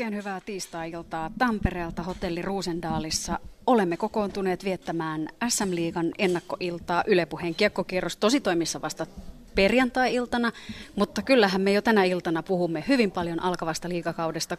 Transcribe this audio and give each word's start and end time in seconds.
Oikein 0.00 0.16
hyvää 0.16 0.40
tiistai-iltaa 0.46 1.30
Tampereelta 1.38 2.02
hotelli 2.02 2.42
Ruusendaalissa. 2.42 3.38
Olemme 3.66 3.96
kokoontuneet 3.96 4.64
viettämään 4.64 5.28
SM-liigan 5.48 6.12
ennakkoiltaa 6.18 7.04
Ylepuheen 7.06 7.54
kiekkokierros 7.54 8.16
tositoimissa 8.16 8.82
vasta 8.82 9.06
perjantai-iltana, 9.54 10.52
mutta 10.96 11.22
kyllähän 11.22 11.60
me 11.60 11.72
jo 11.72 11.82
tänä 11.82 12.04
iltana 12.04 12.42
puhumme 12.42 12.84
hyvin 12.88 13.10
paljon 13.10 13.42
alkavasta 13.42 13.88
liigakaudesta 13.88 14.56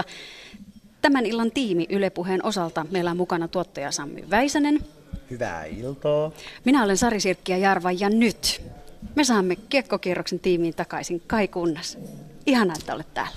2016-2017. 0.00 0.04
Tämän 1.02 1.26
illan 1.26 1.50
tiimi 1.50 1.86
Ylepuheen 1.88 2.44
osalta 2.44 2.86
meillä 2.90 3.10
on 3.10 3.16
mukana 3.16 3.48
tuottaja 3.48 3.90
Sammy 3.90 4.30
Väisänen. 4.30 4.78
Hyvää 5.30 5.64
iltaa. 5.64 6.30
Minä 6.64 6.84
olen 6.84 6.98
Sari 6.98 7.20
Sirkki 7.20 7.52
ja 7.52 7.58
Jarva 7.58 7.92
ja 7.92 8.08
nyt 8.08 8.62
me 9.16 9.24
saamme 9.24 9.56
kiekkokierroksen 9.56 10.38
tiimiin 10.38 10.74
takaisin 10.74 11.22
Kai 11.26 11.48
Kunnas. 11.48 11.98
Ihanaa, 12.46 12.76
että 12.78 12.94
olet 12.94 13.14
täällä. 13.14 13.36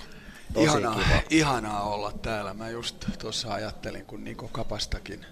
Tosi 0.52 0.64
ihanaa, 0.66 0.94
kiva. 0.94 1.22
ihanaa 1.30 1.82
olla 1.82 2.12
täällä. 2.12 2.54
Mä 2.54 2.70
just 2.70 3.04
tuossa 3.18 3.54
ajattelin, 3.54 4.06
kun 4.06 4.24
Niko 4.24 4.48
Kapastakin 4.48 5.26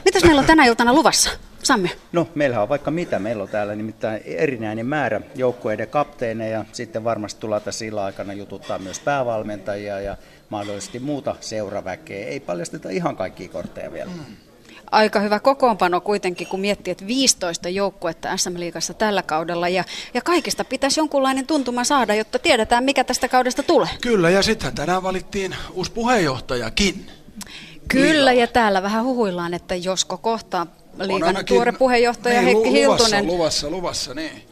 Mitäs 0.05 0.23
meillä 0.23 0.39
on 0.39 0.45
tänä 0.45 0.65
iltana 0.65 0.93
luvassa? 0.93 1.29
Samme. 1.63 1.91
No, 2.11 2.27
meillä 2.35 2.61
on 2.61 2.69
vaikka 2.69 2.91
mitä. 2.91 3.19
Meillä 3.19 3.43
on 3.43 3.49
täällä 3.49 3.75
nimittäin 3.75 4.21
erinäinen 4.25 4.85
määrä 4.85 5.21
joukkueiden 5.35 5.87
kapteeneja. 5.87 6.57
ja 6.57 6.65
sitten 6.71 7.03
varmasti 7.03 7.41
tullaan 7.41 7.61
tässä 7.61 7.79
sillä 7.79 8.03
aikana 8.03 8.33
jututtaa 8.33 8.79
myös 8.79 8.99
päävalmentajia 8.99 9.99
ja 9.99 10.17
mahdollisesti 10.49 10.99
muuta 10.99 11.35
seuraväkeä. 11.39 12.27
Ei 12.27 12.39
paljasteta 12.39 12.89
ihan 12.89 13.15
kaikkia 13.15 13.49
kortteja 13.49 13.93
vielä. 13.93 14.11
Mm 14.11 14.35
aika 14.93 15.19
hyvä 15.19 15.39
kokoonpano 15.39 16.01
kuitenkin, 16.01 16.47
kun 16.47 16.59
miettii, 16.59 16.91
että 16.91 17.07
15 17.07 17.69
joukkuetta 17.69 18.37
SM-liigassa 18.37 18.93
tällä 18.93 19.23
kaudella 19.23 19.69
ja, 19.69 19.83
ja 20.13 20.21
kaikista 20.21 20.65
pitäisi 20.65 20.99
jonkunlainen 20.99 21.47
tuntuma 21.47 21.83
saada, 21.83 22.15
jotta 22.15 22.39
tiedetään, 22.39 22.83
mikä 22.83 23.03
tästä 23.03 23.27
kaudesta 23.27 23.63
tulee. 23.63 23.89
Kyllä, 24.01 24.29
ja 24.29 24.41
sitten 24.41 24.75
tänään 24.75 25.03
valittiin 25.03 25.55
uusi 25.73 25.91
puheenjohtajakin. 25.91 27.07
Kyllä, 27.87 28.07
Liigalla. 28.07 28.31
ja 28.33 28.47
täällä 28.47 28.83
vähän 28.83 29.03
huhuillaan, 29.03 29.53
että 29.53 29.75
josko 29.75 30.17
kohta 30.17 30.67
liikan 30.99 31.45
tuore 31.45 31.71
puheenjohtaja 31.71 32.41
niin, 32.41 32.45
Heikki 32.45 32.85
luvassa, 32.85 33.05
Hiltunen. 33.05 33.27
Luvassa, 33.27 33.69
luvassa, 33.69 34.13
niin. 34.13 34.43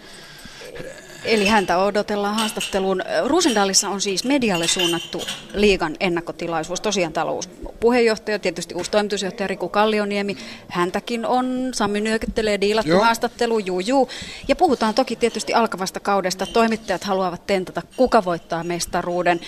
Eli 1.25 1.45
häntä 1.45 1.77
odotellaan 1.77 2.35
haastatteluun. 2.35 3.03
Rusendalissa 3.25 3.89
on 3.89 4.01
siis 4.01 4.23
medialle 4.23 4.67
suunnattu 4.67 5.21
liigan 5.53 5.95
ennakkotilaisuus. 5.99 6.81
Tosiaan 6.81 7.13
täällä 7.13 7.29
on 7.29 7.35
uusi 7.35 7.49
puheenjohtaja, 7.79 8.39
tietysti 8.39 8.75
uusi 8.75 8.91
toimitusjohtaja 8.91 9.47
Riku 9.47 9.69
Kallioniemi. 9.69 10.37
Häntäkin 10.67 11.25
on, 11.25 11.69
Sami 11.73 12.01
nyökyttelee, 12.01 12.61
diilattu 12.61 12.91
Joo. 12.91 13.03
haastattelu, 13.03 13.59
juu, 13.59 13.79
juu. 13.79 14.09
Ja 14.47 14.55
puhutaan 14.55 14.93
toki 14.93 15.15
tietysti 15.15 15.53
alkavasta 15.53 15.99
kaudesta. 15.99 16.45
Toimittajat 16.45 17.03
haluavat 17.03 17.47
tentata, 17.47 17.81
kuka 17.95 18.25
voittaa 18.25 18.63
mestaruuden 18.63 19.39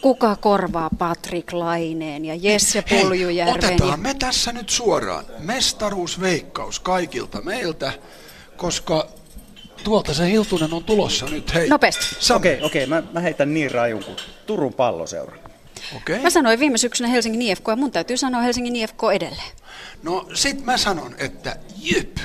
kuka 0.00 0.36
korvaa 0.36 0.90
Patrick 0.98 1.52
Laineen 1.52 2.24
ja 2.24 2.34
Jesse 2.34 2.82
Puljujärven. 2.82 3.54
otetaan 3.54 3.90
ja... 3.90 3.96
me 3.96 4.14
tässä 4.14 4.52
nyt 4.52 4.70
suoraan 4.70 5.24
mestaruusveikkaus 5.38 6.80
kaikilta 6.80 7.40
meiltä, 7.40 7.92
koska 8.56 9.08
Tuolta 9.84 10.14
se 10.14 10.30
Hiltunen 10.30 10.72
on 10.74 10.84
tulossa 10.84 11.26
nyt, 11.26 11.54
hei. 11.54 11.68
Nopeasti. 11.68 12.04
Okei, 12.34 12.34
okei, 12.34 12.54
okay, 12.54 12.66
okay, 12.66 12.86
mä, 12.86 13.02
mä 13.12 13.20
heitän 13.20 13.54
niin 13.54 13.70
rajun 13.70 14.04
kuin 14.04 14.16
Turun 14.46 14.74
palloseura. 14.74 15.36
Okay. 15.96 16.20
Mä 16.20 16.30
sanoin 16.30 16.60
viime 16.60 16.78
syksynä 16.78 17.08
Helsingin 17.08 17.42
IFK 17.42 17.68
ja 17.68 17.76
mun 17.76 17.92
täytyy 17.92 18.16
sanoa 18.16 18.40
Helsingin 18.40 18.76
IFK 18.76 19.00
edelleen. 19.14 19.52
No 20.02 20.28
sit 20.34 20.64
mä 20.64 20.76
sanon, 20.76 21.14
että 21.18 21.56
Jyp, 21.82 22.16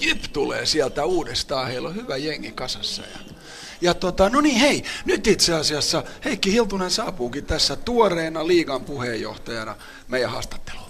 Jyp 0.00 0.22
tulee 0.32 0.66
sieltä 0.66 1.04
uudestaan, 1.04 1.68
heillä 1.68 1.88
on 1.88 1.94
hyvä 1.94 2.16
jengi 2.16 2.52
kasassa. 2.52 3.02
Ja, 3.02 3.34
ja 3.80 3.94
tota, 3.94 4.30
no 4.30 4.40
niin 4.40 4.60
hei, 4.60 4.84
nyt 5.04 5.26
itse 5.26 5.54
asiassa 5.54 6.04
Heikki 6.24 6.52
Hiltunen 6.52 6.90
saapuukin 6.90 7.44
tässä 7.44 7.76
tuoreena 7.76 8.46
liigan 8.46 8.84
puheenjohtajana 8.84 9.76
meidän 10.08 10.30
haastatteluun. 10.30 10.87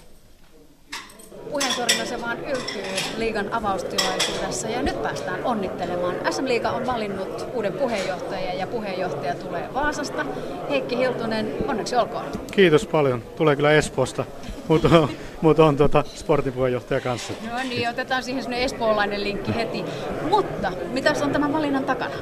Puheentorina 1.51 2.05
se 2.05 2.21
vaan 2.21 2.37
yltyy 2.39 2.83
liigan 3.17 3.53
avaustilaisuudessa 3.53 4.67
ja 4.67 4.81
nyt 4.81 5.01
päästään 5.01 5.43
onnittelemaan. 5.43 6.15
SM 6.29 6.45
Liiga 6.45 6.69
on 6.69 6.85
valinnut 6.85 7.47
uuden 7.53 7.73
puheenjohtajan 7.73 8.57
ja 8.57 8.67
puheenjohtaja 8.67 9.35
tulee 9.35 9.69
Vaasasta. 9.73 10.25
Heikki 10.69 10.97
Hiltunen, 10.97 11.53
onneksi 11.67 11.95
olkoon. 11.95 12.25
Kiitos 12.51 12.87
paljon. 12.87 13.23
Tulee 13.35 13.55
kyllä 13.55 13.71
Espoosta, 13.71 14.25
mutta 14.67 14.99
on, 14.99 15.09
mutta 15.41 15.65
on 15.65 15.77
tuota 15.77 16.03
sportin 16.15 16.53
puheenjohtaja 16.53 17.01
kanssa. 17.01 17.33
No 17.51 17.57
niin, 17.69 17.89
otetaan 17.89 18.23
siihen 18.23 18.43
sellainen 18.43 18.65
espoolainen 18.65 19.23
linkki 19.23 19.55
heti. 19.55 19.85
Mutta 20.29 20.71
mitä 20.91 21.13
on 21.23 21.31
tämän 21.31 21.53
valinnan 21.53 21.83
takana? 21.83 22.15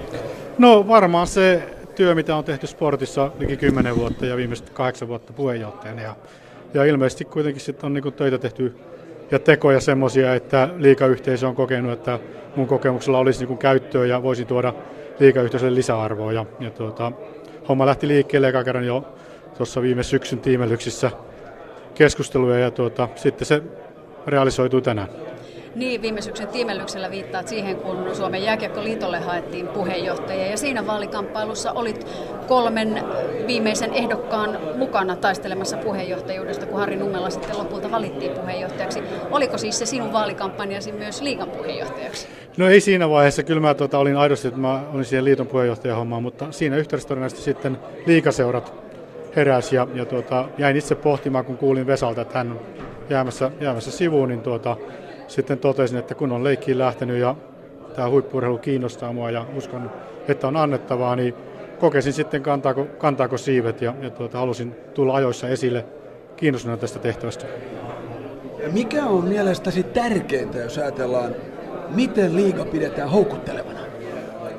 No 0.58 0.88
varmaan 0.88 1.28
se 1.28 1.70
työ, 1.96 2.16
mitä 2.16 2.36
on 2.36 2.44
tehty 2.44 2.68
sportissa 2.68 3.32
liki 3.40 3.58
10 3.58 3.96
vuotta 3.96 4.26
ja 4.26 4.38
viimeiset 4.38 4.70
kahdeksan 4.70 5.08
vuotta 5.08 5.34
puheenjohtajana. 5.34 6.02
Ja, 6.02 6.16
ja 6.74 6.86
ilmeisesti 6.86 7.26
kuitenkin 7.26 7.62
sitten 7.62 7.86
on 7.86 7.94
niin 7.94 8.14
töitä 8.14 8.38
tehty 8.38 8.76
ja 9.32 9.40
tekoja 9.40 9.80
semmoisia, 9.80 10.36
että 10.36 10.70
liikayhteisö 10.78 11.48
on 11.48 11.56
kokenut, 11.56 11.92
että 11.92 12.20
mun 12.56 12.68
kokemuksella 12.68 13.20
olisi 13.20 13.46
niin 13.46 13.58
käyttöä 13.58 14.06
ja 14.06 14.24
voisi 14.24 14.46
tuoda 14.46 14.74
liikayhteisölle 15.20 15.76
lisäarvoa. 15.76 16.34
Ja, 16.34 16.46
ja 16.60 16.72
tuota, 16.72 17.12
homma 17.70 17.86
lähti 17.86 18.08
liikkeelle 18.08 18.48
eka 18.48 18.64
kerran 18.64 18.86
jo 18.86 19.04
tuossa 19.58 19.82
viime 19.82 20.04
syksyn 20.04 20.40
tiimellyksissä 20.40 21.12
keskusteluja 21.96 22.60
ja 22.60 22.72
tuota, 22.72 23.10
sitten 23.16 23.46
se 23.46 23.64
realisoituu 24.28 24.82
tänään. 24.82 25.08
Niin, 25.76 26.02
viime 26.02 26.22
syksyn 26.22 26.48
tiimellyksellä 26.48 27.12
viittaat 27.12 27.48
siihen, 27.48 27.76
kun 27.76 28.16
Suomen 28.16 28.44
jääkiekkoliitolle 28.44 29.20
haettiin 29.20 29.68
puheenjohtaja. 29.68 30.48
Ja 30.48 30.58
siinä 30.58 30.88
vaalikamppailussa 30.88 31.72
olit 31.72 32.08
kolmen 32.48 33.04
viimeisen 33.48 33.94
ehdokkaan 33.94 34.60
mukana 34.76 35.16
taistelemassa 35.16 35.78
puheenjohtajuudesta, 35.78 36.66
kun 36.66 36.80
Harri 36.80 36.96
Nummela 36.96 37.30
sitten 37.30 37.58
lopulta 37.58 37.92
valittiin 37.92 38.32
puheenjohtajaksi. 38.32 39.04
Oliko 39.32 39.58
siis 39.58 39.80
se 39.80 39.86
sinun 39.86 40.14
vaalikampanjasi 40.14 40.92
myös 40.92 41.22
liigan 41.22 41.50
puheenjohtajaksi? 41.50 42.28
No 42.58 42.70
ei 42.70 42.82
siinä 42.82 43.10
vaiheessa. 43.10 43.44
Kyllä 43.44 43.62
mä 43.62 43.74
tuota, 43.74 43.98
olin 43.98 44.18
aidosti, 44.18 44.48
että 44.48 44.60
mä 44.60 44.82
olin 44.94 45.06
siihen 45.06 45.26
liiton 45.26 45.48
puheenjohtajahommaan, 45.48 46.24
mutta 46.24 46.52
siinä 46.52 46.78
yhteydessä 46.78 47.08
todennäköisesti 47.08 47.44
sitten 47.44 47.78
liikaseurat 48.06 48.74
heräsi 49.36 49.76
ja, 49.76 49.88
ja 49.94 50.06
tuota, 50.06 50.50
jäin 50.58 50.78
itse 50.78 50.96
pohtimaan, 50.96 51.46
kun 51.46 51.58
kuulin 51.58 51.88
Vesalta, 51.88 52.22
että 52.22 52.38
hän 52.38 52.60
jäämässä, 53.10 53.52
jäämässä 53.62 53.92
sivuun, 53.92 54.30
niin 54.30 54.42
tuota, 54.42 54.78
sitten 55.28 55.58
totesin, 55.58 55.98
että 55.98 56.16
kun 56.16 56.32
on 56.32 56.44
leikkiin 56.44 56.78
lähtenyt 56.78 57.20
ja 57.20 57.36
tämä 57.96 58.10
huippurheilu 58.10 58.58
kiinnostaa 58.58 59.14
mua 59.14 59.32
ja 59.32 59.46
uskon, 59.58 59.92
että 60.28 60.48
on 60.48 60.58
annettavaa, 60.58 61.16
niin 61.16 61.34
kokesin 61.80 62.14
sitten 62.14 62.44
kantaako, 62.44 62.86
kantaako 62.98 63.38
siivet 63.38 63.82
ja, 63.82 63.94
ja 64.02 64.10
tuota, 64.10 64.38
halusin 64.38 64.76
tulla 64.94 65.16
ajoissa 65.16 65.48
esille 65.48 65.86
kiinnostuneena 66.36 66.82
tästä 66.82 67.00
tehtävästä. 67.00 67.46
Mikä 68.72 69.06
on 69.06 69.24
mielestäsi 69.24 69.84
tärkeintä, 69.84 70.58
jos 70.58 70.78
ajatellaan, 70.78 71.36
miten 71.90 72.36
liiga 72.36 72.66
pidetään 72.66 73.10
houkuttelevana? 73.10 73.80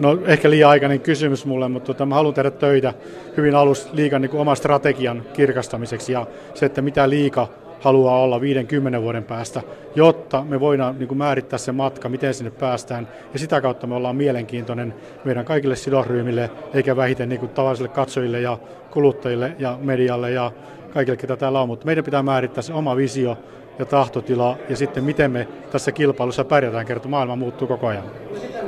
No 0.00 0.18
ehkä 0.26 0.50
liian 0.50 0.70
aikainen 0.70 1.00
kysymys 1.00 1.46
mulle, 1.46 1.68
mutta 1.68 1.86
tota, 1.86 2.06
mä 2.06 2.14
haluan 2.14 2.34
tehdä 2.34 2.50
töitä 2.50 2.94
hyvin 3.36 3.54
alusta 3.54 3.90
liikan 3.92 4.22
niin 4.22 4.36
oman 4.36 4.56
strategian 4.56 5.22
kirkastamiseksi 5.32 6.12
ja 6.12 6.26
se, 6.54 6.66
että 6.66 6.82
mitä 6.82 7.08
liika 7.08 7.48
haluaa 7.80 8.22
olla 8.22 8.40
50 8.40 9.02
vuoden 9.02 9.24
päästä, 9.24 9.62
jotta 9.94 10.44
me 10.48 10.60
voidaan 10.60 10.98
niin 10.98 11.08
kuin 11.08 11.18
määrittää 11.18 11.58
se 11.58 11.72
matka, 11.72 12.08
miten 12.08 12.34
sinne 12.34 12.50
päästään. 12.50 13.08
Ja 13.32 13.38
sitä 13.38 13.60
kautta 13.60 13.86
me 13.86 13.94
ollaan 13.94 14.16
mielenkiintoinen 14.16 14.94
meidän 15.24 15.44
kaikille 15.44 15.76
sidosryhmille, 15.76 16.50
eikä 16.74 16.96
vähiten 16.96 17.28
niin 17.28 17.40
kuin 17.40 17.52
tavallisille 17.52 17.88
katsojille 17.88 18.40
ja 18.40 18.58
kuluttajille 18.90 19.56
ja 19.58 19.78
medialle 19.82 20.30
ja 20.30 20.52
kaikille, 20.94 21.16
ketä 21.16 21.36
täällä 21.36 21.60
on. 21.60 21.68
Mutta 21.68 21.86
meidän 21.86 22.04
pitää 22.04 22.22
määrittää 22.22 22.62
se 22.62 22.72
oma 22.72 22.96
visio 22.96 23.38
ja 23.78 23.86
tahtotila 23.86 24.56
ja 24.68 24.76
sitten 24.76 25.04
miten 25.04 25.30
me 25.30 25.48
tässä 25.70 25.92
kilpailussa 25.92 26.44
pärjätään, 26.44 26.86
kertoo 26.86 27.10
maailma 27.10 27.36
muuttuu 27.36 27.68
koko 27.68 27.86
ajan. 27.86 28.04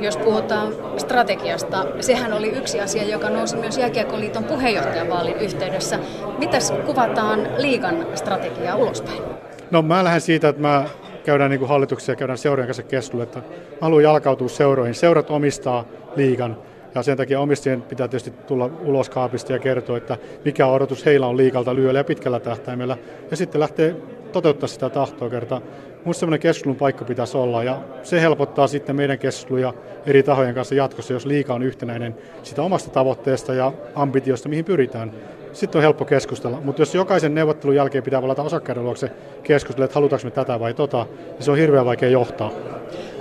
jos 0.00 0.16
puhutaan 0.16 0.72
strategiasta, 0.96 1.86
sehän 2.00 2.32
oli 2.32 2.48
yksi 2.48 2.80
asia, 2.80 3.04
joka 3.04 3.30
nousi 3.30 3.56
myös 3.56 3.78
Jääkiekkoliiton 3.78 4.44
puheenjohtajavaalin 4.44 5.36
yhteydessä. 5.36 5.98
Mitäs 6.38 6.72
kuvataan 6.86 7.48
liigan 7.58 8.06
strategiaa 8.14 8.76
ulospäin? 8.76 9.22
No 9.70 9.82
mä 9.82 10.04
lähden 10.04 10.20
siitä, 10.20 10.48
että 10.48 10.62
mä 10.62 10.84
käydään 11.24 11.50
niin 11.50 11.68
hallituksia 11.68 12.12
ja 12.12 12.16
käydään 12.16 12.38
seurojen 12.38 12.66
kanssa 12.66 12.82
keskustelua, 12.82 13.22
että 13.22 13.42
haluan 13.80 14.02
jalkautua 14.02 14.48
seuroihin. 14.48 14.94
Seurat 14.94 15.30
omistaa 15.30 15.84
liigan 16.16 16.56
ja 16.94 17.02
sen 17.02 17.16
takia 17.16 17.40
omistajien 17.40 17.82
pitää 17.82 18.08
tietysti 18.08 18.30
tulla 18.30 18.70
ulos 18.84 19.10
kaapista 19.10 19.52
ja 19.52 19.58
kertoa, 19.58 19.96
että 19.96 20.18
mikä 20.44 20.66
odotus 20.66 21.06
heillä 21.06 21.26
on 21.26 21.36
liikalta 21.36 21.74
lyöllä 21.74 22.00
ja 22.00 22.04
pitkällä 22.04 22.40
tähtäimellä. 22.40 22.96
Ja 23.30 23.36
sitten 23.36 23.60
lähtee 23.60 23.96
toteuttaa 24.32 24.68
sitä 24.68 24.90
tahtoa 24.90 25.30
kertaa. 25.30 25.60
Minusta 26.00 26.20
semmoinen 26.20 26.40
keskustelun 26.40 26.76
paikka 26.76 27.04
pitäisi 27.04 27.36
olla 27.36 27.64
ja 27.64 27.80
se 28.02 28.20
helpottaa 28.20 28.66
sitten 28.66 28.96
meidän 28.96 29.18
keskusteluja 29.18 29.74
eri 30.06 30.22
tahojen 30.22 30.54
kanssa 30.54 30.74
jatkossa, 30.74 31.12
jos 31.12 31.26
liika 31.26 31.54
on 31.54 31.62
yhtenäinen 31.62 32.16
sitä 32.42 32.62
omasta 32.62 32.90
tavoitteesta 32.90 33.54
ja 33.54 33.72
ambitiosta, 33.94 34.48
mihin 34.48 34.64
pyritään 34.64 35.12
sitten 35.52 35.78
on 35.78 35.82
helppo 35.82 36.04
keskustella. 36.04 36.60
Mutta 36.64 36.82
jos 36.82 36.94
jokaisen 36.94 37.34
neuvottelun 37.34 37.76
jälkeen 37.76 38.04
pitää 38.04 38.22
valata 38.22 38.42
osakkaiden 38.42 38.84
luokse 38.84 39.10
keskustella, 39.42 39.84
että 39.84 39.94
halutaanko 39.94 40.24
me 40.24 40.30
tätä 40.30 40.60
vai 40.60 40.74
tota, 40.74 41.06
niin 41.20 41.42
se 41.42 41.50
on 41.50 41.58
hirveän 41.58 41.86
vaikea 41.86 42.08
johtaa. 42.08 42.50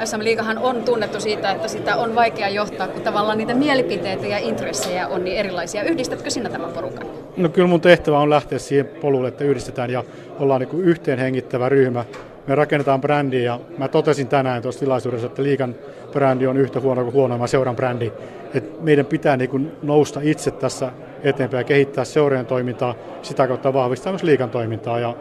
SM 0.03 0.19
Liigahan 0.23 0.57
on 0.57 0.83
tunnettu 0.83 1.19
siitä, 1.19 1.51
että 1.51 1.67
sitä 1.67 1.95
on 1.95 2.15
vaikea 2.15 2.49
johtaa, 2.49 2.87
kun 2.87 3.01
tavallaan 3.01 3.37
niitä 3.37 3.53
mielipiteitä 3.53 4.27
ja 4.27 4.37
intressejä 4.37 5.07
on 5.07 5.23
niin 5.23 5.37
erilaisia. 5.37 5.83
Yhdistätkö 5.83 6.29
sinä 6.29 6.49
tämän 6.49 6.71
porukan? 6.71 7.07
No 7.37 7.49
kyllä 7.49 7.67
mun 7.67 7.81
tehtävä 7.81 8.19
on 8.19 8.29
lähteä 8.29 8.59
siihen 8.59 8.85
polulle, 9.01 9.27
että 9.27 9.43
yhdistetään 9.43 9.89
ja 9.89 10.03
ollaan 10.39 10.61
niin 10.61 10.81
yhteen 10.83 11.19
hengittävä 11.19 11.69
ryhmä. 11.69 12.05
Me 12.47 12.55
rakennetaan 12.55 13.01
brändiä 13.01 13.43
ja 13.43 13.59
mä 13.77 13.87
totesin 13.87 14.27
tänään 14.27 14.61
tuossa 14.61 14.79
tilaisuudessa, 14.79 15.27
että 15.27 15.43
liikan 15.43 15.75
brändi 16.11 16.47
on 16.47 16.57
yhtä 16.57 16.79
huono 16.79 17.03
kuin 17.03 17.13
huonoimman 17.13 17.47
seuran 17.47 17.75
brändi. 17.75 18.11
Et 18.53 18.83
meidän 18.83 19.05
pitää 19.05 19.37
niin 19.37 19.49
kuin 19.49 19.71
nousta 19.83 20.19
itse 20.23 20.51
tässä 20.51 20.91
eteenpäin 21.23 21.59
ja 21.59 21.63
kehittää 21.63 22.05
seurojen 22.05 22.45
toimintaa, 22.45 22.95
sitä 23.21 23.47
kautta 23.47 23.73
vahvistaa 23.73 24.13
myös 24.13 24.23
liikan 24.23 24.49
toimintaa 24.49 24.99
ja 24.99 25.15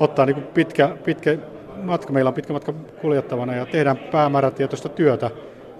ottaa 0.00 0.26
niin 0.26 0.36
pitkä, 0.36 0.96
pitkä 1.04 1.38
matka, 1.82 2.12
meillä 2.12 2.28
on 2.28 2.34
pitkä 2.34 2.52
matka 2.52 2.72
kuljettavana 3.00 3.54
ja 3.54 3.66
tehdään 3.66 3.96
päämäärätietoista 3.96 4.88
työtä 4.88 5.30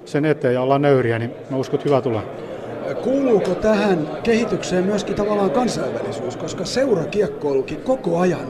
sen 0.05 0.25
eteen 0.25 0.55
ja 0.55 0.62
ollaan 0.62 0.82
nöyriä, 0.82 1.19
niin 1.19 1.31
mä 1.50 1.56
uskon, 1.56 1.81
että 1.81 1.88
hyvä 1.88 2.00
tulee. 2.00 2.23
Kuuluuko 3.03 3.55
tähän 3.55 4.09
kehitykseen 4.23 4.85
myöskin 4.85 5.15
tavallaan 5.15 5.50
kansainvälisyys, 5.50 6.37
koska 6.37 6.65
seurakiekkoilukin 6.65 7.81
koko 7.81 8.20
ajan 8.20 8.47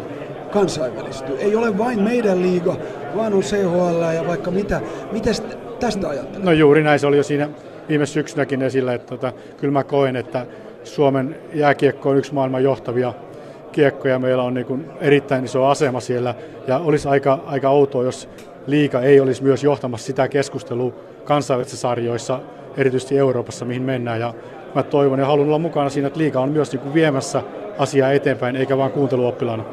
kansainvälistyy. 0.53 1.37
Ei 1.38 1.56
ole 1.56 1.79
vain 1.79 2.03
meidän 2.03 2.43
liiga, 2.43 2.77
vaan 3.17 3.35
on 3.35 3.43
CHL 3.43 4.15
ja 4.15 4.27
vaikka 4.27 4.50
mitä. 4.50 4.81
Miten 5.12 5.35
tästä 5.81 6.09
ajattelet? 6.09 6.44
No 6.44 6.53
juuri 6.53 6.82
näin, 6.82 6.99
se 6.99 7.06
oli 7.06 7.17
jo 7.17 7.23
siinä 7.23 7.49
viime 7.88 8.06
syksynäkin 8.06 8.62
esillä, 8.62 8.94
että 8.94 9.06
tota, 9.06 9.32
kyllä 9.56 9.73
mä 9.73 9.85
koen, 9.85 10.17
että 10.17 10.47
Suomen 10.84 11.36
jääkiekko 11.54 12.10
on 12.10 12.16
yksi 12.16 12.34
maailman 12.34 12.62
johtavia 12.62 13.12
kiekkoja. 13.72 14.19
Meillä 14.19 14.42
on 14.42 14.54
niin 14.54 14.66
kuin 14.66 14.86
erittäin 15.00 15.44
iso 15.44 15.66
asema 15.66 16.00
siellä 16.00 16.34
ja 16.66 16.78
olisi 16.78 17.08
aika, 17.08 17.38
aika 17.46 17.70
outoa, 17.70 18.04
jos 18.04 18.28
liika 18.66 19.00
ei 19.00 19.20
olisi 19.20 19.42
myös 19.42 19.64
johtamassa 19.64 20.06
sitä 20.06 20.28
keskustelua 20.28 20.92
kansainvälisissä 21.25 21.81
sarjoissa, 21.81 22.40
erityisesti 22.76 23.19
Euroopassa, 23.19 23.64
mihin 23.64 23.82
mennään. 23.82 24.20
Ja 24.20 24.34
mä 24.75 24.82
toivon 24.82 25.19
ja 25.19 25.26
haluan 25.26 25.48
olla 25.48 25.58
mukana 25.58 25.90
siinä, 25.90 26.06
että 26.06 26.19
liika 26.19 26.40
on 26.40 26.48
myös 26.48 26.72
niin 26.72 26.81
kuin 26.81 26.94
viemässä 26.94 27.42
asiaa 27.78 28.12
eteenpäin, 28.12 28.56
eikä 28.56 28.78
vain 28.78 28.92
kuunteluoppilaana. 28.92 29.64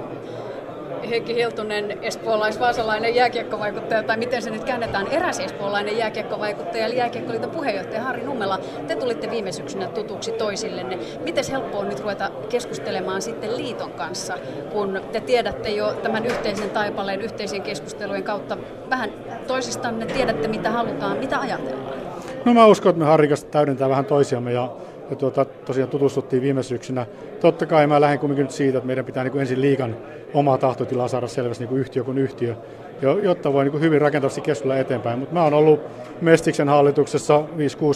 Heikki 1.10 1.36
Hiltunen, 1.36 1.98
espoolais-vaasalainen 2.02 3.16
jääkiekkovaikuttaja, 3.16 4.04
tai 4.04 4.18
miten 4.18 4.42
se 4.42 4.50
nyt 4.50 4.64
käännetään, 4.64 5.08
eräs 5.08 5.40
espoolainen 5.40 5.98
jääkiekkovaikuttaja, 5.98 6.86
eli 6.86 6.98
jääkiekkoliiton 6.98 7.50
puheenjohtaja 7.50 8.04
Harri 8.04 8.24
Nummela. 8.24 8.60
Te 8.88 8.96
tulitte 8.96 9.32
viime 9.32 9.52
syksynä 9.52 9.88
tutuksi 9.88 10.32
toisillenne. 10.32 10.98
Miten 11.24 11.44
helppo 11.52 11.80
on 11.80 11.90
nyt 11.90 12.00
ruveta 12.00 12.32
keskustelemaan 12.50 13.22
sitten 13.22 13.58
liiton 13.58 13.92
kanssa, 13.92 14.38
kun 14.72 15.02
te 15.12 15.20
tiedätte 15.20 15.70
jo 15.70 15.94
tämän 15.94 16.26
yhteisen 16.26 16.70
taipaleen, 16.70 17.22
yhteisien 17.22 17.62
keskustelujen 17.62 18.24
kautta 18.24 18.58
vähän 18.90 19.10
toisistanne, 19.48 20.06
tiedätte 20.06 20.48
mitä 20.48 20.72
halutaan, 20.72 21.18
mitä 21.18 21.40
ajatellaan? 21.40 22.02
No 22.46 22.54
mä 22.54 22.66
uskon, 22.66 22.90
että 22.90 23.00
me 23.00 23.06
Harri 23.06 23.30
täydentää 23.52 23.90
vähän 23.90 24.06
toisiamme 24.06 24.54
ja 24.54 24.70
ja 25.12 25.16
tuota, 25.16 25.46
tosiaan 25.46 25.90
tutustuttiin 25.90 26.42
viime 26.42 26.64
syksynä. 26.64 27.06
Totta 27.40 27.66
kai 27.66 27.88
mä 27.88 28.02
lähden 28.02 28.20
kuitenkin 28.20 28.44
nyt 28.44 28.52
siitä, 28.52 28.78
että 28.78 28.88
meidän 28.88 29.06
pitää 29.06 29.24
niin 29.24 29.32
kuin 29.32 29.42
ensin 29.42 29.62
liikan 29.62 29.96
omaa 30.34 30.58
tahtotilaa 30.58 31.08
saada 31.08 31.28
selvästi 31.28 31.64
niin 31.64 31.70
kuin 31.70 31.82
yhtiö 31.82 32.04
kuin 32.04 32.18
yhtiö, 32.18 32.56
jotta 33.24 33.54
voi 33.54 33.64
niin 33.64 33.72
kuin 33.72 33.82
hyvin 33.82 34.02
rakentavasti 34.02 34.42
keskustella 34.42 34.78
eteenpäin. 34.78 35.20
Mutta 35.20 35.34
mä 35.34 35.44
oon 35.44 35.54
ollut 35.54 35.80
Mestiksen 36.22 36.70
hallituksessa 36.70 37.44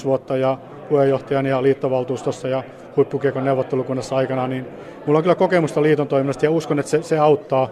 5-6 0.01 0.05
vuotta 0.05 0.37
ja 0.37 0.57
puheenjohtajan 0.89 1.45
ja 1.45 1.63
liittovaltuustossa 1.63 2.47
ja 2.47 2.63
huippukiekon 2.95 3.45
neuvottelukunnassa 3.45 4.15
aikana, 4.15 4.47
niin 4.47 4.65
mulla 5.05 5.17
on 5.17 5.23
kyllä 5.23 5.35
kokemusta 5.35 5.81
liiton 5.81 6.07
toiminnasta 6.07 6.45
ja 6.45 6.51
uskon, 6.51 6.79
että 6.79 6.89
se, 6.89 7.03
se 7.03 7.17
auttaa. 7.17 7.69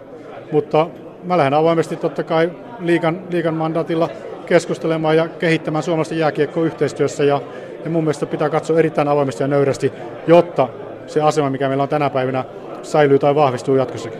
Mutta 0.52 0.86
mä 1.24 1.36
lähden 1.36 1.54
avoimesti 1.54 1.96
totta 1.96 2.22
kai 2.22 2.50
liikan, 2.80 3.20
liikan 3.30 3.54
mandaatilla 3.54 4.08
keskustelemaan 4.46 5.16
ja 5.16 5.28
kehittämään 5.28 5.82
suomalaista 5.82 6.14
jääkiekkoyhteistyössä 6.14 7.24
ja 7.24 7.40
ja 7.84 7.90
mun 7.90 8.04
mielestä 8.04 8.26
pitää 8.26 8.50
katsoa 8.50 8.78
erittäin 8.78 9.08
avoimesti 9.08 9.42
ja 9.42 9.48
nöyrästi, 9.48 9.92
jotta 10.26 10.68
se 11.06 11.20
asema, 11.20 11.50
mikä 11.50 11.68
meillä 11.68 11.82
on 11.82 11.88
tänä 11.88 12.10
päivänä, 12.10 12.44
säilyy 12.82 13.18
tai 13.18 13.34
vahvistuu 13.34 13.76
jatkossakin. 13.76 14.18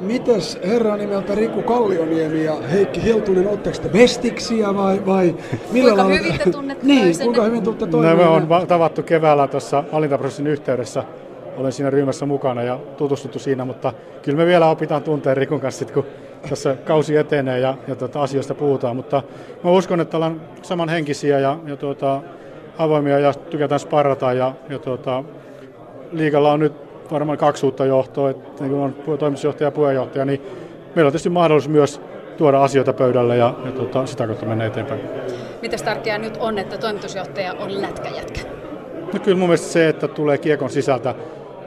Mitäs 0.00 0.58
herra 0.64 0.96
nimeltä 0.96 1.34
Riku 1.34 1.62
Kallioniemi 1.62 2.44
ja 2.44 2.54
Heikki 2.72 3.02
Hiltunen, 3.02 3.48
oletteko 3.48 3.78
te 3.78 3.92
vestiksiä 3.92 4.74
vai, 4.74 5.06
vai 5.06 5.34
millä 5.72 5.88
kuinka 5.90 6.08
lailla? 6.08 6.24
hyvin 6.24 6.38
te 6.38 6.50
tunnette 6.50 6.86
Niin, 6.92 7.18
kuinka 7.22 7.42
hyvin 7.42 7.62
tunnette 7.62 7.86
toinen? 7.86 8.18
No, 8.18 8.40
me 8.46 8.54
on 8.56 8.66
tavattu 8.66 9.02
keväällä 9.02 9.48
tuossa 9.48 9.84
valintaprosessin 9.92 10.46
yhteydessä. 10.46 11.04
Olen 11.56 11.72
siinä 11.72 11.90
ryhmässä 11.90 12.26
mukana 12.26 12.62
ja 12.62 12.78
tutustuttu 12.96 13.38
siinä, 13.38 13.64
mutta 13.64 13.92
kyllä 14.22 14.38
me 14.38 14.46
vielä 14.46 14.66
opitaan 14.66 15.02
tunteen 15.02 15.36
Rikun 15.36 15.60
kanssa, 15.60 15.84
kun 15.84 16.06
tässä 16.48 16.76
kausi 16.84 17.16
etenee 17.16 17.58
ja, 17.58 17.74
ja 17.88 17.96
tuota, 17.96 18.22
asioista 18.22 18.54
puhutaan. 18.54 18.96
Mutta 18.96 19.22
mä 19.64 19.70
uskon, 19.70 20.00
että 20.00 20.16
ollaan 20.16 20.40
samanhenkisiä 20.62 21.38
ja, 21.38 21.58
ja 21.66 21.76
tuota, 21.76 22.22
avoimia 22.78 23.18
ja 23.18 23.34
tykätään 23.34 23.80
sparrata 23.80 24.32
ja, 24.32 24.52
ja 24.68 24.78
tuota, 24.78 25.24
liikalla 26.12 26.52
on 26.52 26.60
nyt 26.60 26.72
varmaan 27.12 27.38
kaksi 27.38 27.66
uutta 27.66 27.84
johtoa, 27.86 28.30
että 28.30 28.64
niin 28.64 28.70
kuin 28.70 28.82
on 28.82 29.18
toimitusjohtaja 29.18 29.66
ja 29.66 29.72
puheenjohtaja, 29.72 30.24
niin 30.24 30.42
meillä 30.94 31.08
on 31.08 31.12
tietysti 31.12 31.30
mahdollisuus 31.30 31.72
myös 31.72 32.00
tuoda 32.36 32.62
asioita 32.62 32.92
pöydälle 32.92 33.36
ja, 33.36 33.54
ja 33.64 33.72
tuota, 33.72 34.06
sitä 34.06 34.26
kautta 34.26 34.46
mennä 34.46 34.66
eteenpäin. 34.66 35.00
Miten 35.62 35.84
tärkeää 35.84 36.18
nyt 36.18 36.36
on, 36.36 36.58
että 36.58 36.78
toimitusjohtaja 36.78 37.52
on 37.52 37.82
lätkäjätkä? 37.82 38.40
No 39.12 39.20
kyllä 39.20 39.38
mun 39.38 39.48
mielestä 39.48 39.66
se, 39.66 39.88
että 39.88 40.08
tulee 40.08 40.38
kiekon 40.38 40.70
sisältä, 40.70 41.14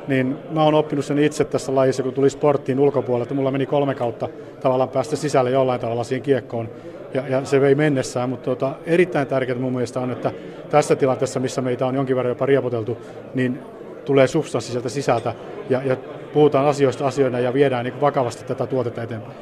niin 0.08 0.38
mä 0.52 0.64
oon 0.64 0.74
oppinut 0.74 1.06
sen 1.06 1.20
itse 1.20 1.46
tässä 1.46 1.76
lajissa, 1.76 2.04
kun 2.04 2.14
tuli 2.14 2.30
sporttiin 2.30 2.80
ulkopuolelta. 2.80 3.34
Mulla 3.34 3.52
meni 3.52 3.66
kolme 3.66 3.96
kautta 3.96 4.30
tavallaan 4.62 4.90
päästä 4.90 5.16
sisälle 5.16 5.52
jollain 5.52 5.82
tavalla 5.82 6.04
siihen 6.04 6.24
kiekkoon 6.24 6.70
ja, 7.16 7.28
ja 7.28 7.46
se 7.46 7.62
vei 7.62 7.76
mennessään, 7.76 8.30
mutta 8.30 8.46
tota, 8.46 8.74
erittäin 8.86 9.28
tärkeää 9.28 9.60
mun 9.60 9.74
mielestä 9.74 10.00
on, 10.00 10.12
että 10.12 10.32
tässä 10.70 10.96
tilanteessa, 10.96 11.40
missä 11.40 11.62
meitä 11.62 11.86
on 11.86 11.96
jonkin 11.96 12.16
verran 12.16 12.32
jopa 12.32 12.46
riepoteltu, 12.46 12.98
niin 13.34 13.60
tulee 14.06 14.28
substanssi 14.28 14.72
sieltä 14.72 14.90
sisältä 14.90 15.34
ja, 15.70 15.82
ja 15.86 15.98
puhutaan 16.34 16.66
asioista 16.66 17.08
asioina 17.08 17.40
ja 17.40 17.54
viedään 17.54 17.86
niin 17.86 18.02
vakavasti 18.02 18.44
tätä 18.44 18.68
tuotetta 18.68 19.04
eteenpäin. 19.04 19.34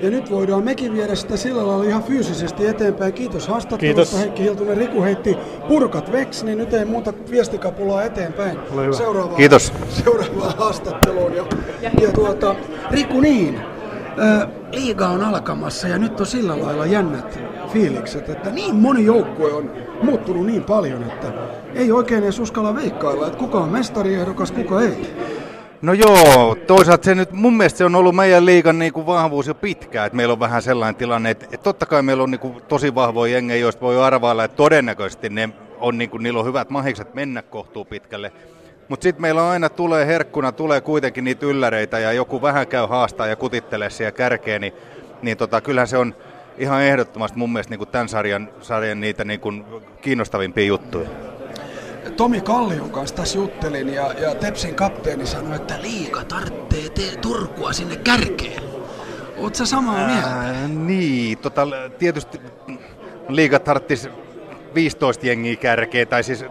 Ja 0.00 0.10
nyt 0.10 0.30
voidaan 0.30 0.64
mekin 0.64 0.92
viedä 0.94 1.14
sitä 1.14 1.36
sillä 1.36 1.66
lailla 1.66 1.84
ihan 1.84 2.02
fyysisesti 2.02 2.66
eteenpäin. 2.66 3.12
Kiitos 3.12 3.48
haastattelusta 3.48 3.94
Kiitos. 3.94 4.18
Heikki 4.18 4.42
Hiltunen. 4.42 4.76
Riku 4.76 5.02
heitti 5.02 5.36
purkat 5.68 6.12
veks, 6.12 6.44
niin 6.44 6.58
nyt 6.58 6.74
ei 6.74 6.84
muuta 6.84 7.12
viestikapulaa 7.30 8.02
eteenpäin. 8.02 8.58
Ole 8.74 8.84
hyvä. 8.84 8.96
Seuraavaan, 8.96 9.36
Kiitos. 9.36 9.72
Seuraavaan 9.88 10.56
haastatteluun. 10.56 11.34
Ja, 11.34 11.44
ja 12.00 12.12
tuota, 12.12 12.54
Riku 12.90 13.20
niin, 13.20 13.60
liiga 14.72 15.08
on 15.08 15.24
alkamassa 15.24 15.88
ja 15.88 15.98
nyt 15.98 16.20
on 16.20 16.26
sillä 16.26 16.60
lailla 16.62 16.86
jännät 16.86 17.40
fiilikset, 17.72 18.28
että 18.28 18.50
niin 18.50 18.74
moni 18.74 19.04
joukkue 19.04 19.52
on 19.52 19.70
muuttunut 20.02 20.46
niin 20.46 20.64
paljon, 20.64 21.02
että 21.02 21.32
ei 21.74 21.92
oikein 21.92 22.22
edes 22.22 22.38
uskalla 22.38 22.74
veikkailla, 22.74 23.26
että 23.26 23.38
kuka 23.38 23.58
on 23.58 23.68
mestariehdokas, 23.68 24.52
kuka 24.52 24.80
ei. 24.80 25.14
No 25.82 25.92
joo, 25.92 26.56
toisaalta 26.66 27.04
se 27.04 27.14
nyt, 27.14 27.32
mun 27.32 27.56
mielestä 27.56 27.78
se 27.78 27.84
on 27.84 27.94
ollut 27.94 28.14
meidän 28.14 28.46
liigan 28.46 28.78
niin 28.78 28.92
kuin 28.92 29.06
vahvuus 29.06 29.46
jo 29.46 29.54
pitkään, 29.54 30.06
että 30.06 30.16
meillä 30.16 30.32
on 30.32 30.40
vähän 30.40 30.62
sellainen 30.62 30.94
tilanne, 30.94 31.30
että, 31.30 31.44
että 31.44 31.64
totta 31.64 31.86
kai 31.86 32.02
meillä 32.02 32.22
on 32.22 32.30
niin 32.30 32.40
kuin 32.40 32.62
tosi 32.68 32.94
vahvoja 32.94 33.32
jengejä, 33.32 33.60
joista 33.60 33.80
voi 33.80 34.02
arvailla, 34.02 34.44
että 34.44 34.56
todennäköisesti 34.56 35.28
ne 35.28 35.48
on, 35.80 35.98
niin 35.98 36.10
kuin, 36.10 36.22
niillä 36.22 36.40
on 36.40 36.46
hyvät 36.46 36.70
mahikset 36.70 37.14
mennä 37.14 37.42
kohtuu 37.42 37.84
pitkälle. 37.84 38.32
Mutta 38.88 39.02
sitten 39.02 39.22
meillä 39.22 39.42
on 39.42 39.50
aina 39.50 39.68
tulee 39.68 40.06
herkkuna, 40.06 40.52
tulee 40.52 40.80
kuitenkin 40.80 41.24
niitä 41.24 41.46
ylläreitä 41.46 41.98
ja 41.98 42.12
joku 42.12 42.42
vähän 42.42 42.66
käy 42.66 42.86
haastaa 42.86 43.26
ja 43.26 43.36
kutittelee 43.36 43.90
siellä 43.90 44.12
kärkeen, 44.12 44.60
niin, 44.60 44.72
niin 45.22 45.36
tota, 45.36 45.60
kyllähän 45.60 45.88
se 45.88 45.98
on 45.98 46.14
ihan 46.58 46.82
ehdottomasti 46.82 47.38
mun 47.38 47.52
mielestä 47.52 47.70
niin 47.70 47.78
kuin 47.78 47.88
tämän 47.88 48.08
sarjan, 48.08 48.48
sarjan 48.60 49.00
niitä 49.00 49.24
niin 49.24 49.40
kuin 49.40 49.64
kiinnostavimpia 50.00 50.66
juttuja. 50.66 51.08
Tomi 52.16 52.40
Kallion 52.40 52.90
kanssa 52.90 53.16
tässä 53.16 53.38
juttelin 53.38 53.94
ja, 53.94 54.12
ja 54.12 54.34
Tepsin 54.34 54.74
kapteeni 54.74 55.26
sanoi, 55.26 55.56
että 55.56 55.82
liika 55.82 56.24
tarvitsee 56.24 56.88
te 56.88 57.16
Turkua 57.16 57.72
sinne 57.72 57.96
kärkeen. 57.96 58.62
Oletko 59.36 59.66
samaa 59.66 60.06
mieltä? 60.06 60.28
Ää, 60.28 60.68
niin, 60.68 61.38
tota, 61.38 61.66
tietysti 61.98 62.40
liiga 63.28 63.58
tarvitsisi 63.58 64.08
15 64.74 65.26
jengiä 65.26 65.56
kärkeen, 65.56 66.08
tai 66.08 66.22
siis 66.22 66.44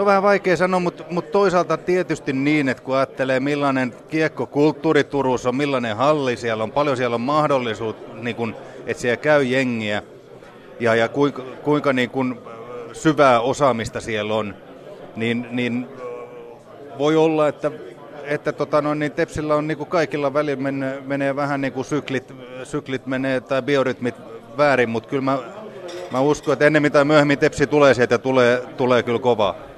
on 0.00 0.06
vähän 0.06 0.22
vaikea 0.22 0.56
sanoa, 0.56 0.80
mutta, 0.80 1.04
mutta 1.10 1.32
toisaalta 1.32 1.76
tietysti 1.76 2.32
niin, 2.32 2.68
että 2.68 2.82
kun 2.82 2.96
ajattelee 2.96 3.40
millainen 3.40 3.94
kiekkokulttuuri 4.08 5.04
Turussa 5.04 5.48
on, 5.48 5.56
millainen 5.56 5.96
halli 5.96 6.36
siellä 6.36 6.62
on, 6.64 6.72
paljon 6.72 6.96
siellä 6.96 7.14
on 7.14 7.20
mahdollisuus, 7.20 7.96
niin 8.22 8.36
kun, 8.36 8.56
että 8.86 9.00
siellä 9.00 9.16
käy 9.16 9.42
jengiä 9.42 10.02
ja, 10.80 10.94
ja 10.94 11.08
kuinka, 11.08 11.42
kuinka 11.62 11.92
niin 11.92 12.10
kun 12.10 12.42
syvää 12.92 13.40
osaamista 13.40 14.00
siellä 14.00 14.34
on, 14.34 14.54
niin, 15.16 15.46
niin 15.50 15.86
voi 16.98 17.16
olla, 17.16 17.48
että 17.48 17.70
että 18.24 18.52
tota 18.52 18.82
noin, 18.82 18.98
niin 18.98 19.12
Tepsillä 19.12 19.54
on 19.54 19.66
niin 19.66 19.78
kuin 19.78 19.90
kaikilla 19.90 20.34
välillä 20.34 20.62
menee, 20.62 21.02
menee 21.06 21.36
vähän 21.36 21.60
niin 21.60 21.72
kuin 21.72 21.84
syklit, 21.84 22.34
syklit 22.64 23.06
menee 23.06 23.40
tai 23.40 23.62
biorytmit 23.62 24.14
väärin, 24.56 24.88
mutta 24.88 25.08
kyllä 25.08 25.22
mä, 25.22 25.38
mä 26.10 26.20
uskon, 26.20 26.52
että 26.52 26.66
ennen 26.66 26.82
mitä 26.82 27.04
myöhemmin 27.04 27.38
Tepsi 27.38 27.66
tulee 27.66 27.94
sieltä 27.94 28.18
tulee, 28.18 28.62
tulee 28.76 29.02
kyllä 29.02 29.18
kovaa. 29.18 29.69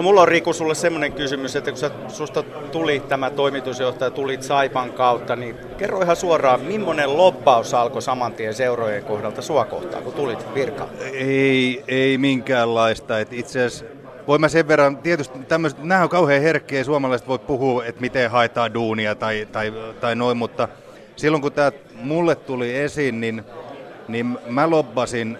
No 0.00 0.04
mulla 0.04 0.22
on 0.22 0.28
Riku 0.28 0.52
sulle 0.52 0.74
semmoinen 0.74 1.12
kysymys, 1.12 1.56
että 1.56 1.70
kun 1.70 1.78
sä, 1.78 1.90
susta 2.08 2.42
tuli 2.42 3.00
tämä 3.00 3.30
toimitusjohtaja, 3.30 4.10
tulit 4.10 4.42
Saipan 4.42 4.92
kautta, 4.92 5.36
niin 5.36 5.56
kerro 5.78 6.02
ihan 6.02 6.16
suoraan, 6.16 6.60
millainen 6.60 7.16
loppaus 7.16 7.74
alkoi 7.74 8.02
saman 8.02 8.32
tien 8.32 8.54
seurojen 8.54 9.04
kohdalta 9.04 9.42
sua 9.42 9.64
kohtaan, 9.64 10.02
kun 10.02 10.12
tulit 10.12 10.54
virkaan? 10.54 10.88
Ei, 11.12 11.84
ei 11.88 12.18
minkäänlaista. 12.18 13.20
Et 13.20 13.32
itse 13.32 13.64
asiassa 13.64 13.84
voin 14.26 14.40
mä 14.40 14.48
sen 14.48 14.68
verran, 14.68 14.96
tietysti 14.96 15.38
tämmöiset, 15.38 15.82
nämä 15.82 16.02
on 16.02 16.08
kauhean 16.08 16.42
herkkiä, 16.42 16.84
suomalaiset 16.84 17.28
voi 17.28 17.38
puhua, 17.38 17.84
että 17.84 18.00
miten 18.00 18.30
haetaan 18.30 18.74
duunia 18.74 19.14
tai, 19.14 19.48
tai, 19.52 19.72
tai 20.00 20.16
noin, 20.16 20.36
mutta 20.36 20.68
silloin 21.16 21.42
kun 21.42 21.52
tämä 21.52 21.72
mulle 21.94 22.34
tuli 22.34 22.76
esiin, 22.76 23.20
niin, 23.20 23.44
niin 24.08 24.38
mä 24.46 24.70
lobbasin 24.70 25.38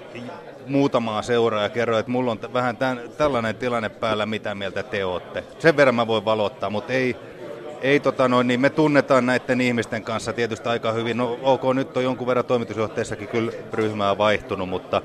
muutamaa 0.66 1.22
seuraa 1.22 1.62
ja 1.62 1.68
kerroin, 1.68 2.00
että 2.00 2.12
mulla 2.12 2.30
on 2.30 2.38
vähän 2.52 2.76
tämän, 2.76 3.00
tällainen 3.18 3.54
tilanne 3.54 3.88
päällä, 3.88 4.26
mitä 4.26 4.54
mieltä 4.54 4.82
te 4.82 5.04
olette. 5.04 5.44
Sen 5.58 5.76
verran 5.76 5.94
mä 5.94 6.06
voin 6.06 6.24
valottaa, 6.24 6.70
mutta 6.70 6.92
ei, 6.92 7.16
ei 7.82 8.00
tota 8.00 8.28
noin, 8.28 8.46
niin 8.46 8.60
me 8.60 8.70
tunnetaan 8.70 9.26
näiden 9.26 9.60
ihmisten 9.60 10.02
kanssa 10.02 10.32
tietysti 10.32 10.68
aika 10.68 10.92
hyvin. 10.92 11.16
No 11.16 11.38
ok, 11.42 11.62
nyt 11.74 11.96
on 11.96 12.04
jonkun 12.04 12.26
verran 12.26 12.44
toimitusjohtajassakin 12.44 13.28
kyllä 13.28 13.52
ryhmää 13.72 14.18
vaihtunut, 14.18 14.68
mutta, 14.68 15.02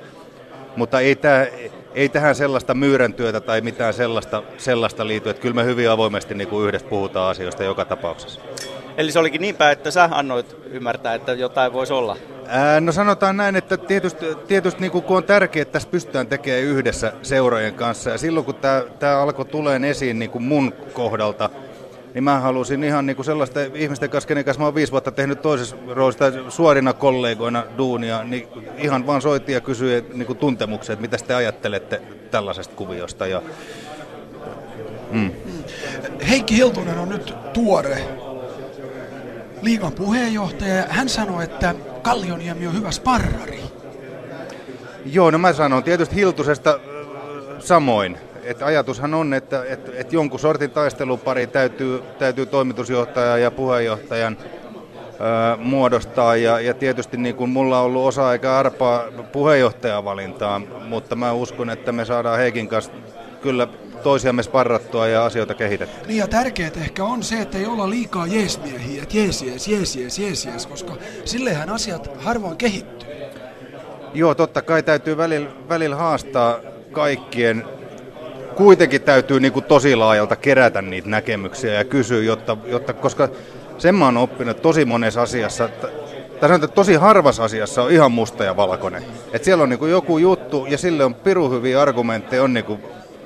mutta 0.75 0.99
ei, 0.99 1.15
tää, 1.15 1.47
ei 1.93 2.09
tähän 2.09 2.35
sellaista 2.35 2.73
myyrän 2.73 3.13
työtä 3.13 3.41
tai 3.41 3.61
mitään 3.61 3.93
sellaista, 3.93 4.43
sellaista 4.57 5.07
liity. 5.07 5.29
Että 5.29 5.41
kyllä 5.41 5.55
me 5.55 5.65
hyvin 5.65 5.89
avoimesti 5.89 6.33
niin 6.33 6.47
kuin 6.47 6.67
yhdessä 6.67 6.87
puhutaan 6.87 7.31
asioista 7.31 7.63
joka 7.63 7.85
tapauksessa. 7.85 8.41
Eli 8.97 9.11
se 9.11 9.19
olikin 9.19 9.41
niin 9.41 9.55
päin, 9.55 9.73
että 9.73 9.91
sä 9.91 10.09
annoit 10.11 10.55
ymmärtää, 10.65 11.13
että 11.13 11.33
jotain 11.33 11.73
voisi 11.73 11.93
olla? 11.93 12.17
Ää, 12.47 12.81
no 12.81 12.91
sanotaan 12.91 13.37
näin, 13.37 13.55
että 13.55 13.77
tietysti, 13.77 14.25
tietysti 14.47 14.81
niin 14.81 14.91
kun 14.91 15.03
on 15.17 15.23
tärkeää, 15.23 15.61
että 15.61 15.71
tässä 15.71 15.89
pystytään 15.89 16.27
tekemään 16.27 16.63
yhdessä 16.63 17.13
seurojen 17.21 17.73
kanssa. 17.73 18.09
Ja 18.09 18.17
silloin 18.17 18.45
kun 18.45 18.55
tämä, 18.55 18.83
tämä 18.99 19.21
alkoi 19.21 19.45
tuleen 19.45 19.83
esiin 19.83 20.19
niin 20.19 20.31
kuin 20.31 20.43
mun 20.43 20.73
kohdalta, 20.93 21.49
niin 22.13 22.23
mä 22.23 22.39
halusin 22.39 22.83
ihan 22.83 23.05
niin 23.05 23.15
kuin 23.15 23.25
sellaista 23.25 23.59
ihmisten 23.73 24.09
kanssa, 24.09 24.27
kenen 24.27 24.45
kanssa 24.45 24.59
mä 24.59 24.65
oon 24.65 24.75
viisi 24.75 24.91
vuotta 24.91 25.11
tehnyt 25.11 25.41
toisessa 25.41 25.75
roolissa 25.87 26.25
suorina 26.49 26.93
kollegoina 26.93 27.63
duunia, 27.77 28.23
niin 28.23 28.47
ihan 28.77 29.07
vaan 29.07 29.21
soitti 29.21 29.51
ja 29.51 29.61
kysyi 29.61 30.05
niin 30.13 30.27
kuin 30.27 30.39
tuntemuksia, 30.39 30.93
että 30.93 31.01
mitä 31.01 31.17
te 31.27 31.35
ajattelette 31.35 32.01
tällaisesta 32.31 32.75
kuviosta. 32.75 33.27
Ja, 33.27 33.41
mm. 35.11 35.31
Heikki 36.29 36.55
Hiltunen 36.55 36.97
on 36.97 37.09
nyt 37.09 37.33
tuore 37.53 38.07
liigan 39.65 39.91
puheenjohtaja. 39.91 40.83
Hän 40.89 41.09
sanoi, 41.09 41.43
että 41.43 41.75
Kallioniemi 42.01 42.67
on 42.67 42.73
hyvä 42.73 42.91
sparrari. 42.91 43.63
Joo, 45.05 45.31
no 45.31 45.37
mä 45.37 45.53
sanon 45.53 45.83
tietysti 45.83 46.15
Hiltusesta 46.15 46.79
samoin. 47.59 48.17
Et 48.43 48.61
ajatushan 48.61 49.13
on, 49.13 49.33
että 49.33 49.63
et, 49.67 49.91
et 49.93 50.13
jonkun 50.13 50.39
sortin 50.39 50.71
taistelupari 50.71 51.47
täytyy, 51.47 52.03
täytyy 52.19 52.45
toimitusjohtajan 52.45 53.41
ja 53.41 53.51
puheenjohtajan 53.51 54.37
ö, 54.39 55.57
muodostaa. 55.57 56.35
Ja, 56.35 56.59
ja 56.59 56.73
tietysti 56.73 57.17
niin 57.17 57.35
kuin 57.35 57.49
mulla 57.49 57.79
on 57.79 57.85
ollut 57.85 58.05
osa 58.05 58.27
aika 58.27 58.59
arpaa 58.59 59.03
puheenjohtajavalintaa, 59.31 60.61
mutta 60.87 61.15
mä 61.15 61.31
uskon, 61.31 61.69
että 61.69 61.91
me 61.91 62.05
saadaan 62.05 62.37
Heikin 62.37 62.67
kanssa 62.67 62.91
kyllä 63.41 63.67
toisiamme 64.05 64.43
sparrattua 64.43 65.07
ja 65.07 65.25
asioita 65.25 65.53
kehitettyä. 65.53 66.07
Niin 66.07 66.17
ja 66.17 66.27
tärkeää 66.27 66.71
ehkä 66.77 67.03
on 67.03 67.23
se, 67.23 67.41
että 67.41 67.57
ei 67.57 67.65
olla 67.65 67.89
liikaa 67.89 68.27
jeesmiehiä, 68.27 69.03
että 69.03 69.17
jees, 69.17 69.41
jees, 69.41 69.67
jees, 69.67 69.95
jees, 69.95 70.19
jees, 70.19 70.45
jees, 70.45 70.67
koska 70.67 70.93
sillehän 71.25 71.69
asiat 71.69 72.11
harvoin 72.21 72.57
kehittyy. 72.57 73.09
Joo, 74.13 74.35
totta 74.35 74.61
kai 74.61 74.83
täytyy 74.83 75.17
välillä, 75.17 75.49
välillä 75.69 75.95
haastaa 75.95 76.59
kaikkien 76.91 77.65
kuitenkin 78.55 79.01
täytyy 79.01 79.39
niin 79.39 79.53
kuin 79.53 79.65
tosi 79.65 79.95
laajalta 79.95 80.35
kerätä 80.35 80.81
niitä 80.81 81.09
näkemyksiä 81.09 81.73
ja 81.73 81.83
kysyä, 81.83 82.23
jotta, 82.23 82.57
jotta 82.65 82.93
koska 82.93 83.29
sen 83.77 83.95
mä 83.95 84.05
oon 84.05 84.17
oppinut 84.17 84.61
tosi 84.61 84.85
monessa 84.85 85.21
asiassa, 85.21 85.65
että 85.65 85.87
tai 86.39 86.49
sanotaan, 86.49 86.63
että 86.63 86.75
tosi 86.75 86.95
harvassa 86.95 87.43
asiassa 87.43 87.83
on 87.83 87.91
ihan 87.91 88.11
musta 88.11 88.43
ja 88.43 88.55
valkoinen. 88.55 89.03
Että 89.33 89.45
siellä 89.45 89.63
on 89.63 89.69
niin 89.69 89.79
kuin 89.79 89.91
joku 89.91 90.17
juttu 90.17 90.65
ja 90.65 90.77
sille 90.77 91.05
on 91.05 91.15
piru 91.15 91.49
hyviä 91.49 91.81
argumentteja, 91.81 92.43
on 92.43 92.53
niin 92.53 92.65
kuin 92.65 92.79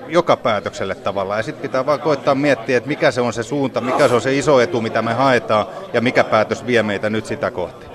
joka 0.10 0.38
päätökselle 0.38 0.96
tavallaan. 0.96 1.40
Ja 1.40 1.44
sitten 1.44 1.62
pitää 1.62 1.86
vaan 1.86 2.00
koittaa 2.00 2.36
miettiä, 2.36 2.78
että 2.78 2.90
mikä 2.90 3.12
se 3.12 3.22
on 3.22 3.34
se 3.34 3.44
suunta, 3.44 3.82
mikä 3.82 4.08
se 4.08 4.16
on 4.16 4.22
se 4.22 4.38
iso 4.38 4.60
etu, 4.60 4.82
mitä 4.82 5.02
me 5.02 5.14
haetaan 5.14 5.66
ja 5.94 6.02
mikä 6.02 6.24
päätös 6.24 6.66
vie 6.66 6.84
meitä 6.84 7.10
nyt 7.10 7.26
sitä 7.26 7.52
kohti. 7.52 7.86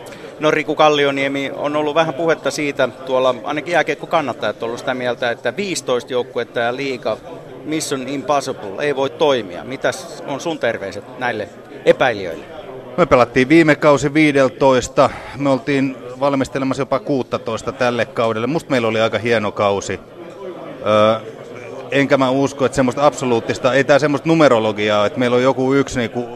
No 0.40 0.50
Riku 0.50 0.75
Kallioniemi 0.75 1.50
on 1.56 1.76
ollut 1.76 1.94
vähän 1.94 2.14
puhetta 2.14 2.50
siitä, 2.50 2.88
tuolla 3.06 3.35
ainakin 3.44 3.73
jääkiekko 3.73 4.06
kannattajat 4.06 4.62
on 4.62 4.66
ollut 4.66 4.78
sitä 4.78 4.94
mieltä, 4.94 5.30
että 5.30 5.56
15 5.56 6.12
joukkuetta 6.12 6.61
ja 6.61 6.76
liiga 6.76 7.16
Mission 7.64 8.09
Impossible 8.09 8.85
ei 8.85 8.97
voi 8.97 9.11
toimia. 9.11 9.64
Mitäs 9.64 10.25
on 10.26 10.40
sun 10.40 10.59
terveiset 10.59 11.18
näille 11.18 11.49
epäilijöille? 11.85 12.44
Me 12.97 13.06
pelattiin 13.06 13.49
viime 13.49 13.76
kausi 13.76 14.14
15, 14.14 15.11
me 15.37 15.50
oltiin 15.50 15.97
valmistelemassa 16.21 16.80
jopa 16.80 16.99
16 16.99 17.73
tälle 17.73 18.06
kaudelle. 18.06 18.47
Musta 18.47 18.71
meillä 18.71 18.88
oli 18.88 19.00
aika 19.00 19.18
hieno 19.18 19.52
kausi. 19.52 20.00
Öö, 20.87 21.34
enkä 21.91 22.17
mä 22.17 22.31
usko, 22.31 22.64
että 22.64 22.76
semmoista 22.76 23.07
absoluuttista, 23.07 23.75
ei 23.75 23.85
tämä 23.85 23.99
semmoista 23.99 24.29
numerologiaa, 24.29 25.07
että 25.07 25.19
meillä 25.19 25.37
on 25.37 25.43
joku 25.43 25.75
yksi 25.75 25.99
niinku 25.99 26.29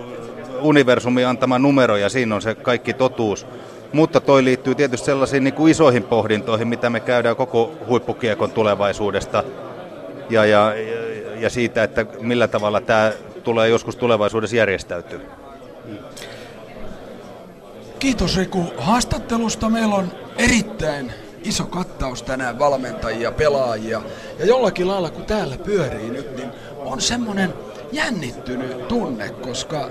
universumi 0.60 1.24
antama 1.24 1.58
numero 1.58 1.96
ja 1.96 2.08
siinä 2.08 2.34
on 2.34 2.42
se 2.42 2.54
kaikki 2.54 2.94
totuus. 2.94 3.46
Mutta 3.92 4.20
toi 4.20 4.44
liittyy 4.44 4.74
tietysti 4.74 5.06
sellaisiin 5.06 5.44
niin 5.44 5.54
kuin 5.54 5.70
isoihin 5.70 6.02
pohdintoihin, 6.02 6.68
mitä 6.68 6.90
me 6.90 7.00
käydään 7.00 7.36
koko 7.36 7.72
huippukiekon 7.88 8.50
tulevaisuudesta 8.50 9.44
ja, 10.30 10.44
ja, 10.44 10.72
ja 11.38 11.50
siitä, 11.50 11.82
että 11.82 12.06
millä 12.20 12.48
tavalla 12.48 12.80
tämä 12.80 13.12
tulee 13.44 13.68
joskus 13.68 13.96
tulevaisuudessa 13.96 14.56
järjestäytyy. 14.56 15.20
Kiitos 17.98 18.36
Riku 18.36 18.64
haastattelusta. 18.78 19.68
Meillä 19.68 19.94
on 19.94 20.12
erittäin 20.38 21.12
iso 21.44 21.64
kattaus 21.64 22.22
tänään 22.22 22.58
valmentajia, 22.58 23.32
pelaajia. 23.32 24.02
Ja 24.38 24.46
jollakin 24.46 24.88
lailla 24.88 25.10
kun 25.10 25.24
täällä 25.24 25.56
pyörii 25.56 26.10
nyt, 26.10 26.36
niin 26.36 26.50
on 26.76 27.00
semmonen 27.00 27.54
jännittynyt 27.92 28.88
tunne, 28.88 29.28
koska 29.28 29.88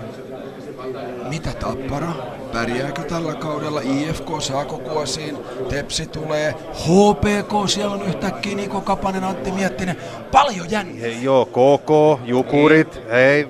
mitä 1.29 1.53
Tappara, 1.53 2.13
pärjääkö 2.53 3.01
tällä 3.01 3.33
kaudella, 3.33 3.81
IFK 3.81 4.27
saako 4.39 4.77
kuosiin, 4.77 5.37
Tepsi 5.69 6.05
tulee, 6.05 6.55
HPK, 6.73 7.69
siellä 7.69 7.95
on 7.95 8.01
yhtäkkiä 8.07 8.55
Niko 8.55 8.81
Kapanen, 8.81 9.23
Antti 9.23 9.51
Miettinen, 9.51 9.97
paljon 10.31 10.71
jänniä. 10.71 11.07
Joo, 11.07 11.45
KK, 11.45 12.21
Jukurit, 12.25 13.01
hei, 13.11 13.47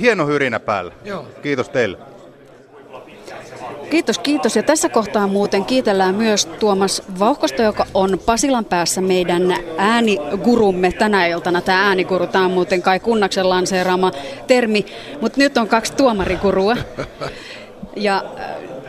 hieno 0.00 0.26
hyrinä 0.26 0.60
päällä. 0.60 0.92
Joo. 1.04 1.24
Kiitos 1.42 1.68
teille. 1.68 2.07
Kiitos, 3.90 4.18
kiitos. 4.18 4.56
Ja 4.56 4.62
tässä 4.62 4.88
kohtaa 4.88 5.26
muuten 5.26 5.64
kiitellään 5.64 6.14
myös 6.14 6.46
Tuomas 6.46 7.02
Vauhkosta, 7.18 7.62
joka 7.62 7.86
on 7.94 8.18
Pasilan 8.26 8.64
päässä 8.64 9.00
meidän 9.00 9.54
äänigurumme 9.78 10.92
tänä 10.92 11.26
iltana. 11.26 11.60
Tämä 11.60 11.86
ääniguru, 11.86 12.26
tämä 12.26 12.44
on 12.44 12.50
muuten 12.50 12.82
kai 12.82 13.00
kunnaksen 13.00 13.48
lanseeraama 13.48 14.12
termi, 14.46 14.86
mutta 15.20 15.38
nyt 15.38 15.58
on 15.58 15.68
kaksi 15.68 15.92
tuomarigurua. 15.92 16.76
Ja 17.96 18.24
äh, 18.40 18.46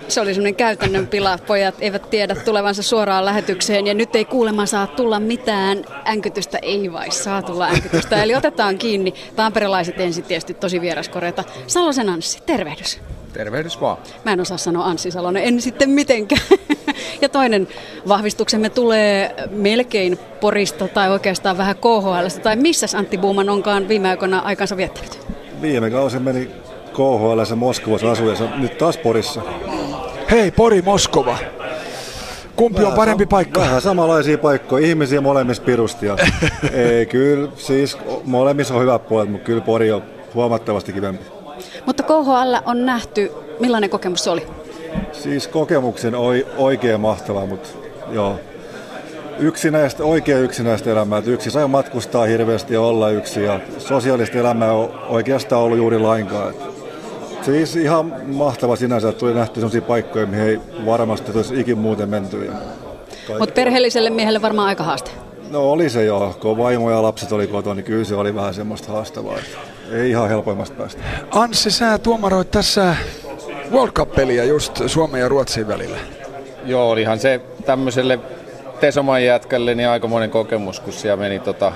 se 0.07 0.21
oli 0.21 0.33
semmoinen 0.33 0.55
käytännön 0.55 1.07
pila. 1.07 1.39
Pojat 1.47 1.75
eivät 1.79 2.09
tiedä 2.09 2.35
tulevansa 2.35 2.83
suoraan 2.83 3.25
lähetykseen 3.25 3.87
ja 3.87 3.93
nyt 3.93 4.15
ei 4.15 4.25
kuulemma 4.25 4.65
saa 4.65 4.87
tulla 4.87 5.19
mitään 5.19 5.85
änkytystä. 6.05 6.59
Ei 6.61 6.93
vai 6.93 7.11
saa 7.11 7.41
tulla 7.41 7.67
änkytystä. 7.67 8.23
Eli 8.23 8.35
otetaan 8.35 8.77
kiinni. 8.77 9.13
Tamperelaiset 9.35 9.99
ensin 9.99 10.23
tietysti 10.23 10.53
tosi 10.53 10.81
vieraskoreita. 10.81 11.43
Salosen 11.67 12.09
Anssi, 12.09 12.39
tervehdys. 12.45 12.99
Tervehdys 13.33 13.81
vaan. 13.81 13.98
Mä 14.25 14.33
en 14.33 14.41
osaa 14.41 14.57
sanoa 14.57 14.86
Anssi 14.86 15.12
Salonen, 15.12 15.43
en 15.43 15.62
sitten 15.62 15.89
mitenkään. 15.89 16.41
ja 17.21 17.29
toinen 17.29 17.67
vahvistuksemme 18.07 18.69
tulee 18.69 19.36
melkein 19.51 20.19
Porista 20.41 20.88
tai 20.88 21.09
oikeastaan 21.09 21.57
vähän 21.57 21.75
KHL. 21.75 22.39
Tai 22.43 22.55
missä 22.55 22.98
Antti 22.98 23.17
Buuman 23.17 23.50
onkaan 23.50 23.88
viime 23.88 24.09
aikoina 24.09 24.39
aikansa 24.39 24.77
viettänyt? 24.77 25.19
Viime 25.62 25.91
kausi 25.91 26.19
meni 26.19 26.50
KHL 26.93 27.55
Moskovassa 27.55 28.12
asuessa, 28.12 28.50
nyt 28.55 28.77
taas 28.77 28.98
Porissa. 28.98 29.41
Hei 30.31 30.51
Pori 30.51 30.81
Moskova! 30.81 31.38
Kumpi 32.55 32.83
on 32.83 32.93
parempi 32.93 33.25
paikka? 33.25 33.59
Vähän 33.62 33.81
samanlaisia 33.81 34.38
paikkoja, 34.38 34.88
ihmisiä 34.88 35.21
molemmissa 35.21 35.63
pirustia. 35.63 36.17
Ei, 36.74 37.05
kyllä, 37.05 37.50
siis 37.55 37.98
molemmissa 38.25 38.74
on 38.74 38.81
hyvät 38.81 39.07
puolet, 39.07 39.31
mutta 39.31 39.45
kyllä 39.45 39.62
Pori 39.62 39.91
on 39.91 40.03
huomattavasti 40.33 40.93
kivempi. 40.93 41.38
Mutta 41.86 42.03
KHL 42.03 42.55
on 42.65 42.86
nähty, 42.86 43.31
millainen 43.59 43.89
kokemus 43.89 44.24
se 44.24 44.29
oli? 44.29 44.48
Siis 45.12 45.48
kokemuksen 45.48 46.15
oi, 46.15 46.48
oikein 46.57 47.00
mahtava, 47.00 47.45
mutta 47.45 47.69
joo, 48.12 48.39
yksinäistä, 49.39 50.03
oikein 50.03 50.43
yksinäistä 50.43 50.91
elämää. 50.91 51.21
Yksi 51.25 51.51
sai 51.51 51.67
matkustaa 51.67 52.25
hirveästi 52.25 52.74
ja 52.74 52.81
olla 52.81 53.09
yksi 53.09 53.43
ja 53.43 53.59
sosiaalista 53.77 54.38
elämää 54.38 54.74
on 54.74 54.91
oikeastaan 55.07 55.62
ollut 55.62 55.77
juuri 55.77 56.00
lainkaan. 56.00 56.53
Siis 57.41 57.75
ihan 57.75 58.13
mahtava 58.27 58.75
sinänsä, 58.75 59.09
että 59.09 59.19
tuli 59.19 59.33
nähty 59.33 59.55
sellaisia 59.55 59.81
paikkoja, 59.81 60.25
mihin 60.25 60.45
ei 60.45 60.59
varmasti 60.86 61.31
olisi 61.36 61.59
ikin 61.59 61.77
muuten 61.77 62.09
menty. 62.09 62.51
Mutta 63.39 63.55
perheelliselle 63.55 64.09
miehelle 64.09 64.41
varmaan 64.41 64.67
aika 64.67 64.83
haaste. 64.83 65.12
No 65.50 65.71
oli 65.71 65.89
se 65.89 66.05
joo, 66.05 66.36
kun 66.41 66.57
vaimo 66.57 66.91
ja 66.91 67.01
lapset 67.01 67.31
oli 67.31 67.48
kotona, 67.48 67.75
niin 67.75 67.86
kyllä 67.86 68.03
se 68.03 68.15
oli 68.15 68.36
vähän 68.36 68.53
semmoista 68.53 68.91
haastavaa. 68.91 69.38
Että 69.38 69.57
ei 69.91 70.10
ihan 70.10 70.29
helpoimmasta 70.29 70.75
päästä. 70.75 71.01
Anssi, 71.31 71.72
sä 71.72 71.98
tuomaroit 71.98 72.51
tässä 72.51 72.96
World 73.72 73.91
Cup-peliä 73.91 74.43
just 74.43 74.81
Suomen 74.88 75.22
ja 75.22 75.29
Ruotsin 75.29 75.67
välillä. 75.67 75.98
Joo, 76.65 76.89
olihan 76.89 77.19
se 77.19 77.41
tämmöiselle 77.65 78.19
Tesoman 78.79 79.24
jätkälle 79.24 79.75
niin 79.75 79.89
aikamoinen 79.89 80.29
kokemus, 80.29 80.79
kun 80.79 80.93
siellä 80.93 81.17
meni 81.17 81.39
tota, 81.39 81.72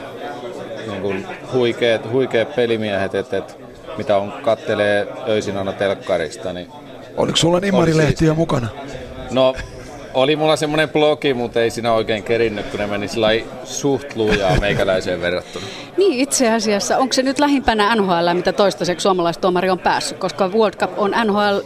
niin 0.87 1.01
kuin 1.01 1.27
huikeat, 1.53 2.11
huikeat 2.11 2.55
pelimiehet, 2.55 3.15
et, 3.15 3.33
et, 3.33 3.57
mitä 3.97 4.17
on 4.17 4.33
kattelee 4.41 5.07
öisin 5.27 5.57
aina 5.57 5.73
telkkarista. 5.73 6.53
Niin 6.53 6.67
Oliko 7.17 7.37
sulla 7.37 7.59
Nimarilehtiä 7.59 8.33
mukana? 8.33 8.67
No, 9.31 9.55
oli 10.13 10.35
mulla 10.35 10.55
semmoinen 10.55 10.89
blogi, 10.89 11.33
mutta 11.33 11.61
ei 11.61 11.69
siinä 11.69 11.93
oikein 11.93 12.23
kerinnyt, 12.23 12.65
kun 12.65 12.79
ne 12.79 12.87
meni 12.87 13.07
sillä 13.07 13.27
suht 13.63 14.15
lujaa 14.15 14.59
meikäläiseen 14.59 15.21
verrattuna. 15.21 15.65
Niin 15.97 16.19
itse 16.19 16.51
asiassa, 16.51 16.97
onko 16.97 17.13
se 17.13 17.23
nyt 17.23 17.39
lähimpänä 17.39 17.95
NHL, 17.95 18.33
mitä 18.33 18.53
toistaiseksi 18.53 19.03
suomalaistuomari 19.03 19.69
on 19.69 19.79
päässyt, 19.79 20.17
koska 20.17 20.47
World 20.47 20.75
Cup 20.75 20.99
on 20.99 21.13
NHL, 21.25 21.57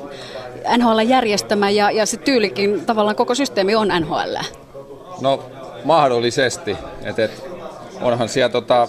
NHL 0.77 0.99
järjestämä 0.99 1.69
ja, 1.69 1.91
ja 1.91 2.05
se 2.05 2.17
tyylikin, 2.17 2.85
tavallaan 2.85 3.15
koko 3.15 3.35
systeemi 3.35 3.75
on 3.75 3.87
NHL. 3.99 4.35
No, 5.21 5.43
mahdollisesti. 5.83 6.77
Et, 7.03 7.19
et, 7.19 7.45
onhan 8.01 8.29
siellä 8.29 8.49
tota, 8.49 8.87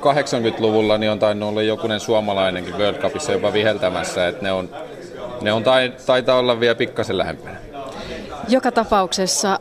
80-luvulla 0.00 0.98
niin 0.98 1.12
on 1.12 1.18
tainnut 1.18 1.48
olla 1.48 1.62
jokunen 1.62 2.00
suomalainenkin 2.00 2.78
World 2.78 3.00
Cupissa 3.00 3.32
jopa 3.32 3.52
viheltämässä, 3.52 4.28
että 4.28 4.42
ne 4.42 4.52
on, 4.52 4.70
ne 5.42 5.52
on 5.52 5.62
tai, 5.62 5.92
taitaa 6.06 6.38
olla 6.38 6.60
vielä 6.60 6.74
pikkasen 6.74 7.18
lähempänä. 7.18 7.67
Joka 8.48 8.72
tapauksessa 8.72 9.60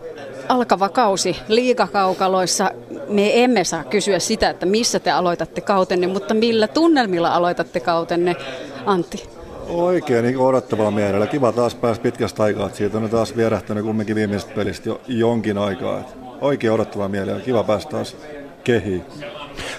alkava 0.49 0.89
kausi 0.89 1.35
liigakaukaloissa. 1.47 2.71
Me 3.09 3.43
emme 3.43 3.63
saa 3.63 3.83
kysyä 3.83 4.19
sitä, 4.19 4.49
että 4.49 4.65
missä 4.65 4.99
te 4.99 5.11
aloitatte 5.11 5.61
kautenne, 5.61 6.07
mutta 6.07 6.33
millä 6.33 6.67
tunnelmilla 6.67 7.29
aloitatte 7.29 7.79
kautenne, 7.79 8.35
Antti? 8.85 9.29
Oikein 9.69 10.25
niin 10.25 10.37
odottavalla 10.37 10.91
mielellä. 10.91 11.27
Kiva 11.27 11.51
taas 11.51 11.75
pääsi 11.75 12.01
pitkästä 12.01 12.43
aikaa. 12.43 12.69
Siitä 12.69 12.97
on 12.97 13.09
taas 13.09 13.35
vierähtänyt 13.37 13.85
kumminkin 13.85 14.15
viimeisestä 14.15 14.53
pelistä 14.55 14.89
jo 14.89 15.01
jonkin 15.07 15.57
aikaa. 15.57 16.03
Oikein 16.41 16.73
odottavalla 16.73 17.09
mielellä. 17.09 17.39
Kiva 17.39 17.63
päästä 17.63 17.91
taas 17.91 18.15
kehiin. 18.63 19.05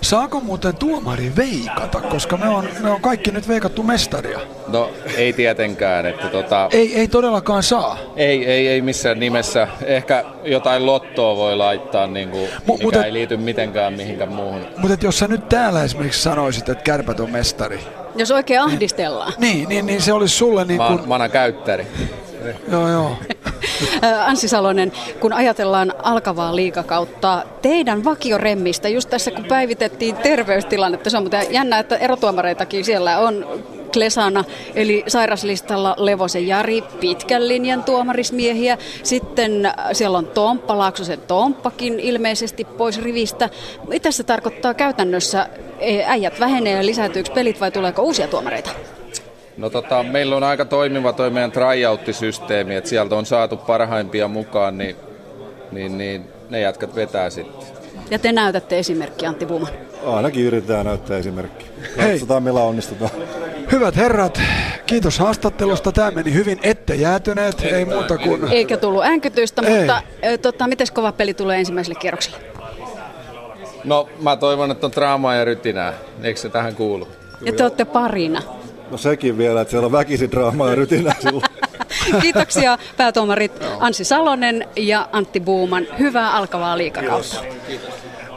Saako 0.00 0.40
muuten 0.40 0.76
tuomari 0.76 1.32
veikata, 1.36 2.00
koska 2.00 2.36
me 2.36 2.49
on, 2.49 2.69
me 2.80 2.91
on 2.91 3.00
kaikki 3.00 3.30
nyt 3.30 3.49
veikattu 3.49 3.82
mestaria? 3.82 4.38
No, 4.69 4.91
ei 5.17 5.32
tietenkään. 5.32 6.06
Että 6.06 6.26
tota, 6.28 6.69
Ei, 6.73 6.95
ei 6.97 7.08
todellakaan 7.08 7.62
saa. 7.62 7.99
ei, 8.17 8.47
ei, 8.47 8.69
ei 8.69 8.80
missään 8.82 9.21
nimessä. 9.21 9.69
Ehkä 9.84 10.25
jotain 10.45 10.86
lottoa 10.86 11.36
voi 11.36 11.56
laittaa, 11.56 12.06
niin 12.06 12.28
kuin, 12.28 12.49
Mu- 12.49 12.73
mikä 12.73 12.82
mutta- 12.84 13.04
ei 13.04 13.12
liity 13.12 13.36
mitenkään 13.36 13.93
mihinkään 13.93 14.32
muuhun. 14.32 14.67
Mutta 14.76 15.06
jos 15.06 15.19
sä 15.19 15.28
nyt 15.28 15.49
täällä 15.49 15.84
esimerkiksi 15.84 16.23
sanoisit, 16.23 16.69
että 16.69 16.84
kärpät 16.84 17.21
on 17.21 17.30
mestari, 17.30 17.80
Jos 18.17 18.30
oikein 18.30 18.60
ahdistellaan. 18.60 19.32
niin, 19.38 19.69
niin, 19.69 19.86
niin 19.86 20.02
se 20.02 20.12
olisi 20.12 20.36
sulle 20.36 20.64
niin 20.64 20.78
Mä, 20.82 20.86
kuin... 20.88 20.99
oon- 21.00 21.08
mä 21.08 21.14
oon 21.14 21.30
käyttäri. 22.52 22.73
Joo, 22.73 22.89
joo. 22.89 23.17
Ää, 24.02 24.26
Anssi 24.26 24.49
Salonen, 24.49 24.93
kun 25.21 25.32
ajatellaan 25.32 25.93
alkavaa 26.02 26.56
liikakautta, 26.56 27.45
teidän 27.63 28.04
vakioremmistä, 28.04 28.89
just 28.89 29.11
tässä 29.11 29.30
kun 29.30 29.45
päivitettiin 29.45 30.17
terveystilannetta, 30.17 31.11
se 31.11 31.17
on 31.17 31.23
muuten 31.23 31.47
jännä, 31.50 31.78
että 31.78 31.97
erotuomareitakin 31.97 32.84
siellä 32.84 33.19
on 33.19 33.47
Klesana, 33.93 34.45
eli 34.75 35.04
sairaslistalla 35.06 35.95
Levosen 35.99 36.47
Jari, 36.47 36.82
pitkän 37.00 37.49
linjan 37.49 37.84
tuomarismiehiä. 37.84 38.78
Sitten 39.02 39.73
siellä 39.93 40.19
on 40.19 40.26
Tomppa, 40.26 40.78
Laaksosen 40.78 41.21
Tomppakin 41.21 42.00
ilmeisesti 42.00 42.65
pois 42.65 43.02
rivistä. 43.02 43.50
Mitä 43.89 44.11
se 44.11 44.25
tarkoittaa 44.25 44.75
käytännössä? 44.75 45.49
E, 45.78 46.04
Äijät 46.06 46.41
vähenee 46.41 46.76
ja 46.76 46.87
lisääntyykö 46.87 47.32
pelit 47.32 47.61
vai 47.61 47.71
tuleeko 47.71 48.02
uusia 48.02 48.28
tuomareita? 48.28 48.71
No 49.58 49.71
tota, 49.71 50.02
meillä 50.02 50.36
on 50.36 50.42
aika 50.42 50.64
toimiva 50.64 51.12
toi 51.12 51.30
meidän 51.30 51.52
tryout-systeemi, 51.52 52.76
että 52.76 52.90
sieltä 52.90 53.14
on 53.14 53.26
saatu 53.26 53.56
parhaimpia 53.56 54.28
mukaan, 54.28 54.78
niin, 54.78 54.97
niin, 55.73 55.99
niin 55.99 56.25
ne 56.50 56.60
jätkät 56.60 56.94
vetää 56.94 57.30
sitten. 57.30 57.68
Ja 58.10 58.18
te 58.18 58.32
näytätte 58.32 58.78
esimerkki 58.78 59.26
Antti 59.26 59.47
Buuman. 59.47 59.68
Ainakin 60.06 60.44
yritetään 60.44 60.86
näyttää 60.86 61.18
esimerkki. 61.18 61.64
Hei. 61.97 62.10
Katsotaan 62.10 62.42
millä 62.42 62.60
onnistutaan. 62.60 63.10
Hyvät 63.73 63.97
herrat, 63.97 64.40
kiitos 64.86 65.18
haastattelusta. 65.18 65.92
Tämä 65.92 66.10
meni 66.10 66.34
hyvin, 66.34 66.58
ette 66.62 66.94
jäätyneet, 66.94 67.60
ei 67.64 67.84
muuta 67.84 68.18
kuin... 68.18 68.49
Eikä 68.50 68.76
tullut 68.76 69.04
änkytystä, 69.04 69.62
Ei. 69.66 69.78
mutta 69.78 70.02
ö, 70.25 70.38
tota, 70.38 70.66
miten 70.66 70.86
kova 70.94 71.12
peli 71.12 71.34
tulee 71.34 71.58
ensimmäiselle 71.58 71.99
kierrokselle? 72.00 72.38
No 73.84 74.08
mä 74.23 74.36
toivon, 74.36 74.71
että 74.71 74.86
on 74.86 74.92
draamaa 74.92 75.34
ja 75.34 75.44
rytinää. 75.44 75.92
Eikö 76.23 76.40
se 76.40 76.49
tähän 76.49 76.75
kuulu? 76.75 77.08
Ja 77.40 77.52
te 77.52 77.62
olette 77.62 77.84
parina. 77.84 78.42
No 78.90 78.98
sekin 78.98 79.38
vielä, 79.38 79.60
että 79.60 79.70
siellä 79.70 79.86
on 79.86 79.92
väkisin 79.92 80.30
draamaa 80.30 80.68
ja 80.68 80.74
rytinää 80.74 81.14
silloin. 81.20 81.44
Kiitoksia 82.22 82.78
päätuomarit 82.96 83.52
Anssi 83.80 84.04
Salonen 84.04 84.68
ja 84.76 85.08
Antti 85.12 85.40
Buuman. 85.40 85.86
Hyvää 85.98 86.32
alkavaa 86.32 86.78
liikakautta. 86.78 87.36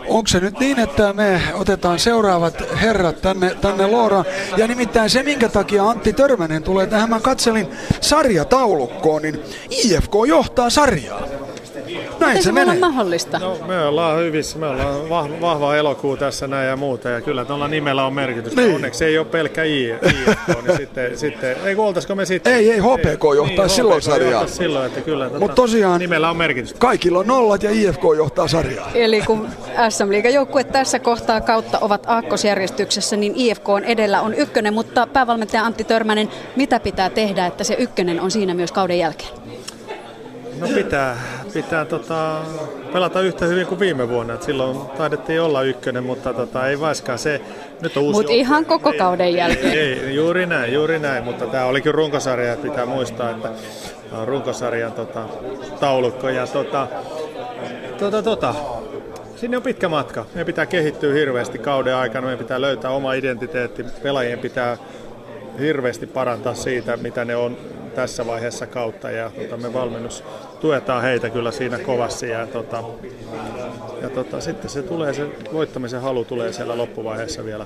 Onko 0.07 0.27
se 0.27 0.39
nyt 0.39 0.59
niin, 0.59 0.79
että 0.79 1.13
me 1.13 1.41
otetaan 1.53 1.99
seuraavat 1.99 2.63
herrat 2.81 3.21
tänne, 3.21 3.55
tänne 3.61 3.87
Looraan? 3.87 4.25
Ja 4.57 4.67
nimittäin 4.67 5.09
se, 5.09 5.23
minkä 5.23 5.49
takia 5.49 5.89
Antti 5.89 6.13
Törmänen 6.13 6.63
tulee 6.63 6.87
tähän, 6.87 7.09
mä 7.09 7.19
katselin 7.19 7.67
sarjataulukkoon, 8.01 9.21
niin 9.21 9.39
IFK 9.69 10.13
johtaa 10.27 10.69
sarjaa. 10.69 11.21
Näin 12.21 12.31
Miten 12.31 12.43
se 12.43 12.47
se 12.47 12.51
menee. 12.51 12.79
mahdollista? 12.79 13.39
No, 13.39 13.57
me 13.67 13.85
ollaan 13.85 14.19
hyvissä, 14.19 14.59
me 14.59 14.67
ollaan 14.67 15.09
vahva, 15.09 15.41
vahva 15.41 15.75
elokuu 15.75 16.17
tässä 16.17 16.47
näin 16.47 16.67
ja 16.69 16.75
muuta, 16.77 17.09
ja 17.09 17.21
kyllä 17.21 17.45
tuolla 17.45 17.67
nimellä 17.67 18.05
on 18.05 18.13
merkitystä. 18.13 18.61
Niin. 18.61 18.67
Niin. 18.67 18.75
Onneksi 18.75 19.05
ei 19.05 19.17
ole 19.17 19.25
pelkkä 19.25 19.63
I- 19.63 19.89
IFK, 19.89 20.63
niin 20.67 20.77
sitten, 20.77 21.17
sitten 21.17 21.55
ei 21.65 21.75
oltaisiko 21.75 22.15
me 22.15 22.25
sitten... 22.25 22.53
Ei, 22.53 22.71
ei, 22.71 22.79
HPK 22.79 23.23
johtaa 23.35 23.67
silloin 23.67 24.01
HPK 24.01 24.03
sarjaa. 24.11 24.47
silloin, 24.47 24.85
että 24.85 25.01
kyllä 25.01 25.25
tota, 25.25 25.39
Mut 25.39 25.55
tosiaan- 25.55 25.99
nimellä 25.99 26.29
on 26.29 26.37
merkitystä. 26.37 26.79
Kaikilla 26.79 27.19
on 27.19 27.27
nollat 27.27 27.63
ja 27.63 27.71
IFK 27.71 28.01
johtaa 28.17 28.47
sarjaa. 28.47 28.91
Eli 28.93 29.21
kun 29.21 29.47
SM 29.89 30.09
Liigan 30.09 30.33
joukkue 30.33 30.63
tässä 30.63 30.99
kohtaa 30.99 31.41
kautta 31.41 31.77
ovat 31.81 32.03
aakkosjärjestyksessä, 32.07 33.15
niin 33.15 33.33
IFK 33.35 33.69
on 33.69 33.83
edellä 33.83 34.21
on 34.21 34.33
ykkönen, 34.33 34.73
mutta 34.73 35.07
päävalmentaja 35.13 35.63
Antti 35.65 35.83
Törmänen, 35.83 36.29
mitä 36.55 36.79
pitää 36.79 37.09
tehdä, 37.09 37.45
että 37.45 37.63
se 37.63 37.75
ykkönen 37.79 38.19
on 38.21 38.31
siinä 38.31 38.53
myös 38.53 38.71
kauden 38.71 38.99
jälkeen? 38.99 39.29
No 40.59 40.67
pitää, 40.75 41.17
pitää 41.53 41.85
tota, 41.85 42.41
pelata 42.93 43.21
yhtä 43.21 43.45
hyvin 43.45 43.67
kuin 43.67 43.79
viime 43.79 44.09
vuonna. 44.09 44.33
Et 44.33 44.43
silloin 44.43 44.77
taidettiin 44.97 45.41
olla 45.41 45.63
ykkönen, 45.63 46.03
mutta 46.03 46.33
tota, 46.33 46.67
ei 46.67 46.79
vaiskaan 46.79 47.19
se. 47.19 47.41
Nyt 47.81 47.97
on 47.97 48.03
uusi 48.03 48.17
Mut 48.17 48.23
joukkue. 48.23 48.35
ihan 48.35 48.65
koko 48.65 48.93
kauden 48.97 49.33
jälkeen. 49.33 49.73
Ei, 49.73 50.15
juuri 50.15 50.45
näin, 50.45 50.73
juuri 50.73 50.99
näin, 50.99 51.23
mutta 51.23 51.45
tämä 51.47 51.65
olikin 51.65 51.93
runkosarja, 51.93 52.53
että 52.53 52.67
pitää 52.67 52.85
muistaa, 52.85 53.29
että 53.29 53.49
runkosarjan 54.25 54.91
tota, 54.91 55.23
taulukko. 55.79 56.29
Ja 56.29 56.47
tota, 56.47 56.87
tota, 57.99 58.23
tota, 58.23 58.55
sinne 59.35 59.57
on 59.57 59.63
pitkä 59.63 59.89
matka. 59.89 60.25
Meidän 60.33 60.45
pitää 60.45 60.65
kehittyä 60.65 61.13
hirveästi 61.13 61.59
kauden 61.59 61.95
aikana, 61.95 62.27
meidän 62.27 62.45
pitää 62.45 62.61
löytää 62.61 62.91
oma 62.91 63.13
identiteetti, 63.13 63.85
pelaajien 64.03 64.39
pitää 64.39 64.77
hirveästi 65.59 66.07
parantaa 66.07 66.53
siitä, 66.53 66.97
mitä 66.97 67.25
ne 67.25 67.35
on 67.35 67.57
tässä 67.95 68.27
vaiheessa 68.27 68.67
kautta 68.67 69.11
ja 69.11 69.29
tota, 69.29 69.57
me 69.57 69.73
valmennus 69.73 70.23
tuetaan 70.61 71.01
heitä 71.01 71.29
kyllä 71.29 71.51
siinä 71.51 71.79
kovasti 71.79 72.29
ja, 72.29 72.47
tota, 72.47 72.83
ja 74.01 74.09
tota, 74.09 74.41
sitten 74.41 74.69
se 74.69 74.81
tulee, 74.81 75.13
se 75.13 75.27
voittamisen 75.53 76.01
halu 76.01 76.25
tulee 76.25 76.53
siellä 76.53 76.77
loppuvaiheessa 76.77 77.45
vielä 77.45 77.65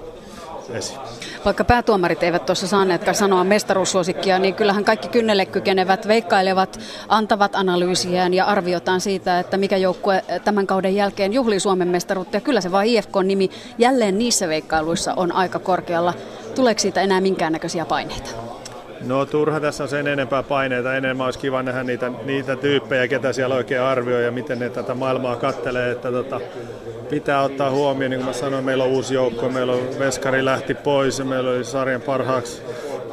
esiin. 0.70 1.00
Vaikka 1.46 1.64
päätuomarit 1.64 2.24
eivät 2.24 2.46
tuossa 2.46 2.68
saaneetkaan 2.68 3.16
sanoa 3.16 3.44
mestaruussuosikkia, 3.44 4.40
niin 4.40 4.56
kyllähän 4.56 4.86
kaikki 4.86 5.08
kynnelle 5.08 5.46
kykenevät, 5.46 6.08
veikkailevat, 6.08 6.80
antavat 7.08 7.56
analyysiään 7.56 8.34
ja 8.34 8.46
arviotaan 8.46 9.02
siitä, 9.02 9.40
että 9.40 9.58
mikä 9.58 9.78
joukkue 9.78 10.24
tämän 10.44 10.68
kauden 10.68 10.96
jälkeen 10.96 11.34
juhlii 11.34 11.60
Suomen 11.60 11.88
mestaruutta. 11.88 12.38
Ja 12.38 12.42
kyllä 12.42 12.62
se 12.62 12.72
vaan 12.72 12.86
IFK-nimi 12.86 13.50
jälleen 13.78 14.18
niissä 14.18 14.48
veikkailuissa 14.48 15.14
on 15.14 15.32
aika 15.32 15.60
korkealla. 15.60 16.14
Tuleeko 16.56 16.80
siitä 16.80 17.02
enää 17.02 17.22
minkäännäköisiä 17.22 17.86
paineita? 17.86 18.55
No 19.02 19.26
turha 19.26 19.60
tässä 19.60 19.84
on 19.84 19.90
sen 19.90 20.08
enempää 20.08 20.44
paineita. 20.44 20.96
Enemmän 20.96 21.26
olisi 21.26 21.40
kiva 21.40 21.64
nähdä 21.64 21.84
niitä, 21.84 22.12
niitä 22.26 22.56
tyyppejä, 22.56 23.08
ketä 23.08 23.34
siellä 23.34 23.56
oikein 23.56 23.82
arvioi 23.82 24.24
ja 24.24 24.32
miten 24.32 24.60
ne 24.60 24.70
tätä 24.70 24.94
maailmaa 24.94 25.36
kattelee. 25.36 25.92
Että 25.92 26.12
tota, 26.12 26.42
pitää 27.10 27.42
ottaa 27.42 27.72
huomioon, 27.72 28.12
niin 28.12 28.20
kuin 28.20 28.28
mä 28.28 28.34
sanoin, 28.34 28.66
meillä 28.66 28.84
on 28.84 28.90
uusi 28.90 29.14
joukko, 29.14 29.50
meillä 29.50 29.74
on 29.74 30.00
Veskari 30.00 30.46
lähti 30.46 30.74
pois 30.74 31.20
ja 31.20 31.26
meillä 31.26 31.50
oli 31.50 31.64
sarjan 31.64 32.02
parhaaksi 32.02 32.62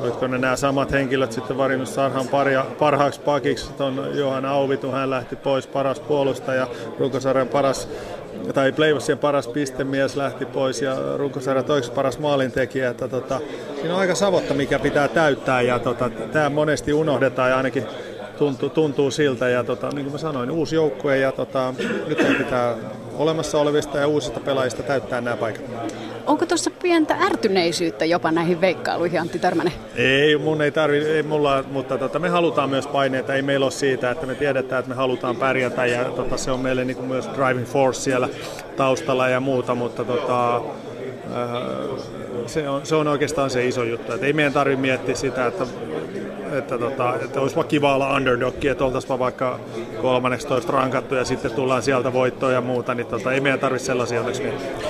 oletko 0.03 0.27
ne 0.27 0.39
nämä 0.39 0.57
samat 0.57 0.93
henkilöt 0.93 1.33
sitten 1.33 1.59
varinnut 1.59 1.89
Sarhan 1.89 2.29
paria, 2.29 2.65
parhaaksi 2.79 3.21
pakiksi, 3.21 3.73
tuon 3.73 4.11
Johan 4.15 4.45
Auvitu, 4.45 4.91
hän 4.91 5.11
lähti 5.11 5.37
pois 5.37 5.67
paras 5.67 6.01
puolustaja, 6.01 6.69
runkosarjan 6.99 7.49
paras 7.49 7.89
tai 8.55 8.73
Playbossien 8.73 9.19
paras 9.19 9.49
pistemies 9.49 10.17
lähti 10.17 10.47
pois 10.47 10.83
ja 10.83 10.97
runkosarjan 11.17 11.65
toiseksi 11.65 11.93
paras 11.93 12.19
maalintekijä. 12.19 12.91
Että 12.91 13.09
tota, 13.09 13.41
siinä 13.75 13.95
on 13.95 14.01
aika 14.01 14.15
savotta, 14.15 14.55
mikä 14.55 14.79
pitää 14.79 15.09
täyttää 15.09 15.63
ja 15.63 15.79
tota, 15.79 16.11
tämä 16.11 16.51
monesti 16.51 16.93
unohdetaan 16.93 17.51
ja 17.51 17.57
ainakin 17.57 17.87
tuntuu, 18.43 18.71
tuntuu 18.71 19.11
siltä. 19.11 19.49
Ja 19.49 19.65
tota, 19.65 19.89
niin 19.89 20.05
kuin 20.05 20.13
mä 20.13 20.19
sanoin, 20.19 20.51
uusi 20.51 20.75
joukkue 20.75 21.19
ja 21.19 21.33
tota, 21.33 21.75
nyt 22.07 22.39
pitää 22.39 22.77
olemassa 23.19 23.59
olevista 23.59 23.99
ja 23.99 24.09
uusista 24.09 24.41
pelaajista 24.41 24.83
täyttää 24.83 25.21
nämä 25.21 25.37
paikat. 25.37 25.65
Onko 26.27 26.47
tuossa 26.47 26.71
pientä 26.83 27.15
ärtyneisyyttä 27.15 28.05
jopa 28.05 28.31
näihin 28.31 28.61
veikkailuihin, 28.61 29.21
Antti 29.21 29.39
Törmänen? 29.39 29.73
Ei, 29.97 30.37
mun 30.37 30.63
ei 30.63 30.71
tarvi, 30.71 30.97
ei 30.97 31.23
mulla, 31.23 31.65
mutta 31.73 31.99
tota, 31.99 32.19
me 32.19 32.29
halutaan 32.29 32.71
myös 32.71 32.87
paineita, 32.87 33.35
ei 33.35 33.43
meillä 33.43 33.67
ole 33.67 33.71
siitä, 33.71 34.11
että 34.11 34.27
me 34.27 34.35
tiedetään, 34.35 34.81
että 34.81 34.89
me 34.89 34.95
halutaan 34.95 35.37
pärjätä 35.37 35.87
ja 35.87 36.05
tota, 36.05 36.37
se 36.37 36.51
on 36.51 36.61
meille 36.61 36.85
niin 36.85 36.97
kuin 36.97 37.09
myös 37.09 37.29
driving 37.37 37.67
force 37.67 38.01
siellä 38.01 38.29
taustalla 38.77 39.29
ja 39.29 39.41
muuta, 39.41 39.75
mutta 39.75 40.05
tota, 40.05 40.63
se, 42.47 42.69
on, 42.69 42.87
se 42.87 42.95
on 42.95 43.09
oikeastaan 43.09 43.51
se 43.51 43.67
iso 43.67 43.85
juttu, 43.85 44.13
että 44.13 44.27
ei 44.27 44.33
meidän 44.33 44.53
tarvitse 44.53 44.81
miettiä 44.81 45.15
sitä, 45.15 45.47
että 45.47 45.67
että, 46.59 46.79
tota, 46.79 47.15
että 47.25 47.41
olisipa 47.41 47.65
kiva 47.65 47.95
olla 47.95 48.17
underdogki, 48.17 48.69
että 48.69 48.85
oltaisipa 48.85 49.19
vaikka 49.19 49.61
kolmanneksi 50.03 50.47
toista 50.47 50.73
rankattu 50.73 51.15
ja 51.15 51.25
sitten 51.25 51.51
tullaan 51.51 51.83
sieltä 51.83 52.13
voittoa 52.13 52.53
ja 52.53 52.61
muuta, 52.61 52.95
niin 52.95 53.07
tota, 53.07 53.33
ei 53.33 53.41
meidän 53.41 53.61
tarvitse 53.61 53.87
sellaisia 53.87 54.21
onneksi 54.21 54.43
miettiä. 54.43 54.89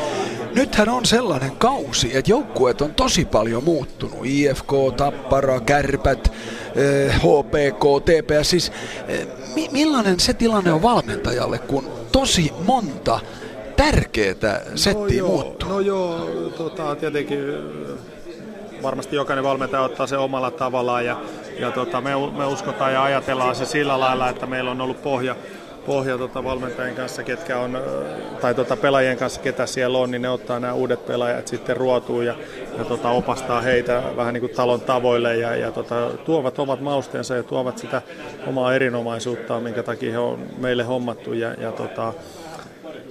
Nythän 0.55 0.89
on 0.89 1.07
sellainen 1.07 1.57
kausi, 1.57 2.17
että 2.17 2.31
joukkueet 2.31 2.81
on 2.81 2.95
tosi 2.95 3.25
paljon 3.25 3.65
muuttunut. 3.65 4.19
IFK, 4.25 4.73
Tappara, 4.97 5.61
Kärpät, 5.61 6.33
HPK, 7.17 7.85
eh, 7.85 8.23
TPS. 8.23 8.51
Siis, 8.51 8.73
eh, 9.09 9.27
millainen 9.73 10.21
se 10.21 10.35
tilanne 10.35 10.73
on 10.73 10.83
valmentajalle, 10.83 11.59
kun 11.59 11.89
tosi 12.13 12.53
monta 12.67 13.21
tärkeää 13.91 14.61
settiä 14.75 15.23
no 15.23 15.29
muuttuu? 15.29 15.69
No 15.69 15.81
joo, 15.81 16.27
tota, 16.57 16.97
tietenkin 16.97 17.39
varmasti 18.83 19.17
jokainen 19.17 19.45
valmentaja 19.45 19.83
ottaa 19.83 20.07
se 20.07 20.17
omalla 20.17 20.51
tavallaan 20.51 21.07
ja, 21.07 21.21
ja 21.59 21.71
tota, 21.71 22.01
me, 22.01 22.11
me 22.37 22.47
uskotaan 22.47 22.93
ja 22.93 23.03
ajatellaan 23.03 23.57
se 23.57 23.67
sillä 23.67 24.01
lailla, 24.01 24.29
että 24.29 24.47
meillä 24.47 24.71
on 24.71 24.81
ollut 24.81 25.03
pohja, 25.03 25.37
pohja 25.87 26.19
tota, 26.19 26.45
valmentajien 26.45 26.97
kanssa, 26.97 27.23
ketkä 27.23 27.59
on, 27.59 27.79
tai 28.41 28.55
tota, 28.55 28.77
pelaajien 28.77 29.17
kanssa, 29.17 29.41
ketä 29.41 29.67
siellä 29.67 29.99
on, 29.99 30.11
niin 30.11 30.23
ne 30.23 30.29
ottaa 30.29 30.61
nämä 30.61 30.73
uudet 30.73 31.07
pelaajat 31.07 31.49
sitten 31.49 31.77
ruotuun 31.77 32.27
ja, 32.27 32.35
ja 32.79 32.85
tota, 32.85 33.11
opastaa 33.11 33.61
heitä 33.61 34.03
vähän 34.17 34.35
niin 34.35 34.41
kuin 34.41 34.53
talon 34.53 34.81
tavoille 34.81 35.37
ja, 35.37 35.57
ja 35.57 35.73
tota, 35.73 36.11
tuovat 36.25 36.59
omat 36.59 36.81
mausteensa 36.81 37.37
ja 37.37 37.43
tuovat 37.43 37.79
sitä 37.79 38.03
omaa 38.47 38.75
erinomaisuuttaan, 38.75 39.63
minkä 39.63 39.83
takia 39.83 40.13
he 40.13 40.19
on 40.19 40.39
meille 40.59 40.83
hommattu 40.83 41.33
ja, 41.33 41.55
ja 41.55 41.73
tota, 41.73 42.13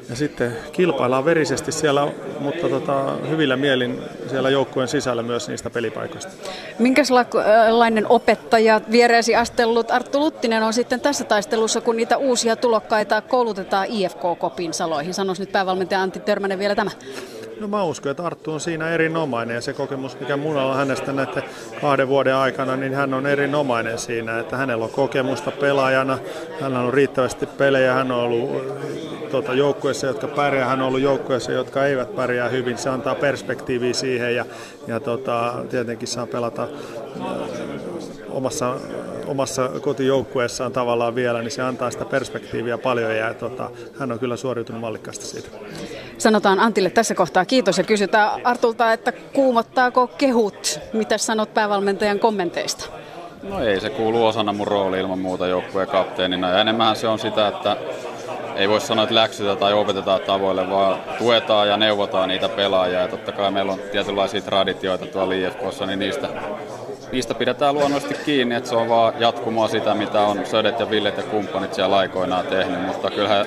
ja 0.10 0.16
sitten 0.16 0.58
kilpaillaan 0.72 1.26
verisesti 1.26 1.72
siellä, 1.72 2.08
mutta 2.40 2.70
tota, 2.70 3.16
hyvillä 3.30 3.58
mielin 3.58 4.00
siellä 4.30 4.50
joukkueen 4.50 4.88
sisällä 4.88 5.24
myös 5.24 5.48
niistä 5.48 5.70
pelipaikoista. 5.70 6.32
Minkälainen 6.80 8.08
opettaja 8.10 8.82
viereesi 8.92 9.36
astellut 9.36 9.92
Arttu 9.92 10.20
Luttinen 10.20 10.64
on 10.64 10.74
sitten 10.74 11.02
tässä 11.02 11.24
taistelussa, 11.24 11.82
kun 11.82 11.98
niitä 11.98 12.18
uusia 12.18 12.56
tulokkaita 12.56 13.22
koulutetaan 13.22 13.88
IFK-kopin 13.90 14.74
saloihin? 14.74 15.14
Sanoisi 15.14 15.42
nyt 15.42 15.52
päävalmentaja 15.52 16.02
Antti 16.02 16.20
Törmänen 16.20 16.60
vielä 16.60 16.76
tämä. 16.76 16.92
No 17.62 17.67
mä 17.67 17.84
uskon, 17.84 18.12
että 18.12 18.26
Arttu 18.26 18.52
on 18.52 18.60
siinä 18.60 18.89
erinomainen. 18.89 19.56
Ja 19.56 19.62
se 19.62 19.74
kokemus, 19.74 20.19
mikä 20.19 20.38
mulla 20.38 20.65
on 20.65 20.76
hänestä 20.76 21.13
näiden 21.13 21.43
kahden 21.82 22.08
vuoden 22.08 22.36
aikana, 22.36 22.76
niin 22.76 22.93
hän 22.93 23.13
on 23.13 23.28
erinomainen 23.28 24.00
siinä, 24.00 24.39
että 24.39 24.58
hänellä 24.58 24.86
on 24.86 24.91
kokemusta 24.91 25.52
pelaajana, 25.52 26.19
hän 26.62 26.78
on 26.78 26.93
riittävästi 26.93 27.45
pelejä, 27.45 27.93
hän 27.93 28.12
on 28.12 28.19
ollut 28.19 28.52
tuota, 29.32 29.54
joukkueessa, 29.54 30.08
jotka 30.08 30.28
pärjää, 30.28 30.67
hän 30.67 30.82
on 30.82 30.88
ollut 30.88 31.02
joukkueessa, 31.02 31.52
jotka 31.52 31.86
eivät 31.86 32.15
pärjää 32.15 32.50
hyvin, 32.50 32.78
se 32.78 32.89
antaa 32.89 33.15
perspektiiviä 33.15 33.93
siihen 33.93 34.36
ja, 34.36 34.45
ja 34.88 35.00
tota, 35.00 35.54
tietenkin 35.69 36.08
saa 36.08 36.28
pelata 36.28 36.67
omassa, 38.30 38.76
omassa 39.32 39.70
kotijoukkueessaan 39.70 40.72
tavallaan 40.72 41.15
vielä, 41.15 41.41
niin 41.41 41.52
se 41.52 41.62
antaa 41.62 41.91
sitä 41.91 42.06
perspektiiviä 42.06 42.78
paljon 42.78 43.15
ja 43.15 43.34
tota, 43.34 43.70
hän 44.00 44.12
on 44.12 44.20
kyllä 44.20 44.38
suoriutunut 44.38 44.82
mallikkaasti 44.82 45.26
siitä. 45.26 45.50
Sanotaan 46.17 46.60
Antille 46.60 46.89
tässä 46.89 47.15
kohtaa 47.15 47.46
kiitos 47.46 47.78
ja 47.78 47.84
kysytään 47.84 48.41
Artulta, 48.44 48.94
että 48.94 49.12
kuumottaako 49.12 50.08
kehut? 50.08 50.80
Mitä 50.94 51.17
sanot 51.17 51.54
päävalmentajan 51.54 52.20
kommenteista? 52.20 52.86
No 53.44 53.63
ei, 53.63 53.80
se 53.80 53.89
kuuluu 53.89 54.26
osana 54.26 54.54
mun 54.54 54.67
rooli 54.67 55.00
ilman 55.00 55.20
muuta 55.20 55.48
joukkueen 55.48 55.88
kapteenina 55.88 56.50
ja 56.50 56.62
enemmän 56.62 56.96
se 56.96 57.08
on 57.08 57.20
sitä, 57.20 57.48
että 57.48 57.78
ei 58.56 58.70
voi 58.70 58.82
sanoa, 58.82 59.04
että 59.04 59.15
läksytä 59.15 59.56
tai 59.56 59.74
opetetaan 59.74 60.22
tavoille, 60.22 60.70
vaan 60.70 61.00
tuetaan 61.17 61.67
ja 61.67 61.78
neuvotaan 61.78 62.30
niitä 62.30 62.50
pelaajia. 62.50 63.00
Ja 63.00 63.08
totta 63.08 63.32
kai 63.32 63.52
meillä 63.52 63.72
on 63.72 63.80
tietynlaisia 63.91 64.41
traditioita 64.41 65.06
tuolla 65.06 65.34
IFKssa, 65.34 65.86
niin 65.86 66.00
niistä 66.00 66.30
niistä 67.12 67.34
pidetään 67.34 67.74
luonnollisesti 67.74 68.24
kiinni, 68.26 68.56
että 68.56 68.69
se 68.69 68.76
on 68.76 68.89
vaan 68.89 69.13
jatkumoa 69.19 69.67
sitä, 69.67 69.93
mitä 69.95 70.21
on 70.21 70.45
Södet 70.45 70.80
ja 70.80 70.89
Villet 70.89 71.17
ja 71.17 71.24
kumppanit 71.24 71.74
siellä 71.74 71.97
aikoinaan 71.97 72.47
tehnyt, 72.47 72.86
mutta 72.86 73.10
kyllähän 73.12 73.45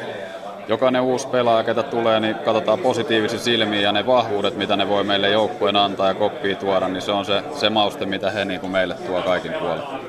jokainen 0.69 1.03
uusi 1.03 1.29
pelaaja, 1.29 1.65
ketä 1.65 1.83
tulee, 1.83 2.21
niin 2.21 2.35
katsotaan 2.35 2.79
positiivisesti 2.79 3.45
silmiin 3.45 3.83
ja 3.83 3.93
ne 3.93 4.07
vahvuudet, 4.07 4.57
mitä 4.57 4.77
ne 4.77 4.89
voi 4.89 5.05
meille 5.05 5.31
joukkueen 5.31 5.77
antaa 5.77 6.09
ja 6.09 6.15
koppia 6.15 6.57
tuoda, 6.57 6.89
niin 6.89 7.03
se 7.03 7.13
on 7.13 7.25
se, 7.25 7.43
se 7.55 7.71
mauste, 7.71 8.07
mitä 8.07 8.31
he 8.31 8.45
niin 8.45 8.61
kuin 8.61 8.73
meille 8.73 8.95
tuo 8.95 9.23
kaikin 9.23 9.53
puolella. 9.53 10.01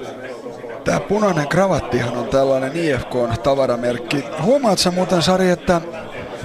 Tämä 0.83 0.99
punainen 0.99 1.47
kravattihan 1.47 2.17
on 2.17 2.27
tällainen 2.27 2.71
IFK-tavaramerkki. 2.75 4.25
Huomaatko 4.41 4.91
muuten, 4.91 5.21
Sari, 5.21 5.49
että 5.49 5.81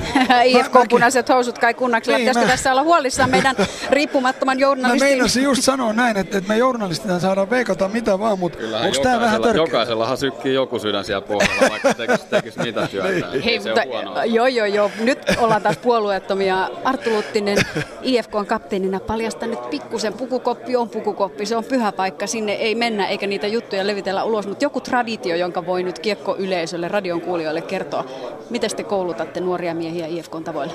IFK-punaiset 0.44 1.28
housut 1.28 1.58
kai 1.58 1.74
kunnaksella. 1.74 2.18
Niin, 2.18 2.24
Pitäisikö 2.28 2.46
mä... 2.46 2.52
tässä 2.52 2.70
olla 2.70 2.82
huolissaan 2.82 3.30
meidän 3.30 3.56
riippumattoman 3.90 4.58
journalistin? 4.58 5.08
Mä 5.08 5.10
meinasin 5.10 5.42
just 5.42 5.62
sanoa 5.62 5.92
näin, 5.92 6.16
että, 6.16 6.38
että 6.38 6.48
me 6.48 6.56
journalistina 6.56 7.18
saadaan 7.18 7.50
veikata 7.50 7.88
mitä 7.88 8.18
vaan, 8.18 8.38
mutta 8.38 8.58
onko 8.84 9.02
tämä 9.02 9.20
vähän 9.20 9.42
törkeä? 9.42 9.62
Jokaisellahan 9.62 10.16
sykkii 10.16 10.54
joku 10.54 10.78
sydän 10.78 11.04
siellä 11.04 11.26
pohjalla, 11.26 11.70
vaikka 11.70 11.94
tekisi, 11.94 12.26
tekis 12.30 12.56
mitä 12.56 12.86
työtä. 12.90 13.30
niin. 13.30 13.42
Hei, 13.42 13.58
mutta, 13.58 14.24
joo, 14.24 14.46
joo, 14.46 14.66
joo. 14.66 14.90
Nyt 15.00 15.18
ollaan 15.38 15.62
taas 15.62 15.76
puolueettomia. 15.76 16.68
Arttu 16.84 17.10
Luttinen, 17.10 17.58
IFK 18.02 18.34
on 18.34 18.46
kapteenina 18.46 19.00
paljasta 19.00 19.46
nyt 19.46 19.70
pikkusen. 19.70 20.12
Pukukoppi 20.12 20.76
on 20.76 20.88
pukukoppi, 20.88 21.46
se 21.46 21.56
on 21.56 21.64
pyhä 21.64 21.92
paikka. 21.92 22.26
Sinne 22.26 22.52
ei 22.52 22.74
mennä 22.74 23.06
eikä 23.06 23.26
niitä 23.26 23.46
juttuja 23.46 23.86
levitellä 23.86 24.24
ulos, 24.24 24.46
mutta 24.46 24.64
joku 24.64 24.80
traditio, 24.80 25.36
jonka 25.36 25.66
voi 25.66 25.82
nyt 25.82 25.98
kiekko 25.98 26.36
yleisölle, 26.36 26.88
radion 26.88 27.20
kuulijoille 27.20 27.62
kertoa. 27.62 28.04
Miten 28.50 28.70
te 28.76 28.82
koulutatte 28.82 29.40
nuoria 29.40 29.74
miehiä? 29.74 29.89
Miehiä 29.90 30.20
IFKn 30.20 30.44
tavoilla? 30.44 30.72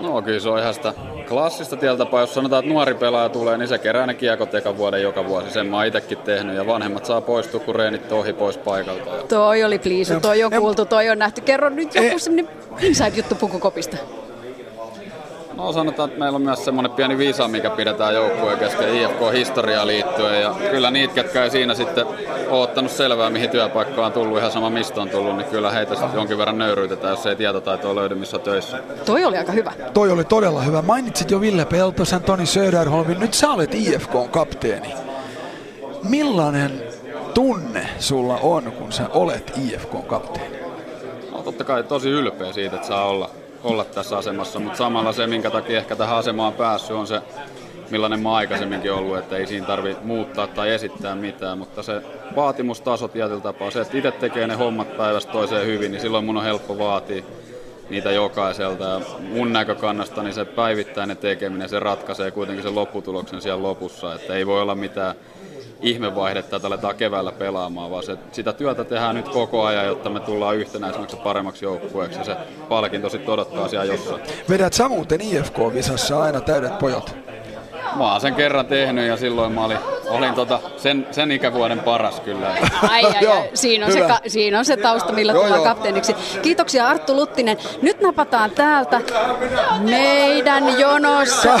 No 0.00 0.22
kyllä 0.22 0.40
se 0.40 0.48
on 0.48 0.58
ihan 0.58 0.74
sitä 0.74 0.92
klassista 1.28 1.76
tieltäpä, 1.76 2.20
jos 2.20 2.34
sanotaan, 2.34 2.64
että 2.64 2.72
nuori 2.72 2.94
pelaaja 2.94 3.28
tulee, 3.28 3.58
niin 3.58 3.68
se 3.68 3.78
kerää 3.78 4.06
ne 4.06 4.14
kiekot 4.14 4.54
eka 4.54 4.76
vuoden 4.76 5.02
joka 5.02 5.26
vuosi. 5.26 5.50
Sen 5.50 5.66
mä 5.66 5.76
oon 5.76 5.86
itsekin 5.86 6.18
tehnyt 6.18 6.56
ja 6.56 6.66
vanhemmat 6.66 7.06
saa 7.06 7.20
poistua, 7.20 7.60
kun 7.60 7.74
reenit 7.74 8.12
ohi 8.12 8.32
pois 8.32 8.58
paikalta. 8.58 9.10
Toi 9.28 9.64
oli 9.64 9.78
pliisu, 9.78 10.20
toi 10.20 10.44
on 10.44 10.52
kuultu, 10.52 10.84
toi 10.84 11.10
on 11.10 11.18
nähty. 11.18 11.40
Kerro 11.40 11.68
nyt 11.68 11.94
joku 11.94 12.16
e- 12.16 12.18
semmoinen 12.18 12.48
inside-juttu 12.80 13.34
pukukopista. 13.34 13.96
No 15.56 15.72
sanotaan, 15.72 16.08
että 16.08 16.20
meillä 16.20 16.36
on 16.36 16.42
myös 16.42 16.64
semmoinen 16.64 16.92
pieni 16.92 17.18
visa, 17.18 17.48
mikä 17.48 17.70
pidetään 17.70 18.14
joukkueen 18.14 18.58
kesken 18.58 18.94
IFK-historiaan 18.94 19.86
liittyen. 19.86 20.42
Ja 20.42 20.54
kyllä 20.70 20.90
niitä, 20.90 21.14
ketkä 21.14 21.44
ei 21.44 21.50
siinä 21.50 21.74
sitten 21.74 22.06
ole 22.48 22.62
ottanut 22.62 22.90
selvää, 22.90 23.30
mihin 23.30 23.50
työpaikkaan 23.50 24.06
on 24.06 24.12
tullut, 24.12 24.38
ihan 24.38 24.52
sama 24.52 24.70
mistä 24.70 25.00
on 25.00 25.08
tullut, 25.08 25.36
niin 25.36 25.48
kyllä 25.48 25.70
heitä 25.70 25.94
sitten 25.94 26.14
jonkin 26.14 26.38
verran 26.38 26.58
nöyryytetään, 26.58 27.10
jos 27.10 27.26
ei 27.26 27.36
tietotaitoa 27.36 27.94
löydy 27.94 28.14
missä 28.14 28.38
töissä. 28.38 28.78
Toi 29.06 29.24
oli 29.24 29.36
aika 29.36 29.52
hyvä. 29.52 29.72
Toi 29.94 30.10
oli 30.10 30.24
todella 30.24 30.62
hyvä. 30.62 30.82
Mainitsit 30.82 31.30
jo 31.30 31.40
Ville 31.40 31.64
Peltosen, 31.64 32.22
Toni 32.22 32.46
Söderholmin. 32.46 33.20
Nyt 33.20 33.34
sä 33.34 33.50
olet 33.50 33.74
IFK-kapteeni. 33.74 34.94
Millainen 36.08 36.82
tunne 37.34 37.88
sulla 37.98 38.38
on, 38.42 38.72
kun 38.72 38.92
sä 38.92 39.08
olet 39.12 39.52
IFK-kapteeni? 39.64 40.58
No 41.32 41.42
totta 41.42 41.64
kai 41.64 41.82
tosi 41.82 42.10
ylpeä 42.10 42.52
siitä, 42.52 42.76
että 42.76 42.88
saa 42.88 43.04
olla 43.04 43.30
olla 43.64 43.84
tässä 43.84 44.18
asemassa, 44.18 44.60
mutta 44.60 44.78
samalla 44.78 45.12
se, 45.12 45.26
minkä 45.26 45.50
takia 45.50 45.78
ehkä 45.78 45.96
tähän 45.96 46.16
asemaan 46.16 46.52
päässyt, 46.52 46.96
on 46.96 47.06
se, 47.06 47.20
millainen 47.90 48.20
mä 48.20 48.34
aikaisemminkin 48.34 48.92
ollut, 48.92 49.18
että 49.18 49.36
ei 49.36 49.46
siinä 49.46 49.66
tarvi 49.66 49.96
muuttaa 50.02 50.46
tai 50.46 50.70
esittää 50.70 51.14
mitään, 51.14 51.58
mutta 51.58 51.82
se 51.82 52.02
vaatimustaso 52.36 53.08
tietyllä 53.08 53.40
tapaa, 53.40 53.70
se, 53.70 53.80
että 53.80 53.96
itse 53.96 54.10
tekee 54.10 54.46
ne 54.46 54.54
hommat 54.54 54.96
päivästä 54.96 55.32
toiseen 55.32 55.66
hyvin, 55.66 55.92
niin 55.92 56.00
silloin 56.00 56.24
mun 56.24 56.36
on 56.36 56.44
helppo 56.44 56.78
vaatia 56.78 57.22
niitä 57.90 58.10
jokaiselta. 58.10 58.84
Ja 58.84 59.00
mun 59.20 59.52
näkökannasta 59.52 60.22
niin 60.22 60.34
se 60.34 60.44
päivittäinen 60.44 61.16
tekeminen, 61.16 61.68
se 61.68 61.78
ratkaisee 61.78 62.30
kuitenkin 62.30 62.62
sen 62.62 62.74
lopputuloksen 62.74 63.40
siellä 63.40 63.62
lopussa, 63.62 64.14
että 64.14 64.34
ei 64.34 64.46
voi 64.46 64.62
olla 64.62 64.74
mitään 64.74 65.14
ihmevaihdetta, 65.84 66.56
että 66.56 66.68
aletaan 66.68 66.96
keväällä 66.96 67.32
pelaamaan, 67.32 67.90
vaan 67.90 68.02
se, 68.02 68.16
sitä 68.32 68.52
työtä 68.52 68.84
tehdään 68.84 69.14
nyt 69.14 69.28
koko 69.28 69.64
ajan, 69.64 69.86
jotta 69.86 70.10
me 70.10 70.20
tullaan 70.20 70.56
yhtenäisemmäksi 70.56 71.16
paremmaksi 71.16 71.64
joukkueeksi 71.64 72.18
ja 72.18 72.24
se 72.24 72.36
palkinto 72.68 73.08
sitten 73.08 73.34
odottaa 73.34 73.68
siellä 73.68 73.84
jossain. 73.84 74.22
Vedät 74.50 74.72
sä 74.72 74.88
muuten 74.88 75.20
IFK-visassa 75.20 76.22
aina 76.22 76.40
täydet 76.40 76.78
pojat? 76.78 77.16
Mä 77.96 78.12
oon 78.12 78.20
sen 78.20 78.34
kerran 78.34 78.66
tehnyt 78.66 79.08
ja 79.08 79.16
silloin 79.16 79.52
mä 79.52 79.64
olin, 79.64 79.78
olin 80.08 80.34
tota, 80.34 80.60
sen, 80.76 81.06
sen 81.10 81.30
ikävuoden 81.30 81.78
paras 81.78 82.20
kyllä. 82.20 82.48
Ai, 82.88 83.04
ai, 83.04 83.26
ai. 83.26 83.50
Siinä, 83.54 83.86
on 83.86 83.92
se, 83.92 84.00
ka, 84.00 84.20
siinä 84.26 84.58
on 84.58 84.64
se 84.64 84.76
tausta, 84.76 85.12
millä 85.12 85.32
joo, 85.32 85.42
tullaan 85.42 85.58
joo. 85.58 85.74
kapteeniksi. 85.74 86.14
Kiitoksia 86.42 86.88
Arttu 86.88 87.16
Luttinen. 87.16 87.56
Nyt 87.82 88.00
napataan 88.00 88.50
täältä 88.50 89.00
meidän 89.80 90.80
jonossa. 90.80 91.60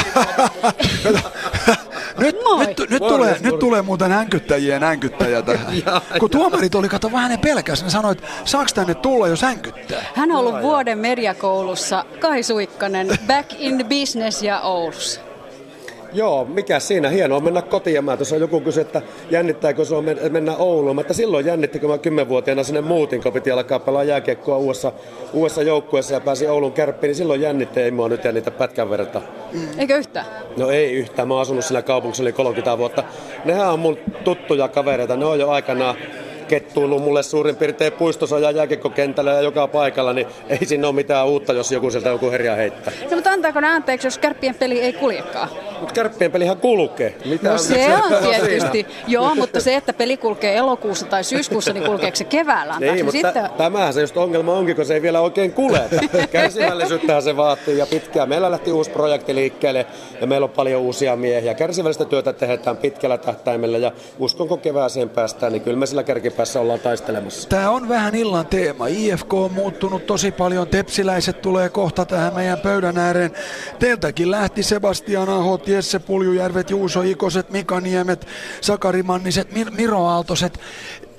nyt, 2.18 2.36
nyt, 2.58 2.90
nyt, 2.90 3.02
tulee, 3.08 3.36
nyt 3.40 3.58
tulee 3.58 3.82
muuten 3.82 4.12
änkyttäjien 4.12 4.82
änkyttäjä 4.82 5.42
tähän. 5.42 5.66
Kun 6.20 6.30
tuomarit 6.30 6.74
oli, 6.74 6.88
kato 6.88 7.12
vähän 7.12 7.30
ne 7.30 7.36
pelkäs, 7.36 7.84
ne 7.84 7.90
sanoi, 7.90 8.12
että 8.12 8.26
saaks 8.44 8.74
tänne 8.74 8.94
tulla, 8.94 9.28
jos 9.28 9.44
änkyttää? 9.44 10.04
Hän 10.14 10.32
on 10.32 10.38
ollut 10.38 10.62
vuoden 10.62 10.98
mediakoulussa, 10.98 12.04
Kai 12.20 12.42
Suikkanen, 12.42 13.08
back 13.26 13.52
in 13.58 13.86
business 13.88 14.42
ja 14.42 14.60
Oulussa. 14.60 15.20
Joo, 16.14 16.44
mikä 16.44 16.80
siinä? 16.80 17.08
Hienoa 17.08 17.40
mennä 17.40 17.62
kotiin. 17.62 18.04
Mä 18.04 18.16
tuossa 18.16 18.36
joku 18.36 18.60
kysyi, 18.60 18.80
että 18.80 19.02
jännittääkö 19.30 19.84
se 19.84 19.94
on 19.94 20.04
mennä 20.30 20.56
Ouluun. 20.56 20.96
Mutta 20.96 21.14
silloin 21.14 21.46
jännitti, 21.46 21.78
kun 21.78 21.90
mä 21.90 21.98
kymmenvuotiaana 21.98 22.62
sinne 22.62 22.80
muutin, 22.80 23.22
kun 23.22 23.32
piti 23.32 23.50
alkaa 23.50 23.78
pelaa 23.78 24.04
jääkiekkoa 24.04 24.56
uudessa, 24.56 24.92
uudessa 25.32 25.62
joukkueessa 25.62 26.14
ja 26.14 26.20
pääsin 26.20 26.50
Oulun 26.50 26.72
kärppiin, 26.72 27.08
niin 27.08 27.16
silloin 27.16 27.40
jännitti, 27.40 27.80
ei 27.80 27.90
mua 27.90 28.08
nyt 28.08 28.24
jännitä 28.24 28.50
pätkän 28.50 28.90
verta. 28.90 29.22
Eikö 29.78 29.96
yhtään? 29.96 30.26
No 30.56 30.70
ei 30.70 30.92
yhtään. 30.92 31.28
Mä 31.28 31.34
oon 31.34 31.42
asunut 31.42 31.64
siinä 31.64 31.82
kaupungissa 31.82 32.22
yli 32.22 32.32
30 32.32 32.78
vuotta. 32.78 33.04
Nehän 33.44 33.72
on 33.72 33.78
mun 33.78 33.98
tuttuja 34.24 34.68
kavereita. 34.68 35.16
Ne 35.16 35.24
on 35.24 35.38
jo 35.38 35.50
aikanaan 35.50 35.96
kettuillut 36.44 37.02
mulle 37.02 37.22
suurin 37.22 37.56
piirtein 37.56 37.92
puistossa 37.92 38.38
ja 38.38 38.50
jääkekkokentällä 38.50 39.32
ja 39.32 39.40
joka 39.40 39.68
paikalla, 39.68 40.12
niin 40.12 40.26
ei 40.48 40.66
siinä 40.66 40.86
ole 40.86 40.94
mitään 40.94 41.26
uutta, 41.26 41.52
jos 41.52 41.72
joku 41.72 41.90
sieltä 41.90 42.08
joku 42.08 42.30
herja 42.30 42.54
heittää. 42.54 42.92
No, 43.10 43.14
mutta 43.14 43.30
antaako 43.30 43.60
ne 43.60 43.68
anteeksi, 43.68 44.06
jos 44.06 44.18
kärppien 44.18 44.54
peli 44.54 44.80
ei 44.80 44.92
kuljekaan? 44.92 45.48
Mutta 45.80 45.94
kärppien 45.94 46.32
pelihän 46.32 46.56
kulkee. 46.56 47.14
Mitä 47.24 47.52
no 47.52 47.58
se 47.58 47.94
on 47.96 48.12
tietysti. 48.22 48.86
Joo, 49.06 49.34
mutta 49.34 49.60
se, 49.60 49.76
että 49.76 49.92
peli 49.92 50.16
kulkee 50.16 50.56
elokuussa 50.56 51.06
tai 51.06 51.24
syyskuussa, 51.24 51.72
niin 51.72 51.84
kulkeeko 51.84 52.16
se 52.16 52.24
keväällä? 52.24 52.76
Niin, 52.80 53.04
mutta 53.04 53.12
sitten... 53.12 53.50
tämähän 53.56 53.94
se 53.94 54.00
just 54.00 54.16
ongelma 54.16 54.52
onkin, 54.52 54.76
kun 54.76 54.86
se 54.86 54.94
ei 54.94 55.02
vielä 55.02 55.20
oikein 55.20 55.52
kulje. 55.52 55.80
Kärsivällisyyttähän 56.32 57.22
se 57.22 57.36
vaatii 57.36 57.78
ja 57.78 57.86
pitkään. 57.86 58.28
Meillä 58.28 58.50
lähti 58.50 58.72
uusi 58.72 58.90
projekti 58.90 59.34
liikkeelle 59.34 59.86
ja 60.20 60.26
meillä 60.26 60.44
on 60.44 60.50
paljon 60.50 60.82
uusia 60.82 61.16
miehiä. 61.16 61.54
Kärsivällistä 61.54 62.04
työtä 62.04 62.32
tehdään 62.32 62.76
pitkällä 62.76 63.18
tähtäimellä 63.18 63.78
ja 63.78 63.92
uskonko 64.18 64.56
kevääseen 64.56 65.08
päästään, 65.08 65.52
niin 65.52 65.62
kyllä 65.62 65.76
me 65.76 65.86
sillä 65.86 66.02
kärkipäässä 66.34 66.60
ollaan 66.60 66.80
taistelemassa. 66.80 67.48
Tämä 67.48 67.70
on 67.70 67.88
vähän 67.88 68.14
illan 68.14 68.46
teema. 68.46 68.86
IFK 68.86 69.34
on 69.34 69.52
muuttunut 69.52 70.06
tosi 70.06 70.32
paljon. 70.32 70.68
Tepsiläiset 70.68 71.42
tulee 71.42 71.68
kohta 71.68 72.04
tähän 72.04 72.34
meidän 72.34 72.58
pöydän 72.58 72.98
ääreen. 72.98 73.32
Teiltäkin 73.78 74.30
lähti 74.30 74.62
Sebastian 74.62 75.28
Ahot, 75.28 75.68
Jesse 75.68 75.98
Puljujärvet, 75.98 76.70
Juuso 76.70 77.02
Ikoset, 77.02 77.50
Mika 77.50 77.80
Niemet, 77.80 78.26
Sakari 78.60 79.02
Manniset, 79.02 79.48
Mir- 79.52 79.70
Miro 79.70 80.06
Aaltoset. 80.06 80.60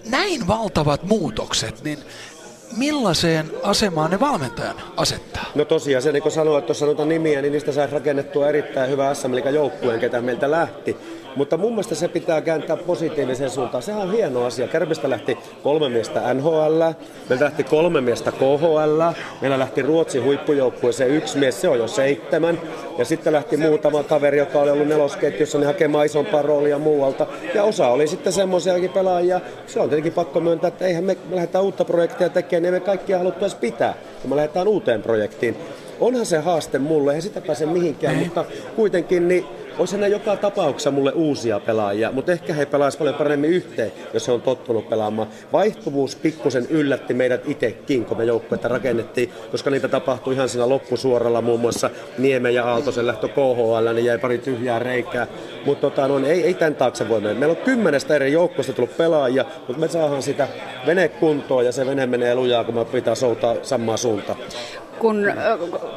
Näin 0.09 0.47
valtavat 0.47 1.03
muutokset, 1.03 1.83
niin 1.83 1.99
millaiseen 2.77 3.51
asemaan 3.63 4.11
ne 4.11 4.19
valmentajan 4.19 4.75
asettaa? 4.97 5.45
No 5.55 5.65
tosiaan 5.65 6.03
se, 6.03 6.11
niin 6.11 6.23
kuin 6.23 6.31
sanoin, 6.31 6.59
että 6.59 6.69
jos 6.69 6.79
sanotaan 6.79 7.09
nimiä, 7.09 7.41
niin 7.41 7.51
niistä 7.51 7.71
saisi 7.71 7.93
rakennettua 7.93 8.47
erittäin 8.47 8.91
hyvä 8.91 9.13
SM 9.13 9.33
joukkueen, 9.53 9.99
ketä 9.99 10.21
meiltä 10.21 10.51
lähti. 10.51 10.97
Mutta 11.35 11.57
mun 11.57 11.71
mielestä 11.71 11.95
se 11.95 12.07
pitää 12.07 12.41
kääntää 12.41 12.77
positiiviseen 12.77 13.49
suuntaan. 13.49 13.83
Sehän 13.83 14.01
on 14.01 14.11
hieno 14.11 14.45
asia. 14.45 14.67
Kärpistä 14.67 15.09
lähti 15.09 15.37
kolme 15.63 15.89
miestä 15.89 16.33
NHL, 16.33 16.81
meiltä 17.29 17.45
lähti 17.45 17.63
kolme 17.63 18.01
miestä 18.01 18.31
KHL, 18.31 19.01
meillä 19.41 19.59
lähti 19.59 19.81
Ruotsin 19.81 20.23
huippujoukkueeseen 20.23 21.11
yksi 21.11 21.37
mies, 21.37 21.61
se 21.61 21.69
on 21.69 21.77
jo 21.77 21.87
seitsemän. 21.87 22.59
Ja 22.97 23.05
sitten 23.05 23.33
lähti 23.33 23.57
muutama 23.57 24.03
kaveri, 24.03 24.37
joka 24.37 24.59
oli 24.59 24.69
ollut 24.69 24.87
nelosketjussa, 24.87 25.57
niin 25.57 25.67
hakemaan 25.67 26.05
isompaa 26.05 26.41
roolia 26.41 26.79
muualta. 26.79 27.27
Ja 27.53 27.63
osa 27.63 27.87
oli 27.87 28.07
sitten 28.07 28.33
semmoisiakin 28.33 28.89
pelaajia. 28.89 29.41
Se 29.67 29.79
on 29.79 29.89
tietenkin 29.89 30.13
pakko 30.13 30.39
myöntää, 30.39 30.67
että 30.67 30.85
eihän 30.85 31.03
me, 31.03 31.17
me 31.29 31.35
lähdetään 31.35 31.63
uutta 31.63 31.85
projektia 31.85 32.29
tekemään, 32.29 32.63
niin 32.63 32.73
me 32.73 32.79
kaikkia 32.79 33.17
haluttu 33.17 33.45
pitää, 33.59 33.93
kun 34.21 34.29
me 34.29 34.35
lähdetään 34.35 34.67
uuteen 34.67 35.01
projektiin. 35.01 35.57
Onhan 35.99 36.25
se 36.25 36.37
haaste 36.37 36.79
mulle, 36.79 37.11
eihän 37.11 37.21
sitä 37.21 37.41
pääse 37.41 37.65
mihinkään, 37.65 38.15
mutta 38.15 38.45
kuitenkin 38.75 39.27
niin 39.27 39.45
olisi 39.79 39.97
ne 39.97 40.07
joka 40.07 40.35
tapauksessa 40.35 40.91
mulle 40.91 41.11
uusia 41.11 41.59
pelaajia, 41.59 42.11
mutta 42.11 42.31
ehkä 42.31 42.53
he 42.53 42.65
pelaisivat 42.65 42.99
paljon 42.99 43.15
paremmin 43.15 43.49
yhteen, 43.49 43.91
jos 44.13 44.27
he 44.27 44.31
on 44.31 44.41
tottunut 44.41 44.89
pelaamaan. 44.89 45.27
Vaihtuvuus 45.53 46.15
pikkusen 46.15 46.67
yllätti 46.69 47.13
meidät 47.13 47.41
itsekin, 47.45 48.05
kun 48.05 48.17
me 48.17 48.25
joukkuetta 48.25 48.67
rakennettiin, 48.67 49.29
koska 49.51 49.69
niitä 49.69 49.87
tapahtui 49.87 50.33
ihan 50.33 50.49
siinä 50.49 50.69
loppusuoralla, 50.69 51.41
muun 51.41 51.59
muassa 51.59 51.89
Niemen 52.17 52.53
ja 52.53 52.65
Aaltosen 52.65 53.07
lähtö 53.07 53.27
KHL, 53.27 53.93
niin 53.93 54.05
jäi 54.05 54.17
pari 54.17 54.37
tyhjää 54.37 54.79
reikää. 54.79 55.27
Mutta 55.65 55.81
tota, 55.81 56.07
no, 56.07 56.27
ei, 56.27 56.43
ei 56.43 56.53
tämän 56.53 56.75
taakse 56.75 57.09
voi 57.09 57.21
mennä. 57.21 57.39
Meillä 57.39 57.57
on 57.59 57.65
kymmenestä 57.65 58.15
eri 58.15 58.31
joukkoista 58.31 58.73
tullut 58.73 58.97
pelaajia, 58.97 59.45
mutta 59.67 59.79
me 59.79 59.87
saadaan 59.87 60.23
sitä 60.23 60.47
vene 60.85 61.07
kuntoon 61.07 61.65
ja 61.65 61.71
se 61.71 61.85
vene 61.85 62.05
menee 62.05 62.35
lujaa, 62.35 62.63
kun 62.63 62.75
me 62.75 62.85
pitää 62.85 63.15
soutaa 63.15 63.55
samaa 63.61 63.97
suuntaan 63.97 64.37
kun 64.99 65.25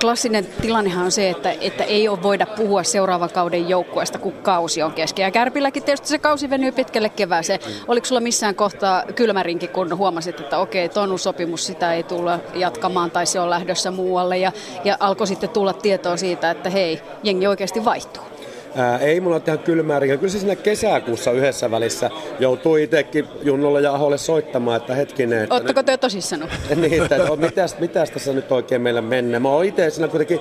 klassinen 0.01 0.47
tilannehan 0.61 1.05
on 1.05 1.13
se, 1.13 1.31
että, 1.31 1.55
että 1.61 1.85
ei 1.85 2.09
ole 2.09 2.23
voida 2.23 2.47
puhua 2.47 2.83
seuraavan 2.83 3.31
kauden 3.31 3.69
joukkueesta, 3.69 4.19
kun 4.19 4.33
kausi 4.33 4.83
on 4.83 4.93
kesken. 4.93 5.23
Ja 5.23 5.31
Kärpilläkin 5.31 5.83
tietysti 5.83 6.09
se 6.09 6.19
kausi 6.19 6.51
venyy 6.51 6.73
pitkälle 6.73 7.09
kevääseen. 7.09 7.61
Oliko 7.89 8.07
sulla 8.07 8.21
missään 8.21 8.55
kohtaa 8.55 9.03
kylmärinki, 9.15 9.69
kun 9.69 9.99
huomasit, 9.99 10.41
että 10.41 10.59
okei, 10.59 10.89
tonu 10.89 11.19
sopimus 11.19 11.67
sitä 11.67 11.93
ei 11.93 12.03
tulla 12.03 12.39
jatkamaan 12.55 13.11
tai 13.11 13.27
se 13.27 13.41
on 13.41 13.51
lähdössä 13.51 13.91
muualle 13.91 14.39
ja, 14.39 14.53
ja 14.85 14.97
alkoi 15.01 15.27
sitten 15.27 15.51
tulla 15.51 15.73
tietoa 15.73 16.17
siitä, 16.17 16.51
että 16.51 16.71
hei, 16.71 17.01
jengi 17.23 17.47
oikeasti 17.47 17.85
vaihtuu? 17.85 18.38
Ää, 18.77 18.99
ei 18.99 19.21
mulla 19.21 19.37
ole 19.37 19.43
ihan 19.47 19.59
kylmää 19.59 19.99
rikä. 19.99 20.17
Kyllä 20.17 20.33
se 20.33 20.39
siinä 20.39 20.57
kesäkuussa 20.57 21.33
yhdessä 21.33 21.71
välissä 21.71 22.11
joutuu 22.41 22.77
itsekin 22.77 23.29
Junnolle 23.43 23.81
ja 23.81 23.95
Aholle 23.95 24.19
soittamaan, 24.19 24.77
että 24.77 24.95
hetkinen. 24.95 25.43
Että 25.43 25.55
Ootteko 25.55 25.83
te 25.83 25.97
tosissaan? 25.97 26.41
niin, 26.77 27.03
että 27.03 27.19
mitäs, 27.37 27.79
mitäs 27.79 28.11
tässä 28.11 28.33
nyt 28.33 28.53
oikein 28.53 28.83
meillä 28.83 29.03
mennä. 29.03 29.41
Mä 29.41 29.49
oon 29.49 29.65
itse 29.65 29.91
siinä 29.91 30.09
kuitenkin 30.09 30.41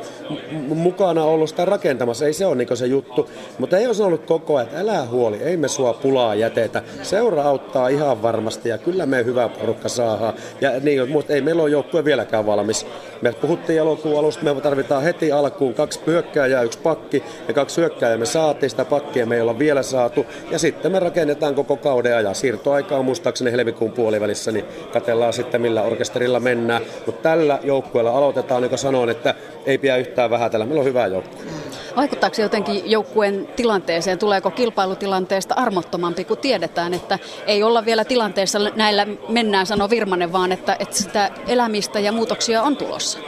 mukana 0.68 1.24
ollut 1.24 1.50
sitä 1.50 1.66
rakentamassa, 1.66 2.26
ei 2.26 2.34
se 2.34 2.46
ole 2.46 2.56
niin 2.56 2.78
se 2.78 2.86
juttu. 2.86 3.30
Mutta 3.60 3.78
ei 3.78 3.88
ole 3.88 4.06
ollut 4.06 4.26
koko 4.26 4.56
ajan, 4.56 4.68
että 4.68 4.80
älä 4.80 5.06
huoli, 5.06 5.38
ei 5.44 5.58
me 5.58 5.68
sua 5.68 5.94
pulaa 5.94 6.36
jätetä. 6.36 6.82
Seura 7.02 7.44
auttaa 7.44 7.88
ihan 7.88 8.22
varmasti 8.22 8.70
ja 8.70 8.78
kyllä 8.78 9.06
me 9.06 9.26
hyvä 9.26 9.50
porukka 9.50 9.90
saadaan. 9.90 10.34
Ja 10.62 10.72
niin, 10.80 11.10
mutta 11.10 11.34
ei 11.34 11.42
meillä 11.42 11.62
ole 11.62 11.70
joukkue 11.70 12.06
vieläkään 12.06 12.46
valmis. 12.46 12.86
Me 13.22 13.32
puhuttiin 13.32 13.80
elokuun 13.80 14.20
alusta, 14.20 14.44
me 14.44 14.62
tarvitaan 14.62 15.04
heti 15.04 15.32
alkuun 15.32 15.74
kaksi 15.74 16.00
hyökkääjää, 16.08 16.62
yksi 16.62 16.80
pakki 16.80 17.24
ja 17.48 17.54
kaksi 17.54 17.82
hyökkääjää 17.82 18.17
me 18.18 18.26
saatiin 18.26 18.70
sitä 18.70 18.86
pakkia, 18.86 19.26
me 19.26 19.36
ei 19.36 19.42
olla 19.42 19.60
vielä 19.60 19.84
saatu. 19.84 20.26
Ja 20.52 20.60
sitten 20.60 20.92
me 20.92 21.00
rakennetaan 21.00 21.56
koko 21.56 21.78
kauden 21.78 22.18
ajan. 22.18 22.36
Siirtoaika 22.36 22.98
on 22.98 23.06
muistaakseni 23.06 23.52
helmikuun 23.52 23.92
puolivälissä, 23.92 24.52
niin 24.52 24.66
katellaan 24.94 25.34
sitten 25.34 25.62
millä 25.62 25.82
orkesterilla 25.82 26.40
mennään. 26.40 26.82
Mutta 27.06 27.22
tällä 27.22 27.60
joukkueella 27.64 28.12
aloitetaan, 28.12 28.70
kuin 28.70 28.80
sanoin, 28.80 29.10
että 29.10 29.36
ei 29.66 29.78
pidä 29.78 29.98
yhtään 29.98 30.30
vähätellä. 30.30 30.66
Meillä 30.66 30.80
on 30.80 30.86
hyvä 30.86 31.08
joukkue. 31.08 31.42
Vaikuttaako 31.96 32.36
se 32.36 32.42
jotenkin 32.42 32.92
joukkueen 32.92 33.48
tilanteeseen? 33.56 34.20
Tuleeko 34.20 34.52
kilpailutilanteesta 34.52 35.54
armottomampi, 35.54 36.26
kun 36.26 36.38
tiedetään, 36.38 36.94
että 36.94 37.20
ei 37.48 37.64
olla 37.64 37.86
vielä 37.86 38.06
tilanteessa 38.06 38.60
näillä 38.76 39.08
mennään, 39.30 39.66
sanoo 39.66 39.90
Virmanen, 39.90 40.32
vaan 40.32 40.52
että, 40.52 40.76
että 40.80 40.96
sitä 40.96 41.32
elämistä 41.48 42.00
ja 42.00 42.12
muutoksia 42.12 42.64
on 42.64 42.78
tulossa? 42.78 43.20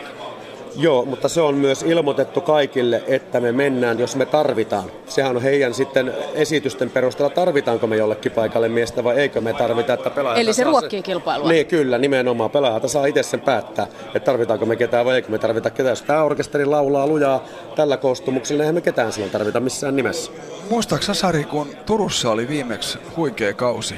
Joo, 0.76 1.06
mutta 1.06 1.30
se 1.30 1.42
on 1.42 1.56
myös 1.56 1.84
ilmoitettu 1.84 2.42
kaikille, 2.42 3.04
että 3.08 3.40
me 3.40 3.52
mennään, 3.52 4.00
jos 4.00 4.16
me 4.16 4.26
tarvitaan. 4.26 4.92
Sehän 5.08 5.36
on 5.36 5.42
heidän 5.42 5.74
sitten 5.74 6.14
esitysten 6.34 6.90
perusteella, 6.90 7.30
tarvitaanko 7.30 7.88
me 7.88 7.98
jollekin 7.98 8.32
paikalle 8.32 8.70
miestä 8.70 9.04
vai 9.04 9.16
eikö 9.16 9.42
me 9.42 9.54
tarvita. 9.54 9.94
Että 9.94 10.12
Eli 10.36 10.54
se 10.54 10.64
ruokkii 10.64 11.02
kilpailua? 11.02 11.50
Niin, 11.50 11.66
kyllä, 11.66 11.98
nimenomaan. 11.98 12.50
Pelaajalta 12.50 12.88
saa 12.88 13.06
itse 13.06 13.24
sen 13.24 13.42
päättää, 13.42 13.88
että 14.06 14.20
tarvitaanko 14.20 14.66
me 14.66 14.76
ketään 14.76 15.06
vai 15.06 15.16
eikö 15.16 15.30
me 15.30 15.38
tarvita 15.38 15.70
ketään. 15.70 15.92
Jos 15.92 16.02
tämä 16.02 16.24
orkesteri 16.24 16.66
laulaa 16.66 17.08
lujaa 17.08 17.44
tällä 17.76 17.98
koostumuksella, 17.98 18.58
niin 18.58 18.62
eihän 18.62 18.76
me 18.76 18.82
ketään 18.82 19.12
silloin 19.12 19.32
tarvita 19.32 19.60
missään 19.60 19.96
nimessä. 19.96 20.32
Muistaaksä 20.70 21.14
Sari, 21.14 21.44
kun 21.44 21.68
Turussa 21.86 22.32
oli 22.32 22.48
viimeksi 22.48 23.00
huikea 23.18 23.54
kausi? 23.54 23.96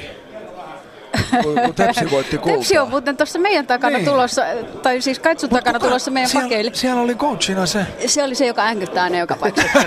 Kun, 1.42 1.74
Tepsi 1.74 2.10
voitti 2.10 2.38
kultaa. 2.38 2.56
Tepsi 2.56 2.78
on 2.78 2.90
muuten 2.90 3.16
tuossa 3.16 3.38
meidän 3.38 3.66
takana 3.66 3.98
niin. 3.98 4.08
tulossa, 4.08 4.42
tai 4.82 5.00
siis 5.00 5.18
Kaitsun 5.18 5.50
Mut 5.50 5.58
takana 5.58 5.78
kuka, 5.78 5.88
tulossa 5.88 6.10
meidän 6.10 6.30
siellä, 6.30 6.44
pakeille. 6.44 6.70
Siellä 6.74 7.02
oli 7.02 7.14
coachina 7.14 7.66
se. 7.66 7.86
Se 8.06 8.22
oli 8.22 8.34
se, 8.34 8.46
joka 8.46 8.66
änkyttää 8.66 9.10
ne 9.10 9.18
joka 9.18 9.36
paikassa. 9.40 9.78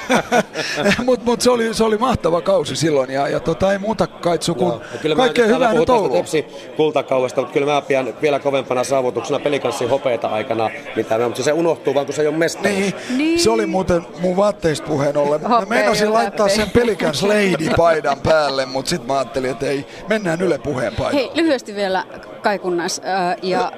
Mutta 1.05 1.25
mut 1.25 1.41
se, 1.41 1.49
oli, 1.49 1.73
se 1.73 1.83
oli 1.83 1.97
mahtava 1.97 2.41
kausi 2.41 2.75
silloin 2.75 3.11
ja, 3.11 3.27
ja 3.27 3.39
tota, 3.39 3.71
ei 3.71 3.77
muuta 3.77 4.07
Kaitsu 4.07 4.55
kuin 4.55 4.73
kaikkea 5.15 5.45
hyvää 5.45 5.73
nyt 5.73 5.87
Tepsi 6.13 6.45
kultakaudesta, 6.77 7.41
mutta 7.41 7.53
kyllä 7.53 7.73
mä 7.73 7.81
pidän 7.81 8.13
vielä 8.21 8.39
kovempana 8.39 8.83
saavutuksena 8.83 9.39
pelikanssin 9.39 9.89
hopeita 9.89 10.27
aikana, 10.27 10.69
mitä 10.95 11.17
me, 11.17 11.25
mutta 11.25 11.43
se 11.43 11.53
unohtuu 11.53 11.95
vaan, 11.95 12.05
kun 12.05 12.15
se 12.15 12.21
ei 12.21 12.27
ole 12.27 12.37
mestari. 12.37 12.69
Niin, 12.69 12.93
niin. 13.17 13.39
se 13.39 13.49
oli 13.49 13.65
muuten 13.65 14.05
mun 14.19 14.37
vaatteista 14.37 14.87
puheen 14.87 15.17
ollen. 15.17 15.41
Mä 15.41 15.65
meinasin 15.69 16.13
laittaa 16.13 16.49
sen 16.49 16.69
pelikans 16.69 17.23
Lady-paidan 17.31 18.19
päälle, 18.23 18.65
mutta 18.65 18.89
sitten 18.89 19.07
mä 19.07 19.13
ajattelin, 19.13 19.51
että 19.51 19.65
ei, 19.65 19.85
mennään 20.09 20.41
Yle 20.41 20.57
puheen 20.57 20.95
paikalle. 20.95 21.14
Hei, 21.15 21.31
lyhyesti 21.33 21.75
vielä 21.75 22.03
Kaikunnas. 22.41 23.01
Ja 23.41 23.71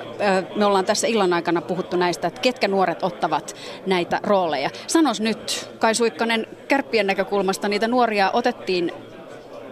me 0.56 0.66
ollaan 0.66 0.86
tässä 0.86 1.08
illan 1.08 1.34
aikana 1.34 1.62
puhuttu 1.62 1.98
näistä, 1.98 2.28
että 2.28 2.42
ketkä 2.42 2.68
nuoret 2.68 3.04
ottavat 3.04 3.56
näitä 3.86 4.20
rooleja. 4.24 4.70
Sanos 4.88 5.22
nyt, 5.22 5.70
Kai 5.80 5.96
Suikkanen, 5.96 6.48
kärppien 6.68 7.08
näkökulmasta 7.08 7.68
niitä 7.68 7.88
nuoria 7.88 8.32
otettiin 8.34 8.92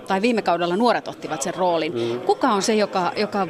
tai 0.08 0.22
viime 0.22 0.42
kaudella 0.42 0.78
nuoret 0.78 1.08
ottivat 1.08 1.42
sen 1.42 1.56
roolin. 1.56 1.94
Mm. 1.94 2.20
Kuka 2.20 2.48
on 2.48 2.62
se, 2.62 2.76
joka, 2.76 3.12
joka 3.16 3.48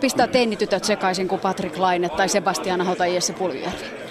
pistää 0.00 0.26
teinitytöt 0.26 0.84
sekaisin 0.84 1.28
kuin 1.28 1.40
Patrick 1.40 1.78
Laine 1.78 2.08
tai 2.08 2.28
Sebastian 2.28 2.80
Aho 2.80 2.94
tai 2.94 3.14
Jesse 3.14 3.32
Puljujärvi? 3.32 4.09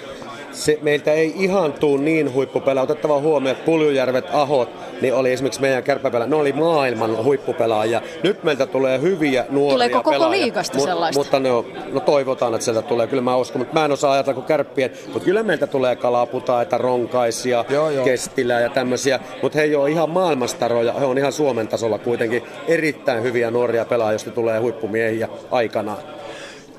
Se, 0.52 0.78
meiltä 0.82 1.12
ei 1.12 1.32
ihan 1.36 1.72
tuu 1.72 1.96
niin 1.96 2.32
huippupelaa. 2.32 2.84
Otettava 2.84 3.20
huomioon, 3.20 3.56
että 3.56 3.66
Puljujärvet, 3.66 4.24
Ahot, 4.32 4.68
niin 5.00 5.14
oli 5.14 5.32
esimerkiksi 5.32 5.60
meidän 5.60 5.82
kärppäpelä, 5.82 6.26
ne 6.26 6.36
oli 6.36 6.52
maailman 6.52 7.24
huippupelaajia. 7.24 8.02
Nyt 8.22 8.44
meiltä 8.44 8.66
tulee 8.66 9.00
hyviä 9.00 9.46
nuoria 9.50 9.72
Tuleeko 9.72 9.98
koko 9.98 10.10
pelaajia. 10.10 10.42
liikasta 10.42 10.78
Mut, 10.78 10.86
sellaista? 10.86 11.20
Mutta 11.20 11.40
ne 11.40 11.52
on, 11.52 11.66
no 11.92 12.00
toivotaan, 12.00 12.54
että 12.54 12.64
sieltä 12.64 12.82
tulee. 12.82 13.06
Kyllä 13.06 13.22
mä 13.22 13.36
uskon, 13.36 13.60
mutta 13.60 13.74
mä 13.74 13.84
en 13.84 13.92
osaa 13.92 14.12
ajatella 14.12 14.34
kuin 14.34 14.46
kärppien. 14.46 14.90
Mutta 15.12 15.24
kyllä 15.24 15.42
meiltä 15.42 15.66
tulee 15.66 15.96
kalaputaita, 15.96 16.78
ronkaisia, 16.78 17.64
joo, 17.68 17.90
joo. 17.90 18.04
kestilää 18.04 18.60
ja 18.60 18.68
tämmöisiä. 18.68 19.20
Mutta 19.42 19.58
he 19.58 19.64
ei 19.64 19.74
ole 19.74 19.90
ihan 19.90 20.10
maailmastaroja, 20.10 20.92
he 20.92 21.04
on 21.04 21.18
ihan 21.18 21.32
Suomen 21.32 21.68
tasolla 21.68 21.98
kuitenkin 21.98 22.42
erittäin 22.68 23.22
hyviä 23.22 23.50
nuoria 23.50 23.84
pelaajia, 23.84 24.12
joista 24.12 24.30
tulee 24.30 24.58
huippumiehiä 24.58 25.28
aikanaan. 25.50 25.98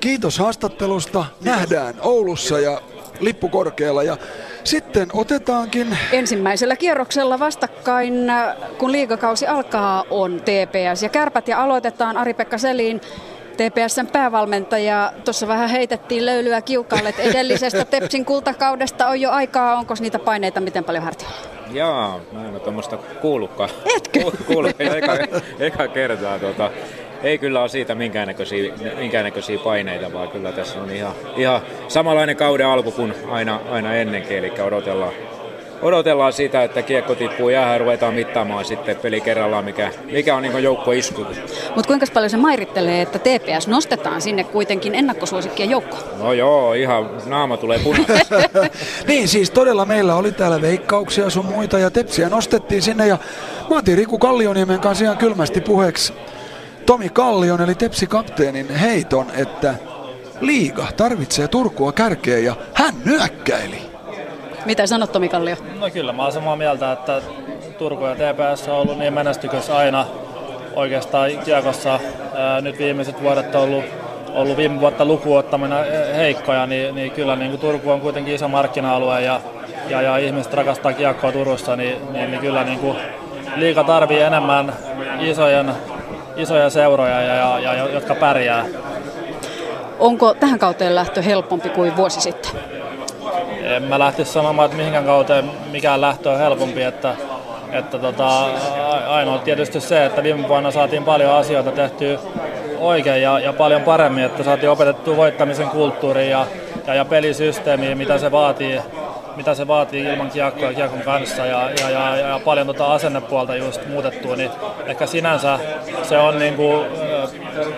Kiitos 0.00 0.38
haastattelusta. 0.38 1.24
Nähdään 1.44 1.94
Oulussa 2.00 2.58
ja 2.58 2.80
lippu 3.24 3.48
korkealla 3.48 4.02
ja 4.02 4.16
sitten 4.64 5.08
otetaankin... 5.12 5.98
Ensimmäisellä 6.12 6.76
kierroksella 6.76 7.38
vastakkain, 7.38 8.32
kun 8.78 8.92
liigakausi 8.92 9.46
alkaa, 9.46 10.04
on 10.10 10.40
TPS 10.40 11.02
ja 11.02 11.08
Kärpät 11.08 11.48
ja 11.48 11.62
aloitetaan 11.62 12.16
Ari-Pekka 12.16 12.58
Selin 12.58 13.00
TPSn 13.56 14.06
päävalmentaja. 14.06 15.12
Tuossa 15.24 15.48
vähän 15.48 15.68
heitettiin 15.68 16.26
löylyä 16.26 16.62
kiukalle, 16.62 17.08
että 17.08 17.22
edellisestä 17.22 17.84
Tepsin 17.84 18.24
kultakaudesta 18.24 19.06
on 19.06 19.20
jo 19.20 19.30
aikaa. 19.30 19.76
Onko 19.76 19.94
niitä 20.00 20.18
paineita 20.18 20.60
miten 20.60 20.84
paljon 20.84 21.04
hartiolla? 21.04 21.36
Jaa, 21.72 22.20
mä 22.32 22.44
en 22.44 22.52
ole 22.52 22.60
tuommoista 22.60 22.96
kuullutkaan. 22.96 23.70
Etkö? 23.96 24.20
Kuullut 24.46 24.80
eka, 24.80 25.12
eka 25.58 25.88
kertaa. 25.88 26.38
Tuota, 26.38 26.70
ei 27.22 27.38
kyllä 27.38 27.60
ole 27.60 27.68
siitä 27.68 27.94
minkäännäköisiä, 27.94 28.72
minkäännäköisiä 28.98 29.58
paineita, 29.58 30.12
vaan 30.12 30.28
kyllä 30.28 30.52
tässä 30.52 30.82
on 30.82 30.90
ihan, 30.90 31.12
ihan 31.36 31.60
samanlainen 31.88 32.36
kauden 32.36 32.66
alku 32.66 32.90
kuin 32.90 33.14
aina, 33.28 33.60
aina 33.70 33.94
ennenkin, 33.94 34.38
eli 34.38 34.52
odotellaan, 34.60 35.12
odotellaan 35.82 36.32
sitä, 36.32 36.62
että 36.62 36.82
kiekko 36.82 37.14
tippuu 37.14 37.48
jäähän 37.48 37.72
ja 37.72 37.78
ruvetaan 37.78 38.14
mittaamaan 38.14 38.64
sitten 38.64 38.96
peli 38.96 39.20
kerrallaan, 39.20 39.64
mikä, 39.64 39.90
mikä 40.10 40.36
on 40.36 40.42
niin 40.42 40.62
joukko 40.62 40.92
isku. 40.92 41.26
Mutta 41.76 41.86
kuinka 41.86 42.06
paljon 42.14 42.30
se 42.30 42.36
mairittelee, 42.36 43.02
että 43.02 43.18
TPS 43.18 43.68
nostetaan 43.68 44.20
sinne 44.20 44.44
kuitenkin 44.44 44.94
ennakkosuosikkien 44.94 45.70
joukkoon? 45.70 46.02
No 46.18 46.32
joo, 46.32 46.72
ihan 46.72 47.10
naama 47.26 47.56
tulee 47.56 47.78
punaisesti. 47.78 48.34
niin 49.08 49.28
siis 49.28 49.50
todella 49.50 49.84
meillä 49.84 50.14
oli 50.14 50.32
täällä 50.32 50.60
veikkauksia 50.62 51.30
sun 51.30 51.46
muita 51.46 51.78
ja 51.78 51.90
tepsiä 51.90 52.28
nostettiin 52.28 52.82
sinne 52.82 53.06
ja 53.06 53.18
mä 53.70 53.76
otin 53.76 53.98
Riku 53.98 54.18
Kallioniemen 54.18 54.80
kanssa 54.80 55.04
ihan 55.04 55.18
kylmästi 55.18 55.60
puheeksi 55.60 56.12
Tomi 56.86 57.08
Kallion 57.08 57.60
eli 57.60 57.74
Tepsi-kapteenin 57.74 58.74
heiton, 58.74 59.26
että 59.36 59.74
liiga 60.40 60.86
tarvitsee 60.96 61.48
Turkua 61.48 61.92
kärkeen 61.92 62.44
ja 62.44 62.56
hän 62.74 62.94
nyökkäili. 63.04 63.78
Mitä 64.64 64.86
sanot 64.86 65.12
Tomi 65.12 65.28
Kallio? 65.28 65.56
No 65.80 65.90
kyllä 65.90 66.12
mä 66.12 66.22
oon 66.22 66.32
samaa 66.32 66.56
mieltä, 66.56 66.92
että 66.92 67.22
Turku 67.78 68.04
ja 68.04 68.14
TPS 68.14 68.68
on 68.68 68.74
ollut 68.74 68.98
niin 68.98 69.14
menestykös 69.14 69.70
aina 69.70 70.06
oikeastaan 70.76 71.30
kiekossa. 71.44 72.00
Nyt 72.60 72.78
viimeiset 72.78 73.22
vuodet 73.22 73.54
on 73.54 73.62
ollut, 73.62 73.84
ollut 74.28 74.56
viime 74.56 74.80
vuotta 74.80 75.04
lukuottamina 75.04 75.76
heikkoja, 76.16 76.66
niin, 76.66 76.94
niin 76.94 77.10
kyllä 77.10 77.36
niin 77.36 77.50
kuin 77.50 77.60
Turku 77.60 77.90
on 77.90 78.00
kuitenkin 78.00 78.34
iso 78.34 78.48
markkina-alue 78.48 79.22
ja, 79.22 79.40
ja, 79.88 80.02
ja 80.02 80.16
ihmiset 80.16 80.54
rakastaa 80.54 80.92
kiekkoa 80.92 81.32
Turussa, 81.32 81.76
niin, 81.76 82.12
niin, 82.12 82.30
niin 82.30 82.40
kyllä 82.40 82.64
niin 82.64 82.78
kuin 82.78 82.96
liiga 83.56 83.84
tarvii 83.84 84.20
enemmän 84.20 84.72
isojen 85.20 85.72
isoja 86.36 86.70
seuroja, 86.70 87.22
ja, 87.22 87.58
ja, 87.58 87.74
ja, 87.74 87.88
jotka 87.88 88.14
pärjää. 88.14 88.64
Onko 89.98 90.34
tähän 90.34 90.58
kauteen 90.58 90.94
lähtö 90.94 91.22
helpompi 91.22 91.68
kuin 91.68 91.96
vuosi 91.96 92.20
sitten? 92.20 92.50
En 93.62 93.82
mä 93.82 93.98
lähtisi 93.98 94.32
sanomaan, 94.32 94.66
että 94.66 94.76
mihinkään 94.76 95.04
kauteen 95.04 95.50
mikään 95.70 96.00
lähtö 96.00 96.30
on 96.30 96.38
helpompi, 96.38 96.82
että, 96.82 97.14
että 97.72 97.98
tota, 97.98 98.46
ainoa 99.08 99.38
tietysti 99.38 99.80
se, 99.80 100.04
että 100.06 100.22
viime 100.22 100.48
vuonna 100.48 100.70
saatiin 100.70 101.04
paljon 101.04 101.32
asioita 101.32 101.70
tehtyä 101.72 102.18
oikein 102.78 103.22
ja, 103.22 103.38
ja 103.38 103.52
paljon 103.52 103.82
paremmin, 103.82 104.24
että 104.24 104.42
saatiin 104.42 104.70
opetettua 104.70 105.16
voittamisen 105.16 105.68
kulttuuriin 105.68 106.30
ja, 106.30 106.46
ja, 106.86 106.94
ja 106.94 107.04
pelisysteemiin, 107.04 107.98
mitä 107.98 108.18
se 108.18 108.30
vaatii 108.30 108.80
mitä 109.36 109.54
se 109.54 109.66
vaatii 109.66 110.04
ilman 110.04 110.30
kiekkoa 110.30 110.68
ja 110.68 110.74
kiekon 110.74 111.00
kanssa 111.00 111.46
ja, 111.46 111.70
ja, 111.70 111.90
ja, 111.90 112.16
ja 112.16 112.40
paljon 112.44 112.66
tota 112.66 112.94
asennepuolta 112.94 113.56
just 113.56 113.88
muutettua, 113.88 114.36
niin 114.36 114.50
ehkä 114.86 115.06
sinänsä 115.06 115.58
se 116.02 116.18
on 116.18 116.38
niin 116.38 116.54
kuin 116.54 116.86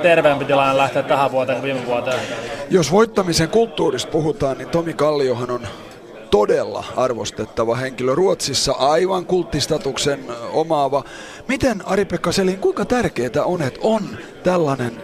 terveempi 0.03 0.45
tilanne 0.45 0.77
lähteä 0.77 1.03
tähän 1.03 1.33
vuoteen 1.33 1.61
kuin 1.61 1.75
viime 1.75 1.87
vuoteen. 1.87 2.21
Jos 2.71 2.93
voittamisen 2.93 3.49
kulttuurista 3.49 4.11
puhutaan, 4.11 4.59
niin 4.59 4.69
Tomi 4.69 4.93
Kalliohan 4.93 5.51
on 5.51 5.67
todella 6.31 6.85
arvostettava 6.97 7.75
henkilö 7.75 8.15
Ruotsissa, 8.15 8.73
aivan 8.73 9.27
kulttistatuksen 9.27 10.21
omaava. 10.53 11.05
Miten 11.49 11.83
Ari-Pekka 11.87 12.33
Selin, 12.33 12.59
kuinka 12.59 12.85
tärkeää 12.85 13.45
on, 13.45 13.63
että 13.63 13.81
on 13.83 14.03
tällainen 14.43 15.03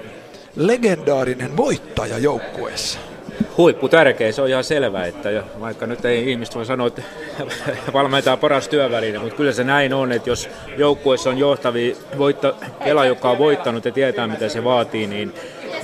legendaarinen 0.56 1.56
voittaja 1.56 2.18
joukkueessa? 2.18 3.09
Huippu 3.56 3.88
tärkeä, 3.88 4.32
se 4.32 4.42
on 4.42 4.48
ihan 4.48 4.64
selvää, 4.64 5.06
että 5.06 5.30
jo, 5.30 5.42
vaikka 5.60 5.86
nyt 5.86 6.04
ei 6.04 6.30
ihmiset 6.30 6.54
voi 6.54 6.66
sanoa, 6.66 6.86
että 6.86 7.02
valmentaa 7.92 8.36
paras 8.36 8.68
työväline, 8.68 9.18
mutta 9.18 9.36
kyllä 9.36 9.52
se 9.52 9.64
näin 9.64 9.94
on, 9.94 10.12
että 10.12 10.30
jos 10.30 10.48
joukkueessa 10.76 11.30
on 11.30 11.38
johtavia 11.38 11.96
voitta, 12.18 12.54
pela, 12.84 13.06
joka 13.06 13.30
on 13.30 13.38
voittanut 13.38 13.84
ja 13.84 13.92
tietää 13.92 14.26
mitä 14.26 14.48
se 14.48 14.64
vaatii, 14.64 15.06
niin, 15.06 15.34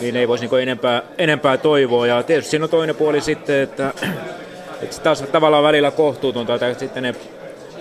niin 0.00 0.16
ei 0.16 0.29
voisi 0.29 0.46
niin 0.46 0.62
enempää, 0.62 1.02
enempää 1.18 1.57
toivoa. 1.57 2.07
Ja 2.07 2.22
tietysti 2.22 2.50
siinä 2.50 2.64
on 2.64 2.70
toinen 2.70 2.96
puoli 2.96 3.20
sitten, 3.20 3.61
että, 3.61 3.92
että 4.83 4.96
taas 5.02 5.22
tavallaan 5.22 5.64
välillä 5.64 5.90
kohtuutonta, 5.90 6.55
että 6.55 6.74
sitten 6.74 7.02
ne 7.02 7.14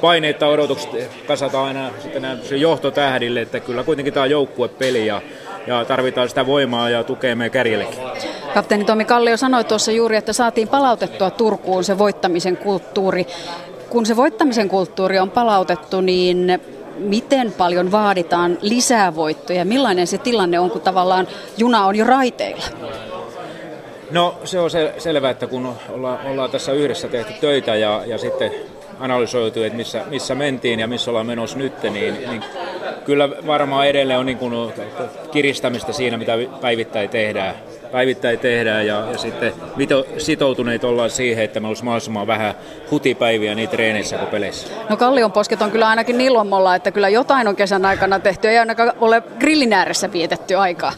paineet 0.02 0.39
tai 0.39 0.50
odotukset 0.50 1.10
kasataan 1.28 1.67
aina 1.67 1.91
sitten 2.02 2.62
johtotähdille, 2.62 3.41
että 3.41 3.60
kyllä 3.60 3.84
kuitenkin 3.84 4.13
tämä 4.13 4.24
on 4.24 4.30
joukkuepeli 4.30 5.08
ja 5.08 5.21
ja 5.67 5.86
tarvitaan 5.86 6.30
sitä 6.30 6.45
voimaa 6.45 6.89
ja 6.89 7.04
tukea 7.04 7.36
meidän 7.36 7.51
kärjellekin. 7.51 7.99
Kapteeni 8.54 8.84
Tomi 8.84 9.06
Kallio 9.06 9.38
sanoi 9.38 9.63
tuossa 9.63 9.91
juuri, 9.91 10.15
että 10.15 10.34
saatiin 10.34 10.67
palautettua 10.67 11.30
Turkuun 11.30 11.84
se 11.84 11.97
voittamisen 11.97 12.58
kulttuuri. 12.58 13.28
Kun 13.89 14.06
se 14.06 14.15
voittamisen 14.15 14.69
kulttuuri 14.69 15.19
on 15.19 15.30
palautettu, 15.30 16.01
niin 16.01 16.62
miten 16.97 17.51
paljon 17.51 17.91
vaaditaan 17.91 18.58
lisää 18.62 19.15
voittoja? 19.15 19.65
Millainen 19.65 20.08
se 20.08 20.17
tilanne 20.17 20.60
on, 20.60 20.71
kun 20.71 20.82
tavallaan 20.82 21.28
juna 21.58 21.86
on 21.86 21.95
jo 21.95 22.06
raiteilla? 22.06 22.63
No 24.12 24.36
se 24.43 24.60
on 24.60 24.69
sel- 24.69 24.99
selvää, 24.99 25.32
että 25.32 25.47
kun 25.47 25.75
olla, 25.89 26.19
ollaan 26.25 26.51
tässä 26.51 26.71
yhdessä 26.71 27.08
tehty 27.08 27.34
töitä 27.41 27.75
ja, 27.75 28.04
ja 28.06 28.17
sitten 28.17 28.51
analysoitu, 28.99 29.63
että 29.63 29.77
missä, 29.77 30.03
missä 30.10 30.36
mentiin 30.36 30.79
ja 30.79 30.88
missä 30.88 31.12
ollaan 31.12 31.25
menossa 31.25 31.58
nyt, 31.58 31.84
niin, 31.84 32.13
niin 32.29 32.43
kyllä 33.05 33.29
varmaan 33.47 33.88
edelleen 33.88 34.19
on 34.19 34.25
niin 34.25 34.38
kuin 34.38 34.53
kiristämistä 35.31 35.93
siinä, 35.93 36.17
mitä 36.17 36.33
päivittäin 36.62 37.10
tehdään. 37.10 37.56
Päivittäin 37.91 38.39
tehdään 38.39 38.87
ja, 38.87 39.06
ja 39.12 39.17
sitten 39.17 39.54
mito, 39.75 40.06
sitoutuneet 40.17 40.83
ollaan 40.83 41.10
siihen, 41.10 41.43
että 41.43 41.60
me 41.60 41.67
olisi 41.67 41.83
mahdollisimman 41.83 42.27
vähän 42.27 42.56
hutipäiviä 42.91 43.56
niin 43.56 43.69
treeneissä 43.69 44.17
kuin 44.17 44.29
peleissä. 44.29 44.67
No 44.89 44.98
Kallion 44.98 45.31
posket 45.31 45.62
on 45.62 45.71
kyllä 45.71 45.87
ainakin 45.87 46.17
nilommolla, 46.17 46.75
että 46.75 46.91
kyllä 46.91 47.10
jotain 47.10 47.48
on 47.48 47.56
kesän 47.56 47.85
aikana 47.85 48.19
tehty, 48.19 48.50
ei 48.50 48.58
ainakaan 48.58 48.93
ole 49.02 49.23
grillin 49.39 49.73
ääressä 49.73 50.12
vietetty 50.12 50.56
aikaa. 50.56 50.93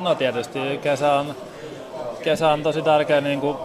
No 0.00 0.14
tietysti 0.14 0.58
kesä 0.82 1.12
on, 1.12 1.34
kesä 2.22 2.48
on 2.48 2.62
tosi 2.62 2.82
tärkeä 2.82 3.20
niin 3.20 3.40
kuin 3.40 3.56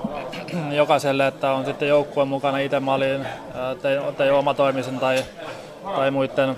jokaiselle, 0.71 1.27
että 1.27 1.51
on 1.51 1.65
sitten 1.65 1.87
joukkueen 1.87 2.27
mukana 2.27 2.57
itse 2.57 2.79
malin, 2.79 3.25
tai, 3.81 4.13
tai 4.17 4.31
omatoimisen 4.31 4.99
tai, 4.99 5.23
tai 5.95 6.11
muiden 6.11 6.55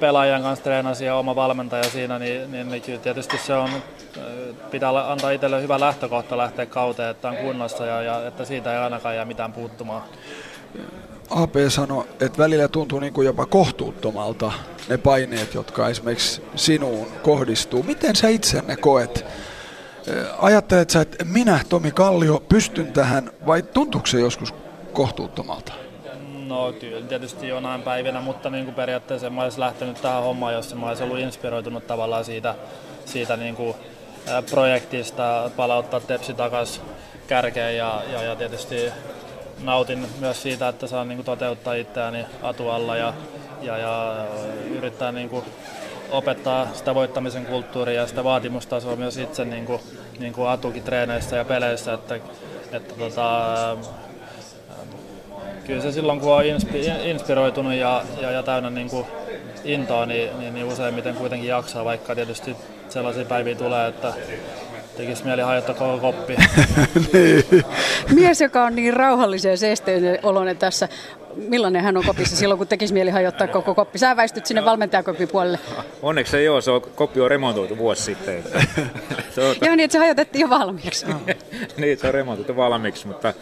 pelaajien 0.00 0.42
kanssa 0.42 0.64
treenasi 0.64 1.04
ja 1.04 1.14
oma 1.14 1.36
valmentaja 1.36 1.84
siinä, 1.84 2.18
niin, 2.18 2.52
niin, 2.52 2.68
niin 2.70 3.00
tietysti 3.02 3.38
se 3.38 3.54
on, 3.54 3.70
pitää 4.70 5.10
antaa 5.12 5.30
itselle 5.30 5.62
hyvä 5.62 5.80
lähtökohta 5.80 6.36
lähteä 6.36 6.66
kauteen, 6.66 7.10
että 7.10 7.28
on 7.28 7.36
kunnossa 7.36 7.86
ja, 7.86 8.02
ja 8.02 8.26
että 8.26 8.44
siitä 8.44 8.72
ei 8.72 8.78
ainakaan 8.78 9.14
jää 9.14 9.24
mitään 9.24 9.52
puuttumaan. 9.52 10.02
AP 11.30 11.54
sanoi, 11.68 12.04
että 12.20 12.38
välillä 12.38 12.68
tuntuu 12.68 13.00
niin 13.00 13.12
kuin 13.12 13.26
jopa 13.26 13.46
kohtuuttomalta 13.46 14.52
ne 14.88 14.98
paineet, 14.98 15.54
jotka 15.54 15.88
esimerkiksi 15.88 16.42
sinuun 16.56 17.06
kohdistuu. 17.22 17.82
Miten 17.82 18.16
sä 18.16 18.28
itse 18.28 18.62
ne 18.66 18.76
koet? 18.76 19.26
Ajattelet 20.38 20.90
sä, 20.90 21.00
että 21.00 21.24
minä, 21.24 21.60
Tomi 21.68 21.90
Kallio, 21.90 22.42
pystyn 22.48 22.92
tähän 22.92 23.30
vai 23.46 23.62
tuntuuko 23.62 24.06
se 24.06 24.20
joskus 24.20 24.54
kohtuuttomalta? 24.92 25.72
No 26.46 26.72
kyllä 26.80 27.06
tietysti 27.06 27.48
jonain 27.48 27.82
päivinä, 27.82 28.20
mutta 28.20 28.50
niin 28.50 28.64
kuin 28.64 28.74
periaatteessa 28.74 29.30
mä 29.30 29.42
olisin 29.42 29.60
lähtenyt 29.60 30.02
tähän 30.02 30.22
hommaan, 30.22 30.54
jos 30.54 30.74
mä 30.74 30.88
olisin 30.88 31.04
ollut 31.04 31.18
inspiroitunut 31.18 31.86
tavallaan 31.86 32.24
siitä, 32.24 32.54
siitä 33.04 33.36
niin 33.36 33.56
kuin 33.56 33.74
projektista 34.50 35.50
palauttaa 35.56 36.00
Tepsi 36.00 36.34
takaisin 36.34 36.82
kärkeen 37.26 37.76
ja, 37.76 38.02
ja, 38.12 38.22
ja 38.22 38.36
tietysti 38.36 38.76
nautin 39.62 40.06
myös 40.20 40.42
siitä, 40.42 40.68
että 40.68 40.86
saan 40.86 41.08
niin 41.08 41.16
kuin 41.16 41.26
toteuttaa 41.26 41.74
itseäni 41.74 42.26
atualla 42.42 42.96
ja, 42.96 43.14
ja, 43.62 43.78
ja 43.78 44.24
yrittää 44.70 45.12
niin 45.12 45.28
kuin 45.28 45.44
opettaa 46.10 46.68
sitä 46.74 46.94
voittamisen 46.94 47.46
kulttuuria 47.46 48.00
ja 48.00 48.06
sitä 48.06 48.24
vaatimustasoa 48.24 48.96
myös 48.96 49.16
itse 49.16 49.44
niin 49.44 49.66
kuin, 49.66 49.80
niin 50.18 50.32
kuin 50.32 50.48
atukin 50.48 50.82
treeneissä 50.82 51.36
ja 51.36 51.44
peleissä, 51.44 51.92
että, 51.92 52.14
että 52.72 52.94
tota, 52.94 53.76
kyllä 55.66 55.82
se 55.82 55.92
silloin 55.92 56.20
kun 56.20 56.32
on 56.32 56.42
inspiroitunut 57.04 57.72
ja, 57.72 58.02
ja, 58.20 58.30
ja 58.30 58.42
täynnä 58.42 58.70
niin 58.70 58.90
kuin 58.90 59.06
intoa, 59.64 60.06
niin, 60.06 60.38
niin, 60.38 60.54
niin 60.54 60.66
useimmiten 60.66 61.14
kuitenkin 61.14 61.48
jaksaa, 61.48 61.84
vaikka 61.84 62.14
tietysti 62.14 62.56
sellaisia 62.88 63.24
päiviä 63.24 63.54
tulee, 63.54 63.88
että 63.88 64.12
tekisi 64.98 65.24
mieli 65.24 65.42
hajottaa 65.42 65.74
koko 65.74 65.98
koppi. 65.98 66.36
niin. 67.12 67.44
Mies, 68.14 68.40
joka 68.40 68.64
on 68.64 68.74
niin 68.74 68.94
rauhallisen 68.94 69.50
ja 69.50 69.56
seesteinen 69.56 70.18
oloinen 70.22 70.56
tässä, 70.56 70.88
millainen 71.36 71.82
hän 71.82 71.96
on 71.96 72.04
kopissa 72.06 72.36
silloin, 72.36 72.58
kun 72.58 72.66
tekisi 72.66 72.94
mieli 72.94 73.10
hajottaa 73.10 73.46
koko 73.46 73.74
koppi? 73.74 73.98
Sä 73.98 74.16
väistyt 74.16 74.46
sinne 74.46 74.64
valmentajakopin 74.64 75.28
puolelle. 75.28 75.58
Onneksi 76.02 76.36
ei 76.36 76.48
ole, 76.48 76.62
se 76.62 76.70
on, 76.70 76.82
koppi 76.82 77.20
on 77.20 77.30
remontoitu 77.30 77.78
vuosi 77.78 78.02
sitten. 78.02 78.44
se 79.34 79.40
on... 79.40 79.56
Joo, 79.60 79.76
niin 79.76 79.84
että 79.84 79.92
se 79.92 79.98
hajotettiin 79.98 80.40
jo 80.40 80.50
valmiiksi. 80.50 81.06
niin, 81.76 81.98
se 81.98 82.06
on 82.06 82.14
remontoitu 82.14 82.56
valmiiksi, 82.56 83.06
mutta 83.06 83.34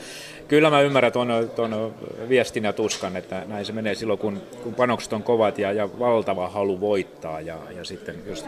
kyllä 0.49 0.71
mä 0.71 0.81
ymmärrän 0.81 1.13
tuon, 1.13 1.51
tuon 1.57 1.95
viestin 2.29 2.65
ja 2.65 2.73
tuskan, 2.73 3.17
että 3.17 3.43
näin 3.47 3.65
se 3.65 3.73
menee 3.73 3.95
silloin, 3.95 4.19
kun, 4.19 4.43
kun 4.63 4.75
panokset 4.75 5.13
on 5.13 5.23
kovat 5.23 5.59
ja, 5.59 5.73
ja 5.73 5.89
valtava 5.99 6.49
halu 6.49 6.81
voittaa. 6.81 7.41
Ja, 7.41 7.57
ja 7.77 7.85
sitten 7.85 8.17
just, 8.27 8.47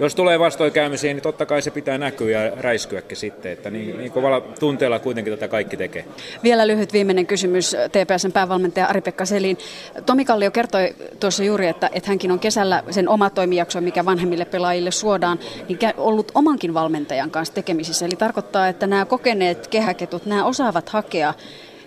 jos 0.00 0.14
tulee 0.14 0.38
vastoinkäymisiä, 0.38 1.12
niin 1.12 1.22
totta 1.22 1.46
kai 1.46 1.62
se 1.62 1.70
pitää 1.70 1.98
näkyä 1.98 2.44
ja 2.44 2.52
räiskyäkin 2.56 3.16
sitten, 3.16 3.52
että 3.52 3.70
niin, 3.70 3.98
niin 3.98 4.12
kovalla 4.12 4.40
tunteella 4.40 4.98
kuitenkin 4.98 5.32
tätä 5.32 5.48
kaikki 5.48 5.76
tekee. 5.76 6.04
Vielä 6.42 6.66
lyhyt 6.66 6.92
viimeinen 6.92 7.26
kysymys 7.26 7.76
TPSn 7.88 8.32
päävalmentaja 8.32 8.86
Ari-Pekka 8.86 9.24
Selin. 9.24 9.58
Tomi 10.06 10.24
Kallio 10.24 10.50
kertoi 10.50 10.94
tuossa 11.20 11.44
juuri, 11.44 11.66
että, 11.66 11.90
että 11.92 12.08
hänkin 12.08 12.30
on 12.30 12.38
kesällä 12.38 12.82
sen 12.90 13.08
oma 13.08 13.30
toimijakso, 13.30 13.80
mikä 13.80 14.04
vanhemmille 14.04 14.44
pelaajille 14.44 14.90
suodaan, 14.90 15.38
niin 15.68 15.78
ollut 15.96 16.32
omankin 16.34 16.74
valmentajan 16.74 17.30
kanssa 17.30 17.54
tekemisissä. 17.54 18.06
Eli 18.06 18.16
tarkoittaa, 18.16 18.68
että 18.68 18.86
nämä 18.86 19.04
kokeneet 19.04 19.66
kehäketut, 19.66 20.26
nämä 20.26 20.44
osaavat 20.44 20.88
hakea 20.88 21.25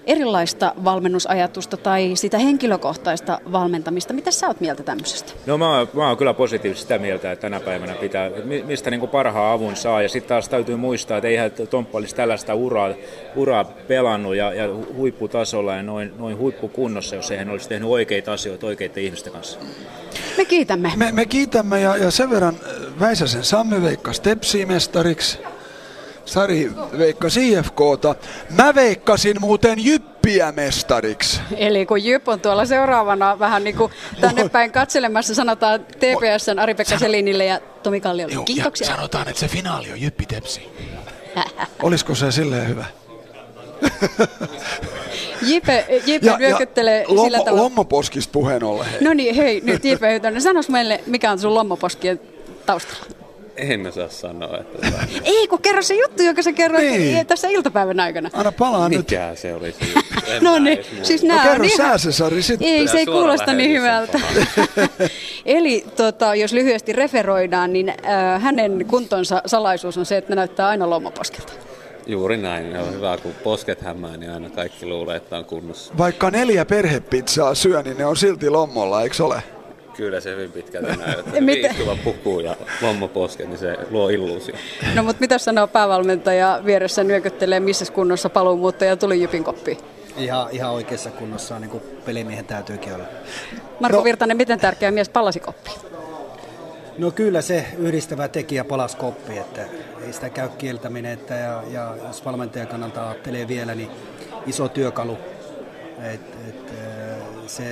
erilaista 0.09 0.73
valmennusajatusta 0.83 1.77
tai 1.77 2.11
sitä 2.15 2.37
henkilökohtaista 2.37 3.39
valmentamista. 3.51 4.13
Mitä 4.13 4.31
sä 4.31 4.47
oot 4.47 4.59
mieltä 4.59 4.83
tämmöisestä? 4.83 5.33
No 5.45 5.57
mä 5.57 5.77
oon, 5.77 5.89
mä 5.93 6.07
oon 6.07 6.17
kyllä 6.17 6.33
positiivisesti 6.33 6.81
sitä 6.81 6.97
mieltä, 6.97 7.31
että 7.31 7.41
tänä 7.41 7.59
päivänä 7.59 7.93
pitää, 7.93 8.31
mistä 8.65 8.89
niin 8.89 8.99
kuin 8.99 9.09
parhaan 9.09 9.53
avun 9.53 9.75
saa. 9.75 10.01
Ja 10.01 10.09
sitten 10.09 10.29
taas 10.29 10.49
täytyy 10.49 10.75
muistaa, 10.75 11.17
että 11.17 11.27
eihän 11.27 11.51
Tomppa 11.69 11.97
olisi 11.97 12.15
tällaista 12.15 12.53
uraa, 12.53 12.89
uraa 13.35 13.63
pelannut 13.63 14.35
ja, 14.35 14.53
ja 14.53 14.67
huipputasolla 14.95 15.75
ja 15.75 15.83
noin, 15.83 16.13
noin 16.17 16.37
huippukunnossa, 16.37 17.15
jos 17.15 17.31
ei 17.31 17.37
hän 17.37 17.49
olisi 17.49 17.69
tehnyt 17.69 17.89
oikeita 17.89 18.33
asioita 18.33 18.67
oikeiden 18.67 19.03
ihmisten 19.03 19.33
kanssa. 19.33 19.59
Me 20.37 20.45
kiitämme. 20.45 20.91
Me, 20.95 21.11
me 21.11 21.25
kiitämme 21.25 21.81
ja, 21.81 21.97
ja 21.97 22.11
sen 22.11 22.29
verran 22.29 22.55
Väisäsen 22.99 23.43
Samme 23.43 23.81
veikka 23.81 24.13
Stepsi-mestariksi. 24.13 25.39
Sari 26.29 26.71
veikkasi 26.97 27.51
IFKta. 27.51 28.15
Mä 28.49 28.75
veikkasin 28.75 29.37
muuten 29.39 29.85
Jyppiä 29.85 30.51
mestariksi. 30.51 31.41
Eli 31.57 31.85
kun 31.85 32.03
Jyp 32.03 32.27
on 32.27 32.39
tuolla 32.39 32.65
seuraavana 32.65 33.39
vähän 33.39 33.63
niin 33.63 33.75
kuin 33.75 33.91
tänne 34.21 34.49
päin 34.49 34.71
katselemassa, 34.71 35.35
sanotaan 35.35 35.79
TPSn 35.79 36.59
Ari-Pekka 36.59 36.99
Selinille 36.99 37.45
ja 37.45 37.59
Tomi 37.83 38.01
Kalliolle. 38.01 38.33
Joo, 38.33 38.43
Kiitoksia. 38.43 38.87
Ja 38.87 38.95
sanotaan, 38.95 39.27
että 39.27 39.39
se 39.39 39.47
finaali 39.47 39.91
on 39.91 40.01
Jyppi 40.01 40.25
Tepsi. 40.25 40.61
Olisiko 41.83 42.15
se 42.15 42.31
silleen 42.31 42.67
hyvä? 42.67 42.85
Jipe, 45.41 45.85
Jipe 46.05 46.25
ja, 46.27 46.37
nyökyttelee 46.37 47.01
ja 47.01 47.23
sillä 47.23 47.37
tavalla. 47.37 47.63
Lommoposkista 47.63 48.31
puheen 48.31 48.63
ollen. 48.63 48.87
No 49.01 49.13
niin, 49.13 49.35
hei, 49.35 49.61
nyt 49.63 49.85
Jipe, 49.85 50.21
sanois 50.39 50.69
meille, 50.69 51.03
mikä 51.05 51.31
on 51.31 51.39
sun 51.39 51.53
lommoposkien 51.53 52.19
taustalla? 52.65 53.18
En 53.59 53.87
osaa 53.87 54.09
sanoa. 54.09 54.57
Että... 54.57 54.87
Ei, 55.23 55.47
kun 55.47 55.61
kerro 55.61 55.81
se 55.81 55.93
juttu, 55.95 56.23
joka 56.23 56.41
sä 56.41 56.53
kerroit 56.53 56.91
niin. 56.91 57.27
tässä 57.27 57.47
iltapäivän 57.47 57.99
aikana. 57.99 58.29
Anna 58.33 58.51
palaa 58.51 58.89
Mikä 58.89 59.29
nyt. 59.29 59.39
se 59.39 59.53
oli 59.53 59.75
no 60.41 60.59
niin, 60.59 60.85
siis 61.03 61.23
nää 61.23 61.37
no, 61.37 61.43
kerro 61.43 61.63
on 61.65 61.69
ihan... 61.69 61.99
sä 61.99 62.11
se, 62.11 62.11
Sari, 62.11 62.41
sitten. 62.41 62.67
Ei, 62.67 62.87
se 62.87 62.97
ei 62.97 63.05
kuulosta 63.05 63.53
niin 63.53 63.71
hyvältä. 63.71 64.19
Eli 65.45 65.85
tota, 65.95 66.35
jos 66.35 66.53
lyhyesti 66.53 66.93
referoidaan, 66.93 67.73
niin 67.73 67.89
äh, 67.89 68.41
hänen 68.41 68.85
kuntonsa 68.87 69.41
salaisuus 69.45 69.97
on 69.97 70.05
se, 70.05 70.17
että 70.17 70.31
ne 70.31 70.35
näyttää 70.35 70.67
aina 70.67 70.89
lommaposkelta. 70.89 71.53
Juuri 72.07 72.37
näin. 72.37 72.77
On 72.77 72.93
hyvä, 72.93 73.17
kun 73.17 73.33
posket 73.43 73.81
hämää, 73.81 74.17
niin 74.17 74.31
aina 74.31 74.49
kaikki 74.49 74.85
luulee, 74.85 75.15
että 75.15 75.37
on 75.37 75.45
kunnossa. 75.45 75.93
Vaikka 75.97 76.31
neljä 76.31 76.65
perhepizzaa 76.65 77.55
syö, 77.55 77.81
niin 77.83 77.97
ne 77.97 78.05
on 78.05 78.17
silti 78.17 78.49
lommolla, 78.49 79.03
eikö 79.03 79.25
ole? 79.25 79.43
Kyllä 79.99 80.19
se 80.19 80.31
hyvin 80.31 80.51
pitkälti 80.51 80.97
näyttää. 80.97 81.71
Istuva 81.71 81.97
puku 82.03 82.39
ja 82.39 82.55
lommoposke, 82.81 83.45
niin 83.45 83.57
se 83.57 83.77
luo 83.89 84.09
illuusio. 84.09 84.55
No 84.95 85.03
mutta 85.03 85.19
mitä 85.19 85.37
sanoo 85.37 85.67
päävalmentaja 85.67 86.61
vieressä 86.65 87.03
nyökyttelee, 87.03 87.59
missä 87.59 87.85
kunnossa 87.93 88.29
paluumuuttaja 88.29 88.97
tuli 88.97 89.21
Jypin 89.21 89.43
koppiin? 89.43 89.77
Ihan, 90.17 90.47
ihan 90.51 90.71
oikeassa 90.71 91.09
kunnossa, 91.09 91.59
niin 91.59 91.69
kuin 91.69 91.83
pelimiehen 92.05 92.45
täytyykin 92.45 92.93
olla. 92.93 93.05
Marko 93.79 93.97
no. 93.97 94.03
Virtanen, 94.03 94.37
miten 94.37 94.59
tärkeä 94.59 94.91
mies 94.91 95.09
palasi 95.09 95.39
koppiin? 95.39 95.77
No 96.97 97.11
kyllä 97.11 97.41
se 97.41 97.65
yhdistävä 97.77 98.27
tekijä 98.27 98.63
palasi 98.63 98.97
koppi, 98.97 99.37
että 99.37 99.61
ei 100.05 100.13
sitä 100.13 100.29
käy 100.29 100.49
kieltäminen, 100.57 101.11
että 101.11 101.33
ja, 101.33 101.63
ja 101.71 101.95
jos 102.07 102.25
valmentajan 102.25 102.67
kannalta 102.67 103.09
ajattelee 103.09 103.47
vielä, 103.47 103.75
niin 103.75 103.89
iso 104.47 104.67
työkalu, 104.67 105.17
et, 106.13 106.21
et, 106.49 106.73
se 107.47 107.63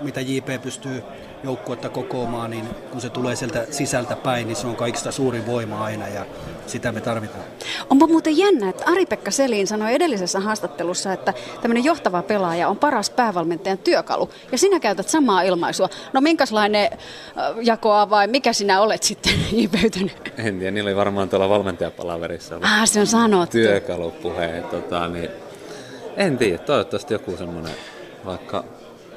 mitä 0.00 0.20
JP 0.20 0.62
pystyy 0.62 1.02
joukkuetta 1.44 1.88
kokoamaan, 1.88 2.50
niin 2.50 2.64
kun 2.90 3.00
se 3.00 3.10
tulee 3.10 3.36
sieltä 3.36 3.66
sisältä 3.70 4.16
päin, 4.16 4.46
niin 4.46 4.56
se 4.56 4.66
on 4.66 4.76
kaikista 4.76 5.12
suurin 5.12 5.46
voima 5.46 5.84
aina 5.84 6.08
ja 6.08 6.26
sitä 6.66 6.92
me 6.92 7.00
tarvitaan. 7.00 7.44
Onpa 7.90 8.06
muuten 8.06 8.38
jännä, 8.38 8.68
että 8.68 8.84
Ari-Pekka 8.86 9.30
Selin 9.30 9.66
sanoi 9.66 9.94
edellisessä 9.94 10.40
haastattelussa, 10.40 11.12
että 11.12 11.34
tämmöinen 11.62 11.84
johtava 11.84 12.22
pelaaja 12.22 12.68
on 12.68 12.76
paras 12.76 13.10
päävalmentajan 13.10 13.78
työkalu. 13.78 14.30
Ja 14.52 14.58
sinä 14.58 14.80
käytät 14.80 15.08
samaa 15.08 15.42
ilmaisua. 15.42 15.88
No 16.12 16.20
minkälainen 16.20 16.90
jakoa 17.62 18.10
vai 18.10 18.26
mikä 18.26 18.52
sinä 18.52 18.80
olet 18.80 19.02
sitten 19.02 19.32
Pöytänyt? 19.80 20.32
En 20.38 20.58
tiedä, 20.58 20.70
niillä 20.70 20.88
oli 20.88 20.96
varmaan 20.96 21.28
tuolla 21.28 21.48
valmentajapalaverissa. 21.48 22.58
Ah, 22.62 22.88
se 22.88 23.00
on 23.00 23.06
sanottu. 23.06 23.52
Työkalupuhe. 23.52 24.64
Tota, 24.70 25.08
niin, 25.08 25.30
en 26.16 26.38
tiedä, 26.38 26.58
toivottavasti 26.58 27.14
joku 27.14 27.36
semmoinen 27.36 27.74
vaikka 28.24 28.64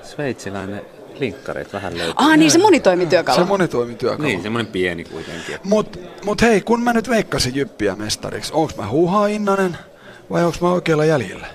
sveitsiläinen 0.03 0.81
linkkareita 1.19 1.73
vähän 1.73 1.97
löytyy. 1.97 2.13
Ah 2.15 2.37
niin, 2.37 2.51
se 2.51 2.57
monitoimityökalu. 2.57 3.37
Se 3.37 3.43
monitoimityökalu. 3.43 4.27
Niin, 4.27 4.41
semmoinen 4.41 4.71
pieni 4.71 5.03
kuitenkin. 5.03 5.59
Mut, 5.63 5.99
mut 6.25 6.41
hei, 6.41 6.61
kun 6.61 6.81
mä 6.83 6.93
nyt 6.93 7.09
veikkasin 7.09 7.55
Jyppiä 7.55 7.95
mestariksi, 7.95 8.53
onks 8.53 8.75
mä 8.75 8.87
huuhaa 8.87 9.27
innanen 9.27 9.77
vai 10.29 10.43
onks 10.43 10.61
mä 10.61 10.71
oikealla 10.71 11.05
jäljellä? 11.05 11.47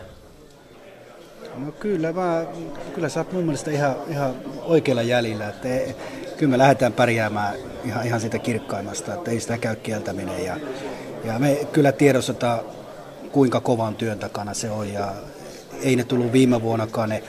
No 1.57 1.73
kyllä, 1.73 2.13
mä, 2.13 2.45
kyllä 2.95 3.09
sä 3.09 3.21
oot 3.21 3.33
mun 3.33 3.45
mielestä 3.45 3.71
ihan, 3.71 3.97
ihan 4.09 4.35
oikealla 4.63 5.03
jäljellä. 5.03 5.49
Että 5.49 5.69
ei, 5.69 5.97
kyllä 6.37 6.51
me 6.51 6.59
lähdetään 6.59 6.93
pärjäämään 6.93 7.55
ihan, 7.85 8.07
ihan 8.07 8.21
siitä 8.21 8.39
kirkkaimmasta, 8.39 9.15
että 9.15 9.31
ei 9.31 9.41
sitä 9.41 9.59
käy 9.59 9.77
kieltäminen. 9.77 10.45
Ja, 10.45 10.57
ja 11.25 11.39
me 11.39 11.67
kyllä 11.73 11.93
tiedostetaan, 11.93 12.61
kuinka 13.33 13.61
kovan 13.61 13.95
työn 13.95 14.19
takana 14.19 14.55
se 14.55 14.71
on. 14.71 14.93
Ja 14.93 15.13
ei 15.83 15.97
ne 15.97 16.05
tullut 16.05 16.33
viime 16.33 16.63
vuonnakaan 16.63 17.09
ne 17.09 17.23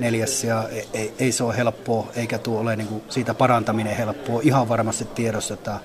neljäs 0.00 0.44
ja 0.44 0.68
ei, 0.92 1.14
ei 1.18 1.32
se 1.32 1.44
ole 1.44 1.56
helppoa, 1.56 2.06
eikä 2.16 2.38
tuo 2.38 2.60
ole 2.60 2.76
niin 2.76 2.88
kuin 2.88 3.02
siitä 3.08 3.34
parantaminen 3.34 3.96
helppoa. 3.96 4.40
Ihan 4.44 4.68
varmasti 4.68 5.04
tiedostetaan, 5.04 5.80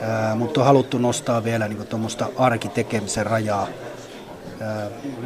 Ää, 0.00 0.34
mutta 0.34 0.60
on 0.60 0.66
haluttu 0.66 0.98
nostaa 0.98 1.44
vielä 1.44 1.68
niin 1.68 1.86
tuommoista 1.86 2.28
arkitekemisen 2.36 3.26
rajaa 3.26 3.68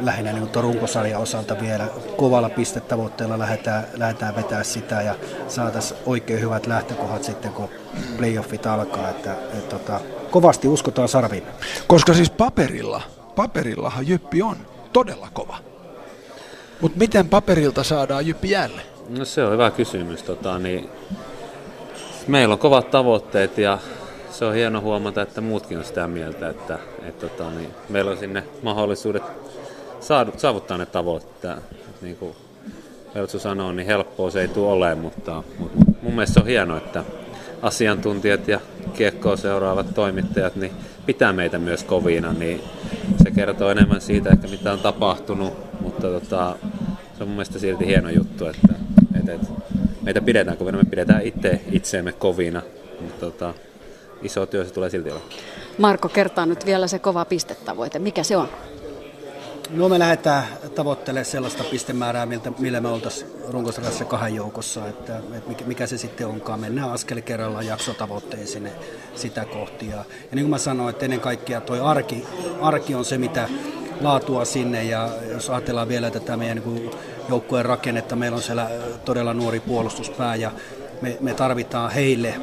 lähinnä 0.01 0.33
niin 0.33 0.49
runkosarjan 0.55 1.21
osalta 1.21 1.59
vielä 1.59 1.87
kovalla 2.17 2.49
pistetavoitteella 2.49 3.39
lähdetään, 3.39 3.87
lähdetään 3.93 4.35
vetää 4.35 4.63
sitä 4.63 5.01
ja 5.01 5.15
saataisiin 5.47 5.99
oikein 6.05 6.41
hyvät 6.41 6.67
lähtökohdat 6.67 7.23
sitten, 7.23 7.53
kun 7.53 7.69
playoffit 8.17 8.65
alkaa. 8.65 9.09
Että, 9.09 9.31
et, 9.31 9.69
tota, 9.69 9.99
kovasti 10.31 10.67
uskotaan 10.67 11.09
sarviin. 11.09 11.43
Koska 11.87 12.13
siis 12.13 12.29
paperilla, 12.29 13.01
paperillahan 13.35 14.07
Jyppi 14.07 14.41
on 14.41 14.57
todella 14.93 15.27
kova. 15.33 15.68
Mutta 16.81 16.97
miten 16.97 17.29
paperilta 17.29 17.83
saadaan 17.83 18.27
Jyppi 18.27 18.49
jälleen? 18.49 18.87
No 19.09 19.25
se 19.25 19.43
on 19.43 19.53
hyvä 19.53 19.71
kysymys. 19.71 20.23
Tota, 20.23 20.59
niin, 20.59 20.89
meillä 22.27 22.53
on 22.53 22.59
kovat 22.59 22.91
tavoitteet 22.91 23.57
ja 23.57 23.77
se 24.31 24.45
on 24.45 24.53
hieno 24.53 24.81
huomata, 24.81 25.21
että 25.21 25.41
muutkin 25.41 25.77
on 25.77 25.83
sitä 25.83 26.07
mieltä, 26.07 26.49
että, 26.49 26.79
että 27.03 27.27
tota, 27.27 27.51
niin, 27.51 27.69
meillä 27.89 28.11
on 28.11 28.17
sinne 28.17 28.43
mahdollisuudet 28.63 29.23
saavuttaa 30.37 30.77
ne 30.77 30.85
tavoitteet. 30.85 31.59
Niin 32.01 32.15
kuin 32.15 32.35
Veltsu 33.15 33.39
sanoo, 33.39 33.71
niin 33.71 33.85
helppoa 33.85 34.31
se 34.31 34.41
ei 34.41 34.47
tule 34.47 34.71
olemaan, 34.71 34.97
mutta, 34.97 35.43
mutta 35.59 35.77
mun 36.01 36.13
mielestä 36.13 36.33
se 36.33 36.39
on 36.39 36.47
hienoa, 36.47 36.77
että 36.77 37.03
asiantuntijat 37.61 38.47
ja 38.47 38.59
kiekkoa 38.93 39.37
seuraavat 39.37 39.93
toimittajat 39.93 40.55
niin 40.55 40.71
pitää 41.05 41.33
meitä 41.33 41.57
myös 41.57 41.83
kovina, 41.83 42.33
niin 42.33 42.61
se 43.23 43.31
kertoo 43.31 43.69
enemmän 43.69 44.01
siitä, 44.01 44.29
että 44.33 44.47
mitä 44.47 44.71
on 44.71 44.79
tapahtunut, 44.79 45.53
mutta 45.81 46.07
tota, 46.07 46.55
se 47.19 47.23
on 47.23 47.29
mun 47.29 47.35
mielestä 47.35 47.59
silti 47.59 47.85
hieno 47.85 48.09
juttu, 48.09 48.45
että, 48.45 48.73
että, 49.19 49.33
että 49.33 49.47
meitä 50.01 50.21
pidetään 50.21 50.57
kovina, 50.57 50.77
me 50.77 50.83
pidetään 50.83 51.21
itse 51.21 51.61
itseemme 51.71 52.11
kovina, 52.11 52.61
mutta 53.01 53.19
tota, 53.19 53.53
iso 54.21 54.45
työ 54.45 54.65
se 54.65 54.73
tulee 54.73 54.89
silti 54.89 55.11
olla. 55.11 55.21
Marko, 55.77 56.09
kertaa 56.09 56.45
nyt 56.45 56.65
vielä 56.65 56.87
se 56.87 56.99
kova 56.99 57.25
pistetavoite. 57.25 57.99
Mikä 57.99 58.23
se 58.23 58.37
on? 58.37 58.49
No 59.69 59.89
me 59.89 59.99
lähdetään 59.99 60.43
tavoittelemaan 60.75 61.25
sellaista 61.25 61.63
pistemäärää, 61.63 62.25
miltä, 62.25 62.51
millä 62.59 62.81
me 62.81 62.87
oltaisiin 62.87 63.31
runkosarjassa 63.49 64.05
kahden 64.05 64.35
joukossa, 64.35 64.87
että, 64.87 65.17
että 65.17 65.49
mikä, 65.49 65.65
mikä 65.65 65.87
se 65.87 65.97
sitten 65.97 66.27
onkaan. 66.27 66.59
Mennään 66.59 66.91
askel 66.91 67.21
kerrallaan 67.21 67.65
jaksotavoitteisiin 67.65 68.69
sitä 69.15 69.45
kohti. 69.45 69.89
Ja, 69.89 69.95
ja 69.97 70.05
niin 70.31 70.43
kuin 70.43 70.49
mä 70.49 70.57
sanoin, 70.57 70.89
että 70.89 71.05
ennen 71.05 71.19
kaikkea 71.19 71.61
toi 71.61 71.79
arki, 71.79 72.25
arki 72.61 72.95
on 72.95 73.05
se, 73.05 73.17
mitä 73.17 73.49
laatua 74.01 74.45
sinne 74.45 74.83
ja 74.83 75.09
jos 75.31 75.49
ajatellaan 75.49 75.87
vielä 75.87 76.11
tätä 76.11 76.37
meidän 76.37 76.61
niin 76.65 76.91
joukkueen 77.29 77.65
rakennetta, 77.65 78.15
meillä 78.15 78.35
on 78.35 78.41
siellä 78.41 78.69
todella 79.05 79.33
nuori 79.33 79.59
puolustuspää 79.59 80.35
ja 80.35 80.51
me, 81.01 81.17
me 81.21 81.33
tarvitaan 81.33 81.91
heille 81.91 82.33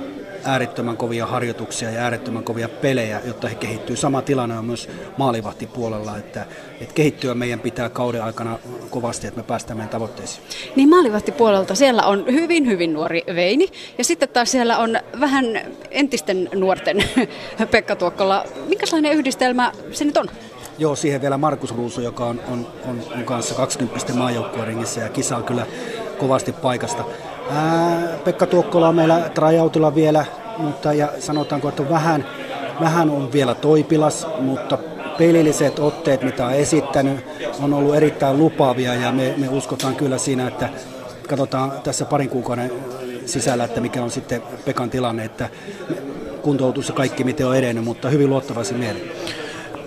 äärettömän 0.47 0.97
kovia 0.97 1.27
harjoituksia 1.27 1.91
ja 1.91 2.01
äärettömän 2.01 2.45
kovia 2.45 2.69
pelejä, 2.69 3.21
jotta 3.25 3.49
he 3.49 3.55
kehittyy. 3.55 3.97
Sama 3.97 4.23
tilanne 4.23 4.59
on 4.59 4.65
myös 4.65 4.89
maalivahtipuolella, 5.17 6.17
että, 6.17 6.47
että 6.81 6.95
kehittyä 6.95 7.35
meidän 7.35 7.61
pitää 7.61 7.89
kauden 7.89 8.23
aikana 8.23 8.59
kovasti, 8.91 9.27
että 9.27 9.41
me 9.41 9.45
päästään 9.45 9.77
meidän 9.77 9.91
tavoitteisiin. 9.91 10.45
Niin 10.77 10.89
maalivahtipuolelta 10.89 11.75
siellä 11.75 12.03
on 12.03 12.25
hyvin, 12.27 12.67
hyvin 12.67 12.93
nuori 12.93 13.23
Veini 13.35 13.69
ja 13.99 14.05
sitten 14.05 14.29
taas 14.29 14.51
siellä 14.51 14.79
on 14.79 14.99
vähän 15.21 15.45
entisten 15.91 16.49
nuorten 16.55 17.05
Pekka 17.71 17.97
Tuokkola. 17.97 18.45
Minkälainen 18.69 19.13
yhdistelmä 19.13 19.73
se 19.93 20.05
nyt 20.05 20.17
on? 20.17 20.29
Joo, 20.79 20.97
siihen 20.97 21.21
vielä 21.21 21.39
Markus 21.39 21.75
Ruusu, 21.75 22.01
joka 22.01 22.27
on, 22.27 22.41
on, 22.49 22.67
on, 22.89 23.03
on 23.15 23.25
kanssa 23.25 23.55
20 23.55 24.15
maajoukkueen 24.15 24.69
ringissä 24.69 25.01
ja 25.01 25.09
kisaa 25.09 25.43
kyllä 25.43 25.67
kovasti 26.19 26.53
paikasta. 26.53 27.05
Ää, 27.51 28.19
Pekka 28.25 28.47
Tuokkola 28.47 28.89
on 28.89 28.95
meillä 28.95 29.31
tryoutilla 29.35 29.95
vielä, 29.95 30.25
mutta 30.59 30.93
ja 30.93 31.09
sanotaanko, 31.19 31.69
että 31.69 31.89
vähän, 31.89 32.27
vähän 32.81 33.11
on 33.11 33.33
vielä 33.33 33.55
toipilas, 33.55 34.27
mutta 34.41 34.79
pelilliset 35.19 35.79
otteet, 35.79 36.23
mitä 36.23 36.47
on 36.47 36.53
esittänyt, 36.53 37.27
on 37.61 37.75
ollut 37.75 37.95
erittäin 37.95 38.39
lupaavia 38.39 38.95
ja 38.95 39.13
me, 39.13 39.35
me 39.37 39.49
uskotaan 39.49 39.97
kyllä 39.97 40.19
siinä, 40.19 40.49
että 40.49 40.69
katsotaan 41.29 41.73
tässä 41.85 42.05
parin 42.05 42.29
kuukauden 42.29 42.73
sisällä, 43.27 43.65
että 43.65 43.81
mikä 43.81 44.03
on 44.03 44.11
sitten 44.11 44.43
Pekan 44.65 44.91
tilanne, 44.91 45.25
että 45.25 45.49
kuntoutus 46.43 46.89
ja 46.89 46.95
kaikki 46.95 47.25
miten 47.25 47.47
on 47.47 47.57
edennyt, 47.57 47.85
mutta 47.85 48.09
hyvin 48.09 48.31
luottavaisin 48.31 48.79
mieli 48.79 49.13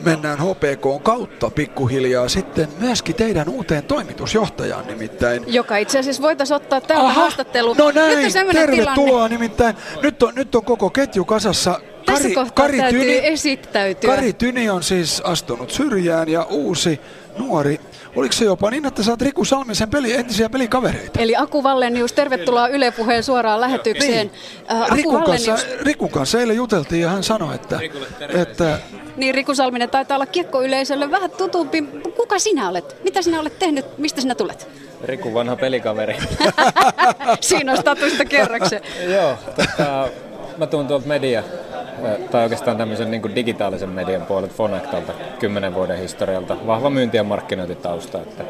mennään 0.06 0.40
HPK 0.40 1.04
kautta 1.04 1.50
pikkuhiljaa 1.50 2.30
sitten 2.30 2.68
myöskin 2.80 3.16
teidän 3.16 3.50
uuteen 3.50 3.84
toimitusjohtajaan 3.84 4.88
nimittäin. 4.88 5.44
Joka 5.48 5.78
itse 5.78 6.00
asiassa 6.00 6.22
voitaisiin 6.22 6.56
ottaa 6.56 6.82
täältä 6.82 7.14
haastattelu. 7.14 7.74
No 7.78 7.92
näin, 7.92 8.18
nyt 8.18 8.36
on 8.36 8.52
tervetuloa 8.52 8.96
tilanne. 8.96 9.38
nimittäin. 9.38 9.76
Nyt 10.02 10.24
on, 10.24 10.36
nyt 10.36 10.56
on 10.56 10.66
koko 10.66 10.90
ketju 10.90 11.26
kasassa. 11.26 11.80
Kari, 12.06 12.34
Tässä 12.34 12.54
Kari 12.54 12.78
täytyy 12.78 13.00
Tyni, 13.00 13.20
esittäytyä. 13.24 14.16
Kari 14.16 14.34
Tyni 14.34 14.70
on 14.70 14.84
siis 14.84 15.22
astunut 15.22 15.72
syrjään 15.72 16.30
ja 16.30 16.44
uusi 16.44 17.00
nuori 17.38 17.80
Oliko 18.20 18.34
se 18.34 18.46
jopa 18.46 18.72
niin, 18.72 18.86
että 18.86 19.04
sä 19.04 19.12
oot 19.12 19.22
Riku 19.22 19.46
Salmisen 19.46 19.90
peli, 19.90 20.14
entisiä 20.14 20.50
pelikavereita? 20.50 21.20
Eli 21.20 21.36
Aku 21.36 21.64
Vallenius, 21.64 22.14
tervetuloa 22.14 22.68
Yle 22.68 22.92
Puheen 22.92 23.24
suoraan 23.24 23.62
lähetykseen. 23.62 24.32
Niin. 24.70 24.82
Uh, 24.82 24.96
Riku, 24.96 25.22
kanssa, 25.22 25.56
Riku 25.82 26.10
kanssa 26.10 26.40
eilen 26.40 26.56
juteltiin 26.56 27.02
ja 27.02 27.10
hän 27.10 27.24
sanoi, 27.24 27.56
että, 27.56 27.80
että 28.42 28.80
niin 29.18 29.36
Riku 29.36 29.56
Salminen 29.56 29.90
taitaa 29.90 30.16
olla 30.18 30.26
kiekkoyleisölle 30.26 31.12
vähän 31.12 31.32
tutumpi. 31.32 31.82
Kuka 32.16 32.40
sinä 32.40 32.70
olet? 32.70 32.96
Mitä 33.04 33.22
sinä 33.22 33.40
olet 33.40 33.60
tehnyt? 33.60 33.98
Mistä 33.98 34.22
sinä 34.22 34.36
tulet? 34.36 34.68
Riku 35.04 35.34
vanha 35.34 35.56
pelikaveri. 35.56 36.18
Siinä 37.42 37.72
on 37.72 37.78
statusta 37.78 38.26
kerraksen. 38.26 38.82
Joo, 39.14 39.38
tota, 39.56 40.08
mä 40.60 40.68
tuun 40.68 40.88
tuolta 40.88 41.08
media, 41.08 41.44
tai 42.32 42.44
oikeastaan 42.44 42.78
tämmöisen 42.78 43.12
niin 43.12 43.36
digitaalisen 43.36 43.90
median 43.90 44.22
puolelta 44.22 44.54
Fonactalta, 44.54 45.14
kymmenen 45.40 45.74
vuoden 45.74 45.98
historialta. 45.98 46.58
Vahva 46.68 46.90
myynti- 46.90 47.18
ja 47.18 47.24
markkinointitausta. 47.24 48.22
Että 48.22 48.44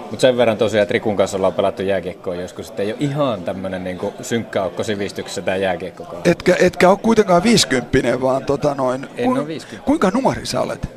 mutta 0.00 0.20
sen 0.20 0.36
verran 0.36 0.56
tosiaan, 0.56 0.82
että 0.82 0.92
Rikun 0.92 1.16
kanssa 1.16 1.36
ollaan 1.36 1.52
pelattu 1.52 1.82
jääkiekkoa 1.82 2.34
joskus, 2.34 2.68
että 2.70 2.82
ei 2.82 2.88
ole 2.88 2.96
ihan 3.00 3.42
tämmöinen 3.42 3.84
niinku 3.84 4.14
synkkä 4.22 4.62
aukko 4.62 4.82
sivistyksessä 4.82 5.42
tämä 5.42 5.56
jääkiekko. 5.56 6.06
Etkä, 6.24 6.56
etkä 6.60 6.90
ole 6.90 6.98
kuitenkaan 7.02 7.42
viisikymppinen, 7.42 8.22
vaan 8.22 8.44
tota 8.44 8.74
noin... 8.74 9.08
En 9.16 9.24
ku, 9.24 9.32
ole 9.32 9.46
50. 9.46 9.86
Kuinka 9.86 10.10
nuori 10.10 10.46
sä 10.46 10.60
olet? 10.60 10.88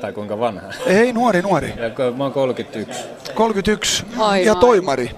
Tai 0.00 0.12
kuinka 0.12 0.38
vanha? 0.38 0.72
Ei, 0.86 1.12
nuori, 1.12 1.42
nuori. 1.42 1.74
Ja, 1.76 2.10
mä 2.16 2.24
oon 2.24 2.32
31. 2.32 3.04
31. 3.34 4.04
Aivan. 4.18 4.46
Ja 4.46 4.54
toimari? 4.54 5.10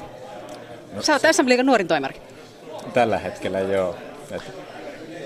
No. 0.95 1.03
Sä 1.03 1.13
oot 1.13 1.23
SM 1.33 1.49
Liigan 1.49 1.67
nuorin 1.67 1.89
toimari. 1.89 2.15
Tällä 2.95 3.19
hetkellä 3.19 3.61
joo. 3.61 3.97
Et 4.31 4.60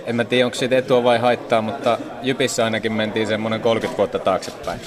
en 0.06 0.16
mä 0.16 0.24
tiedä, 0.24 0.46
onko 0.46 0.58
siitä 0.58 0.78
etua 0.78 1.04
vai 1.04 1.18
haittaa, 1.18 1.62
mutta 1.62 1.98
Jypissä 2.22 2.64
ainakin 2.64 2.92
mentiin 2.92 3.26
semmoinen 3.26 3.60
30 3.60 3.98
vuotta 3.98 4.18
taaksepäin. 4.18 4.80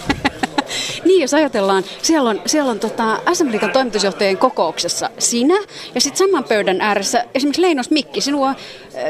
Niin, 1.05 1.21
jos 1.21 1.33
ajatellaan, 1.33 1.83
siellä 2.01 2.29
on, 2.29 2.41
siellä 2.45 2.71
on 2.71 2.79
tota, 2.79 3.19
SM 3.33 3.51
Liikan 3.51 3.71
toimitusjohtajien 3.71 4.37
kokouksessa 4.37 5.09
sinä 5.19 5.59
ja 5.95 6.01
sitten 6.01 6.27
saman 6.27 6.43
pöydän 6.43 6.81
ääressä 6.81 7.25
esimerkiksi 7.35 7.61
Leinos 7.61 7.91
Mikki, 7.91 8.21
sinua 8.21 8.55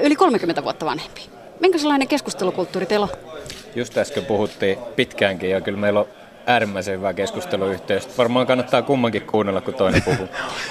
yli 0.04 0.16
30 0.16 0.64
vuotta 0.64 0.86
vanhempi. 0.86 1.22
Minkälainen 1.60 2.08
keskustelukulttuuri 2.08 2.86
teillä 2.86 3.04
on? 3.04 3.34
Just 3.76 3.98
äsken 3.98 4.26
puhuttiin 4.26 4.78
pitkäänkin 4.96 5.50
ja 5.50 5.62
kyllä 5.62 5.80
meillä 5.80 6.00
on 6.00 6.08
äärimmäisen 6.46 6.98
hyvä 6.98 7.14
keskusteluyhteys. 7.14 8.18
Varmaan 8.18 8.48
kannattaa 8.48 8.82
kummankin 8.82 9.22
kuunnella, 9.22 9.62
kun 9.62 9.74
toinen 9.74 10.02
puhuu. 10.02 10.28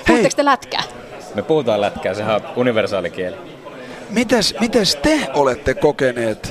Puhutteko 0.06 0.34
te 0.36 0.44
lätkää? 0.44 0.82
Me 1.34 1.42
puhutaan 1.42 1.80
lätkää, 1.80 2.14
sehän 2.14 2.34
on 2.34 2.42
universaali 2.56 3.10
kieli. 3.10 3.55
Mites, 4.10 4.54
mites 4.60 4.96
te 4.96 5.28
olette 5.34 5.74
kokeneet 5.74 6.50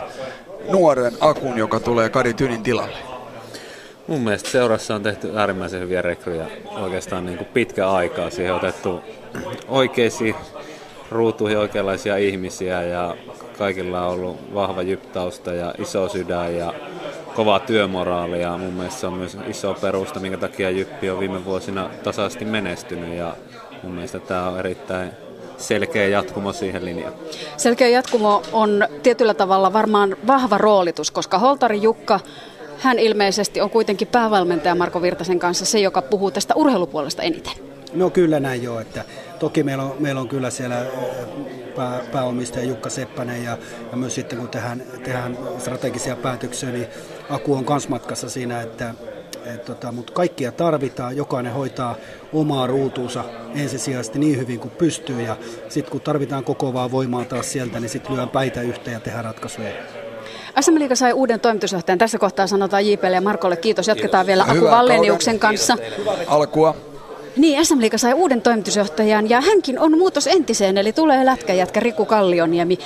nuoren 0.70 1.14
Akun, 1.20 1.58
joka 1.58 1.80
tulee 1.80 2.10
Kari 2.10 2.34
Tynin 2.34 2.64
tilalle? 2.64 2.98
Mun 4.08 4.22
mielestä 4.22 4.50
seurassa 4.50 4.96
on 4.96 5.04
tehty 5.04 5.40
äärimmäisen 5.40 5.82
hyviä 5.82 6.02
rekryjä 6.02 6.46
oikeastaan 6.72 7.26
niin 7.26 7.38
kuin 7.38 7.48
pitkä 7.54 7.90
aikaa. 7.90 8.30
Siihen 8.30 8.54
on 8.54 8.60
otettu 8.60 9.02
oikeisiin 9.68 10.36
ruutuihin 11.12 11.58
oikeanlaisia 11.58 12.18
ihmisiä 12.18 12.84
ja 12.84 13.16
kaikilla 13.58 14.06
on 14.06 14.14
ollut 14.14 14.54
vahva 14.54 14.82
jyptausta 14.82 15.54
ja 15.54 15.74
iso 15.78 16.10
sydän 16.10 16.56
ja 16.56 16.74
kova 17.36 17.60
työmoraali 17.60 18.42
ja 18.42 18.58
mun 18.58 18.74
mielestä 18.74 19.00
se 19.00 19.08
on 19.08 19.14
myös 19.14 19.38
iso 19.48 19.74
perusta, 19.74 20.20
minkä 20.20 20.38
takia 20.38 20.70
Jyppi 20.70 21.10
on 21.10 21.20
viime 21.20 21.46
vuosina 21.46 21.90
tasaisesti 22.04 22.46
menestynyt 22.46 23.18
ja 23.18 23.36
mun 23.84 23.92
mielestä 23.92 24.20
tämä 24.20 24.50
on 24.50 24.60
erittäin 24.60 25.12
selkeä 25.58 26.08
jatkumo 26.08 26.54
siihen 26.54 26.86
linjaan. 26.86 27.14
Selkeä 27.58 27.88
jatkumo 27.88 28.42
on 28.52 28.88
tietyllä 29.04 29.34
tavalla 29.34 29.74
varmaan 29.74 30.18
vahva 30.28 30.58
roolitus, 30.58 31.12
koska 31.12 31.40
Holtari 31.40 31.82
Jukka 31.82 32.20
hän 32.80 33.00
ilmeisesti 33.00 33.62
on 33.62 33.70
kuitenkin 33.70 34.08
päävalmentaja 34.08 34.76
Marko 34.76 35.02
Virtasen 35.02 35.40
kanssa 35.40 35.66
se, 35.66 35.80
joka 35.80 36.02
puhuu 36.02 36.32
tästä 36.32 36.54
urheilupuolesta 36.56 37.24
eniten. 37.24 37.54
No 37.94 38.10
kyllä 38.10 38.40
näin 38.40 38.64
joo, 38.64 38.80
että 38.80 39.04
toki 39.40 39.64
meillä 39.64 39.84
on, 39.84 39.96
meillä 40.00 40.22
on 40.22 40.28
kyllä 40.28 40.50
siellä 40.50 40.86
pää, 41.76 42.02
pääomistaja 42.12 42.66
Jukka 42.66 42.90
Seppänen 42.90 43.44
ja, 43.44 43.58
ja 43.92 43.98
myös 43.98 44.16
sitten 44.16 44.40
kun 44.40 44.48
tehdään, 44.48 44.84
tehdään 45.04 45.38
strategisia 45.58 46.16
päätöksiä, 46.16 46.70
niin 46.70 46.88
Aku 47.30 47.54
on 47.54 47.66
kans 47.66 47.90
matkassa 47.90 48.30
siinä, 48.30 48.62
että 48.62 48.94
et 49.54 49.66
tota, 49.66 49.92
mutta 49.92 50.14
kaikkia 50.14 50.52
tarvitaan, 50.52 51.18
jokainen 51.18 51.54
hoitaa 51.54 51.96
omaa 52.34 52.68
ruutuunsa 52.68 53.24
ensisijaisesti 53.56 54.20
niin 54.20 54.38
hyvin 54.38 54.60
kuin 54.60 54.72
pystyy 54.72 55.22
ja 55.22 55.38
sitten 55.70 55.92
kun 55.92 56.02
tarvitaan 56.02 56.44
kokoavaa 56.44 56.92
voimaa 56.92 57.26
taas 57.26 57.52
sieltä, 57.52 57.80
niin 57.80 57.90
sitten 57.90 58.16
lyön 58.16 58.30
päitä 58.30 58.62
yhteen 58.62 58.94
ja 58.94 59.00
tehdään 59.00 59.26
ratkaisuja. 59.26 59.70
SM 60.62 60.80
Liiga 60.80 60.96
sai 60.96 61.14
uuden 61.14 61.40
toimitusjohtajan. 61.40 62.00
Tässä 62.00 62.18
kohtaa 62.18 62.48
sanotaan 62.48 62.88
JPlle 62.88 63.16
ja 63.16 63.22
Markolle 63.22 63.58
kiitos. 63.58 63.88
Jatketaan 63.88 64.26
vielä 64.26 64.46
Aku 64.50 64.66
Valleniuksen 64.66 65.40
kanssa. 65.40 65.78
Alkua. 66.28 66.76
Niin, 67.38 67.66
SM 67.66 67.80
Liiga 67.80 67.98
sai 67.98 68.14
uuden 68.14 68.42
toimitusjohtajan 68.42 69.30
ja 69.30 69.42
hänkin 69.42 69.80
on 69.80 69.98
muutos 69.98 70.28
entiseen, 70.28 70.78
eli 70.78 70.94
tulee 70.94 71.26
lätkäjätkä 71.26 71.80
Riku 71.80 72.06
Kallioniemi. 72.06 72.80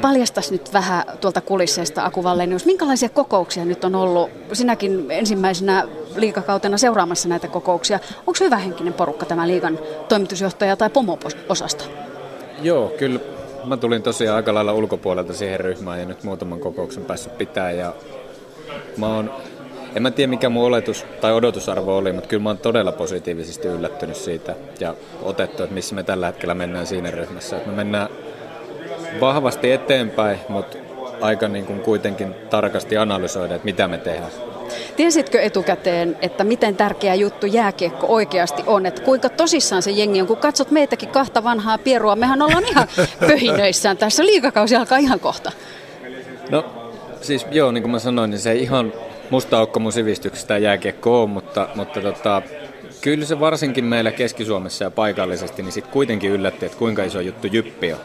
Paljastas 0.00 0.50
nyt 0.50 0.72
vähän 0.72 1.04
tuolta 1.20 1.40
kulisseista 1.40 2.04
Aku 2.04 2.24
Vallenius. 2.24 2.66
Minkälaisia 2.66 3.08
kokouksia 3.08 3.64
nyt 3.64 3.84
on 3.84 3.94
ollut? 3.94 4.30
Sinäkin 4.52 5.10
ensimmäisenä 5.10 5.88
liikakautena 6.16 6.78
seuraamassa 6.78 7.28
näitä 7.28 7.48
kokouksia. 7.48 7.98
Onko 8.18 8.36
hyvä 8.40 8.56
henkinen 8.56 8.92
porukka 8.92 9.26
tämä 9.26 9.48
liigan 9.48 9.78
toimitusjohtaja 10.08 10.76
tai 10.76 10.90
pomo-osasta? 10.90 11.84
Joo, 12.62 12.88
kyllä 12.98 13.20
mä 13.64 13.76
tulin 13.76 14.02
tosiaan 14.02 14.36
aika 14.36 14.54
lailla 14.54 14.72
ulkopuolelta 14.72 15.32
siihen 15.32 15.60
ryhmään 15.60 16.00
ja 16.00 16.06
nyt 16.06 16.24
muutaman 16.24 16.60
kokouksen 16.60 17.04
päässyt 17.04 17.38
pitää 17.38 17.70
ja 17.70 17.94
mä 18.96 19.14
oon 19.16 19.30
en 19.96 20.02
mä 20.02 20.10
tiedä 20.10 20.30
mikä 20.30 20.48
mun 20.48 20.66
oletus 20.66 21.06
tai 21.20 21.32
odotusarvo 21.32 21.96
oli, 21.96 22.12
mutta 22.12 22.28
kyllä 22.28 22.42
mä 22.42 22.48
oon 22.48 22.58
todella 22.58 22.92
positiivisesti 22.92 23.68
yllättynyt 23.68 24.16
siitä 24.16 24.54
ja 24.80 24.94
otettu, 25.22 25.62
että 25.62 25.74
missä 25.74 25.94
me 25.94 26.02
tällä 26.02 26.26
hetkellä 26.26 26.54
mennään 26.54 26.86
siinä 26.86 27.10
ryhmässä. 27.10 27.56
Että 27.56 27.70
me 27.70 27.76
mennään 27.76 28.08
vahvasti 29.20 29.72
eteenpäin, 29.72 30.38
mutta 30.48 30.78
aika 31.20 31.48
niin 31.48 31.66
kuin 31.66 31.80
kuitenkin 31.80 32.34
tarkasti 32.50 32.96
analysoida, 32.96 33.54
että 33.54 33.64
mitä 33.64 33.88
me 33.88 33.98
tehdään. 33.98 34.30
Tiesitkö 34.96 35.40
etukäteen, 35.40 36.16
että 36.22 36.44
miten 36.44 36.76
tärkeä 36.76 37.14
juttu 37.14 37.46
jääkiekko 37.46 38.06
oikeasti 38.06 38.62
on? 38.66 38.86
Että 38.86 39.02
kuinka 39.02 39.28
tosissaan 39.28 39.82
se 39.82 39.90
jengi 39.90 40.20
on, 40.20 40.26
kun 40.26 40.36
katsot 40.36 40.70
meitäkin 40.70 41.08
kahta 41.08 41.44
vanhaa 41.44 41.78
pierua, 41.78 42.16
mehän 42.16 42.42
ollaan 42.42 42.64
ihan 42.64 42.88
pöhinöissään. 43.28 43.96
Tässä 43.96 44.26
liikakausi 44.26 44.76
alkaa 44.76 44.98
ihan 44.98 45.20
kohta. 45.20 45.52
No 46.50 46.64
siis 47.20 47.46
joo, 47.50 47.72
niin 47.72 47.82
kuin 47.82 47.90
mä 47.90 47.98
sanoin, 47.98 48.30
niin 48.30 48.38
se 48.38 48.50
ei 48.50 48.62
ihan 48.62 48.92
musta 49.30 49.58
aukko 49.58 49.80
mun 49.80 49.92
sivistyksestä 49.92 50.58
jääkiekko 50.58 51.22
on, 51.22 51.30
mutta, 51.30 51.68
mutta 51.74 52.00
tota, 52.00 52.42
kyllä 53.00 53.24
se 53.24 53.40
varsinkin 53.40 53.84
meillä 53.84 54.12
Keski-Suomessa 54.12 54.84
ja 54.84 54.90
paikallisesti, 54.90 55.62
niin 55.62 55.72
sitten 55.72 55.92
kuitenkin 55.92 56.30
yllätti, 56.30 56.66
että 56.66 56.78
kuinka 56.78 57.04
iso 57.04 57.20
juttu 57.20 57.46
Jyppi 57.46 57.92
on. 57.92 57.98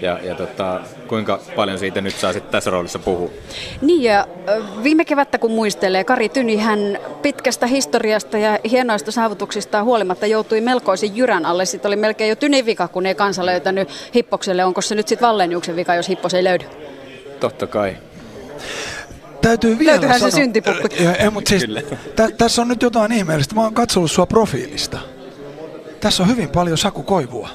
Ja, 0.00 0.18
ja 0.22 0.34
tota, 0.34 0.80
kuinka 1.08 1.40
paljon 1.56 1.78
siitä 1.78 2.00
nyt 2.00 2.14
saa 2.14 2.32
sitten 2.32 2.52
tässä 2.52 2.70
roolissa 2.70 2.98
puhua? 2.98 3.30
Niin 3.80 4.02
ja 4.02 4.26
viime 4.82 5.04
kevättä 5.04 5.38
kun 5.38 5.50
muistelee, 5.50 6.04
Kari 6.04 6.28
Tyni 6.28 6.56
hän 6.56 6.98
pitkästä 7.22 7.66
historiasta 7.66 8.38
ja 8.38 8.58
hienoista 8.70 9.12
saavutuksista 9.12 9.84
huolimatta 9.84 10.26
joutui 10.26 10.60
melkoisen 10.60 11.16
jyrän 11.16 11.46
alle. 11.46 11.64
Sitten 11.64 11.88
oli 11.88 11.96
melkein 11.96 12.28
jo 12.28 12.36
Tynin 12.36 12.66
vika, 12.66 12.88
kun 12.88 13.06
ei 13.06 13.14
kansa 13.14 13.46
löytänyt 13.46 13.88
Hippokselle. 14.14 14.64
Onko 14.64 14.80
se 14.80 14.94
nyt 14.94 15.08
sitten 15.08 15.28
Valleniuksen 15.28 15.76
vika, 15.76 15.94
jos 15.94 16.08
Hippos 16.08 16.34
ei 16.34 16.44
löydy? 16.44 16.64
Totta 17.40 17.66
kai 17.66 17.96
täytyy 19.48 19.78
vielä 19.78 19.90
Löytyyhän 19.92 20.18
sanoa. 20.18 20.30
se 20.30 20.36
syntipukku. 20.36 20.88
Ja, 21.00 21.10
ja, 21.10 21.30
mutta 21.30 21.48
siis, 21.48 21.64
tä, 22.16 22.28
tässä 22.38 22.62
on 22.62 22.68
nyt 22.68 22.82
jotain 22.82 23.12
ihmeellistä. 23.12 23.54
Mä 23.54 23.62
oon 23.62 23.74
katsellut 23.74 24.10
sua 24.10 24.26
profiilista. 24.26 24.98
Tässä 26.00 26.22
on 26.22 26.28
hyvin 26.28 26.48
paljon 26.48 26.78
sakukoivua. 26.78 27.48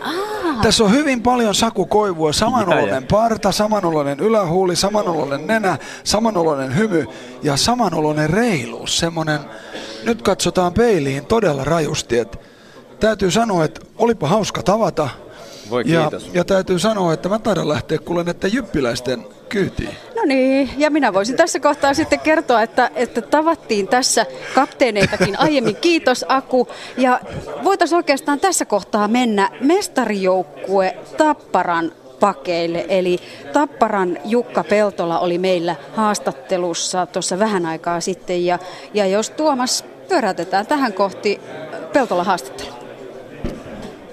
Ah. 0.00 0.62
Tässä 0.62 0.84
on 0.84 0.92
hyvin 0.92 1.22
paljon 1.22 1.54
sakukoivua, 1.54 2.32
samanoloinen 2.32 3.06
parta, 3.06 3.52
samanoloinen 3.52 4.20
ylähuuli, 4.20 4.76
samanoloinen 4.76 5.46
nenä, 5.46 5.78
samanoloinen 6.04 6.76
hymy 6.76 7.06
ja 7.42 7.56
samanoloinen 7.56 8.30
reiluus. 8.30 8.98
Semmonen, 8.98 9.40
nyt 10.04 10.22
katsotaan 10.22 10.72
peiliin 10.72 11.26
todella 11.26 11.64
rajusti, 11.64 12.18
että 12.18 12.38
täytyy 13.00 13.30
sanoa, 13.30 13.64
että 13.64 13.80
olipa 13.98 14.28
hauska 14.28 14.62
tavata. 14.62 15.08
Voi 15.70 15.82
ja, 15.86 16.00
kiitos. 16.00 16.30
ja 16.32 16.44
täytyy 16.44 16.78
sanoa, 16.78 17.12
että 17.12 17.28
mä 17.28 17.38
taidan 17.38 17.68
lähteä 17.68 17.98
kuulen, 17.98 18.28
että 18.28 18.48
jyppiläisten 18.48 19.26
kyytiin. 19.48 19.96
Niin, 20.26 20.70
ja 20.76 20.90
minä 20.90 21.12
voisin 21.12 21.36
tässä 21.36 21.60
kohtaa 21.60 21.94
sitten 21.94 22.20
kertoa, 22.20 22.62
että, 22.62 22.90
että 22.94 23.22
tavattiin 23.22 23.88
tässä 23.88 24.26
kapteeneitakin 24.54 25.38
aiemmin. 25.46 25.76
Kiitos 25.76 26.24
Aku. 26.28 26.68
Ja 26.96 27.20
voitaisiin 27.64 27.96
oikeastaan 27.96 28.40
tässä 28.40 28.64
kohtaa 28.64 29.08
mennä 29.08 29.50
mestarijoukkue 29.60 30.96
Tapparan 31.16 31.92
pakeille. 32.20 32.86
Eli 32.88 33.18
Tapparan 33.52 34.18
Jukka 34.24 34.64
Peltola 34.64 35.18
oli 35.18 35.38
meillä 35.38 35.76
haastattelussa 35.96 37.06
tuossa 37.06 37.38
vähän 37.38 37.66
aikaa 37.66 38.00
sitten. 38.00 38.46
Ja, 38.46 38.58
ja 38.94 39.06
jos 39.06 39.30
Tuomas 39.30 39.84
pyöräytetään 40.08 40.66
tähän 40.66 40.92
kohti 40.92 41.40
Peltola 41.92 42.24
haastattelu. 42.24 42.70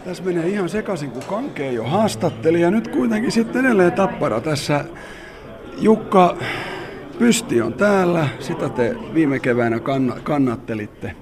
Tässä 0.05 0.23
menee 0.23 0.47
ihan 0.47 0.69
sekaisin, 0.69 1.11
kun 1.11 1.23
Kanke 1.23 1.71
jo 1.71 1.83
haastatteli 1.83 2.61
ja 2.61 2.71
nyt 2.71 2.87
kuitenkin 2.87 3.31
sitten 3.31 3.65
edelleen 3.65 3.91
Tappara 3.91 4.41
tässä. 4.41 4.85
Jukka 5.77 6.37
Pysti 7.19 7.61
on 7.61 7.73
täällä, 7.73 8.27
sitä 8.39 8.69
te 8.69 8.95
viime 9.13 9.39
keväänä 9.39 9.79
kanna- 9.79 10.19
kannattelitte. 10.23 11.15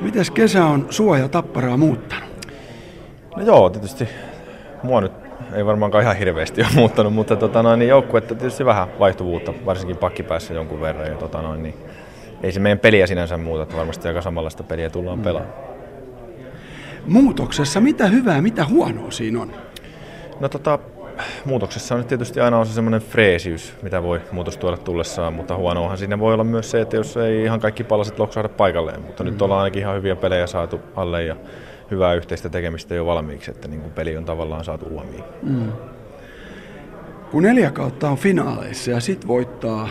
Mites 0.00 0.30
kesä 0.30 0.64
on 0.66 0.86
sua 0.90 1.18
ja 1.18 1.28
Tapparaa 1.28 1.76
muuttanut? 1.76 2.28
No 3.36 3.42
joo, 3.44 3.70
tietysti 3.70 4.08
mua 4.82 5.00
nyt 5.00 5.12
ei 5.54 5.66
varmaankaan 5.66 6.02
ihan 6.04 6.16
hirveästi 6.16 6.60
ole 6.60 6.70
muuttanut, 6.74 7.14
mutta 7.14 7.36
tota 7.36 7.62
noin, 7.62 7.78
niin 7.78 7.88
joukkuetta 7.88 8.34
tietysti 8.34 8.64
vähän 8.64 8.88
vaihtuvuutta, 8.98 9.52
varsinkin 9.66 9.96
pakkipäässä 9.96 10.54
jonkun 10.54 10.80
verran. 10.80 11.06
Ja 11.06 11.14
tota 11.14 11.42
noin, 11.42 11.62
niin 11.62 11.74
ei 12.42 12.52
se 12.52 12.60
meidän 12.60 12.78
peliä 12.78 13.06
sinänsä 13.06 13.36
muuta, 13.36 13.62
että 13.62 13.76
varmasti 13.76 14.08
aika 14.08 14.20
samanlaista 14.22 14.62
peliä 14.62 14.90
tullaan 14.90 15.18
Mm. 15.18 15.24
pelaamaan. 15.24 15.54
Muutoksessa 17.06 17.80
mitä 17.80 18.06
hyvää, 18.06 18.42
mitä 18.42 18.64
huonoa 18.64 19.10
siinä 19.10 19.40
on? 19.42 19.52
No 20.40 20.48
tota, 20.48 20.78
muutoksessa 21.44 21.94
on 21.94 22.00
nyt 22.00 22.08
tietysti 22.08 22.40
aina 22.40 22.58
on 22.58 22.66
se 22.66 22.72
semmoinen 22.72 23.00
freesiys, 23.00 23.74
mitä 23.82 24.02
voi 24.02 24.20
muutos 24.32 24.56
tuoda 24.56 24.76
tullessaan, 24.76 25.32
mutta 25.32 25.56
huonoahan 25.56 25.98
siinä 25.98 26.18
voi 26.18 26.34
olla 26.34 26.44
myös 26.44 26.70
se, 26.70 26.80
että 26.80 26.96
jos 26.96 27.16
ei 27.16 27.44
ihan 27.44 27.60
kaikki 27.60 27.84
palaset 27.84 28.18
loksahda 28.18 28.48
paikalleen, 28.48 29.02
mutta 29.02 29.24
mm. 29.24 29.30
nyt 29.30 29.42
ollaan 29.42 29.60
ainakin 29.60 29.80
ihan 29.80 29.96
hyviä 29.96 30.16
pelejä 30.16 30.46
saatu 30.46 30.80
alle 30.96 31.24
ja 31.24 31.36
hyvää 31.90 32.14
yhteistä 32.14 32.48
tekemistä 32.48 32.94
jo 32.94 33.06
valmiiksi, 33.06 33.50
että 33.50 33.68
niin 33.68 33.80
kuin 33.80 33.92
peli 33.92 34.16
on 34.16 34.24
tavallaan 34.24 34.64
saatu 34.64 34.86
uomiin. 34.86 35.24
Mm. 35.42 35.72
Kun 37.30 37.42
neljä 37.42 37.70
kautta 37.70 38.10
on 38.10 38.16
finaaleissa 38.16 38.90
ja 38.90 39.00
sit 39.00 39.26
voittaa 39.26 39.88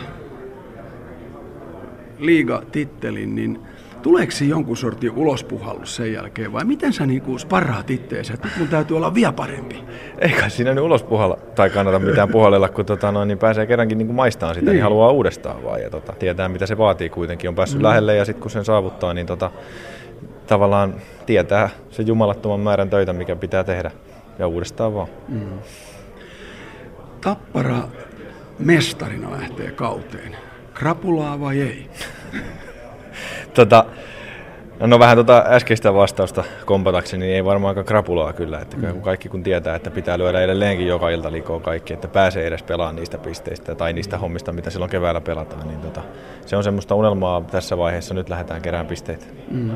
liigatittelin, 2.20 3.36
niin 3.36 3.60
tuleeko 4.04 4.34
jonkun 4.48 4.78
sortin 4.78 5.12
ulospuhallus 5.12 5.96
sen 5.96 6.14
jälkeen 6.14 6.54
vai 6.54 6.66
miten 6.66 6.94
sä 6.94 7.06
niinku 7.06 7.38
sparraat 7.38 7.90
itteensä, 7.90 8.34
että 8.34 8.48
nyt 8.48 8.58
mun 8.58 8.68
täytyy 8.68 8.98
olla 8.98 9.14
vielä 9.14 9.32
parempi? 9.32 9.84
Eikä 10.20 10.50
siinä 10.50 10.74
nyt 10.74 10.84
ulos 10.84 11.04
puhalla, 11.04 11.38
tai 11.56 11.70
kannata 11.70 12.00
mitään 12.00 12.30
puhallella, 12.30 12.70
kun 12.70 12.86
tota, 12.86 13.12
no, 13.12 13.26
niin 13.26 13.38
pääsee 13.38 13.66
kerrankin 13.66 13.98
niin 13.98 14.08
kuin 14.08 14.16
maistamaan 14.16 14.56
sitä, 14.56 14.66
niin. 14.66 14.74
Niin. 14.74 14.84
haluaa 14.84 15.12
uudestaan 15.12 15.64
vaan. 15.64 15.82
Ja 15.82 15.90
tota, 15.90 16.14
tietää, 16.14 16.50
mitä 16.50 16.66
se 16.66 16.78
vaatii 16.78 17.10
kuitenkin. 17.10 17.48
On 17.48 17.56
päässyt 17.56 17.80
mm. 17.80 17.84
lähelle 17.84 18.16
ja 18.16 18.26
sitten 18.26 18.42
kun 18.42 18.52
sen 18.52 18.66
saavuttaa, 18.66 19.14
niin 19.14 19.28
tota, 19.28 19.52
tavallaan 20.48 20.96
tietää 21.26 21.70
se 21.92 22.04
jumalattoman 22.04 22.60
määrän 22.60 22.90
töitä, 22.90 23.14
mikä 23.14 23.36
pitää 23.36 23.64
tehdä. 23.64 23.92
Ja 24.40 24.48
uudestaan 24.48 24.94
vaan. 24.94 25.08
Mm. 25.28 25.60
Tappara 27.22 27.78
mestarina 28.60 29.32
lähtee 29.32 29.72
kauteen. 29.72 30.36
Krapulaa 30.74 31.40
vai 31.40 31.62
ei? 31.62 31.90
Tota, 33.54 33.86
no 34.80 35.00
vähän 35.00 35.18
tota 35.18 35.44
äskeistä 35.48 35.94
vastausta 35.94 36.44
kompatakseni, 36.66 37.26
niin 37.26 37.36
ei 37.36 37.46
varmaankaan 37.46 37.86
krapulaa 37.86 38.34
kyllä. 38.34 38.60
Että 38.60 38.78
Mm. 38.78 38.92
kun 38.92 39.02
kaikki 39.02 39.30
kun 39.30 39.44
tietää, 39.44 39.76
että 39.76 39.92
pitää 39.92 40.18
lyödä 40.18 40.42
edelleenkin 40.42 40.88
joka 40.88 41.10
ilta 41.10 41.32
likoon 41.32 41.62
kaikki, 41.62 41.94
että 41.94 42.08
pääsee 42.08 42.48
edes 42.48 42.64
pelaamaan 42.64 42.96
niistä 42.96 43.18
pisteistä 43.18 43.76
tai 43.76 43.94
niistä 43.94 44.18
hommista, 44.18 44.54
mitä 44.54 44.70
silloin 44.70 44.92
keväällä 44.92 45.22
pelataan, 45.22 45.68
niin 45.68 45.80
tota, 45.80 46.02
se 46.46 46.56
on 46.58 46.64
semmoista 46.64 46.96
unelmaa 46.96 47.42
tässä 47.42 47.78
vaiheessa. 47.78 48.14
Nyt 48.14 48.30
lähdetään 48.30 48.62
kerään 48.62 48.86
pisteitä. 48.88 49.26
Mm. 49.52 49.72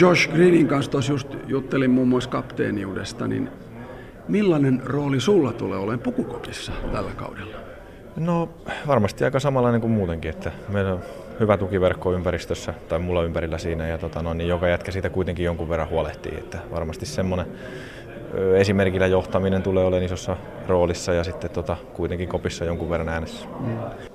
Josh 0.00 0.30
Greenin 0.30 0.68
kanssa 0.68 0.90
tuossa 0.90 1.12
just 1.12 1.28
juttelin 1.46 1.90
muun 1.90 2.08
muassa 2.08 2.30
kapteeniudesta, 2.30 3.26
niin 3.28 3.50
millainen 4.28 4.82
rooli 4.84 5.20
sulla 5.20 5.52
tulee 5.52 5.78
olemaan 5.78 5.98
pukukopissa 5.98 6.72
tällä 6.92 7.10
kaudella? 7.16 7.56
No 8.16 8.48
varmasti 8.86 9.24
aika 9.24 9.40
samanlainen 9.40 9.80
kuin 9.80 9.90
muutenkin, 9.90 10.30
että 10.30 10.52
meillä 10.68 10.92
on 10.92 11.00
hyvä 11.40 11.56
tukiverkko 11.56 12.12
ympäristössä 12.12 12.74
tai 12.88 12.98
mulla 12.98 13.22
ympärillä 13.22 13.58
siinä 13.58 13.86
ja 13.86 13.98
tota, 13.98 14.22
no, 14.22 14.34
niin 14.34 14.48
joka 14.48 14.68
jätkä 14.68 14.92
siitä 14.92 15.10
kuitenkin 15.10 15.44
jonkun 15.44 15.68
verran 15.68 15.88
huolehtii, 15.88 16.38
että 16.38 16.58
varmasti 16.70 17.06
semmoinen 17.06 17.46
esimerkillä 18.56 19.06
johtaminen 19.06 19.62
tulee 19.62 19.84
olemaan 19.84 20.04
isossa 20.04 20.36
roolissa 20.68 21.12
ja 21.12 21.24
sitten 21.24 21.50
tota, 21.50 21.76
kuitenkin 21.94 22.28
kopissa 22.28 22.64
jonkun 22.64 22.90
verran 22.90 23.08
äänessä. 23.08 23.46
Mm. 23.60 24.11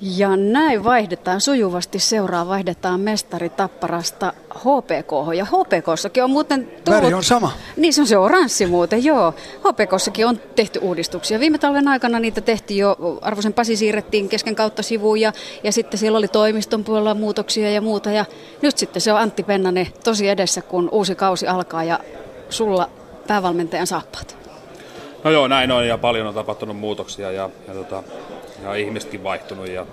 Ja 0.00 0.36
näin 0.36 0.84
vaihdetaan 0.84 1.40
sujuvasti 1.40 1.98
seuraa, 1.98 2.48
vaihdetaan 2.48 3.00
mestari 3.00 3.48
Tapparasta 3.48 4.32
HPK. 4.54 5.34
Ja 5.36 5.44
HPKssakin 5.44 6.24
on 6.24 6.30
muuten 6.30 6.64
tullut... 6.84 7.02
Väri 7.02 7.14
on 7.14 7.24
sama. 7.24 7.52
Niin 7.76 7.94
se 7.94 8.00
on 8.00 8.06
se 8.06 8.18
oranssi 8.18 8.66
muuten, 8.66 9.04
joo. 9.04 9.34
HPKssakin 9.58 10.26
on 10.26 10.40
tehty 10.56 10.78
uudistuksia. 10.78 11.40
Viime 11.40 11.58
talven 11.58 11.88
aikana 11.88 12.18
niitä 12.18 12.40
tehtiin 12.40 12.78
jo, 12.78 12.96
arvoisen 13.22 13.52
Pasi 13.52 13.76
siirrettiin 13.76 14.28
kesken 14.28 14.54
kautta 14.54 14.82
sivuun 14.82 15.20
ja, 15.20 15.32
ja 15.64 15.72
sitten 15.72 15.98
siellä 15.98 16.18
oli 16.18 16.28
toimiston 16.28 16.84
puolella 16.84 17.14
muutoksia 17.14 17.70
ja 17.70 17.80
muuta. 17.80 18.10
Ja 18.10 18.24
nyt 18.62 18.78
sitten 18.78 19.02
se 19.02 19.12
on 19.12 19.18
Antti 19.18 19.42
Pennanen 19.42 19.88
tosi 20.04 20.28
edessä, 20.28 20.62
kun 20.62 20.88
uusi 20.92 21.14
kausi 21.14 21.46
alkaa 21.46 21.84
ja 21.84 22.00
sulla 22.50 22.90
päävalmentajan 23.26 23.86
saappaat. 23.86 24.36
No 25.24 25.30
joo, 25.30 25.48
näin 25.48 25.70
on 25.70 25.86
ja 25.86 25.98
paljon 25.98 26.26
on 26.26 26.34
tapahtunut 26.34 26.76
muutoksia 26.76 27.32
ja, 27.32 27.50
ja, 27.68 27.74
tota, 27.74 28.02
ja 28.62 28.74
ihmisetkin 28.74 29.24
vaihtunut 29.24 29.68
ja 29.68 29.86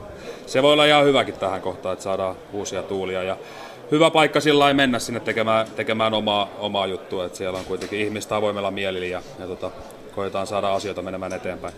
se 0.46 0.64
voi 0.64 0.74
olla 0.74 0.86
ihan 0.86 1.06
hyväkin 1.06 1.34
tähän 1.34 1.62
kohtaan, 1.62 1.94
että 1.94 2.04
saadaan 2.04 2.36
uusia 2.54 2.84
tuulia 2.84 3.24
ja 3.24 3.38
hyvä 3.92 4.12
paikka 4.12 4.40
sillä 4.40 4.74
mennä 4.74 5.00
sinne 5.00 5.20
tekemään, 5.20 5.68
tekemään 5.76 6.14
omaa, 6.14 6.50
omaa 6.60 6.88
juttua, 6.88 7.26
että 7.26 7.38
siellä 7.38 7.60
on 7.60 7.66
kuitenkin 7.66 8.00
ihmistä 8.00 8.36
avoimella 8.36 8.72
mielillä 8.72 9.06
ja, 9.06 9.22
ja 9.40 9.48
tota, 9.48 9.72
koetaan 10.16 10.48
saada 10.48 10.74
asioita 10.74 11.02
menemään 11.02 11.34
eteenpäin. 11.34 11.74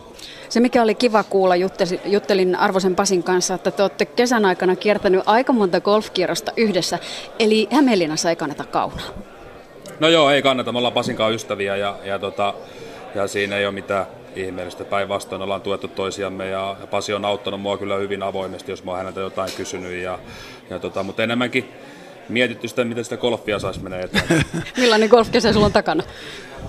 Se 0.50 0.60
mikä 0.60 0.84
oli 0.84 0.96
kiva 0.96 1.24
kuulla, 1.24 1.56
juttelin 2.06 2.56
Arvosen 2.56 2.96
Pasin 2.96 3.24
kanssa, 3.24 3.54
että 3.54 3.72
te 3.72 3.84
olette 3.84 4.06
kesän 4.06 4.46
aikana 4.46 4.76
kiertänyt 4.76 5.22
aika 5.26 5.54
monta 5.54 5.82
golfkierrosta 5.82 6.52
yhdessä, 6.58 7.00
eli 7.40 7.68
Hämeenlinnassa 7.72 8.30
ei 8.30 8.36
kannata 8.36 8.64
kaunaa. 8.64 9.08
No 10.00 10.10
joo, 10.10 10.30
ei 10.30 10.42
kannata, 10.42 10.72
me 10.72 10.78
ollaan 10.78 10.94
Pasin 10.94 11.16
kanssa 11.16 11.36
ystäviä 11.36 11.76
ja, 11.76 11.98
ja, 12.04 12.20
tota, 12.20 12.54
ja 13.16 13.28
siinä 13.28 13.58
ei 13.58 13.66
ole 13.66 13.74
mitään 13.74 14.06
ihmeellistä. 14.38 14.84
Päinvastoin 14.84 15.42
ollaan 15.42 15.62
tuettu 15.62 15.88
toisiamme 15.88 16.50
ja 16.50 16.76
Pasi 16.92 17.14
on 17.14 17.26
auttanut 17.26 17.62
mua 17.62 17.78
kyllä 17.78 17.96
hyvin 17.96 18.24
avoimesti, 18.24 18.72
jos 18.72 18.84
mä 18.84 18.92
oon 18.92 18.98
häneltä 18.98 19.20
jotain 19.20 19.50
kysynyt. 19.58 20.04
Ja, 20.04 20.20
ja 20.70 20.80
tota, 20.80 21.04
mutta 21.04 21.24
enemmänkin 21.24 21.70
mietitty 22.30 22.68
sitä, 22.68 22.84
miten 22.84 23.04
sitä 23.04 23.18
golfia 23.18 23.60
saisi 23.60 23.80
mennä 23.80 24.00
eteenpäin. 24.00 24.46
Millainen 24.78 25.10
golfkesä 25.10 25.54
sulla 25.54 25.66
on 25.66 25.74
takana? 25.74 26.04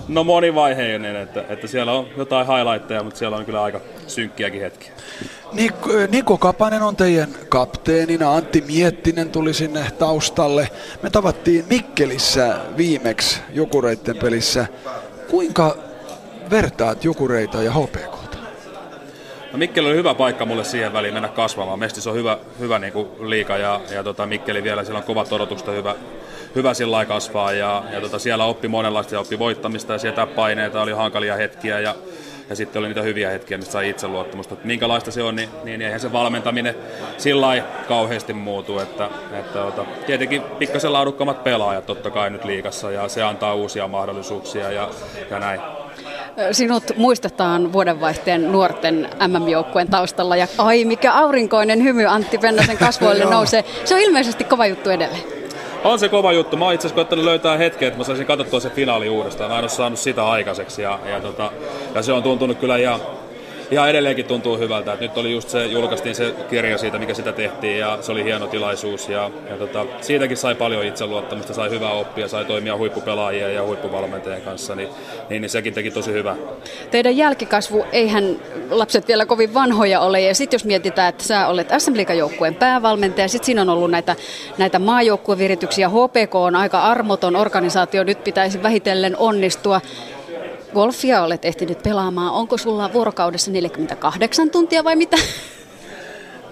No 0.09 0.25
monivaiheinen, 0.25 1.17
että, 1.17 1.45
että 1.49 1.67
siellä 1.67 1.93
on 1.93 2.07
jotain 2.17 2.47
highlightteja, 2.47 3.03
mutta 3.03 3.19
siellä 3.19 3.37
on 3.37 3.45
kyllä 3.45 3.63
aika 3.63 3.81
synkkiäkin 4.07 4.61
hetkiä. 4.61 4.91
Niko, 5.53 5.91
Niko 6.11 6.39
Kapanen 6.39 6.83
on 6.83 6.97
teidän 6.97 7.29
kapteenina, 7.49 8.35
Antti 8.35 8.61
Miettinen 8.61 9.31
tuli 9.31 9.55
sinne 9.55 9.91
taustalle. 9.99 10.69
Me 11.03 11.11
tavattiin 11.11 11.65
Mikkelissä 11.71 12.57
viimeksi 12.77 13.41
Jukureitten 13.53 14.17
pelissä. 14.17 14.67
Kuinka 15.31 15.86
vertaat 16.51 17.05
Jukureita 17.05 17.63
ja 17.63 17.73
HPK? 17.73 18.27
No 19.53 19.59
Mikkeli 19.59 19.89
oli 19.89 19.97
hyvä 19.97 20.15
paikka 20.15 20.47
mulle 20.47 20.65
siihen 20.65 20.93
väliin 20.93 21.15
mennä 21.15 21.29
kasvamaan. 21.29 21.79
Mestis 21.79 22.07
on 22.07 22.15
hyvä, 22.15 22.39
hyvä 22.59 22.79
niin 22.79 22.93
kuin 22.93 23.09
liika 23.21 23.57
ja, 23.57 23.81
ja 23.91 24.03
tota 24.03 24.27
Mikkeli 24.27 24.63
vielä, 24.63 24.85
siellä 24.85 24.99
on 24.99 25.05
kovat 25.05 25.33
odotukset 25.33 25.69
hyvä, 25.69 25.95
hyvä 26.55 26.75
sillä 26.75 27.05
kasvaa 27.05 27.53
ja, 27.53 27.85
ja 27.93 28.01
tota, 28.01 28.19
siellä 28.19 28.45
oppi 28.45 28.69
monenlaista 28.69 29.15
ja 29.15 29.21
oppi 29.21 29.39
voittamista 29.39 29.93
ja 29.93 29.99
sieltä 29.99 30.27
paineita, 30.27 30.83
oli 30.83 30.93
hankalia 30.93 31.37
hetkiä 31.37 31.81
ja, 31.81 31.95
ja 32.49 32.57
sitten 32.57 32.81
oli 32.81 32.89
niitä 32.89 33.03
hyviä 33.03 33.31
hetkiä, 33.31 33.59
mistä 33.59 33.73
sai 33.73 33.89
itseluottamusta. 33.89 34.55
Että 34.55 34.67
minkälaista 34.67 35.11
se 35.11 35.23
on, 35.23 35.37
niin, 35.37 35.49
niin 35.65 35.83
eihän 35.83 36.01
se 36.01 36.13
valmentaminen 36.13 36.75
sillä 37.19 37.63
kauheasti 37.89 38.33
muutu. 38.33 38.79
Että, 38.79 39.09
että 39.33 39.65
ota, 39.65 39.85
tietenkin 40.07 40.43
pikkasen 40.43 40.93
laadukkaammat 40.93 41.45
pelaajat 41.45 41.87
totta 41.87 42.11
kai 42.11 42.31
nyt 42.31 42.45
liikassa 42.45 42.91
ja 42.91 43.09
se 43.09 43.23
antaa 43.23 43.55
uusia 43.55 43.89
mahdollisuuksia 43.89 44.73
ja, 44.73 44.91
ja 45.31 45.39
näin. 45.39 45.61
Sinut 46.53 46.85
muistetaan 46.97 47.73
vuodenvaihteen 47.73 48.53
nuorten 48.53 49.09
MM-joukkueen 49.27 49.89
taustalla 49.89 50.37
ja 50.37 50.47
ai 50.59 50.85
mikä 50.85 51.13
aurinkoinen 51.13 51.83
hymy 51.83 52.07
Antti 52.07 52.39
Pennasen 52.39 52.79
kasvoille 52.79 53.25
nousee. 53.35 53.65
Se 53.85 53.95
on 53.95 54.01
ilmeisesti 54.01 54.45
kova 54.45 54.67
juttu 54.67 54.91
edelleen. 54.91 55.23
On 55.85 55.99
se 55.99 56.09
kova 56.09 56.33
juttu. 56.33 56.57
Mä 56.57 56.65
oon 56.65 56.75
itse 56.75 56.87
asiassa 56.87 56.95
koettanut 56.95 57.25
löytää 57.25 57.57
hetken, 57.57 57.89
että 57.89 57.99
mä 57.99 58.05
saisin 58.05 58.27
katsottua 58.27 58.61
se 58.61 58.71
finaali 58.71 59.09
uudestaan. 59.09 59.51
Mä 59.51 59.57
en 59.59 59.65
ole 59.65 59.69
saanut 59.69 59.99
sitä 59.99 60.29
aikaiseksi 60.29 60.83
ja, 60.83 60.99
ja, 61.11 61.21
tota, 61.21 61.53
ja 61.95 62.03
se 62.03 62.13
on 62.13 62.23
tuntunut 62.23 62.59
kyllä 62.59 62.77
ihan 62.77 63.01
ihan 63.71 63.91
edelleenkin 63.91 64.25
tuntuu 64.25 64.59
hyvältä. 64.59 64.93
että 64.93 65.05
nyt 65.05 65.19
oli 65.19 65.33
just 65.33 65.49
se, 65.49 65.67
julkaistiin 65.67 66.15
se 66.15 66.35
kirja 66.51 66.79
siitä, 66.79 66.99
mikä 66.99 67.15
sitä 67.15 67.33
tehtiin 67.33 67.79
ja 67.79 67.99
se 68.01 68.13
oli 68.13 68.25
hieno 68.25 68.47
tilaisuus 68.47 69.09
ja, 69.09 69.31
ja 69.51 69.57
tota, 69.57 69.87
siitäkin 70.01 70.37
sai 70.37 70.55
paljon 70.55 70.85
itseluottamusta, 70.85 71.55
sai 71.55 71.71
hyvää 71.71 71.91
oppia, 71.91 72.29
sai 72.29 72.45
toimia 72.45 72.77
huippupelaajien 72.77 73.55
ja 73.55 73.63
huippuvalmentajien 73.63 74.43
kanssa, 74.43 74.75
niin, 74.75 74.89
niin, 75.29 75.43
niin 75.43 75.51
sekin 75.51 75.75
teki 75.75 75.91
tosi 75.91 76.13
hyvää. 76.13 76.37
Teidän 76.91 77.17
jälkikasvu, 77.17 77.85
eihän 77.93 78.37
lapset 78.71 79.09
vielä 79.09 79.27
kovin 79.27 79.55
vanhoja 79.55 80.01
ole 80.01 80.21
ja 80.21 80.35
sitten 80.35 80.55
jos 80.55 80.65
mietitään, 80.65 81.09
että 81.09 81.25
sä 81.25 81.47
olet 81.47 81.69
SM 81.79 81.93
joukkueen 82.17 82.55
päävalmentaja, 82.55 83.29
sitten 83.29 83.47
siinä 83.47 83.63
on 83.63 83.69
ollut 83.69 83.91
näitä, 83.91 84.17
näitä 84.59 84.79
maajoukkuevirityksiä, 84.79 85.89
HPK 85.89 86.35
on 86.35 86.57
aika 86.57 86.83
armoton 86.83 87.37
organisaatio, 87.37 88.05
nyt 88.05 88.25
pitäisi 88.25 88.63
vähitellen 88.63 89.17
onnistua 89.17 89.81
golfia 90.77 91.23
olet 91.23 91.45
ehtinyt 91.45 91.83
pelaamaan. 91.83 92.33
Onko 92.33 92.57
sulla 92.59 92.93
vuorokaudessa 92.93 93.51
48 93.51 94.51
tuntia 94.51 94.85
vai 94.85 94.97
mitä? 94.97 95.17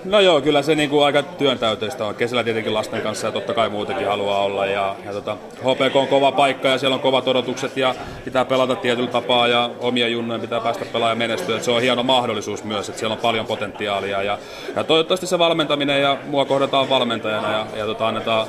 No 0.04 0.20
joo, 0.20 0.40
kyllä 0.40 0.62
se 0.62 0.74
niin 0.74 0.90
kuin 0.90 1.04
aika 1.04 1.22
työntäyteistä 1.22 2.04
on. 2.04 2.14
Kesällä 2.14 2.44
tietenkin 2.44 2.74
lasten 2.74 3.02
kanssa 3.02 3.26
ja 3.26 3.32
totta 3.32 3.54
kai 3.54 3.68
muutenkin 3.68 4.06
haluaa 4.06 4.42
olla. 4.42 4.66
Ja, 4.66 4.96
ja 5.04 5.12
tota, 5.12 5.36
HPK 5.60 5.96
on 5.96 6.08
kova 6.08 6.32
paikka 6.32 6.68
ja 6.68 6.78
siellä 6.78 6.94
on 6.94 7.00
kovat 7.00 7.28
odotukset 7.28 7.76
ja 7.76 7.94
pitää 8.24 8.44
pelata 8.44 8.76
tietyllä 8.76 9.10
tapaa 9.10 9.48
ja 9.48 9.70
omia 9.80 10.08
junnoja 10.08 10.40
pitää 10.40 10.60
päästä 10.60 10.84
pelaamaan 10.84 11.10
ja 11.10 11.28
menestyä. 11.28 11.60
se 11.60 11.70
on 11.70 11.82
hieno 11.82 12.02
mahdollisuus 12.02 12.64
myös, 12.64 12.88
että 12.88 12.98
siellä 12.98 13.14
on 13.14 13.20
paljon 13.20 13.46
potentiaalia. 13.46 14.22
Ja, 14.22 14.38
ja 14.76 14.84
toivottavasti 14.84 15.26
se 15.26 15.38
valmentaminen 15.38 16.02
ja 16.02 16.18
mua 16.26 16.44
kohdataan 16.44 16.88
valmentajana 16.88 17.52
ja, 17.52 17.66
ja 17.76 17.86
tota, 17.86 18.08
annetaan 18.08 18.46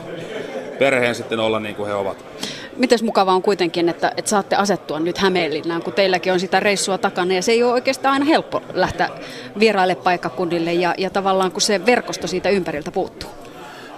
perheen 0.79 1.15
sitten 1.15 1.39
olla 1.39 1.59
niin 1.59 1.75
kuin 1.75 1.87
he 1.87 1.93
ovat 1.93 2.17
miten 2.77 2.99
mukava 3.03 3.33
on 3.33 3.41
kuitenkin, 3.41 3.89
että, 3.89 4.11
että 4.17 4.29
saatte 4.29 4.55
asettua 4.55 4.99
nyt 4.99 5.17
Hämeenlinnaan, 5.17 5.83
kun 5.83 5.93
teilläkin 5.93 6.33
on 6.33 6.39
sitä 6.39 6.59
reissua 6.59 6.97
takana 6.97 7.33
ja 7.33 7.41
se 7.41 7.51
ei 7.51 7.63
ole 7.63 7.73
oikeastaan 7.73 8.13
aina 8.13 8.25
helppo 8.25 8.61
lähteä 8.73 9.09
vieraille 9.59 9.95
paikkakunnille 9.95 10.73
ja, 10.73 10.95
ja 10.97 11.09
tavallaan 11.09 11.51
kun 11.51 11.61
se 11.61 11.85
verkosto 11.85 12.27
siitä 12.27 12.49
ympäriltä 12.49 12.91
puuttuu. 12.91 13.29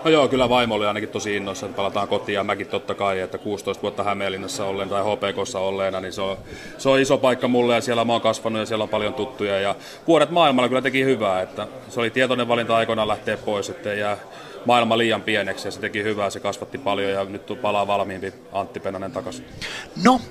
No 0.04 0.12
joo, 0.12 0.28
kyllä 0.28 0.50
vaimo 0.50 0.76
oli 0.76 0.86
ainakin 0.86 1.10
tosi 1.10 1.36
innoissa, 1.36 1.66
että 1.66 1.76
palataan 1.76 2.08
kotiin 2.08 2.34
ja 2.34 2.44
mäkin 2.44 2.68
totta 2.68 2.96
kai, 2.96 3.20
että 3.20 3.38
16 3.38 3.82
vuotta 3.82 4.04
Hämeenlinnassa 4.04 4.66
olleen 4.66 4.90
tai 4.90 5.04
HPKssa 5.04 5.60
olleena, 5.60 6.00
niin 6.00 6.14
se 6.14 6.22
on, 6.22 6.38
se 6.78 6.90
on 6.90 7.00
iso 7.00 7.18
paikka 7.18 7.48
mulle 7.48 7.76
ja 7.76 7.82
siellä 7.82 8.06
mä 8.06 8.14
oon 8.14 8.22
kasvanut 8.22 8.60
ja 8.60 8.66
siellä 8.66 8.84
on 8.84 8.90
paljon 8.90 9.14
tuttuja 9.14 9.60
ja 9.60 9.76
vuodet 10.08 10.30
maailmalla 10.30 10.70
kyllä 10.70 10.82
teki 10.82 11.04
hyvää, 11.04 11.42
että 11.42 11.68
se 11.90 12.00
oli 12.00 12.10
tietoinen 12.10 12.48
valinta 12.48 12.76
aikoinaan 12.76 13.08
lähteä 13.08 13.38
pois, 13.38 13.70
että 13.70 13.94
jää 13.94 14.18
maailma 14.68 14.98
liian 14.98 15.22
pieneksi 15.22 15.68
ja 15.68 15.72
se 15.72 15.80
teki 15.80 16.04
hyvää, 16.04 16.30
se 16.30 16.40
kasvatti 16.40 16.78
paljon 16.78 17.12
ja 17.12 17.24
nyt 17.24 17.62
palaa 17.62 17.88
valmiimpi 17.88 18.34
Antti 18.52 18.80
Pennanen 18.80 19.12
takaisin. 19.12 19.46
No, 20.04 20.22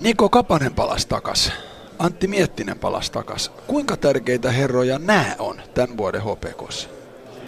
Niko 0.00 0.28
Kapanen 0.28 0.74
palasi 0.74 1.08
takaisin. 1.08 1.52
Antti 1.98 2.28
Miettinen 2.28 2.78
palasi 2.78 3.12
takaisin. 3.12 3.52
Kuinka 3.66 3.96
tärkeitä 3.96 4.50
herroja 4.52 4.98
nämä 4.98 5.36
on 5.38 5.62
tämän 5.74 5.96
vuoden 5.96 6.22
HPKssa? 6.22 6.88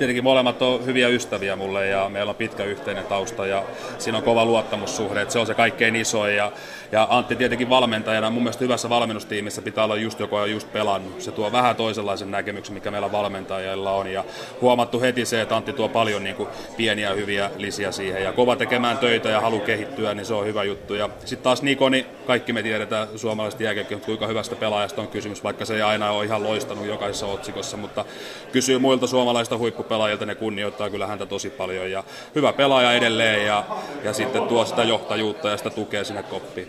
Tietenkin 0.00 0.24
molemmat 0.24 0.62
on 0.62 0.86
hyviä 0.86 1.08
ystäviä 1.08 1.56
mulle 1.56 1.86
ja 1.86 2.08
meillä 2.08 2.30
on 2.30 2.36
pitkä 2.36 2.64
yhteinen 2.64 3.04
tausta 3.04 3.46
ja 3.46 3.62
siinä 3.98 4.18
on 4.18 4.24
kova 4.24 4.44
luottamussuhde, 4.44 5.22
että 5.22 5.32
se 5.32 5.38
on 5.38 5.46
se 5.46 5.54
kaikkein 5.54 5.96
isoin 5.96 6.36
ja, 6.36 6.52
ja 6.92 7.06
Antti 7.10 7.36
tietenkin 7.36 7.70
valmentajana, 7.70 8.30
mun 8.30 8.42
mielestä 8.42 8.64
hyvässä 8.64 8.88
valmennustiimissä 8.88 9.62
pitää 9.62 9.84
olla 9.84 9.96
just 9.96 10.20
joku 10.20 10.36
on 10.36 10.50
just 10.50 10.72
pelannut. 10.72 11.20
Se 11.20 11.32
tuo 11.32 11.52
vähän 11.52 11.76
toisenlaisen 11.76 12.30
näkemyksen, 12.30 12.74
mikä 12.74 12.90
meillä 12.90 13.12
valmentajilla 13.12 13.92
on 13.92 14.06
ja 14.06 14.24
huomattu 14.60 15.00
heti 15.00 15.24
se, 15.24 15.40
että 15.40 15.56
Antti 15.56 15.72
tuo 15.72 15.88
paljon 15.88 16.24
niin 16.24 16.36
kuin, 16.36 16.48
pieniä 16.76 17.10
hyviä 17.10 17.50
lisiä 17.56 17.92
siihen 17.92 18.22
ja 18.22 18.32
kova 18.32 18.56
tekemään 18.56 18.98
töitä 18.98 19.28
ja 19.28 19.40
halu 19.40 19.60
kehittyä, 19.60 20.14
niin 20.14 20.26
se 20.26 20.34
on 20.34 20.46
hyvä 20.46 20.64
juttu. 20.64 20.94
Ja 20.94 21.08
sitten 21.24 21.44
taas 21.44 21.62
Niko, 21.62 21.88
niin 21.88 22.06
kaikki 22.26 22.52
me 22.52 22.62
tiedetään 22.62 23.08
suomalaiset 23.16 23.60
jääkiekkoilijat, 23.60 24.06
kuinka 24.06 24.26
hyvästä 24.26 24.56
pelaajasta 24.56 25.02
on 25.02 25.08
kysymys, 25.08 25.44
vaikka 25.44 25.64
se 25.64 25.74
ei 25.74 25.82
aina 25.82 26.10
ole 26.10 26.24
ihan 26.24 26.42
loistanut 26.42 26.86
jokaisessa 26.86 27.26
otsikossa, 27.26 27.76
mutta 27.76 28.04
kysyy 28.52 28.78
muilta 28.78 29.06
suomalaista 29.06 29.58
huippu 29.58 29.82
pelaajilta, 29.90 30.26
ne 30.26 30.34
kunnioittaa 30.34 30.90
kyllä 30.90 31.06
häntä 31.06 31.26
tosi 31.26 31.50
paljon 31.50 31.90
ja 31.90 32.04
hyvä 32.34 32.52
pelaaja 32.52 32.92
edelleen 32.92 33.46
ja, 33.46 33.64
ja 34.04 34.12
sitten 34.12 34.42
tuo 34.42 34.64
sitä 34.64 34.82
johtajuutta 34.82 35.48
ja 35.48 35.56
sitä 35.56 35.70
tukea 35.70 36.04
sinne 36.04 36.22
koppiin. 36.22 36.68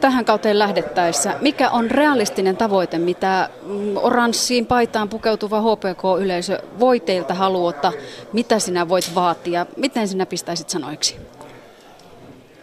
Tähän 0.00 0.24
kauteen 0.24 0.58
lähdettäessä, 0.58 1.34
mikä 1.40 1.70
on 1.70 1.90
realistinen 1.90 2.56
tavoite, 2.56 2.98
mitä 2.98 3.48
mm, 3.62 3.96
oranssiin 3.96 4.66
paitaan 4.66 5.08
pukeutuva 5.08 5.60
HPK-yleisö 5.60 6.58
voi 6.80 7.00
teiltä 7.00 7.34
haluota, 7.34 7.92
mitä 8.32 8.58
sinä 8.58 8.88
voit 8.88 9.14
vaatia, 9.14 9.66
miten 9.76 10.08
sinä 10.08 10.26
pistäisit 10.26 10.70
sanoiksi? 10.70 11.16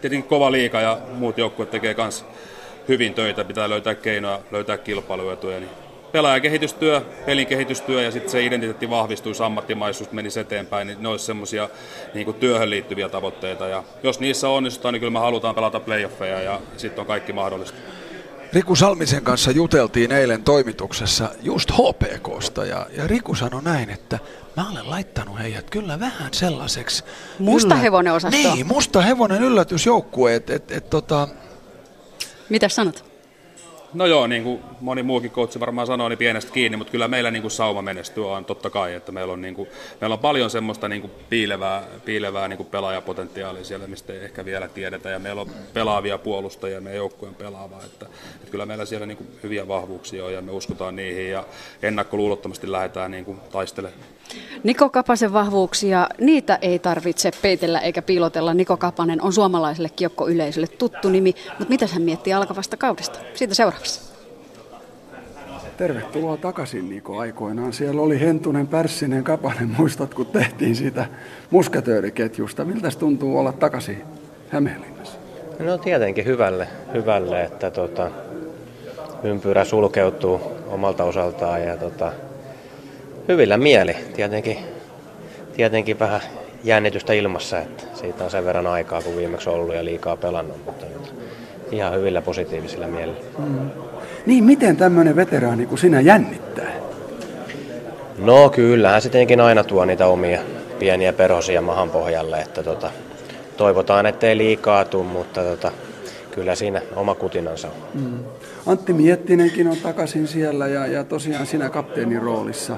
Tietenkin 0.00 0.28
kova 0.28 0.52
liika 0.52 0.80
ja 0.80 0.98
muut 1.12 1.38
joukkueet 1.38 1.70
tekee 1.70 1.94
myös 1.98 2.24
hyvin 2.88 3.14
töitä, 3.14 3.44
pitää 3.44 3.68
löytää 3.68 3.94
keinoja, 3.94 4.40
löytää 4.50 4.78
kilpailuetuja, 4.78 5.60
niin 5.60 5.83
pelaajakehitystyö, 6.14 7.00
pelin 7.26 7.46
kehitystyö 7.46 8.02
ja 8.02 8.10
sitten 8.10 8.30
se 8.30 8.44
identiteetti 8.44 8.90
vahvistuisi, 8.90 9.42
ammattimaisuus 9.42 10.12
menisi 10.12 10.40
eteenpäin, 10.40 10.86
niin 10.86 11.02
ne 11.02 11.08
olisi 11.08 11.24
semmoisia 11.24 11.68
niin 12.14 12.34
työhön 12.34 12.70
liittyviä 12.70 13.08
tavoitteita. 13.08 13.66
Ja 13.66 13.84
jos 14.02 14.20
niissä 14.20 14.48
onnistutaan, 14.48 14.92
niin 14.92 15.00
kyllä 15.00 15.12
me 15.12 15.18
halutaan 15.18 15.54
pelata 15.54 15.80
playoffeja 15.80 16.42
ja 16.42 16.60
sitten 16.76 17.00
on 17.00 17.06
kaikki 17.06 17.32
mahdollista. 17.32 17.78
Riku 18.52 18.76
Salmisen 18.76 19.22
kanssa 19.22 19.50
juteltiin 19.50 20.12
eilen 20.12 20.42
toimituksessa 20.42 21.30
just 21.42 21.70
HPKsta 21.72 22.64
ja, 22.64 22.86
ja 22.96 23.06
Riku 23.06 23.34
sanoi 23.34 23.62
näin, 23.62 23.90
että 23.90 24.18
mä 24.56 24.70
olen 24.72 24.90
laittanut 24.90 25.38
heidät 25.38 25.70
kyllä 25.70 26.00
vähän 26.00 26.34
sellaiseksi... 26.34 27.04
Musta 27.38 27.74
hevonen 27.74 28.12
osasto. 28.12 28.54
Niin, 28.54 28.66
musta 28.66 29.02
hevonen 29.02 29.42
yllätysjoukkue. 29.42 30.34
Et, 30.34 30.50
et, 30.50 30.70
et, 30.70 30.90
tota... 30.90 31.28
Mitä 32.48 32.68
sanot? 32.68 33.13
No 33.94 34.06
joo, 34.06 34.26
niin 34.26 34.42
kuin 34.42 34.60
moni 34.80 35.02
muukin 35.02 35.30
coachi 35.30 35.60
varmaan 35.60 35.86
sanoo, 35.86 36.08
niin 36.08 36.18
pienestä 36.18 36.52
kiinni, 36.52 36.76
mutta 36.76 36.90
kyllä 36.90 37.08
meillä 37.08 37.30
niin 37.30 37.42
kuin 37.42 37.50
sauma 37.50 37.82
menestyä 37.82 38.26
on 38.26 38.44
totta 38.44 38.70
kai, 38.70 38.94
että 38.94 39.12
meillä 39.12 39.32
on, 39.32 39.40
niin 39.40 39.54
kuin, 39.54 39.68
meillä 40.00 40.14
on 40.14 40.18
paljon 40.18 40.50
semmoista 40.50 40.88
niin 40.88 41.00
kuin 41.00 41.10
piilevää, 41.30 41.82
piilevää 42.04 42.48
niin 42.48 42.56
kuin 42.56 42.66
pelaajapotentiaalia 42.66 43.64
siellä, 43.64 43.86
mistä 43.86 44.12
ei 44.12 44.24
ehkä 44.24 44.44
vielä 44.44 44.68
tiedetä, 44.68 45.10
ja 45.10 45.18
meillä 45.18 45.40
on 45.40 45.50
pelaavia 45.74 46.18
puolustajia, 46.18 46.80
meidän 46.80 46.98
joukkueen 46.98 47.34
pelaavaa, 47.34 47.84
että, 47.84 48.06
että 48.34 48.50
kyllä 48.50 48.66
meillä 48.66 48.84
siellä 48.84 49.06
niin 49.06 49.16
kuin 49.16 49.28
hyviä 49.42 49.68
vahvuuksia 49.68 50.24
on, 50.24 50.32
ja 50.32 50.42
me 50.42 50.52
uskotaan 50.52 50.96
niihin, 50.96 51.30
ja 51.30 51.44
ennakkoluulottomasti 51.82 52.72
lähdetään 52.72 53.10
niin 53.10 53.24
kuin 53.24 53.40
taistelemaan. 53.52 54.00
Niko 54.62 54.90
Kapasen 54.90 55.32
vahvuuksia, 55.32 56.08
niitä 56.20 56.58
ei 56.62 56.78
tarvitse 56.78 57.30
peitellä 57.42 57.78
eikä 57.80 58.02
piilotella. 58.02 58.54
Niko 58.54 58.76
Kapanen 58.76 59.22
on 59.22 59.32
suomalaiselle 59.32 59.88
kiekkoyleisölle 59.96 60.66
tuttu 60.66 61.08
nimi, 61.08 61.34
mutta 61.48 61.68
mitä 61.68 61.86
hän 61.92 62.02
miettii 62.02 62.32
alkavasta 62.32 62.76
kaudesta? 62.76 63.18
Siitä 63.34 63.54
seuraavassa. 63.54 64.14
Tervetuloa 65.76 66.36
takaisin 66.36 66.88
Niko 66.88 67.18
aikoinaan. 67.18 67.72
Siellä 67.72 68.02
oli 68.02 68.20
Hentunen, 68.20 68.66
Pärssinen, 68.66 69.24
Kapanen. 69.24 69.74
Muistat, 69.78 70.14
kun 70.14 70.26
tehtiin 70.26 70.76
siitä 70.76 71.06
musketööriketjusta. 71.50 72.64
Miltä 72.64 72.90
tuntuu 72.98 73.38
olla 73.38 73.52
takaisin 73.52 74.02
Hämeenlinnassa? 74.48 75.18
No 75.58 75.78
tietenkin 75.78 76.24
hyvälle, 76.24 76.68
hyvälle 76.92 77.42
että 77.42 77.70
tota, 77.70 78.10
ympyrä 79.22 79.64
sulkeutuu 79.64 80.40
omalta 80.68 81.04
osaltaan 81.04 81.62
ja 81.62 81.76
tota, 81.76 82.12
hyvillä 83.28 83.56
mieli. 83.56 83.96
Tietenkin, 84.16 84.58
tietenkin 85.56 85.98
vähän 85.98 86.20
jännitystä 86.64 87.12
ilmassa, 87.12 87.58
että 87.58 87.84
siitä 87.94 88.24
on 88.24 88.30
sen 88.30 88.44
verran 88.44 88.66
aikaa, 88.66 89.02
kun 89.02 89.16
viimeksi 89.16 89.50
ollut 89.50 89.74
ja 89.74 89.84
liikaa 89.84 90.16
pelannut, 90.16 90.64
mutta 90.66 90.86
nyt 90.86 91.14
ihan 91.72 91.94
hyvillä 91.94 92.22
positiivisilla 92.22 92.86
mielillä. 92.86 93.20
Mm. 93.38 93.70
Niin, 94.26 94.44
miten 94.44 94.76
tämmöinen 94.76 95.16
veteraani 95.16 95.66
kuin 95.66 95.78
sinä 95.78 96.00
jännittää? 96.00 96.72
No 98.18 98.50
kyllähän 98.50 99.02
se 99.02 99.08
tietenkin 99.08 99.40
aina 99.40 99.64
tuo 99.64 99.84
niitä 99.84 100.06
omia 100.06 100.40
pieniä 100.78 101.12
perhosia 101.12 101.60
mahan 101.62 101.90
pohjalle, 101.90 102.40
että 102.40 102.62
tota, 102.62 102.90
toivotaan, 103.56 104.06
ettei 104.06 104.38
liikaa 104.38 104.84
tule, 104.84 105.04
mutta 105.04 105.42
tota, 105.42 105.72
kyllä 106.30 106.54
siinä 106.54 106.82
oma 106.96 107.14
kutinansa 107.14 107.68
on. 107.68 107.74
Mm. 107.94 108.18
Antti 108.66 108.92
Miettinenkin 108.92 109.68
on 109.68 109.76
takaisin 109.82 110.28
siellä 110.28 110.66
ja, 110.66 110.86
ja 110.86 111.04
tosiaan 111.04 111.46
sinä 111.46 111.70
kapteenin 111.70 112.22
roolissa. 112.22 112.76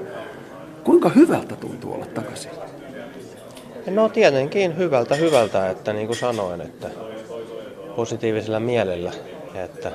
Kuinka 0.86 1.08
hyvältä 1.08 1.56
tuntuu 1.56 1.94
olla 1.94 2.06
takaisin? 2.06 2.50
No 3.86 4.08
tietenkin 4.08 4.76
hyvältä 4.76 5.14
hyvältä, 5.14 5.70
että 5.70 5.92
niin 5.92 6.06
kuin 6.06 6.16
sanoin, 6.16 6.60
että 6.60 6.88
positiivisella 7.96 8.60
mielellä, 8.60 9.12
että 9.54 9.92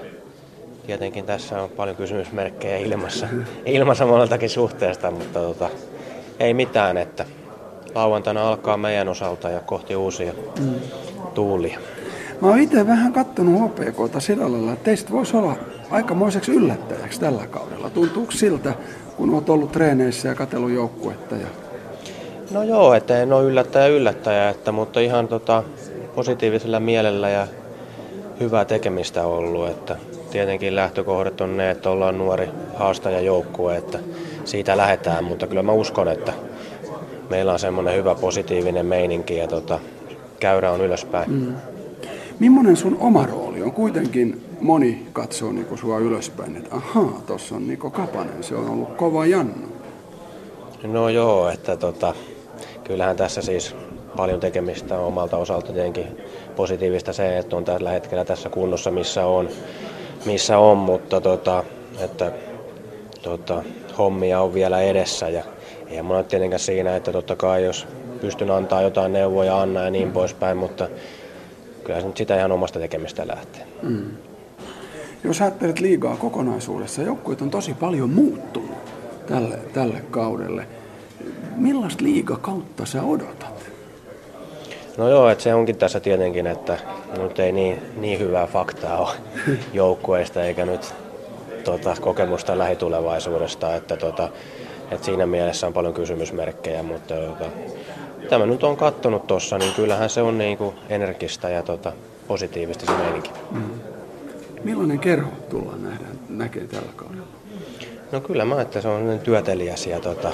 tietenkin 0.86 1.26
tässä 1.26 1.62
on 1.62 1.70
paljon 1.70 1.96
kysymysmerkkejä 1.96 2.78
ilmassa, 2.78 3.28
ilmassa 3.66 4.06
moneltakin 4.06 4.50
suhteesta, 4.50 5.12
mutta 5.12 5.40
tota, 5.40 5.70
ei 6.40 6.54
mitään, 6.54 6.98
että 6.98 7.26
lauantaina 7.96 8.48
alkaa 8.48 8.78
meidän 8.78 9.10
osalta 9.10 9.50
ja 9.50 9.60
kohti 9.60 9.96
uusia 9.96 10.34
mm. 10.60 10.74
tuulia. 11.34 11.80
Mä 12.42 12.48
oon 12.48 12.60
itse 12.60 12.88
vähän 12.88 13.14
kattonut 13.14 13.62
HPKta 13.62 14.20
sillä 14.20 14.52
lailla, 14.52 14.74
että 14.74 14.86
teistä 14.86 15.12
voisi 15.12 15.38
olla 15.38 15.56
aikamoiseksi 15.92 16.52
yllättäjäksi 16.52 17.20
tällä 17.20 17.48
kaudella. 17.48 17.90
Tuntuuko 17.90 18.32
siltä, 18.32 18.74
kun 19.22 19.34
olet 19.34 19.50
ollut 19.50 19.72
treeneissä 19.72 20.28
ja 20.28 20.36
katsellut 20.36 20.72
joukkuetta? 20.72 21.36
Ja... 21.36 21.48
No 22.52 22.64
joo, 22.64 22.94
että 22.94 23.22
en 23.22 23.34
ole 23.34 23.44
yllättäjä 23.44 23.88
yllättäjä, 23.88 24.50
että, 24.50 24.72
mutta 24.72 25.00
ihan 25.00 25.28
tota, 25.28 25.64
positiivisella 26.16 26.80
mielellä 26.80 27.30
ja 27.30 27.48
hyvää 28.40 28.66
tekemistä 28.66 29.24
ollut. 29.24 29.70
Että 29.70 29.96
tietenkin 30.32 30.76
lähtökohdat 30.76 31.42
on 31.42 31.58
ne, 31.58 31.72
että 31.72 31.90
ollaan 31.90 32.18
nuori 32.18 32.50
haastajajoukkue, 32.76 33.78
että 33.78 34.00
siitä 34.46 34.78
lähdetään, 34.78 35.24
mutta 35.24 35.48
kyllä 35.48 35.64
mä 35.64 35.72
uskon, 35.72 36.08
että 36.08 36.34
meillä 37.30 37.54
on 37.54 37.60
semmoinen 37.60 37.96
hyvä 37.96 38.16
positiivinen 38.16 38.86
meininki 38.86 39.38
ja 39.38 39.48
tota, 39.48 39.80
käyrä 40.40 40.72
on 40.72 40.82
ylöspäin. 40.82 41.32
Mm. 41.32 41.56
Millainen 42.42 42.78
sun 42.78 42.98
oma 43.00 43.26
rooli 43.26 43.62
on? 43.62 43.72
Kuitenkin 43.72 44.46
moni 44.62 45.08
katsoo 45.14 45.52
niinku 45.52 45.78
sua 45.78 46.00
ylöspäin, 46.00 46.56
että 46.56 46.76
ahaa, 46.76 47.22
tuossa 47.28 47.56
on 47.56 47.68
Niko 47.68 47.90
Kapanen, 47.90 48.44
se 48.44 48.56
on 48.56 48.70
ollut 48.70 48.96
kova 48.96 49.26
jannu. 49.26 49.68
No 50.84 51.10
joo, 51.10 51.50
että 51.50 51.78
tota, 51.78 52.16
kyllähän 52.84 53.16
tässä 53.16 53.42
siis 53.42 53.76
paljon 54.18 54.40
tekemistä 54.40 55.00
omalta 55.00 55.38
osalta 55.38 55.74
tietenkin 55.74 56.06
positiivista 56.56 57.14
se, 57.14 57.38
että 57.38 57.56
on 57.56 57.66
tällä 57.66 57.90
hetkellä 57.90 58.26
tässä 58.26 58.50
kunnossa, 58.50 58.92
missä 58.92 59.26
on, 59.26 59.50
missä 60.26 60.58
on 60.58 60.78
mutta 60.78 61.22
tota, 61.22 61.64
että, 62.00 62.32
tota, 63.22 63.64
hommia 63.98 64.42
on 64.42 64.54
vielä 64.54 64.82
edessä 64.82 65.30
ja 65.30 65.44
ei 65.88 66.02
mulla 66.02 66.24
tietenkään 66.24 66.60
siinä, 66.60 66.96
että 66.96 67.12
totta 67.12 67.36
kai 67.36 67.64
jos 67.64 67.88
pystyn 68.22 68.52
antaa 68.52 68.82
jotain 68.82 69.14
neuvoja, 69.14 69.62
anna 69.62 69.84
ja 69.84 69.92
niin 69.92 70.12
poispäin, 70.12 70.58
mutta 70.58 70.88
kyllä 71.84 72.02
se 72.02 72.08
nyt 72.08 72.18
sitä 72.18 72.38
ihan 72.38 72.52
omasta 72.52 72.80
tekemistä 72.80 73.28
lähtee. 73.28 73.68
Mm. 73.82 74.06
Jos 75.24 75.42
ajattelet 75.42 75.80
liigaa 75.80 76.18
kokonaisuudessa, 76.18 77.02
joukkueet 77.02 77.42
on 77.42 77.50
tosi 77.50 77.74
paljon 77.74 78.10
muuttunut 78.10 78.78
tälle, 79.28 79.60
tälle 79.74 80.04
kaudelle. 80.12 80.68
Millaista 81.56 82.04
liigakautta 82.04 82.86
sä 82.86 83.04
odotat? 83.04 83.72
No 84.98 85.10
joo, 85.10 85.30
että 85.30 85.44
se 85.44 85.54
onkin 85.54 85.78
tässä 85.78 86.00
tietenkin, 86.00 86.48
että 86.48 86.78
nyt 87.18 87.40
ei 87.40 87.52
niin, 87.52 87.82
niin 87.98 88.20
hyvää 88.20 88.48
faktaa 88.48 88.98
ole 88.98 89.16
joukkueista 89.74 90.44
eikä 90.44 90.66
nyt 90.66 90.94
tota, 91.64 91.96
kokemusta 92.02 92.58
lähitulevaisuudesta, 92.58 93.76
että 93.76 93.98
tota, 93.98 94.30
että 94.92 95.06
siinä 95.06 95.26
mielessä 95.26 95.68
on 95.68 95.74
paljon 95.74 95.94
kysymysmerkkejä, 95.94 96.84
mutta 96.84 97.16
tota, 97.16 97.46
tämä 98.30 98.46
nyt 98.46 98.64
on 98.64 98.78
kattonut 98.78 99.28
tuossa, 99.28 99.58
niin 99.58 99.74
kyllähän 99.74 100.10
se 100.10 100.22
on 100.22 100.38
niin 100.38 100.58
kuin 100.58 100.76
energistä 100.90 101.50
ja 101.50 101.64
tota, 101.64 101.94
positiivista 102.28 102.86
se 102.86 102.92
meininki. 102.92 103.32
Mm. 103.52 103.62
Millainen 104.64 105.00
kerho 105.00 105.32
tullaan 105.50 105.84
nähdä, 105.84 106.06
näkee 106.30 106.68
tällä 106.68 106.92
kaudella? 106.96 107.28
No 108.12 108.22
kyllä 108.22 108.46
mä 108.46 108.62
että 108.62 108.82
se 108.82 108.88
on 108.88 109.20
työtelijäs 109.24 109.88
ja 109.88 110.00
tota, 110.00 110.32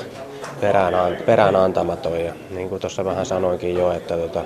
perään, 0.62 1.18
perään 1.26 1.56
antamaton. 1.56 2.26
Ja 2.26 2.34
niin 2.50 2.70
kuin 2.70 2.82
tuossa 2.82 3.06
vähän 3.06 3.26
sanoinkin 3.26 3.78
jo, 3.78 3.92
että 3.92 4.18
tota, 4.18 4.44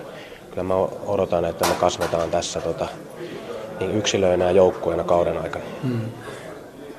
kyllä 0.49 0.63
mä 0.63 0.73
odotan, 1.07 1.45
että 1.45 1.67
me 1.67 1.73
kasvetaan 1.79 2.29
tässä 2.29 2.61
tota, 2.61 2.87
niin 3.79 3.91
yksilöinä 3.91 4.45
ja 4.45 4.51
joukkueena 4.51 5.03
kauden 5.03 5.37
aikana. 5.37 5.65
Hmm. 5.83 6.01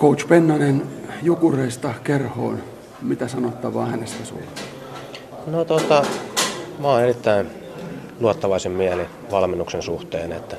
Coach 0.01 0.29
Pennanen 0.29 0.83
Jukureista 1.23 1.95
kerhoon. 2.05 2.59
Mitä 3.03 3.29
sanottavaa 3.29 3.87
hänestä 3.87 4.25
sulla? 4.25 4.43
No 5.47 5.65
tota, 5.65 6.05
mä 6.79 6.89
oon 6.89 7.03
erittäin 7.03 7.51
luottavaisen 8.21 8.73
mieli 8.73 9.07
valmennuksen 9.31 9.83
suhteen, 9.83 10.33
että 10.33 10.57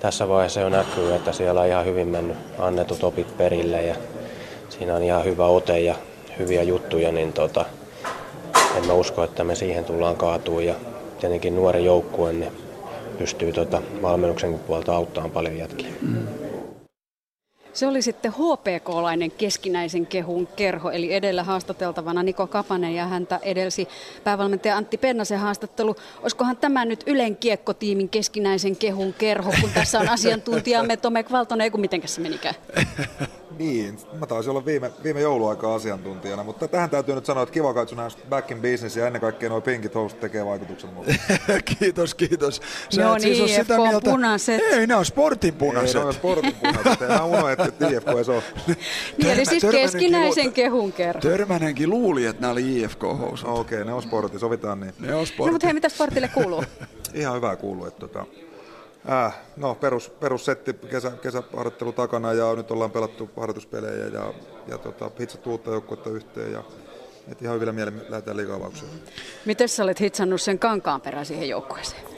tässä 0.00 0.28
vaiheessa 0.28 0.60
jo 0.60 0.68
näkyy, 0.68 1.14
että 1.14 1.32
siellä 1.32 1.60
on 1.60 1.66
ihan 1.66 1.84
hyvin 1.84 2.08
mennyt 2.08 2.36
annetut 2.58 3.04
opit 3.04 3.36
perille 3.36 3.82
ja 3.82 3.94
siinä 4.68 4.94
on 4.94 5.02
ihan 5.02 5.24
hyvä 5.24 5.46
ote 5.46 5.80
ja 5.80 5.94
hyviä 6.38 6.62
juttuja, 6.62 7.12
niin 7.12 7.32
tota, 7.32 7.64
en 8.76 8.86
mä 8.86 8.92
usko, 8.92 9.24
että 9.24 9.44
me 9.44 9.54
siihen 9.54 9.84
tullaan 9.84 10.16
kaatuu 10.16 10.60
ja 10.60 10.74
tietenkin 11.20 11.56
nuori 11.56 11.84
joukkue 11.84 12.32
niin 12.32 12.52
pystyy 13.18 13.52
tota 13.52 13.82
valmennuksen 14.02 14.58
puolta 14.58 14.96
auttamaan 14.96 15.30
paljon 15.30 15.58
jätkiä. 15.58 15.90
Mm. 16.02 16.41
Se 17.72 17.86
oli 17.86 18.02
sitten 18.02 18.32
HPK-lainen 18.32 19.30
keskinäisen 19.30 20.06
kehun 20.06 20.46
kerho, 20.46 20.90
eli 20.90 21.14
edellä 21.14 21.42
haastateltavana 21.42 22.22
Niko 22.22 22.46
Kapanen 22.46 22.94
ja 22.94 23.06
häntä 23.06 23.40
edelsi 23.42 23.88
päävalmentaja 24.24 24.76
Antti 24.76 24.98
Pennasen 24.98 25.38
haastattelu. 25.38 25.96
Olisikohan 26.22 26.56
tämä 26.56 26.84
nyt 26.84 27.04
Ylen 27.06 27.36
kiekkotiimin 27.36 28.08
keskinäisen 28.08 28.76
kehun 28.76 29.12
kerho, 29.12 29.52
kun 29.60 29.70
tässä 29.74 30.00
on 30.00 30.08
asiantuntijamme 30.18 30.96
Tomek 30.96 31.32
Valtonen, 31.32 31.72
kun 31.72 31.80
mitenkäs 31.80 32.14
se 32.14 32.20
menikään? 32.20 32.54
Niin, 33.58 33.98
mä 34.20 34.26
taisin 34.26 34.50
olla 34.50 34.64
viime, 34.64 34.90
viime 35.04 35.20
jouluaikaa 35.20 35.74
asiantuntijana, 35.74 36.44
mutta 36.44 36.68
tähän 36.68 36.90
täytyy 36.90 37.14
nyt 37.14 37.26
sanoa, 37.26 37.42
että 37.42 37.52
kiva 37.52 37.74
katsoa 37.74 37.98
näistä 37.98 38.22
back 38.28 38.50
in 38.50 38.62
business 38.62 38.96
ja 38.96 39.06
ennen 39.06 39.20
kaikkea 39.20 39.48
nuo 39.48 39.60
pinkit 39.60 39.94
housut 39.94 40.20
tekee 40.20 40.46
vaikutuksen 40.46 40.90
mulle. 40.90 41.16
kiitos, 41.78 42.14
kiitos. 42.14 42.60
Sä 42.90 43.02
no 43.02 43.14
niin, 43.14 43.36
siis 43.36 43.54
sitä 43.54 43.76
mieltä... 43.76 44.10
punaiset. 44.10 44.60
Ei, 44.60 44.86
ne 44.86 44.94
on 44.94 45.04
sportin 45.04 45.54
punaiset. 45.54 45.96
Ei, 45.96 46.00
ne 46.00 46.06
on 46.06 46.14
sportin 46.14 46.54
punaiset. 46.54 47.08
Mä 47.08 47.24
unohdin, 47.24 47.60
että 47.68 47.88
IFK 47.90 48.08
ei 48.18 48.24
se 48.24 48.32
ole. 48.32 48.42
niin, 49.18 49.30
eli 49.30 49.46
siis 49.46 49.66
keskinäisen 49.70 50.52
kehun 50.52 50.92
kerran. 50.92 51.22
Törmänenkin 51.22 51.90
luuli, 51.90 52.26
että 52.26 52.40
nämä 52.40 52.52
oli 52.52 52.80
IFK-housut. 52.80 53.48
No, 53.48 53.54
Okei, 53.54 53.78
okay, 53.78 53.86
ne 53.86 53.92
on 53.92 54.02
sportti, 54.02 54.38
sovitaan 54.38 54.80
niin. 54.80 54.94
Ne 55.00 55.14
on 55.14 55.26
sportti. 55.26 55.50
No, 55.50 55.52
mutta 55.52 55.66
hei, 55.66 55.74
mitä 55.74 55.88
sportille 55.88 56.28
kuuluu? 56.28 56.64
Ihan 57.14 57.36
hyvää 57.36 57.56
kuuluu, 57.56 57.86
että 57.86 58.00
tota, 58.00 58.26
Äh, 59.10 59.34
no 59.56 59.74
perus, 59.74 60.08
perussetti 60.08 60.72
kesä, 60.72 61.10
kesäharjoittelu 61.10 61.92
takana 61.92 62.32
ja 62.32 62.54
nyt 62.54 62.70
ollaan 62.70 62.90
pelattu 62.90 63.30
harjoituspelejä 63.36 64.06
ja, 64.06 64.34
ja 64.68 64.78
tota, 64.78 65.10
hitsattu 65.20 65.50
uutta 65.50 65.70
joukkuetta 65.70 66.10
yhteen 66.10 66.52
ja 66.52 66.62
et 67.28 67.42
ihan 67.42 67.54
hyvillä 67.54 67.72
mielin 67.72 68.02
lähdetään 68.08 68.36
liikaavaukseen. 68.36 68.90
Miten 69.44 69.68
sä 69.68 69.82
olet 69.82 70.00
hitsannut 70.00 70.40
sen 70.40 70.58
kankaan 70.58 71.00
perään 71.00 71.26
siihen 71.26 71.48
joukkueeseen? 71.48 72.11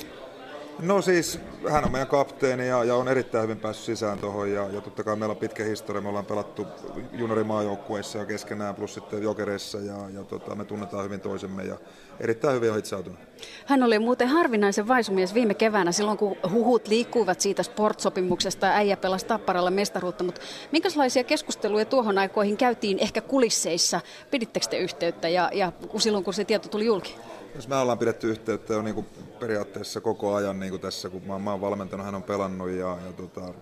No 0.79 1.03
siis, 1.03 1.41
hän 1.71 1.85
on 1.85 1.93
meidän 1.93 2.09
kapteeni 2.09 2.69
ja, 2.69 2.85
ja 2.85 2.95
on 2.95 3.09
erittäin 3.09 3.43
hyvin 3.43 3.61
päässyt 3.61 3.87
sisään 3.87 4.19
tuohon 4.19 4.53
ja, 4.53 4.69
ja 4.69 4.81
totta 4.81 5.05
kai 5.05 5.17
meillä 5.17 5.33
on 5.33 5.37
pitkä 5.37 5.65
historia, 5.65 6.03
me 6.03 6.09
ollaan 6.09 6.27
pelattu 6.27 6.67
juniorimaajoukkueissa 7.13 8.19
ja 8.19 8.27
keskenään 8.27 8.75
plus 8.75 8.95
sitten 8.95 9.23
jokereissa 9.23 9.79
ja, 9.79 9.97
ja 10.15 10.25
tota, 10.25 10.55
me 10.55 10.65
tunnetaan 10.65 11.05
hyvin 11.05 11.21
toisemme 11.21 11.63
ja 11.65 11.77
erittäin 12.21 12.55
hyvin 12.55 12.71
on 12.71 12.77
hitsautunut. 12.77 13.19
Hän 13.67 13.83
oli 13.83 13.99
muuten 13.99 14.29
harvinaisen 14.29 14.89
vaisumies 14.89 15.35
viime 15.35 15.55
keväänä 15.55 15.93
silloin, 15.93 16.19
kun 16.19 16.37
huhut 16.53 16.89
liikkuivat 16.89 17.41
siitä 17.41 17.63
sportsopimuksesta 17.63 18.67
ja 18.67 18.73
äijä 18.73 18.97
pelasi 18.97 19.27
Tapparalla 19.27 19.71
mestaruutta, 19.71 20.25
mutta 20.25 20.41
minkälaisia 20.73 21.25
keskusteluja 21.25 21.85
tuohon 21.85 22.19
aikoihin 22.19 22.57
käytiin 22.57 22.99
ehkä 22.99 23.21
kulisseissa? 23.21 24.01
Pidittekö 24.31 24.67
te 24.67 24.79
yhteyttä 24.79 25.29
ja, 25.29 25.51
ja 25.53 25.73
silloin, 25.99 26.25
kun 26.25 26.35
se 26.35 26.45
tieto 26.45 26.69
tuli 26.69 26.87
julki? 26.87 27.17
Jos 27.55 27.69
me 27.69 27.77
ollaan 27.77 27.99
pidetty 27.99 28.31
yhteyttä 28.31 28.75
jo 28.75 28.83
niin 28.83 28.95
kuin 28.95 29.07
periaatteessa 29.41 30.01
koko 30.01 30.35
ajan 30.35 30.61
niin 30.61 30.71
kuin 30.71 30.81
tässä, 30.81 31.09
kun 31.09 31.23
mä, 31.27 31.39
mä 31.39 31.51
oon 31.51 31.61
valmentanut, 31.61 32.07
hän 32.07 32.15
on 32.15 32.23
pelannut 32.23 32.71
ja, 32.71 32.99
ja 33.07 33.13
tota, 33.17 33.55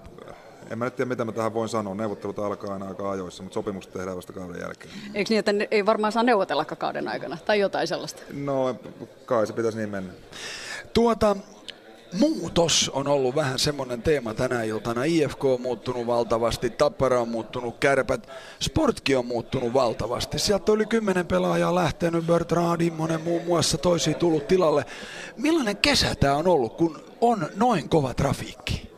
en 0.70 0.78
mä 0.78 0.84
nyt 0.84 0.96
tiedä, 0.96 1.08
mitä 1.08 1.24
mä 1.24 1.32
tähän 1.32 1.54
voin 1.54 1.68
sanoa. 1.68 1.94
Neuvottelut 1.94 2.38
alkaa 2.38 2.72
aina 2.72 2.88
aika 2.88 3.10
ajoissa, 3.10 3.42
mutta 3.42 3.54
sopimukset 3.54 3.92
tehdään 3.92 4.16
vasta 4.16 4.32
kauden 4.32 4.60
jälkeen. 4.60 4.94
Eikö 5.14 5.28
niin, 5.30 5.38
että 5.38 5.52
ei 5.70 5.86
varmaan 5.86 6.12
saa 6.12 6.22
neuvotella 6.22 6.64
kauden 6.64 7.08
aikana 7.08 7.38
tai 7.44 7.60
jotain 7.60 7.88
sellaista? 7.88 8.22
No, 8.32 8.76
kai 9.26 9.46
se 9.46 9.52
pitäisi 9.52 9.78
niin 9.78 9.90
mennä. 9.90 10.12
Tuota, 10.94 11.36
muutos 12.12 12.90
on 12.94 13.08
ollut 13.08 13.34
vähän 13.34 13.58
semmoinen 13.58 14.02
teema 14.02 14.34
tänä 14.34 14.62
iltana. 14.62 15.04
IFK 15.04 15.44
on 15.44 15.60
muuttunut 15.60 16.06
valtavasti, 16.06 16.70
Tappara 16.70 17.20
on 17.20 17.28
muuttunut, 17.28 17.78
Kärpät, 17.78 18.28
Sportkin 18.60 19.18
on 19.18 19.26
muuttunut 19.26 19.74
valtavasti. 19.74 20.38
Sieltä 20.38 20.72
oli 20.72 20.86
kymmenen 20.86 21.26
pelaajaa 21.26 21.74
lähtenyt, 21.74 22.26
Bertrand 22.26 22.80
Immonen 22.80 23.20
muun 23.20 23.44
muassa 23.44 23.78
toisiin 23.78 24.16
tullut 24.16 24.48
tilalle. 24.48 24.84
Millainen 25.36 25.76
kesä 25.76 26.14
tämä 26.14 26.36
on 26.36 26.48
ollut, 26.48 26.76
kun 26.76 27.04
on 27.20 27.46
noin 27.56 27.88
kova 27.88 28.14
trafiikki? 28.14 28.91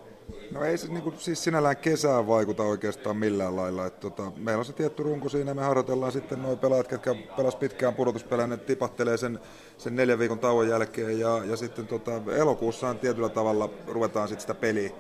No 0.54 0.64
ei 0.64 0.78
se 0.78 0.88
niin 0.88 1.02
kuin, 1.02 1.18
siis 1.18 1.44
sinällään 1.44 1.76
kesään 1.76 2.26
vaikuta 2.26 2.62
oikeastaan 2.62 3.16
millään 3.16 3.56
lailla. 3.56 3.86
Et, 3.86 4.00
tota, 4.00 4.32
meillä 4.36 4.58
on 4.58 4.64
se 4.64 4.72
tietty 4.72 5.02
runko 5.02 5.28
siinä, 5.28 5.54
me 5.54 5.62
harjoitellaan 5.62 6.12
sitten 6.12 6.42
nuo 6.42 6.56
pelaajat, 6.56 6.90
jotka 6.90 7.14
pelas 7.36 7.56
pitkään 7.56 7.94
pudotuspelejä, 7.94 8.46
ne 8.46 8.56
tipattelee 8.56 9.16
sen, 9.16 9.40
sen 9.78 9.96
neljän 9.96 10.18
viikon 10.18 10.38
tauon 10.38 10.68
jälkeen 10.68 11.20
ja, 11.20 11.44
ja 11.44 11.56
sitten 11.56 11.86
tota, 11.86 12.12
elokuussaan 12.36 12.98
tietyllä 12.98 13.28
tavalla 13.28 13.70
ruvetaan 13.86 14.28
sitten 14.28 14.40
sitä 14.40 14.54
peliä, 14.54 14.90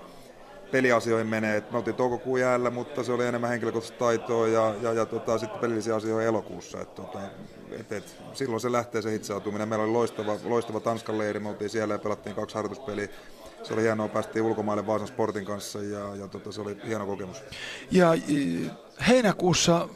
peliasioihin 0.72 1.26
menee. 1.26 1.56
Et 1.56 1.70
me 1.70 1.78
oltiin 1.78 1.96
toukokuun 1.96 2.40
jäällä, 2.40 2.70
mutta 2.70 3.04
se 3.04 3.12
oli 3.12 3.26
enemmän 3.26 3.50
henkilökohtaista 3.50 3.98
taitoa 3.98 4.48
ja, 4.48 4.74
ja, 4.82 4.92
ja 4.92 5.06
tota, 5.06 5.38
sitten 5.38 5.60
pelillisiä 5.60 5.94
asioita 5.94 6.22
elokuussa. 6.22 6.80
Et, 6.80 6.94
tota, 6.94 7.18
et, 7.80 7.92
et, 7.92 8.16
silloin 8.32 8.60
se 8.60 8.72
lähtee 8.72 9.02
se 9.02 9.12
hitsautuminen. 9.12 9.68
Meillä 9.68 9.84
oli 9.84 9.92
loistava, 9.92 10.36
loistava 10.44 10.80
Tanskan 10.80 11.18
leiri, 11.18 11.40
me 11.40 11.48
oltiin 11.48 11.70
siellä 11.70 11.94
ja 11.94 11.98
pelattiin 11.98 12.36
kaksi 12.36 12.54
harjoituspeliä 12.54 13.08
se 13.64 13.74
oli 13.74 13.82
hienoa, 13.82 14.08
päästiin 14.08 14.44
ulkomaille 14.44 14.86
Vaasan 14.86 15.08
Sportin 15.08 15.44
kanssa 15.44 15.82
ja, 15.82 16.16
ja 16.16 16.28
tota, 16.28 16.52
se 16.52 16.60
oli 16.60 16.76
hieno 16.86 17.06
kokemus. 17.06 17.42
Ja 17.90 18.08
heinäkuussa 19.08 19.88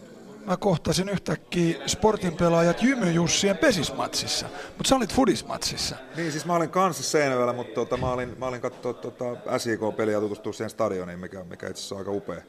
mä 0.47 0.57
kohtasin 0.57 1.09
yhtäkkiä 1.09 1.77
Sportin 1.87 2.37
pelaajat 2.37 2.83
Jymy 2.83 3.11
Jussien 3.11 3.59
pesismatsissa, 3.59 4.47
mutta 4.69 4.89
sä 4.89 4.97
olit 4.97 5.15
Fudismatsissa. 5.15 5.97
Niin, 6.17 6.33
siis 6.33 6.47
mä 6.47 6.55
olin 6.55 6.71
kanssa 6.71 7.03
Seinäjoella, 7.03 7.53
mutta 7.53 7.75
tota, 7.75 7.97
mä 7.97 8.13
olin, 8.13 8.39
mä 8.39 8.47
olin 8.47 8.61
katsoa 8.61 8.93
tota 8.93 9.59
SIK-peliä 9.59 10.15
ja 10.15 10.21
tutustua 10.21 10.53
siihen 10.53 10.71
stadioniin, 10.71 11.19
mikä, 11.19 11.45
mikä 11.45 11.69
itse 11.69 11.81
asiassa 11.81 11.95
on 11.95 11.99
aika 11.99 12.11
upea 12.11 12.43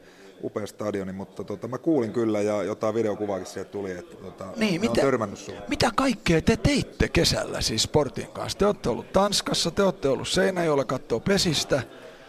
upea 0.44 0.66
stadioni, 0.66 1.12
mutta 1.12 1.44
tota, 1.44 1.68
mä 1.68 1.78
kuulin 1.78 2.12
kyllä 2.12 2.40
ja 2.40 2.62
jotain 2.62 2.94
videokuvaakin 2.94 3.46
sieltä 3.46 3.70
tuli, 3.70 3.90
että 3.90 4.16
tota, 4.16 4.44
niin, 4.56 4.80
mitä, 4.80 5.00
törmännyt 5.00 5.38
sulle. 5.38 5.62
Mitä 5.68 5.90
kaikkea 5.96 6.42
te 6.42 6.56
teitte 6.56 7.08
kesällä 7.08 7.60
siis 7.60 7.82
Sportin 7.82 8.26
kanssa? 8.26 8.58
Te 8.58 8.66
olette 8.66 8.88
ollut 8.88 9.12
Tanskassa, 9.12 9.70
te 9.70 9.82
olette 9.82 10.08
ollut 10.08 10.28
Seinäjoella 10.28 10.84
kattoo 10.84 11.20
pesistä. 11.20 11.82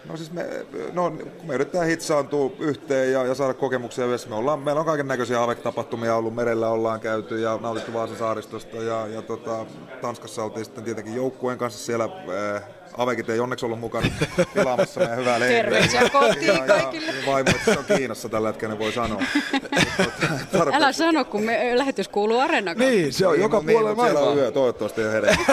No 0.09 0.17
siis 0.17 0.31
me, 0.31 0.45
no, 0.93 1.09
me 1.43 1.53
yritetään 1.53 1.87
hitsaantua 1.87 2.51
yhteen 2.59 3.11
ja, 3.11 3.25
ja 3.25 3.35
saada 3.35 3.53
kokemuksia 3.53 4.05
yhdessä. 4.05 4.29
Me 4.29 4.35
ollaan, 4.35 4.59
meillä 4.59 4.79
on 4.79 4.85
kaiken 4.85 5.07
näköisiä 5.07 5.43
AVEC-tapahtumia 5.43 6.15
ollut, 6.15 6.35
merellä 6.35 6.69
ollaan 6.69 6.99
käyty 6.99 7.39
ja 7.39 7.59
nautittu 7.61 7.93
Vaasan 7.93 8.17
saaristosta 8.17 8.77
ja, 8.77 9.07
ja 9.07 9.21
tota, 9.21 9.65
Tanskassa 10.01 10.43
oltiin 10.43 10.65
sitten 10.65 10.83
tietenkin 10.83 11.15
joukkueen 11.15 11.57
kanssa 11.57 11.85
siellä 11.85 12.03
äh, 12.03 12.63
Avekit 12.97 13.29
ei 13.29 13.39
onneksi 13.39 13.65
ollut 13.65 13.79
mukana 13.79 14.07
tilaamassa 14.53 14.99
meidän 14.99 15.17
hyvää 15.17 15.39
leiriä. 15.39 15.63
Terveisiä 15.63 16.09
kotiin 16.09 16.63
kaikille. 16.67 17.11
Ja 17.11 17.25
vaimo, 17.27 17.51
että 17.51 17.73
se 17.73 17.79
on 17.79 17.85
Kiinassa 17.97 18.29
tällä 18.29 18.47
hetkellä, 18.47 18.79
voi 18.79 18.91
sanoa. 18.91 19.21
Älä 20.73 20.91
sano, 20.91 21.25
kun 21.25 21.43
me, 21.43 21.71
lähetys 21.77 22.07
kuuluu 22.07 22.39
Areenan 22.39 22.77
Niin, 22.77 23.13
se 23.13 23.27
on 23.27 23.33
niin, 23.33 23.41
joka 23.41 23.57
no, 23.57 23.63
puolella 23.63 24.03
niin, 24.03 24.13
Siellä 24.13 24.29
on 24.29 24.37
yö, 24.37 24.51
toivottavasti 24.51 25.01
jo 25.01 25.11
hereillä. 25.11 25.45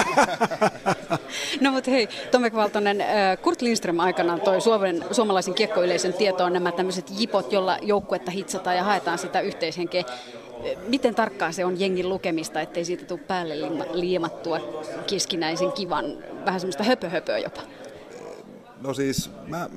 no 1.61 1.71
mutta 1.71 1.91
hei, 1.91 2.09
Tomek 2.31 2.55
Valtonen, 2.55 3.05
Kurt 3.43 3.63
Lindström 3.63 4.01
aikanaan 4.01 4.41
toi 4.41 4.61
Suomen, 4.61 5.05
suomalaisen 5.11 5.55
kiekkoyleisön 5.55 6.13
tietoon 6.13 6.53
nämä 6.53 6.73
tämmöiset 6.73 7.07
jipot, 7.19 7.53
jolla 7.53 7.79
joukkuetta 7.83 8.31
hitsataan 8.31 8.77
ja 8.77 8.85
haetaan 8.85 9.19
sitä 9.19 9.41
yhteishenkeä. 9.41 10.05
Miten 10.89 11.15
tarkkaa 11.15 11.53
se 11.53 11.65
on 11.65 11.81
jengin 11.81 12.09
lukemista, 12.09 12.61
ettei 12.61 12.85
siitä 12.85 13.05
tule 13.05 13.21
päälle 13.27 13.55
liimattua 13.93 14.61
keskinäisen 15.07 15.73
kivan, 15.73 16.05
vähän 16.47 16.61
semmoista 16.61 16.85
höpöhöpöä 16.85 17.39
jopa? 17.39 17.61
No 18.81 18.95
siis 18.95 19.31
mä, 19.47 19.71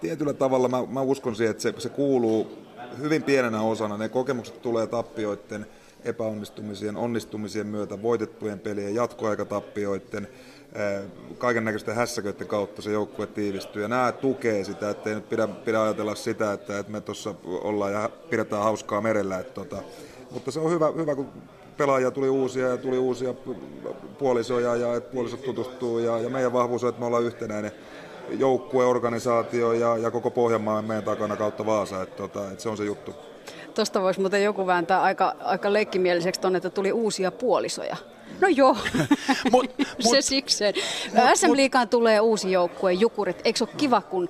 tietyllä 0.00 0.32
tavalla 0.32 0.68
mä, 0.68 0.86
mä 0.86 1.00
uskon 1.00 1.36
siihen, 1.36 1.50
että 1.50 1.62
se, 1.62 1.74
se 1.78 1.88
kuuluu 1.88 2.66
hyvin 2.98 3.22
pienenä 3.22 3.62
osana. 3.62 3.96
Ne 3.96 4.08
kokemukset 4.08 4.62
tulee 4.62 4.86
tappioiden, 4.86 5.66
epäonnistumisien, 6.04 6.96
onnistumisien 6.96 7.66
myötä, 7.66 8.02
voitettujen 8.02 8.58
pelien, 8.58 8.94
jatkoaikatappioiden, 8.94 10.28
kaiken 11.38 11.64
näköisten 11.64 11.94
hässäköiden 11.94 12.46
kautta 12.46 12.82
se 12.82 12.92
joukkue 12.92 13.26
tiivistyy. 13.26 13.82
Ja 13.82 13.88
nämä 13.88 14.12
tukee 14.12 14.64
sitä, 14.64 14.90
ettei 14.90 15.14
nyt 15.14 15.28
pidä, 15.28 15.48
pidä 15.48 15.82
ajatella 15.82 16.14
sitä, 16.14 16.52
että, 16.52 16.78
että 16.78 16.92
me 16.92 17.00
tuossa 17.00 17.34
ollaan 17.44 17.92
ja 17.92 18.10
pidetään 18.30 18.62
hauskaa 18.62 19.00
merellä. 19.00 19.38
Että, 19.38 19.54
tota, 19.54 19.76
mutta 20.30 20.50
se 20.50 20.60
on 20.60 20.70
hyvä, 20.70 20.92
hyvä, 20.96 21.14
kun 21.14 21.28
pelaajia 21.76 22.10
tuli 22.10 22.28
uusia 22.28 22.68
ja 22.68 22.76
tuli 22.76 22.98
uusia 22.98 23.34
puolisoja 24.18 24.76
ja 24.76 24.94
että 24.94 25.12
puolisot 25.12 25.42
tutustuu. 25.42 25.98
Ja, 25.98 26.18
ja 26.18 26.30
meidän 26.30 26.52
vahvuus 26.52 26.84
on, 26.84 26.88
että 26.88 27.00
me 27.00 27.06
ollaan 27.06 27.24
yhtenäinen 27.24 27.72
joukkue, 28.30 28.84
organisaatio 28.84 29.72
ja, 29.72 29.96
ja 29.96 30.10
koko 30.10 30.30
Pohjanmaan 30.30 30.84
meidän 30.84 31.04
takana 31.04 31.36
kautta 31.36 31.66
Vaasa. 31.66 32.02
Että, 32.02 32.16
tota, 32.16 32.50
että 32.50 32.62
se 32.62 32.68
on 32.68 32.76
se 32.76 32.84
juttu. 32.84 33.14
Tuosta 33.74 34.02
voisi 34.02 34.20
muuten 34.20 34.44
joku 34.44 34.66
vääntää 34.66 35.02
aika, 35.02 35.34
aika 35.44 35.72
leikkimieliseksi 35.72 36.40
tuonne, 36.40 36.56
että 36.56 36.70
tuli 36.70 36.92
uusia 36.92 37.30
puolisoja. 37.30 37.96
No 38.40 38.48
joo, 38.48 38.76
mut, 39.52 39.74
se 40.10 40.22
sikseen. 40.22 40.74
SM 41.34 41.52
Liikaan 41.52 41.88
tulee 41.88 42.20
uusi 42.20 42.52
joukkue, 42.52 42.92
Jukurit. 42.92 43.40
Eikö 43.44 43.64
ole 43.64 43.74
kiva, 43.76 44.00
kun 44.00 44.28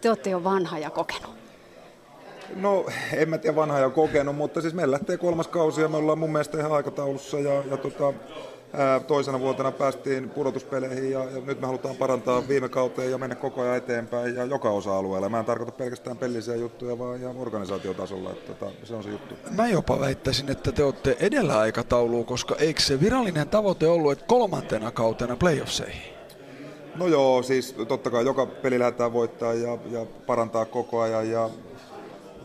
te 0.00 0.08
olette 0.08 0.30
jo 0.30 0.44
vanha 0.44 0.78
ja 0.78 0.90
kokenut? 0.90 1.30
No, 2.56 2.86
en 3.12 3.28
mä 3.28 3.38
tiedä 3.38 3.56
vanha 3.56 3.78
ja 3.78 3.90
kokenut, 3.90 4.36
mutta 4.36 4.60
siis 4.60 4.74
meillä 4.74 4.92
lähtee 4.92 5.16
kolmas 5.16 5.48
kausi 5.48 5.80
ja 5.80 5.88
me 5.88 5.96
ollaan 5.96 6.18
mun 6.18 6.32
mielestä 6.32 6.58
ihan 6.58 6.72
aikataulussa 6.72 7.38
ja, 7.38 7.62
ja 7.70 7.76
tota, 7.76 8.12
toisena 9.06 9.40
vuotena 9.40 9.72
päästiin 9.72 10.30
pudotuspeleihin 10.30 11.10
ja, 11.10 11.24
ja 11.24 11.40
nyt 11.46 11.60
me 11.60 11.66
halutaan 11.66 11.96
parantaa 11.96 12.48
viime 12.48 12.68
kauteen 12.68 13.10
ja 13.10 13.18
mennä 13.18 13.36
koko 13.36 13.60
ajan 13.60 13.76
eteenpäin 13.76 14.34
ja 14.34 14.44
joka 14.44 14.70
osa-alueella. 14.70 15.28
Mä 15.28 15.38
en 15.38 15.44
tarkoita 15.44 15.72
pelkästään 15.72 16.16
pellisiä 16.16 16.56
juttuja, 16.56 16.98
vaan 16.98 17.20
ihan 17.20 17.36
organisaatiotasolla. 17.36 18.30
Että, 18.30 18.52
tota, 18.52 18.72
se 18.84 18.94
on 18.94 19.02
se 19.02 19.10
juttu. 19.10 19.34
Mä 19.50 19.68
jopa 19.68 20.00
väittäisin, 20.00 20.50
että 20.50 20.72
te 20.72 20.84
olette 20.84 21.16
edellä 21.20 21.58
aikatauluun, 21.58 22.24
koska 22.24 22.56
eikö 22.56 22.80
se 22.80 23.00
virallinen 23.00 23.48
tavoite 23.48 23.86
ollut, 23.86 24.12
että 24.12 24.24
kolmantena 24.26 24.90
kautena 24.90 25.36
playoffseihin? 25.36 26.18
No 26.94 27.06
joo, 27.06 27.42
siis 27.42 27.74
totta 27.88 28.10
kai 28.10 28.24
joka 28.24 28.46
peli 28.46 28.78
lähdetään 28.78 29.12
voittaa 29.12 29.54
ja, 29.54 29.78
ja 29.90 30.06
parantaa 30.26 30.64
koko 30.64 31.00
ajan 31.00 31.30
ja 31.30 31.50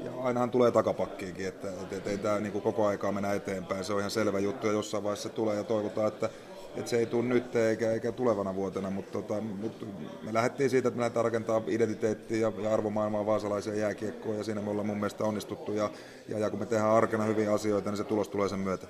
ja 0.04 0.12
ainahan 0.24 0.52
tulee 0.52 0.72
takapakkiinkin, 0.72 1.48
että, 1.48 1.68
että, 1.92 2.10
ei 2.10 2.18
tämä 2.18 2.40
niin 2.40 2.62
koko 2.62 2.88
aikaa 2.88 3.12
mennä 3.12 3.34
eteenpäin. 3.34 3.84
Se 3.84 3.94
on 3.94 4.00
ihan 4.00 4.12
selvä 4.12 4.40
juttu 4.40 4.68
ja 4.68 4.74
jossain 4.74 5.04
vaiheessa 5.04 5.30
tulee 5.30 5.58
ja 5.58 5.64
toivotaan, 5.64 6.08
että, 6.08 6.30
että 6.76 6.90
se 6.90 6.98
ei 6.98 7.06
tule 7.06 7.24
nyt 7.24 7.56
eikä, 7.56 7.92
eikä 7.92 8.12
tulevana 8.12 8.56
vuotena, 8.56 8.90
mutta, 8.90 9.12
tota, 9.12 9.42
mutta 9.42 9.86
me 10.22 10.34
lähdettiin 10.34 10.70
siitä, 10.70 10.88
että 10.88 10.98
me 10.98 11.02
lähdetään 11.02 11.26
rakentamaan 11.26 11.64
identiteettiä 11.68 12.38
ja, 12.38 12.52
ja 12.64 12.74
arvomaailmaa 12.74 13.26
vaasalaisia 13.26 13.76
jääkiekkoa 13.76 14.36
ja 14.36 14.44
siinä 14.44 14.62
me 14.62 14.70
ollaan 14.70 14.88
mun 14.88 14.98
mielestä 14.98 15.24
onnistuttu 15.24 15.72
ja, 15.72 15.90
ja, 16.28 16.40
ja 16.40 16.50
kun 16.50 16.60
me 16.60 16.66
tehdään 16.66 16.92
arkena 16.92 17.24
hyviä 17.24 17.54
asioita, 17.54 17.90
niin 17.90 17.98
se 17.98 18.04
tulos 18.04 18.28
tulee 18.28 18.50
sen 18.50 18.60
myötä. 18.60 18.88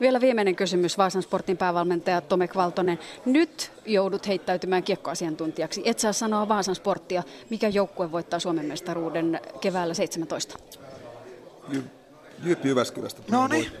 Vielä 0.00 0.20
viimeinen 0.20 0.56
kysymys 0.56 0.98
Vaasan 0.98 1.22
Sportin 1.22 1.56
päävalmentaja 1.56 2.20
Tomek 2.20 2.56
Valtonen. 2.56 2.98
Nyt 3.24 3.72
joudut 3.86 4.28
heittäytymään 4.28 4.82
kiekkoasiantuntijaksi. 4.82 5.82
Et 5.84 5.98
saa 5.98 6.12
sanoa 6.12 6.48
Vaasan 6.48 6.74
Sporttia. 6.74 7.22
Mikä 7.50 7.68
joukkue 7.68 8.12
voittaa 8.12 8.38
Suomen 8.38 8.66
mestaruuden 8.66 9.40
keväällä 9.60 9.94
17? 9.94 10.58
Jyp 12.42 12.64
Jyväskylästä 12.64 13.22
No 13.30 13.48
niin, 13.48 13.72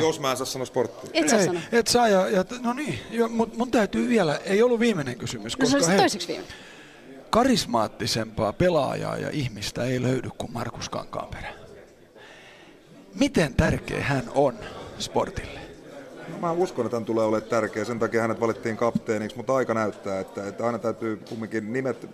Jos 0.00 0.20
mä 0.20 0.30
en 0.30 0.36
saa 0.36 0.46
sanoa 0.46 0.66
sporttia. 0.66 1.10
Et 1.14 1.28
saa 1.28 1.44
sanoa. 1.44 1.62
Et 1.72 1.86
saa, 1.86 2.08
ja, 2.08 2.28
ja, 2.28 2.44
no 2.62 2.72
niin, 2.72 2.98
jo, 3.10 3.28
mun, 3.28 3.52
mun 3.56 3.70
täytyy 3.70 4.08
vielä, 4.08 4.36
ei 4.36 4.62
ollut 4.62 4.80
viimeinen 4.80 5.18
kysymys. 5.18 5.58
No 5.58 5.64
koska, 5.64 5.80
se 5.80 5.90
hei, 5.90 5.98
toiseksi 5.98 6.28
viimeinen. 6.28 6.56
Karismaattisempaa 7.30 8.52
pelaajaa 8.52 9.16
ja 9.16 9.30
ihmistä 9.32 9.84
ei 9.84 10.02
löydy 10.02 10.28
kuin 10.38 10.52
Markus 10.52 10.88
Kankaanperä. 10.88 11.52
Miten 13.14 13.54
tärkeä 13.54 14.00
hän 14.00 14.30
on 14.34 14.54
sportille? 14.98 15.60
No, 16.28 16.38
mä 16.40 16.52
uskon, 16.52 16.86
että 16.86 16.96
hän 16.96 17.04
tulee 17.04 17.24
olemaan 17.24 17.50
tärkeä. 17.50 17.84
Sen 17.84 17.98
takia 17.98 18.20
hänet 18.22 18.40
valittiin 18.40 18.76
kapteeniksi, 18.76 19.36
mutta 19.36 19.54
aika 19.54 19.74
näyttää, 19.74 20.20
että, 20.20 20.48
että 20.48 20.66
aina 20.66 20.78
täytyy 20.78 21.16
kumminkin 21.16 21.72
nimet, 21.72 22.08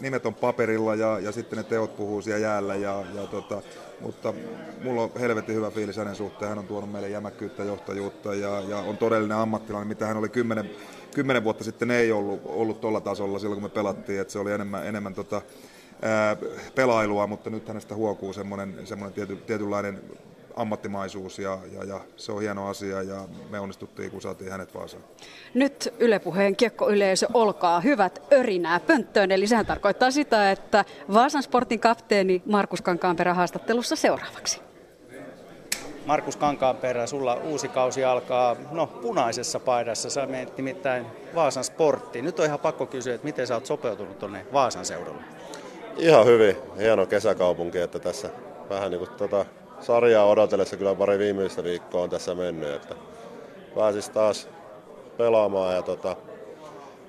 nimet 0.00 0.26
on 0.26 0.34
paperilla 0.34 0.94
ja, 0.94 1.18
ja 1.18 1.32
sitten 1.32 1.56
ne 1.56 1.62
teot 1.62 1.96
puhuu 1.96 2.22
siellä 2.22 2.40
jäällä. 2.40 2.74
Ja, 2.74 3.04
ja 3.14 3.26
tota, 3.26 3.62
mutta 4.00 4.34
mulla 4.82 5.02
on 5.02 5.10
helvetin 5.20 5.54
hyvä 5.54 5.70
fiilis 5.70 5.96
hänen 5.96 6.14
suhteen. 6.14 6.48
Hän 6.48 6.58
on 6.58 6.66
tuonut 6.66 6.92
meille 6.92 7.08
jämäkkyyttä, 7.08 7.64
johtajuutta 7.64 8.34
ja, 8.34 8.60
ja 8.60 8.78
on 8.78 8.96
todellinen 8.96 9.36
ammattilainen, 9.36 9.88
mitä 9.88 10.06
hän 10.06 10.16
oli 10.16 10.28
kymmenen, 10.28 10.70
kymmenen 11.14 11.44
vuotta 11.44 11.64
sitten 11.64 11.90
ei 11.90 12.12
ollut, 12.12 12.40
ollut 12.44 12.80
tuolla 12.80 13.00
tasolla 13.00 13.38
silloin, 13.38 13.60
kun 13.60 13.70
me 13.70 13.74
pelattiin. 13.74 14.20
Että 14.20 14.32
se 14.32 14.38
oli 14.38 14.52
enemmän, 14.52 14.86
enemmän 14.86 15.14
tota, 15.14 15.42
ää, 16.02 16.36
pelailua, 16.74 17.26
mutta 17.26 17.50
nyt 17.50 17.68
hänestä 17.68 17.94
huokuu 17.94 18.32
semmoinen, 18.32 18.78
tiety, 19.14 19.36
tietynlainen 19.36 20.02
ammattimaisuus 20.56 21.38
ja, 21.38 21.58
ja, 21.72 21.84
ja, 21.84 22.00
se 22.16 22.32
on 22.32 22.40
hieno 22.40 22.68
asia 22.68 23.02
ja 23.02 23.28
me 23.50 23.60
onnistuttiin, 23.60 24.10
kun 24.10 24.22
saatiin 24.22 24.50
hänet 24.50 24.74
Vaasaan. 24.74 25.04
Nyt 25.54 25.94
Yle 25.98 26.18
Puheen 26.18 26.56
kiekkoyleisö, 26.56 27.26
olkaa 27.34 27.80
hyvät, 27.80 28.22
örinää 28.32 28.80
pönttöön. 28.80 29.30
Eli 29.30 29.46
sehän 29.46 29.66
tarkoittaa 29.66 30.10
sitä, 30.10 30.50
että 30.50 30.84
Vaasan 31.12 31.42
sportin 31.42 31.80
kapteeni 31.80 32.42
Markus 32.46 32.82
Kankaanperä 32.82 33.34
haastattelussa 33.34 33.96
seuraavaksi. 33.96 34.60
Markus 36.06 36.36
Kankaanperä, 36.36 37.06
sulla 37.06 37.34
uusi 37.34 37.68
kausi 37.68 38.04
alkaa 38.04 38.56
no, 38.70 38.86
punaisessa 38.86 39.60
paidassa. 39.60 40.10
Sä 40.10 40.26
menet 40.26 40.56
nimittäin 40.56 41.06
Vaasan 41.34 41.64
sporttiin. 41.64 42.24
Nyt 42.24 42.40
on 42.40 42.46
ihan 42.46 42.58
pakko 42.58 42.86
kysyä, 42.86 43.14
että 43.14 43.24
miten 43.24 43.46
sä 43.46 43.54
oot 43.54 43.66
sopeutunut 43.66 44.18
tuonne 44.18 44.46
Vaasan 44.52 44.84
seudulle? 44.84 45.22
Ihan 45.96 46.26
hyvin. 46.26 46.56
Hieno 46.78 47.06
kesäkaupunki, 47.06 47.78
että 47.78 47.98
tässä 47.98 48.30
vähän 48.70 48.90
niin 48.90 48.98
kuin 48.98 49.10
tota 49.10 49.46
sarjaa 49.84 50.26
odotellessa 50.26 50.76
kyllä 50.76 50.94
pari 50.94 51.18
viimeistä 51.18 51.64
viikkoa 51.64 52.02
on 52.02 52.10
tässä 52.10 52.34
mennyt, 52.34 52.74
että 52.74 52.94
pääsis 53.74 54.08
taas 54.08 54.48
pelaamaan 55.16 55.74
ja 55.74 55.82
tota, 55.82 56.16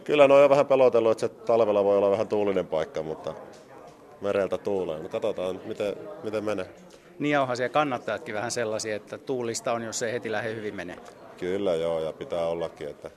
kyllä 0.03 0.28
ne 0.28 0.34
on 0.34 0.41
jo 0.41 0.49
vähän 0.49 0.65
pelotellut, 0.65 1.11
että 1.11 1.28
se 1.28 1.43
talvella 1.45 1.84
voi 1.84 1.97
olla 1.97 2.11
vähän 2.11 2.28
tuulinen 2.28 2.67
paikka, 2.67 3.03
mutta 3.03 3.34
mereltä 4.21 4.57
tuulee. 4.57 4.99
No 4.99 5.09
katsotaan, 5.09 5.61
miten, 5.65 5.95
miten 6.23 6.43
menee. 6.43 6.69
Niin 7.19 7.39
onhan 7.39 7.57
siellä 7.57 7.73
kannattajatkin 7.73 8.36
vähän 8.36 8.51
sellaisia, 8.51 8.95
että 8.95 9.17
tuulista 9.17 9.73
on, 9.73 9.84
jos 9.84 10.03
ei 10.03 10.13
heti 10.13 10.32
lähde 10.32 10.55
hyvin 10.55 10.76
menee. 10.76 10.97
Kyllä 11.38 11.76
joo, 11.76 11.99
ja 11.99 12.13
pitää 12.13 12.47
ollakin, 12.47 12.88
että 12.88 13.11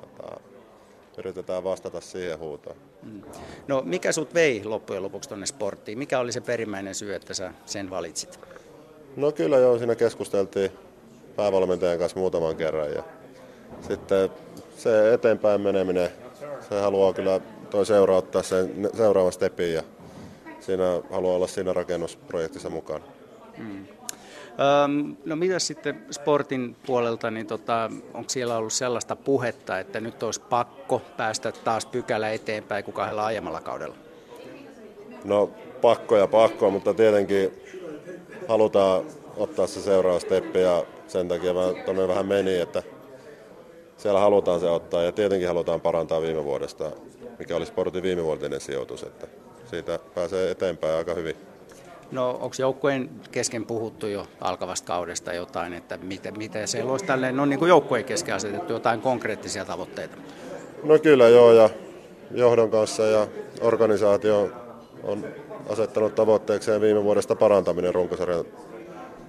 tota, 0.00 0.40
yritetään 1.18 1.64
vastata 1.64 2.00
siihen 2.00 2.38
huutoon. 2.38 2.76
Mm. 3.02 3.22
No 3.68 3.82
mikä 3.84 4.12
sut 4.12 4.34
vei 4.34 4.64
loppujen 4.64 5.02
lopuksi 5.02 5.28
tuonne 5.28 5.46
sporttiin? 5.46 5.98
Mikä 5.98 6.18
oli 6.18 6.32
se 6.32 6.40
perimmäinen 6.40 6.94
syy, 6.94 7.14
että 7.14 7.34
sä 7.34 7.52
sen 7.66 7.90
valitsit? 7.90 8.55
No 9.16 9.32
kyllä 9.32 9.56
joo, 9.56 9.78
siinä 9.78 9.94
keskusteltiin 9.94 10.70
päävalmentajan 11.36 11.98
kanssa 11.98 12.18
muutaman 12.18 12.56
kerran 12.56 12.92
ja 12.92 13.02
sitten 13.88 14.30
se 14.76 15.14
eteenpäin 15.14 15.60
meneminen, 15.60 16.10
se 16.68 16.80
haluaa 16.80 17.12
kyllä 17.12 17.40
toi 17.70 17.86
seura 17.86 18.16
ottaa 18.16 18.42
sen 18.42 18.90
seuraavan 18.96 19.32
stepin 19.32 19.74
ja 19.74 19.82
siinä 20.60 20.84
haluaa 21.10 21.36
olla 21.36 21.46
siinä 21.46 21.72
rakennusprojektissa 21.72 22.70
mukana. 22.70 23.04
Hmm. 23.58 23.86
Öm, 24.84 25.16
no 25.24 25.36
mitä 25.36 25.58
sitten 25.58 26.04
sportin 26.10 26.76
puolelta, 26.86 27.30
niin 27.30 27.46
tota, 27.46 27.90
onko 28.14 28.30
siellä 28.30 28.56
ollut 28.56 28.72
sellaista 28.72 29.16
puhetta, 29.16 29.78
että 29.78 30.00
nyt 30.00 30.22
olisi 30.22 30.40
pakko 30.40 31.02
päästä 31.16 31.52
taas 31.52 31.86
pykälä 31.86 32.30
eteenpäin 32.30 32.84
kuin 32.84 32.94
kahdella 32.94 33.24
aiemmalla 33.24 33.60
kaudella? 33.60 33.96
No 35.24 35.50
pakko 35.80 36.16
ja 36.16 36.26
pakko, 36.26 36.70
mutta 36.70 36.94
tietenkin 36.94 37.52
halutaan 38.48 39.04
ottaa 39.36 39.66
se 39.66 39.80
seuraava 39.80 40.20
steppi 40.20 40.60
ja 40.60 40.84
sen 41.08 41.28
takia 41.28 41.54
mä 41.54 41.60
tuonne 41.84 42.08
vähän 42.08 42.26
meni, 42.26 42.60
että 42.60 42.82
siellä 43.96 44.20
halutaan 44.20 44.60
se 44.60 44.70
ottaa 44.70 45.02
ja 45.02 45.12
tietenkin 45.12 45.48
halutaan 45.48 45.80
parantaa 45.80 46.22
viime 46.22 46.44
vuodesta, 46.44 46.90
mikä 47.38 47.56
oli 47.56 47.66
sportin 47.66 48.02
viimevuotinen 48.02 48.60
sijoitus, 48.60 49.02
että 49.02 49.26
siitä 49.64 49.98
pääsee 50.14 50.50
eteenpäin 50.50 50.96
aika 50.96 51.14
hyvin. 51.14 51.36
No 52.10 52.30
onko 52.30 52.56
joukkueen 52.58 53.10
kesken 53.32 53.66
puhuttu 53.66 54.06
jo 54.06 54.26
alkavasta 54.40 54.86
kaudesta 54.86 55.32
jotain, 55.32 55.72
että 55.72 55.96
miten, 55.96 56.38
miten 56.38 56.68
se 56.68 56.82
olisi 56.82 57.04
tälleen, 57.04 57.36
no 57.36 57.46
niin 57.46 57.58
kuin 57.58 57.68
joukkueen 57.68 58.04
kesken 58.04 58.34
asetettu 58.34 58.72
jotain 58.72 59.00
konkreettisia 59.00 59.64
tavoitteita? 59.64 60.16
No 60.82 60.98
kyllä 60.98 61.28
joo 61.28 61.52
ja 61.52 61.70
johdon 62.30 62.70
kanssa 62.70 63.02
ja 63.02 63.26
organisaatio 63.60 64.50
on 65.02 65.26
asettanut 65.68 66.14
tavoitteekseen 66.14 66.80
viime 66.80 67.04
vuodesta 67.04 67.36
parantaminen 67.36 67.94
runkosarjan 67.94 68.44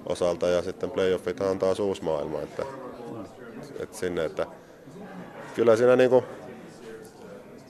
osalta 0.05 0.47
ja 0.47 0.61
sitten 0.61 0.91
playoffit 0.91 1.41
on 1.41 1.59
taas 1.59 1.79
uusi 1.79 2.03
maailma, 2.03 2.41
että, 2.41 2.65
että 3.79 3.97
sinne, 3.97 4.25
että 4.25 4.45
kyllä 5.55 5.75
siinä 5.75 5.95
niinku 5.95 6.23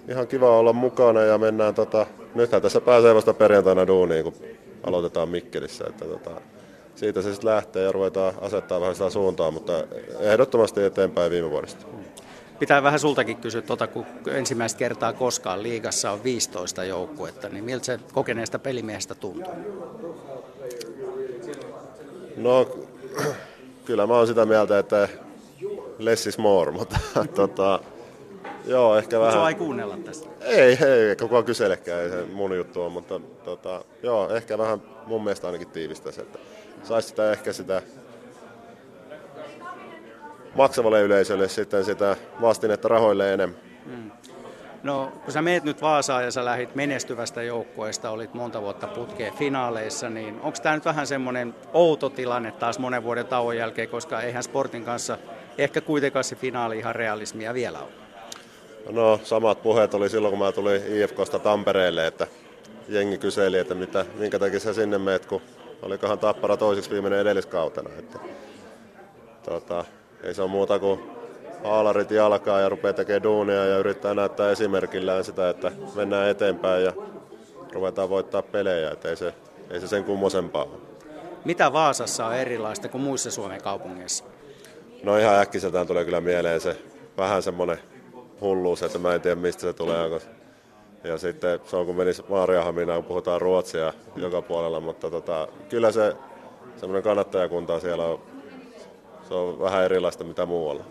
ihan 0.08 0.28
kiva 0.28 0.60
olla 0.60 0.74
mukana 0.74 1.22
ja 1.22 1.38
mennään 1.38 1.76
tota, 1.76 2.06
nythän 2.36 2.62
tässä 2.62 2.82
pääsee 2.82 3.16
vasta 3.16 3.34
perjantaina 3.34 3.88
duuniin, 3.88 4.24
kun 4.24 4.34
aloitetaan 4.84 5.30
Mikkelissä, 5.30 5.86
että 5.90 6.06
tota, 6.06 6.32
siitä 6.96 7.22
se 7.22 7.32
sitten 7.34 7.50
lähtee 7.50 7.84
ja 7.84 7.92
ruvetaan 7.92 8.34
asettaa 8.42 8.82
vähän 8.82 8.96
sitä 8.96 9.10
suuntaa, 9.10 9.52
mutta 9.52 9.74
ehdottomasti 10.20 10.84
eteenpäin 10.84 11.32
viime 11.32 11.50
vuodesta. 11.50 11.86
Pitää 12.60 12.84
vähän 12.84 13.00
sultakin 13.00 13.38
kysyä, 13.38 13.62
tuota, 13.62 13.88
kun 13.88 14.06
ensimmäistä 14.32 14.78
kertaa 14.78 15.14
koskaan 15.14 15.64
liigassa 15.64 16.12
on 16.12 16.24
15 16.24 16.84
joukkuetta, 16.84 17.50
niin 17.50 17.64
miltä 17.64 17.86
se 17.86 18.00
kokeneesta 18.14 18.60
pelimiehestä 18.60 19.16
tuntuu? 19.16 19.54
No, 22.38 22.70
kyllä 23.86 24.08
mä 24.08 24.14
oon 24.14 24.28
sitä 24.28 24.46
mieltä, 24.46 24.80
että 24.80 25.10
less 26.00 26.28
is 26.28 26.38
more, 26.38 26.72
mutta 26.72 27.00
tota, 27.36 27.80
joo, 28.66 28.98
ehkä 28.98 29.20
vähän... 29.20 29.42
Se 29.42 29.48
ei 29.48 29.56
kuunnella 29.56 29.98
tästä. 29.98 30.30
Ei, 30.42 30.78
ei, 30.86 31.16
koko 31.16 31.44
kyselekään, 31.44 32.04
ei 32.04 32.10
se 32.10 32.26
mun 32.34 32.58
juttu 32.58 32.82
on, 32.82 32.92
mutta 32.92 33.20
tota, 33.44 33.84
joo, 34.04 34.30
ehkä 34.30 34.58
vähän 34.58 34.82
mun 35.06 35.24
mielestä 35.24 35.48
ainakin 35.48 35.70
tiivistäisi, 35.70 36.22
että 36.22 36.40
saisi 36.84 37.08
sitä 37.08 37.32
ehkä 37.32 37.54
sitä 37.54 37.82
maksavalle 40.58 41.02
yleisölle 41.02 41.48
sitten 41.48 41.86
sitä 41.86 42.16
vastinetta 42.42 42.88
rahoille 42.88 43.34
enemmän. 43.34 43.60
Mm. 43.86 44.12
No, 44.84 45.12
kun 45.24 45.34
sä 45.34 45.42
meet 45.42 45.64
nyt 45.64 45.82
Vaasaan 45.82 46.24
ja 46.24 46.32
sä 46.32 46.46
lähit 46.46 46.76
menestyvästä 46.76 47.44
joukkueesta, 47.44 48.10
olit 48.10 48.34
monta 48.34 48.62
vuotta 48.62 48.88
putkeen 48.88 49.34
finaaleissa, 49.34 50.10
niin 50.10 50.40
onko 50.42 50.58
tämä 50.64 50.76
nyt 50.76 50.86
vähän 50.86 51.08
semmoinen 51.08 51.56
outo 51.74 52.10
tilanne 52.10 52.52
taas 52.52 52.80
monen 52.80 53.04
vuoden 53.04 53.26
tauon 53.26 53.58
jälkeen, 53.58 53.90
koska 53.90 54.22
eihän 54.22 54.44
sportin 54.44 54.86
kanssa 54.86 55.18
ehkä 55.58 55.82
kuitenkaan 55.82 56.24
se 56.24 56.36
finaali 56.36 56.78
ihan 56.78 56.96
realismia 56.96 57.54
vielä 57.54 57.80
ole? 57.80 57.92
No, 58.90 59.20
samat 59.24 59.64
puheet 59.64 59.94
oli 59.94 60.10
silloin, 60.10 60.32
kun 60.32 60.40
mä 60.40 60.52
tulin 60.52 60.82
IFKsta 60.88 61.40
Tampereelle, 61.40 62.08
että 62.08 62.28
jengi 62.88 63.18
kyseli, 63.18 63.58
että 63.58 63.76
mitä, 63.76 64.06
minkä 64.16 64.40
takia 64.40 64.60
sä 64.60 64.74
sinne 64.74 64.98
meet, 64.98 65.26
kun 65.26 65.42
olikohan 65.82 66.20
Tappara 66.20 66.58
toiseksi 66.58 66.90
viimeinen 66.92 67.20
edelliskautena. 67.20 67.90
Että, 68.00 68.20
tota, 69.44 69.86
ei 70.24 70.34
se 70.34 70.42
ole 70.42 70.52
muuta 70.52 70.80
kuin 70.80 71.00
haalarit 71.64 72.12
jalkaa 72.12 72.60
ja 72.60 72.70
rupeaa 72.70 72.94
tekemään 72.94 73.24
duunia 73.24 73.66
ja 73.66 73.78
yrittää 73.78 74.14
näyttää 74.14 74.52
esimerkillään 74.52 75.24
sitä, 75.24 75.50
että 75.50 75.72
mennään 75.96 76.30
eteenpäin 76.30 76.84
ja 76.84 76.94
ruvetaan 77.74 78.10
voittaa 78.10 78.42
pelejä, 78.42 78.92
että 78.92 79.10
ei 79.10 79.16
se, 79.16 79.34
ei 79.70 79.80
se 79.80 79.88
sen 79.88 80.04
kummosempaa 80.04 80.64
ole. 80.64 80.88
Mitä 81.46 81.74
Vaasassa 81.74 82.26
on 82.26 82.36
erilaista 82.36 82.90
kuin 82.90 83.02
muissa 83.02 83.32
Suomen 83.32 83.62
kaupungeissa? 83.62 84.24
No 85.04 85.18
ihan 85.18 85.40
äkkiseltään 85.40 85.88
tulee 85.88 86.06
kyllä 86.06 86.22
mieleen 86.22 86.62
se 86.62 86.78
vähän 87.18 87.44
semmoinen 87.44 87.80
hulluus, 88.42 88.84
että 88.84 89.00
mä 89.00 89.14
en 89.14 89.22
tiedä 89.22 89.36
mistä 89.36 89.62
se 89.62 89.74
tulee. 89.74 90.22
Ja 91.04 91.18
sitten 91.18 91.60
se 91.66 91.76
on 91.76 91.86
kun 91.86 91.96
menisi 91.96 92.24
Maariahaminaan, 92.30 93.00
kun 93.00 93.08
puhutaan 93.08 93.42
ruotsia 93.42 93.94
joka 94.16 94.42
puolella, 94.42 94.80
mutta 94.80 95.10
tota, 95.10 95.48
kyllä 95.70 95.92
se 95.92 96.16
semmoinen 96.76 97.04
kannattajakunta 97.04 97.80
siellä 97.80 98.06
on, 98.06 98.20
se 99.28 99.34
on 99.34 99.60
vähän 99.60 99.84
erilaista 99.84 100.24
mitä 100.24 100.46
muualla. 100.46 100.84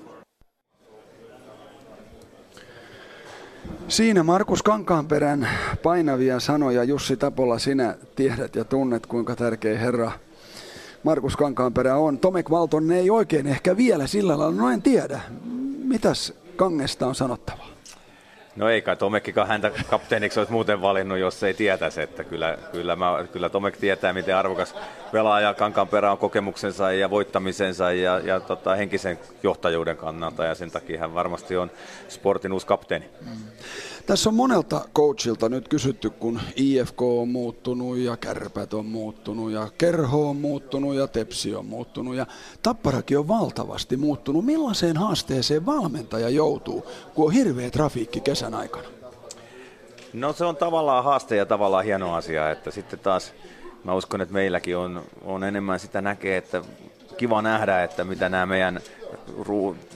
Siinä 3.89 4.23
Markus 4.23 4.63
Kankaanperän 4.63 5.49
painavia 5.83 6.41
sanoja. 6.41 6.85
Jussi 6.85 7.17
Tapola, 7.17 7.59
sinä 7.59 7.95
tiedät 8.17 8.57
ja 8.57 8.65
tunnet, 8.65 9.07
kuinka 9.07 9.37
tärkeä 9.37 9.79
herra 9.79 10.13
Markus 11.03 11.37
Kankaanperä 11.37 11.97
on. 11.97 12.19
Tomek 12.19 12.51
Valton 12.51 12.93
ei 12.93 13.11
oikein 13.11 13.47
ehkä 13.47 13.77
vielä 13.77 14.07
sillä 14.07 14.39
lailla, 14.39 14.63
no 14.63 14.71
en 14.71 14.83
tiedä. 14.83 15.21
Mitäs 15.85 16.33
Kangesta 16.57 17.07
on 17.07 17.15
sanottavaa? 17.15 17.76
No 18.57 18.69
ei 18.69 18.83
kai 18.83 18.97
Tomekkikaan 18.97 19.49
häntä 19.49 19.71
kapteeniksi 19.91 20.41
olisi 20.41 20.53
muuten 20.53 20.83
valinnut, 20.83 21.19
jos 21.19 21.43
ei 21.43 21.55
tietäisi, 21.55 22.03
että 22.03 22.25
kyllä, 22.25 22.59
kyllä, 22.73 22.97
mä, 22.97 23.25
kyllä 23.33 23.49
Tomek 23.49 23.77
tietää, 23.77 24.13
miten 24.13 24.37
arvokas 24.37 24.75
pelaaja 25.13 25.55
Kankaan 25.55 25.89
perä 25.89 26.13
on 26.13 26.19
kokemuksensa 26.19 26.93
ja 26.93 27.11
voittamisensa 27.11 27.93
ja, 27.93 28.19
ja 28.19 28.41
tota, 28.41 28.75
henkisen 28.75 29.19
johtajuuden 29.43 29.97
kannalta 29.97 30.45
ja 30.45 30.55
sen 30.55 30.71
takia 30.71 31.01
hän 31.01 31.15
varmasti 31.15 31.57
on 31.57 31.71
sportin 32.09 32.53
uusi 32.53 32.67
kapteeni. 32.67 33.07
Mm. 33.21 33.37
Tässä 34.07 34.31
on 34.31 34.35
monelta 34.35 34.89
coachilta 34.95 35.49
nyt 35.49 35.69
kysytty, 35.69 36.11
kun 36.11 36.41
IFK 36.57 37.03
on 37.03 37.29
muuttunut 37.29 37.99
ja 37.99 38.17
Kärpät 38.17 38.75
on 38.75 38.87
muuttunut 38.87 39.51
ja 39.51 39.69
Kerho 39.79 40.31
on 40.31 40.37
muuttunut 40.37 40.95
ja 40.95 41.07
Tepsi 41.07 41.55
on 41.55 41.67
muuttunut 41.67 42.15
ja 42.15 42.27
Tapparakin 42.63 43.19
on 43.19 43.29
valtavasti 43.29 43.97
muuttunut. 43.97 44.45
Millaiseen 44.45 44.97
haasteeseen 44.97 45.67
valmentaja 45.67 46.29
joutuu, 46.29 46.87
kun 47.15 47.27
on 47.27 47.33
hirveä 47.33 47.71
trafiikki 47.71 48.21
kesän 48.21 48.55
aikana? 48.55 48.89
No 50.13 50.33
se 50.33 50.45
on 50.45 50.57
tavallaan 50.57 51.05
haaste 51.05 51.37
ja 51.37 51.47
tavallaan 51.47 51.85
hieno 51.85 52.15
asia, 52.15 52.51
että 52.51 52.71
sitten 52.71 52.99
taas 52.99 53.33
mä 53.85 53.95
uskon, 53.95 54.21
että 54.21 54.35
meilläkin 54.35 54.77
on, 54.77 55.03
on 55.25 55.45
enemmän 55.45 55.81
sitä 55.81 56.01
näkee, 56.01 56.37
että 56.37 56.63
kiva 57.17 57.43
nähdä, 57.43 57.83
että 57.83 58.05
mitä 58.05 58.29
nämä 58.29 58.47
meidän 58.47 58.81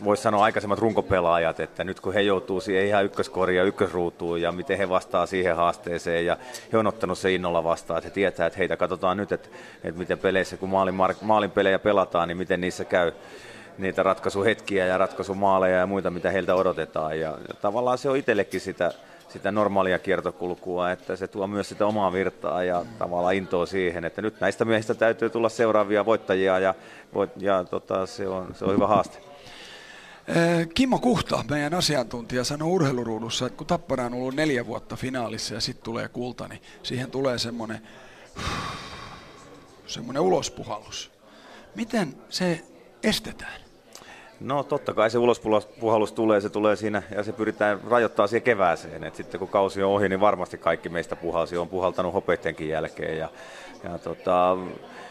voisi 0.04 0.22
sanoa 0.22 0.44
aikaisemmat 0.44 0.78
runkopelaajat, 0.78 1.60
että 1.60 1.84
nyt 1.84 2.00
kun 2.00 2.14
he 2.14 2.20
joutuu 2.20 2.60
siihen 2.60 2.86
ihan 2.86 3.04
ykköskoriin 3.04 3.56
ja 3.56 3.64
ykkösruutuun 3.64 4.42
ja 4.42 4.52
miten 4.52 4.78
he 4.78 4.88
vastaa 4.88 5.26
siihen 5.26 5.56
haasteeseen 5.56 6.26
ja 6.26 6.36
he 6.72 6.78
on 6.78 6.86
ottanut 6.86 7.18
se 7.18 7.32
innolla 7.32 7.64
vastaan, 7.64 7.98
että 7.98 8.08
he 8.08 8.14
tietää, 8.14 8.46
että 8.46 8.58
heitä 8.58 8.76
katsotaan 8.76 9.16
nyt, 9.16 9.32
että, 9.32 9.48
että 9.84 9.98
miten 9.98 10.18
peleissä, 10.18 10.56
kun 10.56 10.68
maalin, 10.68 10.94
maalin 11.22 11.50
pelejä 11.50 11.78
pelataan, 11.78 12.28
niin 12.28 12.38
miten 12.38 12.60
niissä 12.60 12.84
käy 12.84 13.12
niitä 13.78 14.02
ratkaisuhetkiä 14.02 14.86
ja 14.86 14.98
ratkaisumaaleja 14.98 15.78
ja 15.78 15.86
muita, 15.86 16.10
mitä 16.10 16.30
heiltä 16.30 16.54
odotetaan. 16.54 17.20
Ja, 17.20 17.30
ja 17.48 17.54
tavallaan 17.60 17.98
se 17.98 18.10
on 18.10 18.16
itsellekin 18.16 18.60
sitä, 18.60 18.92
sitä 19.30 19.52
normaalia 19.52 19.98
kiertokulkua, 19.98 20.92
että 20.92 21.16
se 21.16 21.28
tuo 21.28 21.46
myös 21.46 21.68
sitä 21.68 21.86
omaa 21.86 22.12
virtaa 22.12 22.64
ja 22.64 22.84
tavallaan 22.98 23.34
intoa 23.34 23.66
siihen, 23.66 24.04
että 24.04 24.22
nyt 24.22 24.40
näistä 24.40 24.64
miehistä 24.64 24.94
täytyy 24.94 25.30
tulla 25.30 25.48
seuraavia 25.48 26.06
voittajia 26.06 26.58
ja, 26.58 26.74
ja 27.36 27.64
tota, 27.64 28.06
se, 28.06 28.28
on, 28.28 28.54
se 28.54 28.64
on 28.64 28.74
hyvä 28.74 28.86
haaste. 28.86 29.18
Eh, 30.28 30.68
Kimmo 30.74 30.98
Kuhta, 30.98 31.44
meidän 31.50 31.74
asiantuntija, 31.74 32.44
sanoi 32.44 32.68
urheiluruudussa, 32.68 33.46
että 33.46 33.56
kun 33.56 33.66
Tappara 33.66 34.06
on 34.06 34.14
ollut 34.14 34.34
neljä 34.34 34.66
vuotta 34.66 34.96
finaalissa 34.96 35.54
ja 35.54 35.60
sitten 35.60 35.84
tulee 35.84 36.08
kulta, 36.08 36.48
niin 36.48 36.62
siihen 36.82 37.10
tulee 37.10 37.38
semmoinen, 37.38 37.80
semmoinen 39.86 40.22
ulospuhallus. 40.22 41.10
Miten 41.74 42.14
se 42.28 42.64
estetään? 43.02 43.69
No 44.40 44.62
totta 44.62 44.94
kai 44.94 45.10
se 45.10 45.18
ulospuhallus 45.18 46.12
tulee, 46.12 46.40
se 46.40 46.50
tulee 46.50 46.76
siinä 46.76 47.02
ja 47.16 47.22
se 47.22 47.32
pyritään 47.32 47.80
rajoittaa 47.90 48.26
siihen 48.26 48.42
kevääseen. 48.42 49.04
Et 49.04 49.14
sitten 49.14 49.38
kun 49.38 49.48
kausi 49.48 49.82
on 49.82 49.90
ohi, 49.90 50.08
niin 50.08 50.20
varmasti 50.20 50.58
kaikki 50.58 50.88
meistä 50.88 51.16
puhalsi, 51.16 51.56
on 51.56 51.68
puhaltanut 51.68 52.12
hopeittenkin 52.12 52.68
jälkeen. 52.68 53.18
Ja, 53.18 53.28
ja 53.84 53.98
tota, 53.98 54.56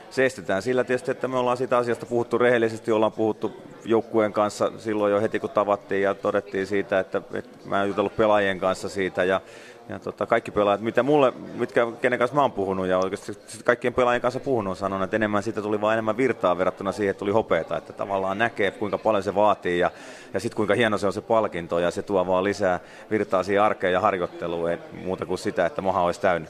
se 0.10 0.26
estetään 0.26 0.62
sillä 0.62 0.84
tietysti, 0.84 1.12
että 1.12 1.28
me 1.28 1.38
ollaan 1.38 1.58
siitä 1.58 1.78
asiasta 1.78 2.06
puhuttu 2.06 2.38
rehellisesti, 2.38 2.92
ollaan 2.92 3.12
puhuttu 3.12 3.54
joukkueen 3.86 4.34
kanssa 4.34 4.72
silloin 4.78 5.12
jo 5.14 5.22
heti 5.22 5.40
kun 5.40 5.50
tavattiin 5.50 6.02
ja 6.02 6.14
todettiin 6.14 6.68
siitä, 6.68 7.00
että, 7.00 7.22
että 7.34 7.70
mä 7.70 7.82
en 7.82 7.88
jutellut 7.88 8.16
pelaajien 8.16 8.60
kanssa 8.60 8.90
siitä 8.90 9.24
ja 9.24 9.42
ja 9.90 10.00
tota, 10.00 10.26
kaikki 10.26 10.52
pelaajat, 10.52 10.82
mitä 10.82 11.04
mulle, 11.04 11.34
mitkä, 11.56 11.88
kenen 12.02 12.20
kanssa 12.20 12.36
mä 12.36 12.42
oon 12.42 12.52
puhunut 12.52 12.88
ja 12.88 12.98
oikeasti 12.98 13.34
kaikkien 13.64 13.94
pelaajien 13.94 14.22
kanssa 14.22 14.40
puhunut, 14.40 14.78
sanon, 14.78 15.04
että 15.04 15.16
enemmän 15.16 15.44
siitä 15.44 15.62
tuli 15.62 15.82
vain 15.82 15.94
enemmän 15.94 16.18
virtaa 16.18 16.58
verrattuna 16.58 16.92
siihen, 16.92 17.12
että 17.12 17.20
tuli 17.20 17.32
hopeeta, 17.32 17.78
että 17.78 17.94
tavallaan 17.94 18.38
näkee, 18.38 18.72
kuinka 18.72 18.98
paljon 18.98 19.24
se 19.24 19.36
vaatii 19.36 19.80
ja, 19.80 19.92
ja 20.34 20.40
sitten 20.40 20.56
kuinka 20.56 20.74
hieno 20.74 20.98
se 20.98 21.08
on 21.08 21.14
se 21.14 21.22
palkinto 21.22 21.80
ja 21.80 21.92
se 21.92 22.02
tuo 22.02 22.28
vaan 22.28 22.44
lisää 22.44 22.80
virtaa 23.12 23.44
siihen 23.44 23.64
arkeen 23.64 23.94
ja 23.94 24.02
harjoitteluun, 24.02 24.72
et 24.72 24.94
muuta 25.04 25.26
kuin 25.26 25.38
sitä, 25.38 25.66
että 25.66 25.82
maha 25.82 26.02
olisi 26.02 26.22
täynnä. 26.22 26.48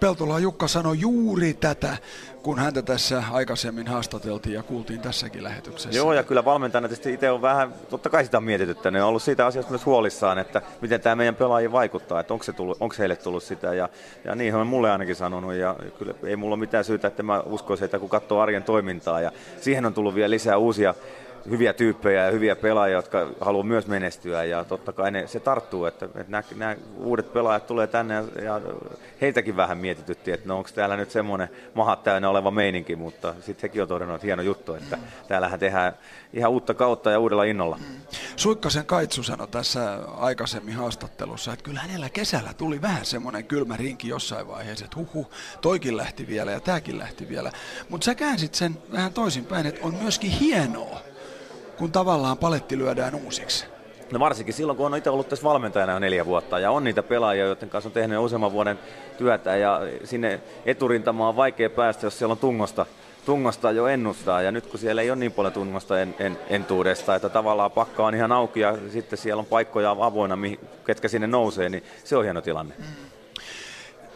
Peltola 0.00 0.38
Jukka 0.38 0.68
sanoi 0.68 1.00
juuri 1.00 1.54
tätä, 1.54 1.96
kun 2.44 2.58
häntä 2.58 2.82
tässä 2.82 3.24
aikaisemmin 3.32 3.86
haastateltiin 3.86 4.54
ja 4.54 4.62
kuultiin 4.62 5.00
tässäkin 5.00 5.44
lähetyksessä. 5.44 5.98
Joo, 5.98 6.12
ja 6.12 6.22
kyllä 6.22 6.44
valmentajana 6.44 6.88
tietysti 6.88 7.12
itse 7.12 7.30
on 7.30 7.42
vähän, 7.42 7.74
totta 7.90 8.10
kai 8.10 8.24
sitä 8.24 8.36
on 8.36 8.44
mietitytty, 8.44 8.90
ne 8.90 9.02
on 9.02 9.08
ollut 9.08 9.22
siitä 9.22 9.46
asiasta 9.46 9.70
myös 9.70 9.86
huolissaan, 9.86 10.38
että 10.38 10.62
miten 10.80 11.00
tämä 11.00 11.16
meidän 11.16 11.34
pelaajien 11.34 11.72
vaikuttaa, 11.72 12.20
että 12.20 12.34
onko, 12.34 12.44
se 12.44 12.52
tullut, 12.52 12.76
onko 12.80 12.94
heille 12.98 13.16
tullut 13.16 13.42
sitä, 13.42 13.74
ja, 13.74 13.88
ja 14.24 14.34
niin 14.34 14.54
on 14.54 14.66
mulle 14.66 14.90
ainakin 14.90 15.16
sanonut, 15.16 15.54
ja 15.54 15.76
kyllä 15.98 16.14
ei 16.24 16.36
mulla 16.36 16.54
ole 16.54 16.60
mitään 16.60 16.84
syytä, 16.84 17.08
että 17.08 17.22
mä 17.22 17.40
uskoisin, 17.40 17.84
että 17.84 17.98
kun 17.98 18.08
katsoo 18.08 18.40
arjen 18.40 18.62
toimintaa, 18.62 19.20
ja 19.20 19.32
siihen 19.60 19.86
on 19.86 19.94
tullut 19.94 20.14
vielä 20.14 20.30
lisää 20.30 20.56
uusia 20.56 20.94
hyviä 21.50 21.72
tyyppejä 21.72 22.24
ja 22.24 22.30
hyviä 22.30 22.56
pelaajia, 22.56 22.96
jotka 22.96 23.28
haluaa 23.40 23.64
myös 23.64 23.86
menestyä 23.86 24.44
ja 24.44 24.64
totta 24.64 24.92
kai 24.92 25.10
ne, 25.10 25.26
se 25.26 25.40
tarttuu, 25.40 25.84
että, 25.84 26.04
että 26.06 26.24
nämä, 26.28 26.42
nämä 26.56 26.76
uudet 26.96 27.32
pelaajat 27.32 27.66
tulee 27.66 27.86
tänne 27.86 28.14
ja, 28.14 28.24
ja 28.42 28.60
heitäkin 29.20 29.56
vähän 29.56 29.78
mietityttiin, 29.78 30.34
että 30.34 30.48
no 30.48 30.58
onko 30.58 30.70
täällä 30.74 30.96
nyt 30.96 31.10
semmoinen 31.10 31.48
mahat 31.74 32.02
täynnä 32.02 32.30
oleva 32.30 32.50
meininki, 32.50 32.96
mutta 32.96 33.34
sitten 33.40 33.68
hekin 33.70 33.82
on 33.82 33.88
todennut, 33.88 34.14
että 34.14 34.26
hieno 34.26 34.42
juttu, 34.42 34.74
että 34.74 34.98
täällähän 35.28 35.60
tehdään 35.60 35.92
ihan 36.32 36.50
uutta 36.50 36.74
kautta 36.74 37.10
ja 37.10 37.18
uudella 37.18 37.44
innolla. 37.44 37.78
Suikkasen 38.36 38.86
Kaitsu 38.86 39.22
sanoi 39.22 39.48
tässä 39.48 39.98
aikaisemmin 40.16 40.74
haastattelussa, 40.74 41.52
että 41.52 41.62
kyllä 41.62 41.80
hänellä 41.80 42.08
kesällä 42.08 42.54
tuli 42.54 42.82
vähän 42.82 43.06
semmoinen 43.06 43.44
kylmä 43.44 43.76
rinki 43.76 44.08
jossain 44.08 44.48
vaiheessa, 44.48 44.84
että 44.84 44.96
huhu, 44.96 45.30
toikin 45.60 45.96
lähti 45.96 46.26
vielä 46.26 46.50
ja 46.50 46.60
tämäkin 46.60 46.98
lähti 46.98 47.28
vielä. 47.28 47.52
Mutta 47.88 48.04
sä 48.04 48.14
käänsit 48.14 48.54
sen 48.54 48.78
vähän 48.92 49.12
toisinpäin, 49.12 49.66
että 49.66 49.80
on 49.82 49.94
myöskin 49.94 50.30
hienoa, 50.30 51.00
kun 51.78 51.92
tavallaan 51.92 52.38
paletti 52.38 52.78
lyödään 52.78 53.14
uusiksi? 53.14 53.66
No 54.12 54.20
varsinkin 54.20 54.54
silloin, 54.54 54.76
kun 54.76 54.86
on 54.86 54.96
itse 54.96 55.10
ollut 55.10 55.28
tässä 55.28 55.44
valmentajana 55.44 55.92
jo 55.92 55.98
neljä 55.98 56.26
vuotta 56.26 56.58
ja 56.58 56.70
on 56.70 56.84
niitä 56.84 57.02
pelaajia, 57.02 57.44
joiden 57.44 57.70
kanssa 57.70 57.88
on 57.88 57.92
tehnyt 57.92 58.18
useamman 58.18 58.52
vuoden 58.52 58.78
työtä 59.18 59.56
ja 59.56 59.80
sinne 60.04 60.40
eturintamaan 60.66 61.28
on 61.28 61.36
vaikea 61.36 61.70
päästä, 61.70 62.06
jos 62.06 62.18
siellä 62.18 62.32
on 62.32 62.38
tungosta, 62.38 62.86
tungosta 63.26 63.70
jo 63.70 63.86
ennustaa 63.86 64.42
ja 64.42 64.52
nyt 64.52 64.66
kun 64.66 64.80
siellä 64.80 65.02
ei 65.02 65.10
ole 65.10 65.18
niin 65.18 65.32
paljon 65.32 65.52
tungosta 65.52 66.00
en, 66.00 66.14
en, 66.18 66.38
entuudesta, 66.48 67.14
että 67.14 67.28
tavallaan 67.28 67.70
pakka 67.70 68.06
on 68.06 68.14
ihan 68.14 68.32
auki 68.32 68.60
ja 68.60 68.78
sitten 68.92 69.18
siellä 69.18 69.40
on 69.40 69.46
paikkoja 69.46 69.90
avoinna, 69.90 70.38
ketkä 70.86 71.08
sinne 71.08 71.26
nousee, 71.26 71.68
niin 71.68 71.84
se 72.04 72.16
on 72.16 72.24
hieno 72.24 72.40
tilanne. 72.40 72.74
Mm. 72.78 72.84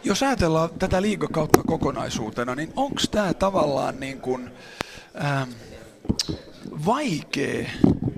Jos 0.03 0.23
ajatellaan 0.23 0.69
tätä 0.79 1.01
liigakautta 1.01 1.59
kokonaisuutena, 1.67 2.55
niin 2.55 2.73
onko 2.75 3.01
tämä 3.11 3.33
tavallaan 3.33 3.99
niin 3.99 4.21
kuin, 4.21 4.51
ähm, 5.25 5.49
vaikea 6.85 7.69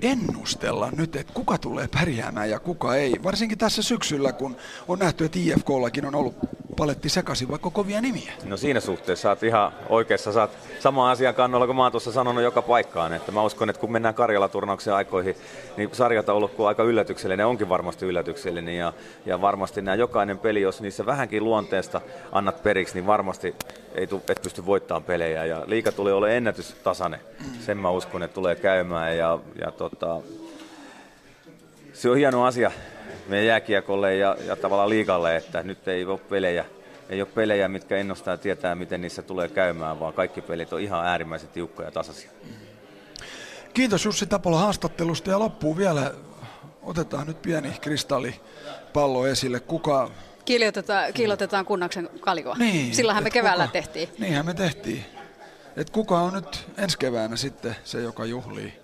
ennustella 0.02 0.90
nyt, 0.90 1.16
että 1.16 1.32
kuka 1.32 1.58
tulee 1.58 1.88
pärjäämään 1.88 2.50
ja 2.50 2.58
kuka 2.58 2.96
ei. 2.96 3.14
Varsinkin 3.22 3.58
tässä 3.58 3.82
syksyllä, 3.82 4.32
kun 4.32 4.56
on 4.88 4.98
nähty, 4.98 5.24
että 5.24 5.38
IFKllakin 5.38 6.06
on 6.06 6.14
ollut 6.14 6.34
paletti 6.76 7.08
sekaisin, 7.08 7.48
vaikka 7.48 7.70
kovia 7.70 8.00
nimiä. 8.00 8.32
No 8.44 8.56
siinä 8.56 8.80
suhteessa 8.80 9.22
saat 9.22 9.42
ihan 9.42 9.72
oikeassa, 9.88 10.32
saat 10.32 10.50
sama 10.80 11.10
asian 11.10 11.34
kannalla, 11.34 11.66
kun 11.66 11.76
mä 11.76 11.82
oon 11.82 11.92
tuossa 11.92 12.12
sanonut 12.12 12.42
joka 12.42 12.62
paikkaan. 12.62 13.12
Että 13.12 13.32
mä 13.32 13.42
uskon, 13.42 13.70
että 13.70 13.80
kun 13.80 13.92
mennään 13.92 14.14
Karjala-turnauksen 14.14 14.94
aikoihin, 14.94 15.36
niin 15.76 15.88
sarjataulukko 15.92 16.62
on 16.62 16.68
aika 16.68 16.82
yllätyksellinen, 16.82 17.46
onkin 17.46 17.68
varmasti 17.68 18.06
yllätyksellinen. 18.06 18.76
Ja, 18.76 18.92
ja 19.26 19.40
varmasti 19.40 19.82
nämä 19.82 19.94
jokainen 19.94 20.38
peli, 20.38 20.60
jos 20.60 20.80
niissä 20.80 21.06
vähänkin 21.06 21.44
luonteesta 21.44 22.00
annat 22.32 22.62
periksi, 22.62 22.94
niin 22.94 23.06
varmasti 23.06 23.54
ei 23.94 24.06
tu, 24.06 24.22
et 24.28 24.42
pysty 24.42 24.66
voittamaan 24.66 25.04
pelejä. 25.04 25.44
Ja 25.44 25.62
liika 25.66 25.92
tulee 25.92 26.14
olemaan 26.14 26.36
ennätystasainen. 26.36 27.20
Sen 27.60 27.78
mä 27.78 27.90
uskon, 27.90 28.22
että 28.22 28.34
tulee 28.34 28.54
käymään. 28.54 29.16
Ja, 29.16 29.38
ja 29.60 29.70
tota, 29.70 30.20
se 31.92 32.10
on 32.10 32.16
hieno 32.16 32.44
asia 32.44 32.70
meidän 33.26 33.46
jääkiekolle 33.46 34.16
ja, 34.16 34.36
ja 34.46 34.56
tavallaan 34.56 34.88
liikalle, 34.88 35.36
että 35.36 35.62
nyt 35.62 35.88
ei 35.88 36.04
ole 36.04 36.18
pelejä, 36.18 36.64
ei 37.08 37.22
ole 37.22 37.28
pelejä, 37.34 37.68
mitkä 37.68 37.96
ennustaa 37.96 38.36
tietää, 38.36 38.74
miten 38.74 39.00
niissä 39.00 39.22
tulee 39.22 39.48
käymään, 39.48 40.00
vaan 40.00 40.14
kaikki 40.14 40.40
pelit 40.40 40.72
on 40.72 40.80
ihan 40.80 41.06
äärimmäisen 41.06 41.48
tiukkoja 41.48 41.88
ja 41.88 41.92
tasaisia. 41.92 42.30
Kiitos 43.74 44.04
Jussi 44.04 44.26
Tapola 44.26 44.58
haastattelusta 44.58 45.30
ja 45.30 45.38
loppuu 45.38 45.76
vielä, 45.76 46.14
otetaan 46.82 47.26
nyt 47.26 47.42
pieni 47.42 47.68
kristallipallo 47.80 49.26
esille. 49.26 49.60
Kuka 49.60 50.10
Kiillotetaan, 50.44 51.12
kiillotetaan 51.12 51.64
kunnaksen 51.64 52.10
kaljoa. 52.20 52.56
Niin, 52.58 52.94
Sillähän 52.94 53.24
me 53.24 53.30
keväällä 53.30 53.64
kuka, 53.64 53.72
tehtiin. 53.72 54.08
Niinhän 54.18 54.46
me 54.46 54.54
tehtiin. 54.54 55.04
Et 55.76 55.90
kuka 55.90 56.18
on 56.20 56.32
nyt 56.32 56.66
ensi 56.78 56.98
keväänä 56.98 57.36
sitten 57.36 57.76
se, 57.84 58.00
joka 58.00 58.24
juhlii? 58.24 58.81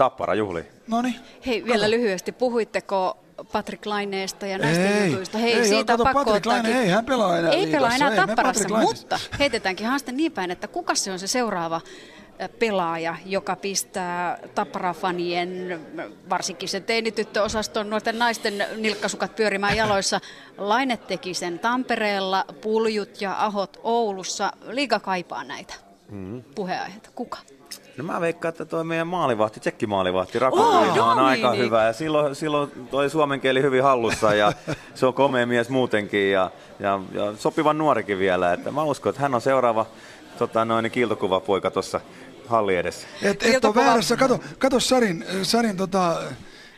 Tappara 0.00 0.34
juhli. 0.34 0.64
No 0.86 1.02
niin. 1.02 1.14
Hei, 1.46 1.64
vielä 1.64 1.78
kato. 1.78 1.90
lyhyesti, 1.90 2.32
puhuitteko 2.32 3.16
Patrick 3.52 3.86
Laineesta 3.86 4.46
ja 4.46 4.58
näistä 4.58 4.84
ei, 4.84 5.10
jutuista? 5.10 5.38
Hei, 5.38 5.52
ei, 5.52 5.68
siitä 5.68 5.92
on 5.92 6.00
pakko 6.02 6.24
Patrick 6.24 6.46
Laine, 6.46 6.80
ei 6.82 6.88
hän 6.88 7.04
pelaa 7.04 7.38
enää 7.38 7.50
Ei 7.50 7.66
pelaa 7.66 7.94
enää 7.94 8.16
Tapparassa, 8.16 8.78
ei, 8.78 8.84
mutta 8.84 9.18
heitetäänkin 9.38 9.86
haaste 9.86 10.12
niin 10.12 10.32
päin, 10.32 10.50
että 10.50 10.68
kuka 10.68 10.94
se 10.94 11.12
on 11.12 11.18
se 11.18 11.26
seuraava 11.26 11.80
pelaaja, 12.58 13.16
joka 13.26 13.56
pistää 13.56 14.38
tapparafanien, 14.54 15.80
varsinkin 16.30 16.68
sen 16.68 16.84
teinityttöosaston 16.84 17.90
nuorten 17.90 18.18
naisten 18.18 18.66
nilkkasukat 18.76 19.36
pyörimään 19.36 19.76
jaloissa. 19.76 20.20
Laine 20.58 20.96
teki 20.96 21.34
sen 21.34 21.58
Tampereella, 21.58 22.44
Puljut 22.60 23.20
ja 23.20 23.44
Ahot 23.44 23.80
Oulussa. 23.82 24.52
Liiga 24.68 25.00
kaipaa 25.00 25.44
näitä 25.44 25.74
mm-hmm. 26.10 26.42
puheenaiheita. 26.54 27.10
Kuka? 27.14 27.38
No 28.02 28.06
mä 28.12 28.20
veikkaan, 28.20 28.50
että 28.50 28.64
toi 28.64 28.84
meidän 28.84 29.06
maalivahti, 29.06 29.60
tsekkimaalivahti, 29.60 30.38
Raku 30.38 30.58
Oh, 30.58 30.76
on 30.76 30.96
Domini. 30.96 31.26
aika 31.26 31.52
hyvä. 31.52 31.84
Ja 31.84 31.92
silloin, 31.92 32.34
silloin 32.34 32.70
toi 32.90 33.10
suomen 33.10 33.40
kieli 33.40 33.62
hyvin 33.62 33.82
hallussa 33.82 34.34
ja 34.34 34.52
se 34.94 35.06
on 35.06 35.14
komea 35.14 35.46
mies 35.46 35.68
muutenkin 35.68 36.30
ja, 36.32 36.50
ja, 36.78 37.00
ja 37.12 37.32
sopivan 37.36 37.78
nuorikin 37.78 38.18
vielä. 38.18 38.52
Että 38.52 38.70
mä 38.70 38.82
uskon, 38.82 39.10
että 39.10 39.22
hän 39.22 39.34
on 39.34 39.40
seuraava 39.40 39.86
tota, 40.38 40.64
noin 40.64 40.90
kiiltokuvapoika 40.90 41.70
tuossa 41.70 42.00
halli 42.48 42.76
edessä. 42.76 43.06
Et, 43.22 43.42
et 43.42 43.64
ole 43.64 43.74
väärässä. 43.74 44.16
Kato, 44.16 44.40
kato 44.58 44.80
Sarin, 44.80 45.24
Sarin 45.42 45.76
tota, 45.76 46.16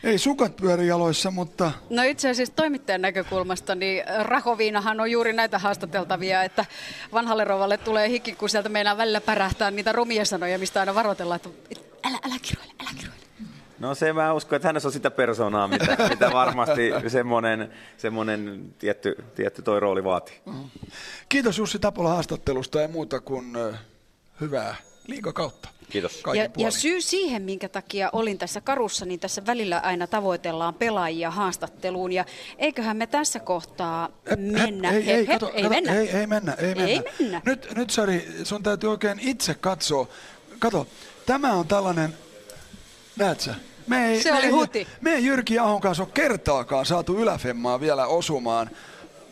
ei 0.03 0.17
sukat 0.17 0.55
pyöri 0.55 0.87
jaloissa, 0.87 1.31
mutta 1.31 1.71
No 1.89 2.03
itse 2.03 2.29
asiassa 2.29 2.55
toimittajan 2.55 3.01
näkökulmasta, 3.01 3.75
niin 3.75 4.03
Rahoviinahan 4.19 4.99
on 4.99 5.11
juuri 5.11 5.33
näitä 5.33 5.59
haastateltavia, 5.59 6.43
että 6.43 6.65
vanhalle 7.13 7.43
rovalle 7.43 7.77
tulee 7.77 8.09
hiki, 8.09 8.35
kun 8.35 8.49
sieltä 8.49 8.69
meinaa 8.69 8.97
välillä 8.97 9.21
pärähtää 9.21 9.71
niitä 9.71 9.91
rumia 9.91 10.25
sanoja, 10.25 10.59
mistä 10.59 10.79
aina 10.79 10.95
varoitellaan, 10.95 11.39
että 11.69 11.79
älä, 12.03 12.19
älä 12.25 12.35
kiroile, 12.41 12.73
älä 12.81 12.89
kiroile. 12.99 13.23
No 13.79 13.95
se 13.95 14.13
mä 14.13 14.33
uskon, 14.33 14.55
että 14.55 14.67
hänessä 14.67 14.87
on 14.87 14.93
sitä 14.93 15.11
persoonaa, 15.11 15.67
mitä, 15.67 15.97
mitä 16.09 16.31
varmasti 16.33 16.91
semmoinen, 17.07 17.73
semmoinen 17.97 18.73
tietty, 18.79 19.15
tietty 19.35 19.61
toi 19.61 19.79
rooli 19.79 20.03
vaatii. 20.03 20.41
kiitos 21.29 21.57
Jussi 21.57 21.79
Tapola 21.79 22.09
haastattelusta 22.09 22.81
ja 22.81 22.87
muuta 22.87 23.19
kuin 23.19 23.57
hyvää 24.41 24.75
liikakautta. 25.07 25.69
Kiitos. 25.93 26.23
Ja, 26.35 26.49
ja 26.57 26.71
syy 26.71 27.01
siihen, 27.01 27.41
minkä 27.41 27.69
takia 27.69 28.09
olin 28.13 28.37
tässä 28.37 28.61
karussa, 28.61 29.05
niin 29.05 29.19
tässä 29.19 29.45
välillä 29.45 29.79
aina 29.79 30.07
tavoitellaan 30.07 30.73
pelaajia 30.73 31.31
haastatteluun. 31.31 32.11
Ja 32.11 32.25
eiköhän 32.57 32.97
me 32.97 33.07
tässä 33.07 33.39
kohtaa 33.39 34.09
mennä. 34.37 34.91
Ei, 34.91 35.05
Hep, 35.05 35.15
ei, 35.15 35.27
hep, 35.27 35.39
kato, 35.39 35.51
ei 35.53 35.63
kato, 35.63 35.75
mennä. 35.75 35.95
ei, 35.95 36.09
ei 36.09 36.27
mennä, 36.27 36.53
ei 36.53 36.75
mennä. 36.75 36.85
Ei 36.85 37.01
mennä. 37.19 37.41
Nyt, 37.45 37.67
nyt 37.75 37.89
Sari, 37.89 38.27
sun 38.43 38.63
täytyy 38.63 38.89
oikein 38.89 39.19
itse 39.19 39.53
katsoa. 39.53 40.07
Kato, 40.59 40.87
tämä 41.25 41.53
on 41.53 41.67
tällainen, 41.67 42.17
näet 43.15 43.39
sä? 43.39 43.55
Me 43.87 44.07
ei, 44.07 44.21
Se 44.23 44.31
me 44.31 44.37
oli 44.37 44.45
ei, 44.45 44.51
huti. 44.51 44.87
Me 45.01 45.13
ei 45.13 45.25
Jyrki 45.25 45.59
Ahon 45.59 45.81
kanssa 45.81 46.03
ole 46.03 46.11
kertaakaan 46.13 46.85
saatu 46.85 47.17
yläfemmaa 47.17 47.79
vielä 47.79 48.05
osumaan. 48.07 48.69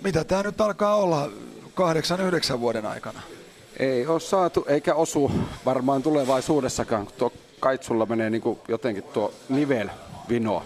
Mitä 0.04 0.24
tämä 0.24 0.44
nyt 0.44 0.62
alkaa 0.62 0.96
olla 0.96 1.30
kahdeksan, 1.74 2.22
yhdeksän 2.22 2.60
vuoden 2.60 2.86
aikana? 2.86 3.22
Ei 3.82 4.08
ole 4.08 4.20
saatu, 4.20 4.66
eikä 4.68 4.95
osu 4.95 5.32
varmaan 5.66 6.03
tulevaisuudessakaan, 6.03 7.06
kun 7.06 7.16
tuo 7.18 7.34
kaitsulla 7.60 8.06
menee 8.06 8.30
niin 8.30 8.41
kuin 8.41 8.60
jotenkin 8.68 9.03
tuo 9.03 9.34
nivel 9.49 9.90
vino. 10.30 10.64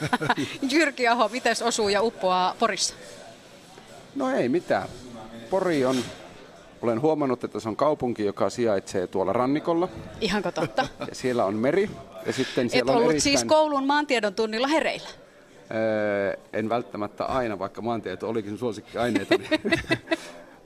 Jyrki 0.72 1.08
Aho, 1.08 1.28
miten 1.28 1.56
osuu 1.64 1.88
ja 1.88 2.02
uppoaa 2.02 2.56
Porissa? 2.58 2.94
No 4.14 4.30
ei 4.30 4.48
mitään. 4.48 4.88
Pori 5.50 5.84
on, 5.84 5.96
olen 6.82 7.00
huomannut, 7.00 7.44
että 7.44 7.60
se 7.60 7.68
on 7.68 7.76
kaupunki, 7.76 8.24
joka 8.24 8.50
sijaitsee 8.50 9.06
tuolla 9.06 9.32
rannikolla. 9.32 9.88
Ihanko 10.20 10.52
totta? 10.52 10.86
Ja 11.08 11.14
siellä 11.14 11.44
on 11.44 11.54
meri. 11.54 11.90
Ja 12.26 12.32
sitten 12.32 12.66
Et 12.66 12.72
siellä 12.72 12.92
on 12.92 12.96
ollut 12.98 13.10
erittäin, 13.10 13.38
siis 13.38 13.44
koulun 13.44 13.86
maantiedon 13.86 14.34
tunnilla 14.34 14.66
hereillä. 14.66 15.08
Öö, 15.74 16.36
en 16.52 16.68
välttämättä 16.68 17.24
aina, 17.24 17.58
vaikka 17.58 17.82
maantieto 17.82 18.28
olikin 18.28 18.58
suosikkiaineita. 18.58 19.34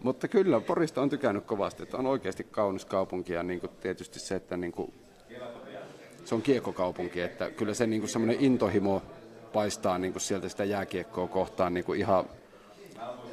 Mutta 0.04 0.28
kyllä, 0.28 0.60
Porista 0.60 1.02
on 1.02 1.10
tykännyt 1.10 1.44
kovasti, 1.44 1.82
että 1.82 1.96
on 1.96 2.06
oikeasti 2.06 2.44
kaunis 2.44 2.84
kaupunki 2.84 3.32
ja 3.32 3.42
niin 3.42 3.60
kuin 3.60 3.70
tietysti 3.80 4.20
se, 4.20 4.34
että 4.34 4.56
niin 4.56 4.72
kuin, 4.72 4.94
se 6.24 6.34
on 6.34 6.42
kiekkokaupunki, 6.42 7.20
että 7.20 7.50
kyllä 7.50 7.74
se 7.74 7.86
niin 7.86 8.00
kuin 8.00 8.10
semmoinen 8.10 8.40
intohimo 8.40 9.02
paistaa 9.52 9.98
niin 9.98 10.12
kuin 10.12 10.20
sieltä 10.20 10.48
sitä 10.48 10.64
jääkiekkoa 10.64 11.28
kohtaan 11.28 11.74
niin 11.74 11.84
kuin 11.84 12.00
ihan 12.00 12.24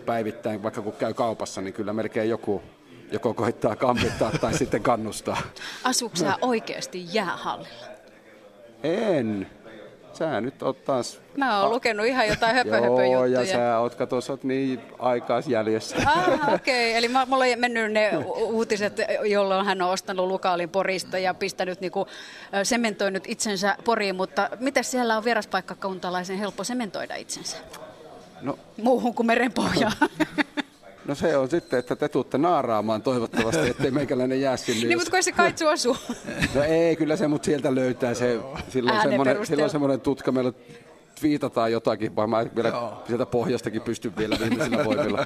päivittäin, 0.06 0.64
vaikka 0.64 0.81
kun 0.81 0.93
käy 0.93 1.14
kaupassa, 1.14 1.61
niin 1.61 1.73
kyllä 1.73 1.93
melkein 1.93 2.30
joku 2.30 2.61
joko 3.11 3.34
koittaa 3.34 3.76
kampittaa 3.76 4.31
tai 4.41 4.53
sitten 4.53 4.84
kannustaa. 4.84 5.41
Asuuko 5.84 6.15
sä 6.15 6.38
oikeasti 6.41 7.06
jäähallilla? 7.14 7.88
En. 8.84 9.48
Sä 10.13 10.41
nyt 10.41 10.63
oot 10.63 10.85
taas... 10.85 11.19
Mä 11.38 11.61
oon 11.61 11.71
lukenut 11.71 12.05
ihan 12.05 12.27
jotain 12.27 12.55
höpö, 12.55 13.05
Joo, 13.11 13.25
ja 13.25 13.45
sä 13.45 13.79
oot, 13.79 13.95
kato, 13.95 14.21
sä 14.21 14.33
oot 14.33 14.43
niin 14.43 14.81
aikais 14.99 15.47
jäljessä. 15.47 15.95
Ah, 16.05 16.53
okei. 16.53 16.89
Okay. 16.89 16.97
Eli 16.97 17.07
mä, 17.07 17.25
mulla 17.25 17.43
on 17.43 17.59
mennyt 17.59 17.91
ne 17.91 18.11
uutiset, 18.35 18.93
jolloin 19.25 19.65
hän 19.65 19.81
on 19.81 19.89
ostanut 19.89 20.27
Lukaalin 20.27 20.69
Porista 20.69 21.17
ja 21.17 21.33
pistänyt 21.33 21.81
niinku, 21.81 22.07
sementoinut 22.63 23.23
itsensä 23.27 23.75
Poriin, 23.83 24.15
mutta 24.15 24.49
miten 24.59 24.83
siellä 24.83 25.17
on 25.17 25.23
vieraspaikkakuntalaisen 25.23 26.38
helppo 26.38 26.63
sementoida 26.63 27.15
itsensä? 27.15 27.57
No. 28.41 28.59
Muuhun 28.77 29.15
kuin 29.15 29.27
merenpohjaan. 29.27 29.93
No 31.06 31.15
se 31.15 31.38
on 31.38 31.49
sitten, 31.49 31.80
että 31.80 31.95
te 31.95 32.10
tuutte 32.10 32.38
naaraamaan 32.38 33.02
toivottavasti, 33.02 33.69
ettei 33.69 33.91
meikäläinen 34.02 34.41
jää 34.41 34.57
sinne. 34.57 34.88
niin, 34.88 34.98
mutta 34.98 35.11
kun 35.11 35.23
se 35.23 35.32
kaitsu 35.32 35.68
osuu. 35.68 35.98
No 36.56 36.64
ei, 36.64 36.95
kyllä 36.95 37.15
se 37.15 37.28
mut 37.28 37.44
sieltä 37.44 37.76
löytää. 37.76 38.14
Se, 38.14 38.40
silloin, 38.69 39.02
semmoinen, 39.02 39.45
silloin 39.45 39.69
semmoinen 39.69 40.02
tutka, 40.02 40.32
meillä 40.32 40.53
viitataan 41.23 41.72
jotakin, 41.72 42.15
vaan 42.15 42.30
mä 42.30 42.45
vielä 42.56 42.73
sieltä 43.07 43.26
pohjastakin 43.26 43.82
pystyn 43.82 44.18
vielä 44.18 44.38
viimeisillä 44.40 44.86
voimilla 44.90 45.26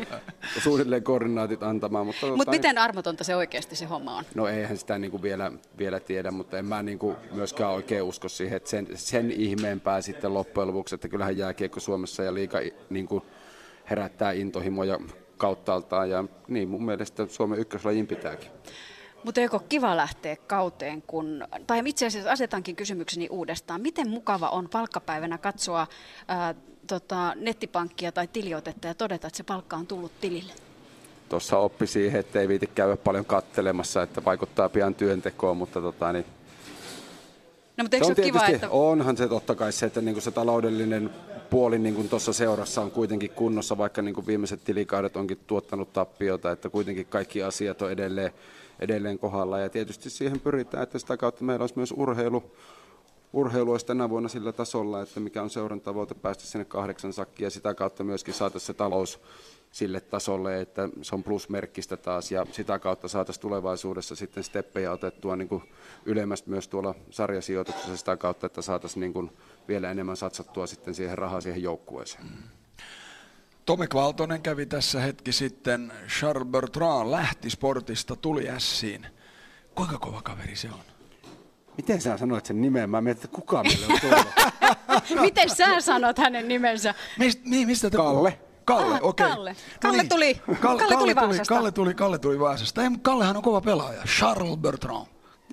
suunnilleen 0.64 1.04
koordinaatit 1.04 1.64
antamaan. 1.64 2.06
Mutta, 2.06 2.26
mutta 2.28 2.38
tota, 2.38 2.52
miten 2.52 2.78
armotonta 2.78 3.24
se 3.24 3.36
oikeasti 3.36 3.76
se 3.76 3.86
homma 3.86 4.18
on? 4.18 4.24
No 4.36 4.48
eihän 4.48 4.78
sitä 4.78 4.98
niinku 4.98 5.22
vielä, 5.22 5.52
vielä 5.78 6.00
tiedä, 6.00 6.32
mutta 6.32 6.58
en 6.58 6.66
mä 6.66 6.84
niinku 6.84 7.16
myöskään 7.32 7.72
oikein 7.72 8.04
usko 8.04 8.30
siihen, 8.30 8.58
että 8.58 8.70
sen, 8.70 8.88
sen 8.96 9.32
ihmeempää 9.32 10.02
sitten 10.02 10.34
loppujen 10.34 10.68
lopuksi, 10.68 10.96
että 10.96 11.08
kyllähän 11.08 11.38
jääkiekko 11.38 11.80
Suomessa 11.80 12.24
ja 12.24 12.34
liika 12.34 12.58
niinku 12.90 13.26
herättää 13.90 14.32
intohimoja 14.32 15.00
kauttaaltaan 15.38 16.10
ja 16.10 16.24
niin 16.48 16.68
mun 16.70 16.86
mielestä 16.86 17.26
Suomen 17.30 17.60
ykköslajin 17.60 18.08
pitääkin. 18.08 18.50
Mutta 19.24 19.42
eikö 19.42 19.60
kiva 19.70 19.98
lähteä 19.98 20.36
kauteen, 20.48 21.02
kun, 21.02 21.48
tai 21.68 21.82
itse 21.86 22.06
asiassa 22.06 22.32
asetankin 22.32 22.76
kysymykseni 22.76 23.28
uudestaan. 23.30 23.82
Miten 23.82 24.10
mukava 24.10 24.50
on 24.50 24.70
palkkapäivänä 24.70 25.38
katsoa 25.38 25.88
ää, 26.28 26.56
tota, 26.88 27.34
nettipankkia 27.36 28.12
tai 28.12 28.28
tiliotetta 28.28 28.88
ja 28.88 28.94
todeta, 28.94 29.28
että 29.28 29.38
se 29.38 29.44
palkka 29.44 29.76
on 29.76 29.88
tullut 29.88 30.12
tilille? 30.22 30.54
Tuossa 31.30 31.58
oppi 31.58 31.88
siihen, 31.88 32.20
että 32.20 32.40
ei 32.40 32.48
viiti 32.48 32.68
käydä 32.68 32.98
paljon 32.98 33.26
kattelemassa, 33.26 34.04
että 34.04 34.26
vaikuttaa 34.26 34.70
pian 34.70 34.96
työntekoon, 34.96 35.58
mutta 35.58 35.82
tota, 35.82 36.14
niin 36.14 36.26
No, 37.78 37.84
mutta 37.84 37.98
eikö 37.98 38.06
se 38.06 38.12
on 38.12 38.26
kiva, 38.26 38.48
että... 38.48 38.70
onhan 38.70 39.18
se 39.18 39.28
totta 39.28 39.56
kai 39.56 39.72
se, 39.72 39.86
että 39.86 40.02
niinku 40.02 40.22
se 40.22 40.32
taloudellinen 40.32 41.10
puoli 41.56 41.80
niinku 41.80 42.04
tuossa 42.04 42.34
seurassa 42.34 42.82
on 42.82 42.92
kuitenkin 42.92 43.30
kunnossa, 43.30 43.78
vaikka 43.78 44.02
niinku 44.02 44.28
viimeiset 44.28 44.64
tilikaudet 44.64 45.16
onkin 45.18 45.40
tuottanut 45.48 45.94
tappiota, 45.94 46.52
että 46.52 46.70
kuitenkin 46.70 47.06
kaikki 47.06 47.44
asiat 47.44 47.82
on 47.82 47.92
edelleen, 47.92 48.32
edelleen 48.80 49.20
kohdalla 49.20 49.60
ja 49.60 49.70
tietysti 49.70 50.10
siihen 50.10 50.40
pyritään, 50.40 50.84
että 50.84 51.00
sitä 51.00 51.18
kautta 51.18 51.44
meillä 51.44 51.64
olisi 51.64 51.78
myös 51.78 51.94
urheilu, 51.98 52.44
urheilu 53.34 53.72
olisi 53.72 53.86
tänä 53.86 54.10
vuonna 54.10 54.30
sillä 54.30 54.52
tasolla, 54.52 55.02
että 55.02 55.20
mikä 55.20 55.42
on 55.42 55.50
seuran 55.50 55.82
tavoite 55.82 56.14
päästä 56.14 56.44
sinne 56.44 56.66
kahdeksan 56.66 57.14
sakkia. 57.14 57.46
Ja 57.46 57.52
sitä 57.52 57.74
kautta 57.74 58.04
myöskin 58.04 58.34
saataisiin 58.34 58.68
se 58.68 58.74
talous 58.74 59.20
sille 59.72 60.02
tasolle, 60.02 60.62
että 60.62 60.90
se 61.02 61.16
on 61.16 61.24
plusmerkkistä 61.24 61.98
taas. 61.98 62.32
Ja 62.32 62.46
sitä 62.52 62.80
kautta 62.80 63.08
saataisiin 63.08 63.42
tulevaisuudessa 63.42 64.16
sitten 64.16 64.44
steppejä 64.44 64.92
otettua 64.92 65.36
niin 65.36 65.50
kuin 65.50 65.64
ylemmästä 66.06 66.50
myös 66.50 66.68
tuolla 66.68 66.96
sarjasijoituksessa 67.10 67.98
sitä 67.98 68.18
kautta, 68.18 68.46
että 68.46 68.62
saataisiin 68.62 69.02
niin 69.02 69.14
kuin 69.14 69.32
vielä 69.68 69.92
enemmän 69.92 70.18
satsattua 70.18 70.68
sitten 70.68 70.96
siihen 70.96 71.18
rahaa 71.18 71.42
siihen 71.42 71.64
joukkueeseen. 71.64 72.26
Tomek 73.66 73.94
Valtonen 73.94 74.42
kävi 74.42 74.66
tässä 74.66 75.00
hetki 75.00 75.32
sitten. 75.32 75.94
Charles 76.20 76.48
Bertrand 76.48 77.12
lähti 77.12 77.50
sportista, 77.50 78.16
tuli 78.16 78.50
ässiin. 78.50 79.08
Kuinka 79.76 79.98
kova 79.98 80.22
kaveri 80.22 80.56
se 80.56 80.68
on? 80.68 80.80
Miten 81.78 82.02
sä 82.02 82.18
sanoit 82.18 82.46
sen 82.46 82.62
nimen? 82.62 82.90
Mä 82.90 83.02
mietin, 83.02 83.24
että 83.26 83.36
kuka 83.36 83.64
meille 83.64 83.86
on 83.94 84.00
tullut. 84.02 84.28
Miten 85.26 85.50
sä 85.50 85.82
sanot 85.82 86.18
hänen 86.18 86.48
nimensä? 86.48 86.94
Mist, 87.20 87.40
niin, 87.46 87.68
mistä 87.68 87.90
te 87.90 87.98
Kalle. 87.98 88.40
Kalle, 88.66 88.96
Ah, 88.96 89.00
okei. 89.04 89.30
Kalle. 89.30 89.56
Kalle 89.82 90.04
tuli, 90.04 90.36
Kalle, 90.36 90.58
Kalle 90.60 90.80
tuli 90.88 90.98
tuli, 90.98 91.16
Vaasasta. 91.16 91.54
Kalle 91.56 91.72
tuli, 91.72 91.94
Kalle 91.94 92.20
tuli 92.20 92.40
Vaasasta. 92.40 92.84
Ei, 92.84 92.90
Kallehan 93.02 93.38
on 93.38 93.44
kova 93.44 93.62
pelaaja. 93.62 94.02
Charles 94.04 94.58
Bertrand. 94.58 95.06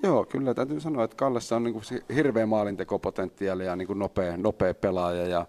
Joo, 0.03 0.25
kyllä 0.25 0.53
täytyy 0.53 0.79
sanoa, 0.79 1.03
että 1.03 1.17
Kallessa 1.17 1.55
on 1.55 1.63
niin 1.63 1.73
kuin 1.73 1.83
hirveä 2.15 2.45
maalintekopotentiaali 2.45 3.65
ja 3.65 3.75
niin 3.75 3.87
kuin 3.87 3.99
nopea, 3.99 4.37
nopea 4.37 4.73
pelaaja 4.73 5.27
ja 5.27 5.45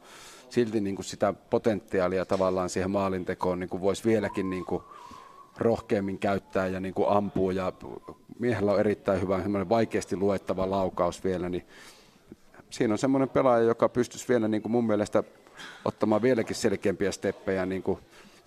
silti 0.49 0.81
niin 0.81 0.97
kuin 0.97 1.07
sitä 1.07 1.35
potentiaalia 1.51 2.25
tavallaan 2.25 2.71
siihen 2.71 2.91
maalintekoon 2.91 3.61
niin 3.61 3.71
kuin 3.71 3.81
voisi 3.81 4.05
vieläkin 4.05 4.51
niin 4.51 4.65
kuin 4.65 4.83
rohkeammin 5.59 6.19
käyttää 6.19 6.67
ja 6.67 6.81
niin 6.81 6.95
kuin 6.95 7.09
ampua. 7.09 7.53
Ja 7.53 7.73
miehellä 8.39 8.73
on 8.73 8.81
erittäin 8.81 9.21
hyvä 9.21 9.69
vaikeasti 9.69 10.17
luettava 10.17 10.71
laukaus 10.71 11.25
vielä, 11.25 11.49
niin 11.49 11.67
siinä 12.71 12.95
on 12.95 12.99
semmoinen 12.99 13.29
pelaaja, 13.29 13.65
joka 13.65 13.89
pystyisi 13.89 14.29
vielä 14.29 14.49
niin 14.49 14.63
kuin 14.63 14.73
mun 14.73 14.87
mielestä 14.87 15.25
ottamaan 15.85 16.23
vieläkin 16.23 16.57
selkeämpiä 16.57 17.13
steppejä 17.13 17.67
niin 17.67 17.83
kuin, 17.83 17.99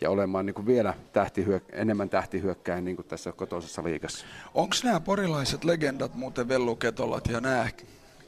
ja 0.01 0.09
olemaan 0.09 0.45
niin 0.45 0.53
kuin 0.53 0.65
vielä 0.65 0.93
tähtihyök- 1.13 1.69
enemmän 1.71 2.09
tähtihyökkäin 2.09 2.85
niin 2.85 2.95
kuin 2.95 3.07
tässä 3.07 3.31
kotoisessa 3.31 3.83
liigassa. 3.83 4.25
Onko 4.53 4.75
nämä 4.83 4.99
porilaiset 4.99 5.63
legendat 5.63 6.15
muuten 6.15 6.47
Velluketolat 6.47 7.27
ja 7.27 7.41
nämä 7.41 7.67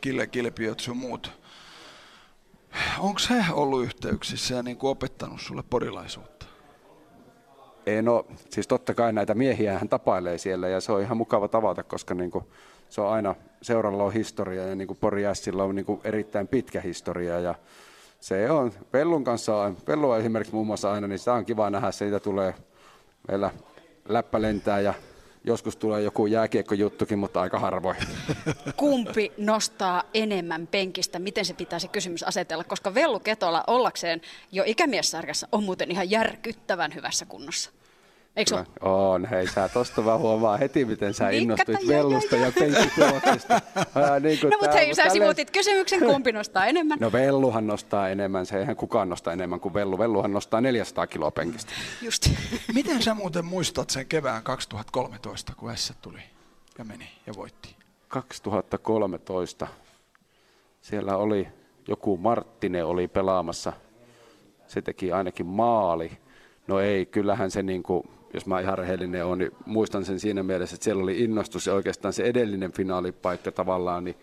Kille 0.01 0.27
Kilpiöt 0.27 0.79
sun 0.79 0.97
muut? 0.97 1.39
Onko 2.99 3.19
he 3.29 3.53
ollut 3.53 3.83
yhteyksissä 3.83 4.55
ja 4.55 4.63
niin 4.63 4.77
kuin 4.77 4.91
opettanut 4.91 5.41
sulle 5.41 5.63
porilaisuutta? 5.69 6.45
Ei 7.85 8.01
no, 8.01 8.25
siis 8.49 8.67
totta 8.67 8.93
kai 8.93 9.13
näitä 9.13 9.33
miehiä 9.33 9.79
hän 9.79 9.89
tapailee 9.89 10.37
siellä 10.37 10.67
ja 10.67 10.81
se 10.81 10.91
on 10.91 11.01
ihan 11.01 11.17
mukava 11.17 11.47
tavata, 11.47 11.83
koska 11.83 12.13
niin 12.13 12.31
kuin, 12.31 12.45
se 12.89 13.01
on 13.01 13.11
aina, 13.11 13.35
seuralla 13.61 14.03
on 14.03 14.13
historia 14.13 14.67
ja 14.67 14.75
niin 14.75 14.87
kuin 14.87 14.97
Pori 15.01 15.25
Ässillä 15.25 15.63
on 15.63 15.75
niin 15.75 15.85
kuin 15.85 16.01
erittäin 16.03 16.47
pitkä 16.47 16.81
historia 16.81 17.39
ja 17.39 17.55
se 18.19 18.51
on, 18.51 18.73
Pellun 18.91 19.23
kanssa, 19.23 19.71
Pellua 19.85 20.17
esimerkiksi 20.17 20.53
muun 20.53 20.67
muassa 20.67 20.91
aina, 20.91 21.07
niin 21.07 21.19
sitä 21.19 21.33
on 21.33 21.45
kiva 21.45 21.69
nähdä, 21.69 21.91
siitä 21.91 22.19
tulee 22.19 22.53
meillä 23.27 23.51
läppä 24.09 24.41
lentää 24.41 24.79
ja 24.79 24.93
joskus 25.43 25.75
tulee 25.75 26.01
joku 26.01 26.25
jääkiekkojuttukin, 26.25 27.19
mutta 27.19 27.41
aika 27.41 27.59
harvoin. 27.59 27.97
Kumpi 28.77 29.31
nostaa 29.37 30.03
enemmän 30.13 30.67
penkistä? 30.67 31.19
Miten 31.19 31.45
se 31.45 31.53
pitää 31.53 31.79
se 31.79 31.87
kysymys 31.87 32.23
asetella? 32.23 32.63
Koska 32.63 32.93
Vellu 32.93 33.19
Ketola 33.19 33.63
ollakseen 33.67 34.21
jo 34.51 34.63
ikämiessarjassa 34.65 35.47
on 35.51 35.63
muuten 35.63 35.91
ihan 35.91 36.09
järkyttävän 36.09 36.95
hyvässä 36.95 37.25
kunnossa. 37.25 37.71
Eikö 38.39 38.55
ole? 38.55 38.65
On, 38.81 39.25
hei 39.25 39.47
sä 39.47 39.69
tosta 39.69 40.05
vaan 40.05 40.19
huomaa 40.19 40.57
heti, 40.57 40.85
miten 40.85 41.13
sä 41.13 41.29
innostuit 41.29 41.87
vellusta 41.87 42.35
ja 42.35 42.51
penkituloksesta. 42.59 43.53
Ää, 43.95 44.19
niin 44.19 44.39
No 44.43 44.57
mutta 44.61 44.71
hei, 44.71 44.95
sä 44.95 45.01
tälleen- 45.01 45.11
sivuutit 45.11 45.51
kysymyksen, 45.51 45.99
kumpi 45.99 46.31
nostaa 46.31 46.65
enemmän? 46.65 46.97
No 47.01 47.11
velluhan 47.11 47.67
nostaa 47.67 48.09
enemmän, 48.09 48.45
se 48.45 48.59
eihän 48.59 48.75
kukaan 48.75 49.09
nosta 49.09 49.33
enemmän 49.33 49.59
kuin 49.59 49.73
vellu. 49.73 49.97
Velluhan 49.97 50.31
nostaa 50.33 50.61
400 50.61 51.07
kiloa 51.07 51.31
penkistä. 51.31 51.71
Just. 52.01 52.29
Miten 52.75 53.03
sä 53.03 53.13
muuten 53.13 53.45
muistat 53.45 53.89
sen 53.89 54.05
kevään 54.05 54.43
2013, 54.43 55.53
kun 55.57 55.77
S 55.77 55.93
tuli 56.01 56.21
ja 56.77 56.85
meni 56.85 57.09
ja 57.27 57.33
voitti? 57.35 57.75
2013 58.07 59.67
siellä 60.81 61.17
oli 61.17 61.47
joku 61.87 62.17
Marttinen 62.17 62.85
oli 62.85 63.07
pelaamassa. 63.07 63.73
Se 64.67 64.81
teki 64.81 65.11
ainakin 65.11 65.45
maali. 65.45 66.11
No 66.67 66.79
ei, 66.79 67.05
kyllähän 67.05 67.51
se 67.51 67.63
niin 67.63 67.83
kuin, 67.83 68.03
jos 68.33 68.45
mä 68.45 68.59
ihan 68.59 68.77
rehellinen 68.77 69.25
on, 69.25 69.37
niin 69.37 69.51
muistan 69.65 70.05
sen 70.05 70.19
siinä 70.19 70.43
mielessä, 70.43 70.75
että 70.75 70.83
siellä 70.83 71.03
oli 71.03 71.23
innostus 71.23 71.67
ja 71.67 71.73
oikeastaan 71.73 72.13
se 72.13 72.23
edellinen 72.23 72.71
finaalipaikka 72.71 73.51
tavallaan, 73.51 74.03
niin 74.03 74.15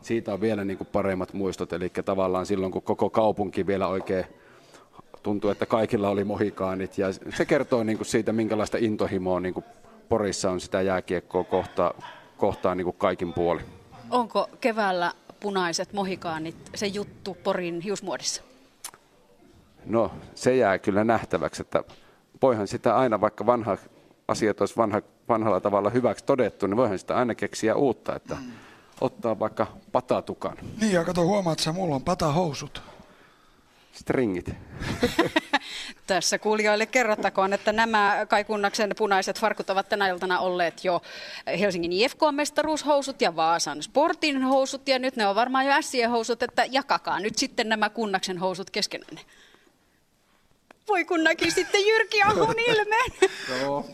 siitä 0.00 0.32
on 0.32 0.40
vielä 0.40 0.64
niin 0.64 0.78
kuin 0.78 0.88
paremmat 0.92 1.32
muistot. 1.32 1.72
Eli 1.72 1.88
tavallaan 2.04 2.46
silloin, 2.46 2.72
kun 2.72 2.82
koko 2.82 3.10
kaupunki 3.10 3.66
vielä 3.66 3.88
oikein 3.88 4.24
tuntuu, 5.22 5.50
että 5.50 5.66
kaikilla 5.66 6.08
oli 6.08 6.24
mohikaanit. 6.24 6.98
Ja 6.98 7.06
se 7.36 7.44
kertoo 7.44 7.82
niin 7.82 7.98
kuin 7.98 8.06
siitä, 8.06 8.32
minkälaista 8.32 8.78
intohimoa 8.80 9.40
niin 9.40 9.54
kuin 9.54 9.64
Porissa 10.08 10.50
on 10.50 10.60
sitä 10.60 10.82
jääkiekkoa 10.82 11.44
kohtaa, 11.44 11.94
kohtaa 12.36 12.74
niin 12.74 12.84
kuin 12.84 12.96
kaikin 12.96 13.32
puolin. 13.32 13.64
Onko 14.10 14.50
keväällä 14.60 15.12
punaiset 15.40 15.92
mohikaanit 15.92 16.56
se 16.74 16.86
juttu 16.86 17.36
Porin 17.44 17.80
hiusmuodissa? 17.80 18.42
No, 19.86 20.12
se 20.34 20.56
jää 20.56 20.78
kyllä 20.78 21.04
nähtäväksi, 21.04 21.62
että 21.62 21.84
voihan 22.42 22.68
sitä 22.68 22.96
aina, 22.96 23.20
vaikka 23.20 23.46
vanha 23.46 23.76
asiat 24.28 24.60
olisi 24.60 24.76
vanha, 24.76 25.02
vanhalla 25.28 25.60
tavalla 25.60 25.90
hyväksi 25.90 26.24
todettu, 26.24 26.66
niin 26.66 26.76
voihan 26.76 26.98
sitä 26.98 27.16
aina 27.16 27.34
keksiä 27.34 27.74
uutta, 27.74 28.16
että 28.16 28.36
ottaa 29.00 29.38
vaikka 29.38 29.66
patatukan, 29.92 30.56
Niin, 30.80 30.92
ja 30.92 31.04
kato, 31.04 31.24
huomaat 31.24 31.58
sä, 31.58 31.72
mulla 31.72 31.94
on 31.94 32.02
patahousut. 32.02 32.82
stringit. 33.92 34.50
Tässä 36.06 36.38
kuulijoille 36.38 36.86
kerrottakoon, 36.86 37.52
että 37.52 37.72
nämä 37.72 38.26
Kaikunnaksen 38.28 38.90
punaiset 38.98 39.38
farkut 39.40 39.70
ovat 39.70 39.88
tänä 39.88 40.08
iltana 40.08 40.38
olleet 40.38 40.84
jo 40.84 41.02
Helsingin 41.60 41.92
IFK-mestaruushousut 41.92 43.20
ja 43.20 43.36
Vaasan 43.36 43.82
Sportin 43.82 44.42
housut 44.42 44.88
ja 44.88 44.98
nyt 44.98 45.16
ne 45.16 45.26
on 45.26 45.34
varmaan 45.34 45.66
jo 45.66 45.72
Sien 45.80 46.10
housut, 46.10 46.42
että 46.42 46.64
jakakaa 46.70 47.20
nyt 47.20 47.38
sitten 47.38 47.68
nämä 47.68 47.90
Kunnaksen 47.90 48.38
housut 48.38 48.70
keskenänne. 48.70 49.20
Voi 50.90 51.04
kun 51.04 51.24
näki 51.24 51.50
sitten 51.50 51.86
Jyrki 51.86 52.22
Ahon 52.22 52.54
ilmeen. 52.58 53.12
Joo, 53.60 53.86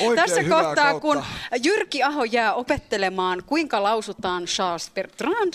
Tässä 0.16 0.42
kohtaa, 0.44 0.74
kautta. 0.74 1.00
kun 1.00 1.22
Jyrki 1.64 2.02
Aho 2.02 2.24
jää 2.24 2.54
opettelemaan, 2.54 3.42
kuinka 3.46 3.82
lausutaan 3.82 4.44
Charles 4.44 4.90
Bertrand, 4.94 5.54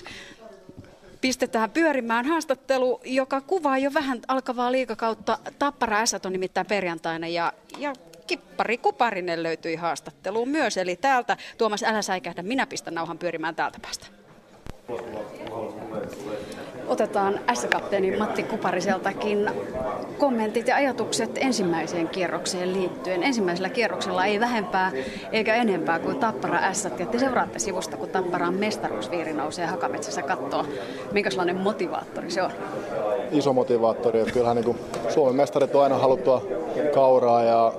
pistetään 1.21 1.71
pyörimään 1.71 2.25
haastattelu, 2.25 3.01
joka 3.05 3.41
kuvaa 3.41 3.77
jo 3.77 3.93
vähän 3.93 4.19
alkavaa 4.27 4.71
liikakautta. 4.71 5.37
Tappara 5.59 5.99
Ässät 5.99 6.25
on 6.25 6.31
nimittäin 6.31 6.67
perjantaina 6.67 7.27
ja, 7.27 7.53
ja 7.77 7.93
Kippari 8.27 8.77
Kuparinen 8.77 9.43
löytyi 9.43 9.75
haastatteluun 9.75 10.49
myös. 10.49 10.77
Eli 10.77 10.95
täältä, 10.95 11.37
Tuomas, 11.57 11.83
älä 11.83 12.01
säikähdä, 12.01 12.43
minä 12.43 12.67
pistän 12.67 12.93
nauhan 12.93 13.17
pyörimään 13.17 13.55
täältä 13.55 13.79
päästä. 13.81 14.24
Otetaan 16.87 17.39
S-kapteeni 17.53 18.17
Matti 18.17 18.43
Kupariseltakin 18.43 19.49
kommentit 20.17 20.67
ja 20.67 20.75
ajatukset 20.75 21.31
ensimmäiseen 21.35 22.07
kierrokseen 22.07 22.73
liittyen. 22.73 23.23
Ensimmäisellä 23.23 23.69
kierroksella 23.69 24.25
ei 24.25 24.39
vähempää 24.39 24.91
eikä 25.31 25.55
enempää 25.55 25.99
kuin 25.99 26.19
Tappara 26.19 26.73
S. 26.73 26.83
Ja 26.99 27.05
te 27.05 27.19
seuraatte 27.19 27.59
sivusta, 27.59 27.97
kun 27.97 28.09
Tapparan 28.09 28.53
mestaruusviiri 28.53 29.33
nousee 29.33 29.65
Hakametsässä 29.65 30.21
kattoa. 30.21 30.65
Minkälainen 31.11 31.57
motivaattori 31.57 32.31
se 32.31 32.41
on? 32.41 32.51
iso 33.31 33.53
motivaattori. 33.53 34.19
Että 34.19 34.33
kyllähän 34.33 34.55
niin 34.55 34.65
kuin 34.65 34.77
Suomen 35.09 35.35
mestarit 35.35 35.75
on 35.75 35.83
aina 35.83 35.97
haluttua 35.97 36.41
kauraa 36.93 37.43
ja 37.43 37.73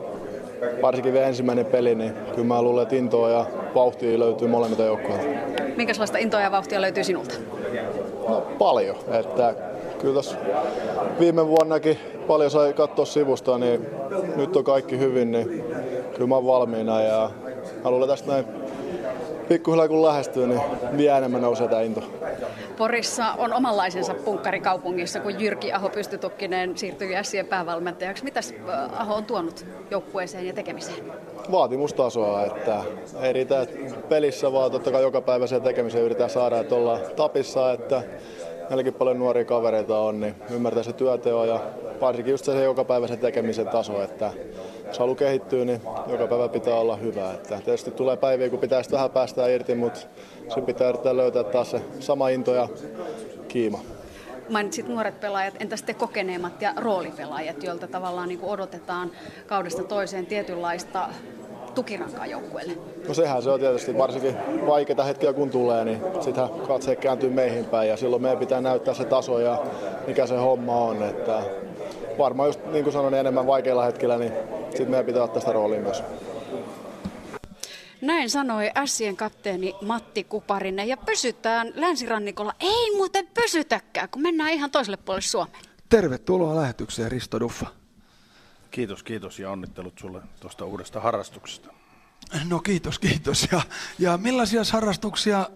varsinkin 0.83 1.12
vielä 1.12 1.27
ensimmäinen 1.27 1.66
peli, 1.66 1.95
niin 1.95 2.12
kyllä 2.35 2.49
mä 2.49 2.62
luulen, 2.62 2.83
että 2.83 2.97
intoa 2.97 3.31
ja 3.31 3.47
vauhtia 3.74 4.19
löytyy 4.19 4.49
molemmilta 4.49 4.85
joukkoilta. 4.85 5.65
Minkälaista 5.77 6.19
intoa 6.19 6.40
ja 6.40 6.51
vauhtia 6.51 6.81
löytyy 6.81 7.05
sinulta? 7.05 7.35
No, 8.28 8.47
paljon. 8.59 8.97
Että 9.12 9.55
kyllä 10.01 10.15
tässä 10.15 10.36
viime 11.19 11.47
vuonnakin 11.47 11.98
paljon 12.27 12.51
sai 12.51 12.73
katsoa 12.73 13.05
sivusta, 13.05 13.59
niin 13.59 13.86
nyt 14.36 14.57
on 14.57 14.65
kaikki 14.65 14.98
hyvin, 14.98 15.32
niin 15.32 15.65
kyllä 16.15 16.27
mä 16.27 16.35
oon 16.35 16.47
valmiina 16.47 17.03
ja 17.03 17.31
luulen 17.85 18.09
tästä 18.09 18.32
näin 18.32 18.44
pikkuhiljaa 19.48 19.89
kun 19.89 20.02
lähestyy, 20.02 20.47
niin 20.47 20.60
vielä 20.97 21.18
enemmän 21.18 21.43
nousee 21.43 21.68
tämä 21.68 21.82
into. 21.82 22.02
Porissa 22.77 23.32
on 23.39 23.52
omanlaisensa 23.52 24.14
punkkarikaupungissa, 24.14 25.20
kun 25.20 25.40
Jyrki 25.40 25.73
Aho 25.73 25.89
Pystytukkinen 25.89 26.77
siirtyi 26.78 27.14
Sien 27.23 27.47
päävalmentajaksi. 27.47 28.24
Mitäs 28.24 28.55
äh, 28.68 29.01
Aho 29.01 29.14
on 29.14 29.24
tuonut 29.24 29.66
joukkueeseen 29.90 30.47
ja 30.47 30.52
tekemiseen? 30.52 31.12
vaatimustasoa, 31.52 32.44
että 32.44 32.85
ei 33.20 33.32
riitä 33.32 33.62
että 33.62 33.78
pelissä, 34.09 34.52
vaan 34.52 34.70
totta 34.70 34.90
kai 34.90 35.02
joka 35.02 35.20
päivä 35.20 35.47
sen 35.47 35.62
tekemiseen 35.62 36.05
yritetään 36.05 36.31
saada, 36.31 36.60
että 36.60 36.74
ollaan 36.74 37.01
tapissa, 37.16 37.73
että 37.73 38.02
meilläkin 38.68 38.94
paljon 38.94 39.18
nuoria 39.18 39.44
kavereita 39.44 39.98
on, 39.98 40.20
niin 40.20 40.35
ymmärtää 40.51 40.82
se 40.82 40.93
työteo 40.93 41.44
ja 41.44 41.60
varsinkin 42.01 42.31
just 42.31 42.44
se 42.44 42.64
joka 42.64 42.85
päivä 42.85 43.06
sen 43.06 43.18
tekemisen 43.18 43.68
taso, 43.68 44.02
että 44.02 44.31
jos 44.87 44.99
haluaa 44.99 45.17
kehittyä, 45.17 45.65
niin 45.65 45.81
joka 46.07 46.27
päivä 46.27 46.49
pitää 46.49 46.75
olla 46.75 46.97
hyvä. 46.97 47.33
Että 47.33 47.61
tietysti 47.65 47.91
tulee 47.91 48.17
päiviä, 48.17 48.51
kun 48.51 48.59
pitää 48.59 48.83
sitten 48.83 48.97
vähän 48.97 49.11
päästä 49.11 49.47
irti, 49.47 49.75
mutta 49.75 50.01
se 50.55 50.61
pitää 50.61 50.89
yrittää 50.89 51.17
löytää 51.17 51.45
taas 51.45 51.71
se 51.71 51.81
sama 52.01 52.29
into 52.29 52.55
ja 52.55 52.69
kiima. 53.49 53.81
Mainitsit 54.49 54.89
nuoret 54.89 55.21
pelaajat, 55.21 55.55
entä 55.61 55.77
sitten 55.77 55.95
kokeneemmat 55.95 56.63
ja 56.63 56.73
roolipelaajat, 56.77 57.63
joilta 57.63 57.87
tavallaan 57.87 58.29
niin 58.29 58.41
odotetaan 58.43 59.11
kaudesta 59.47 59.83
toiseen 59.83 60.27
tietynlaista 60.27 61.09
tukirankaa 61.75 62.27
joukkueelle? 62.27 62.73
No 63.09 63.15
sehän 63.15 63.43
se 63.43 63.51
on 63.51 63.61
tietysti 63.61 63.99
varsinkin 63.99 64.37
vaikeita 64.67 65.05
hetkiä 65.05 65.33
kun 65.33 65.51
tulee, 65.51 65.85
niin 65.85 66.01
sittenhän 66.21 66.61
katse 66.61 66.97
kääntyy 66.97 67.31
meihin 67.31 67.65
päin 67.65 67.89
ja 67.89 67.97
silloin 67.97 68.23
meidän 68.23 68.39
pitää 68.39 68.61
näyttää 68.61 68.95
se 68.95 69.05
taso 69.05 69.39
ja 69.39 69.63
mikä 70.07 70.27
se 70.27 70.37
homma 70.37 70.77
on. 70.77 71.03
Että 71.03 71.43
varmaan 72.18 72.48
just 72.48 72.60
niin 72.66 72.84
kuin 72.84 72.93
sanoin, 72.93 73.12
niin 73.12 73.20
enemmän 73.20 73.47
vaikeilla 73.47 73.84
hetkillä, 73.84 74.18
niin 74.18 74.32
sitten 74.70 74.90
meidän 74.90 75.06
pitää 75.06 75.22
ottaa 75.22 75.40
sitä 75.40 75.52
roolia 75.52 75.80
myös. 75.80 76.02
Näin 78.01 78.30
sanoi 78.30 78.70
Ässien 78.76 79.16
kapteeni 79.16 79.74
Matti 79.82 80.24
Kuparinen 80.24 80.88
ja 80.88 80.97
pysytään 80.97 81.72
länsirannikolla. 81.74 82.55
Ei 82.60 82.97
muuten 82.97 83.26
pysytäkään, 83.26 84.09
kun 84.09 84.22
mennään 84.22 84.52
ihan 84.52 84.70
toiselle 84.70 84.97
puolelle 84.97 85.22
Suomeen. 85.22 85.64
Tervetuloa 85.88 86.56
lähetykseen 86.56 87.10
Risto 87.10 87.40
Duffa. 87.40 87.66
Kiitos, 88.70 89.02
kiitos 89.02 89.38
ja 89.38 89.51
onnittelut 89.51 89.98
sulle 89.98 90.22
tuosta 90.40 90.64
uudesta 90.64 91.01
harrastuksesta. 91.01 91.72
No 92.48 92.59
kiitos, 92.60 92.98
kiitos. 92.98 93.48
Ja, 93.52 93.60
ja 93.98 94.18
millaisia 94.18 94.62
harrastuksia 94.72 95.51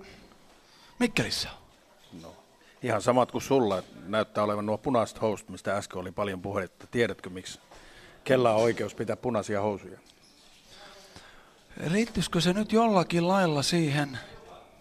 Mikkelissä 0.99 1.49
on? 1.51 1.60
Ihan 2.83 3.03
samat 3.03 3.33
kuin 3.33 3.43
sulla. 3.43 3.83
Näyttää 4.07 4.45
olevan 4.45 4.67
nuo 4.67 4.79
punaiset 4.79 5.21
housut, 5.21 5.49
mistä 5.49 5.77
äsken 5.77 5.99
oli 6.01 6.13
paljon 6.13 6.43
puhetta. 6.43 6.87
Tiedätkö 6.91 7.31
miksi? 7.31 7.61
Kella 8.25 8.55
on 8.55 8.63
oikeus 8.63 8.95
pitää 8.95 9.17
punaisia 9.17 9.61
housuja. 9.61 9.99
Liittyisikö 11.91 12.41
se 12.41 12.53
nyt 12.53 12.73
jollakin 12.73 13.29
lailla 13.29 13.63
siihen 13.63 14.19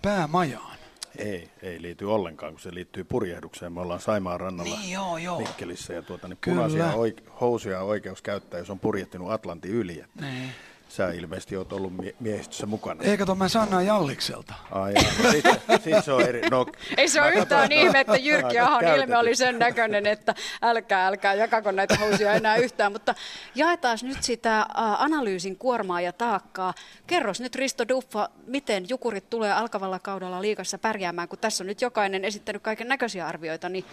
päämajaan? 0.02 0.78
Ei, 1.18 1.50
ei 1.62 1.82
liity 1.82 2.06
ollenkaan, 2.06 2.54
kun 2.54 2.60
se 2.62 2.74
liittyy 2.74 3.04
purjehdukseen. 3.04 3.74
Me 3.74 3.82
ollaan 3.82 4.00
Saimaan 4.00 4.40
rannalla 4.40 4.78
Niin, 4.78 4.92
joo, 4.92 5.18
joo. 5.18 5.40
Mikkelissä 5.40 5.94
ja 5.94 6.02
tuota, 6.02 6.28
niin 6.28 6.38
Kyllä. 6.42 6.56
punaisia 6.56 6.92
oike- 6.92 7.32
housuja 7.42 7.82
on 7.82 7.88
oikeus 7.88 8.22
käyttää, 8.22 8.60
jos 8.60 8.70
on 8.70 8.80
purjehtinut 8.80 9.32
Atlantin 9.32 9.72
yli. 9.72 10.04
Niin. 10.22 10.52
Sä 10.90 11.12
ilmeisesti 11.12 11.58
oot 11.58 11.74
ollut 11.74 11.98
mie- 11.98 12.16
miehistössä 12.20 12.66
mukana. 12.66 13.04
Ei 13.04 13.18
kato, 13.18 13.36
mä 13.36 13.48
Sanna 13.48 13.82
Jallikselta. 13.82 14.54
Ai 14.72 14.94
no 14.94 15.32
sit, 15.32 15.46
sit 15.84 16.06
se 16.06 16.12
on 16.12 16.22
eri. 16.22 16.42
No, 16.52 16.66
Ei 16.98 17.08
se 17.08 17.22
ole 17.22 17.32
yhtään 17.34 17.72
ihme, 17.72 18.00
että 18.00 18.18
Jyrki 18.18 18.60
Ahon 18.60 18.84
ilme 18.84 19.18
oli 19.18 19.36
sen 19.36 19.60
näköinen, 19.60 20.06
että 20.08 20.36
älkää, 20.62 21.08
älkää 21.08 21.34
jakako 21.34 21.72
näitä 21.72 21.96
housuja 21.96 22.34
enää 22.34 22.56
yhtään. 22.56 22.92
Mutta 22.92 23.16
jaetaan 23.56 23.98
nyt 24.02 24.24
sitä 24.24 24.66
analyysin 24.98 25.58
kuormaa 25.58 26.02
ja 26.02 26.14
taakkaa. 26.14 26.74
Kerros 27.08 27.42
nyt 27.42 27.56
Risto 27.56 27.88
Duffa, 27.88 28.30
miten 28.48 28.90
Jukurit 28.90 29.30
tulee 29.30 29.52
alkavalla 29.54 30.00
kaudella 30.00 30.42
liikassa 30.42 30.78
pärjäämään, 30.78 31.28
kun 31.28 31.40
tässä 31.40 31.64
on 31.64 31.68
nyt 31.68 31.82
jokainen 31.82 32.26
esittänyt 32.26 32.62
kaiken 32.62 32.88
näköisiä 32.88 33.28
arvioita, 33.28 33.70
niin 33.70 33.86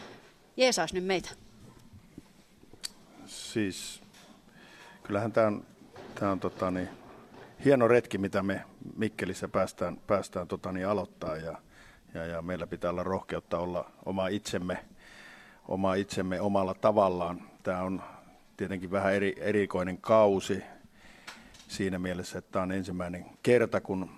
jeesaas 0.56 0.92
nyt 0.92 1.04
meitä. 1.04 1.30
Siis 3.26 4.02
kyllähän 5.02 5.32
tämä 5.32 5.46
on, 5.46 5.64
tää 6.20 6.30
on 6.32 6.40
tota, 6.40 6.70
niin, 6.70 6.88
hieno 7.64 7.88
retki, 7.88 8.18
mitä 8.18 8.42
me 8.42 8.62
Mikkelissä 8.96 9.48
päästään, 9.48 9.96
päästään 10.06 10.48
tota, 10.48 10.72
niin, 10.72 10.88
aloittaa 10.88 11.36
ja, 11.36 11.56
ja, 12.14 12.26
ja, 12.26 12.42
meillä 12.42 12.66
pitää 12.66 12.90
olla 12.90 13.02
rohkeutta 13.02 13.58
olla 13.58 13.90
oma 14.06 14.28
itsemme, 14.28 14.78
oma 15.68 15.94
itsemme 15.94 16.40
omalla 16.40 16.74
tavallaan. 16.74 17.42
Tämä 17.62 17.82
on 17.82 18.02
tietenkin 18.56 18.90
vähän 18.90 19.14
eri, 19.14 19.34
erikoinen 19.38 19.98
kausi 19.98 20.62
siinä 21.68 21.98
mielessä, 21.98 22.38
että 22.38 22.52
tämä 22.52 22.62
on 22.62 22.72
ensimmäinen 22.72 23.26
kerta, 23.42 23.80
kun 23.80 24.10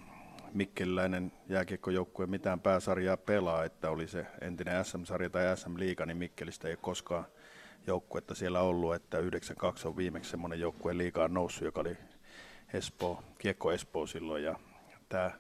mikkeliläinen 0.54 1.32
jääkiekkojoukkue 1.48 2.26
mitään 2.26 2.60
pääsarjaa 2.60 3.16
pelaa, 3.16 3.64
että 3.64 3.90
oli 3.90 4.08
se 4.08 4.26
entinen 4.40 4.84
SM-sarja 4.84 5.30
tai 5.30 5.56
SM-liiga, 5.56 6.06
niin 6.06 6.16
Mikkelistä 6.16 6.68
ei 6.68 6.72
ole 6.72 6.78
koskaan 6.82 7.24
joukkuetta 7.88 8.34
siellä 8.34 8.60
ollut, 8.60 8.94
että 8.94 9.18
92 9.18 9.88
on 9.88 9.96
viimeksi 9.96 10.30
semmoinen 10.30 10.60
joukkue 10.60 10.98
liigaan 10.98 11.34
noussut, 11.34 11.64
joka 11.64 11.80
oli 11.80 11.96
Espoo, 12.72 13.22
Kiekko 13.38 13.72
Espoo 13.72 14.06
silloin. 14.06 14.44
Ja 14.44 14.54
tämä 15.08 15.30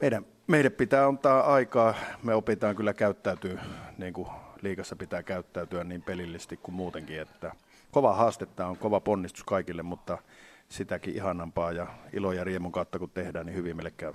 meidän, 0.00 0.26
meidän 0.46 0.72
pitää 0.72 1.06
antaa 1.06 1.54
aikaa, 1.54 1.94
me 2.22 2.34
opitaan 2.34 2.76
kyllä 2.76 2.94
käyttäytyä 2.94 3.62
niin 3.98 4.12
kuin 4.12 4.28
liigassa 4.62 4.96
pitää 4.96 5.22
käyttäytyä 5.22 5.84
niin 5.84 6.02
pelillisesti 6.02 6.56
kuin 6.56 6.74
muutenkin, 6.74 7.20
että 7.20 7.52
kova 7.90 8.14
haaste 8.14 8.46
tämä 8.46 8.68
on, 8.68 8.76
kova 8.76 9.00
ponnistus 9.00 9.44
kaikille, 9.44 9.82
mutta 9.82 10.18
sitäkin 10.68 11.14
ihanampaa 11.14 11.72
ja 11.72 11.86
ilo 12.12 12.32
ja 12.32 12.44
riemun 12.44 12.72
kautta 12.72 12.98
kun 12.98 13.10
tehdään, 13.10 13.46
niin 13.46 13.56
hyvin 13.56 13.76
meille 13.76 13.90
käy. 13.90 14.12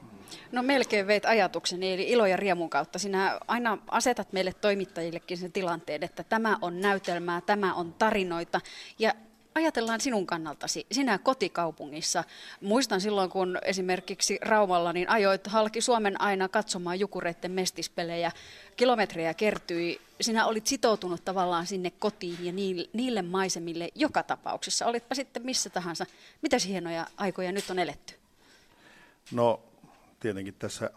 No 0.52 0.64
melkein 0.64 1.08
veit 1.08 1.26
ajatukseni, 1.26 1.94
eli 1.94 2.10
ilo 2.10 2.26
ja 2.26 2.38
riemun 2.38 2.70
kautta. 2.70 3.00
Sinä 3.00 3.40
aina 3.48 3.78
asetat 3.88 4.34
meille 4.34 4.54
toimittajillekin 4.54 5.38
sen 5.38 5.52
tilanteen, 5.52 6.04
että 6.04 6.24
tämä 6.24 6.58
on 6.62 6.82
näytelmää, 6.82 7.42
tämä 7.42 7.74
on 7.74 7.94
tarinoita. 7.94 8.62
Ja 9.00 9.14
ajatellaan 9.56 10.02
sinun 10.02 10.28
kannaltasi, 10.28 10.88
sinä 10.92 11.18
kotikaupungissa. 11.18 12.24
Muistan 12.62 13.02
silloin, 13.02 13.30
kun 13.30 13.58
esimerkiksi 13.62 14.40
Raumalla 14.42 14.94
niin 14.94 15.10
ajoit 15.10 15.48
halki 15.48 15.82
Suomen 15.82 16.22
aina 16.22 16.50
katsomaan 16.50 17.00
Jukureiden 17.00 17.52
mestispelejä. 17.52 18.32
Kilometrejä 18.78 19.34
kertyi. 19.34 20.02
Sinä 20.22 20.46
olit 20.46 20.68
sitoutunut 20.68 21.26
tavallaan 21.26 21.68
sinne 21.68 21.92
kotiin 21.92 22.46
ja 22.46 22.52
niille 22.94 23.22
maisemille 23.22 23.90
joka 23.96 24.24
tapauksessa. 24.24 24.86
Olitpa 24.86 25.16
sitten 25.16 25.46
missä 25.46 25.70
tahansa. 25.70 26.06
Mitäs 26.42 26.68
hienoja 26.68 27.08
aikoja 27.18 27.52
nyt 27.52 27.70
on 27.70 27.80
eletty? 27.80 28.14
No 29.32 29.60
tietenkin 30.20 30.54
tässä 30.54 30.90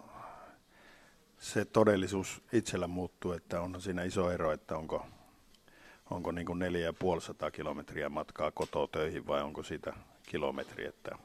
se 1.38 1.64
todellisuus 1.64 2.42
itsellä 2.52 2.86
muuttuu, 2.86 3.32
että 3.32 3.60
on 3.60 3.82
siinä 3.82 4.02
iso 4.02 4.30
ero, 4.30 4.52
että 4.52 4.76
onko, 4.76 5.06
onko 6.10 6.32
niin 6.32 6.46
kuin 6.46 6.58
4500 6.58 7.50
kilometriä 7.50 8.08
matkaa 8.08 8.50
kotoa 8.50 8.88
töihin 8.92 9.26
vai 9.26 9.42
onko 9.42 9.62
siitä 9.62 9.92
kilometri, 10.26 10.86
että 10.86 11.18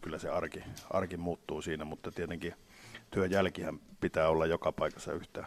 kyllä 0.00 0.18
se 0.18 0.28
arki, 0.28 0.64
arki 0.90 1.16
muuttuu 1.16 1.62
siinä, 1.62 1.84
mutta 1.84 2.10
tietenkin 2.10 2.54
työn 3.10 3.30
jälkihän 3.30 3.78
pitää 4.00 4.28
olla 4.28 4.46
joka 4.46 4.72
paikassa 4.72 5.12
yhtä, 5.12 5.44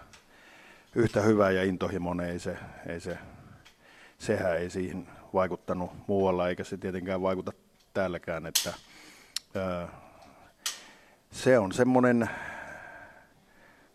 yhtä 0.96 1.22
hyvä 1.22 1.52
ja 1.52 1.64
intohimoinen, 1.64 2.30
ei 2.30 2.40
se, 2.40 2.58
ei 2.88 3.00
se, 3.00 3.18
sehän 4.18 4.58
ei 4.58 4.70
siihen 4.70 5.08
vaikuttanut 5.34 5.92
muualla, 6.08 6.50
eikä 6.50 6.64
se 6.64 6.78
tietenkään 6.78 7.22
vaikuta 7.22 7.52
täälläkään, 7.94 8.46
että 8.46 8.74
ää, 9.56 9.88
se 11.32 11.60
on 11.60 11.72
semmoinen 11.72 12.30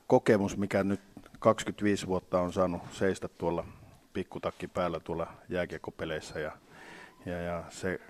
kokemus, 0.07 0.57
mikä 0.57 0.85
nyt 0.85 1.01
25 1.39 2.07
vuotta 2.07 2.41
on 2.41 2.53
saanut 2.53 2.83
seistä 2.93 3.29
tuolla 3.29 3.65
pikkutakki 4.13 4.69
päällä 4.69 5.01
tuolla 5.01 5.27
jääkiekkopeleissä 5.49 6.41
ja, 6.41 6.53
ja, 7.27 7.41
ja 7.41 7.65
se 7.71 8.01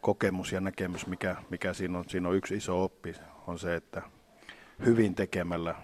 kokemus 0.00 0.52
ja 0.52 0.60
näkemys, 0.60 1.06
mikä, 1.06 1.36
mikä 1.50 1.72
siinä 1.72 1.98
on, 1.98 2.04
siinä 2.08 2.28
on 2.28 2.36
yksi 2.36 2.56
iso 2.56 2.84
oppi, 2.84 3.14
on 3.46 3.58
se, 3.58 3.74
että 3.74 4.02
hyvin 4.84 5.14
tekemällä, 5.14 5.74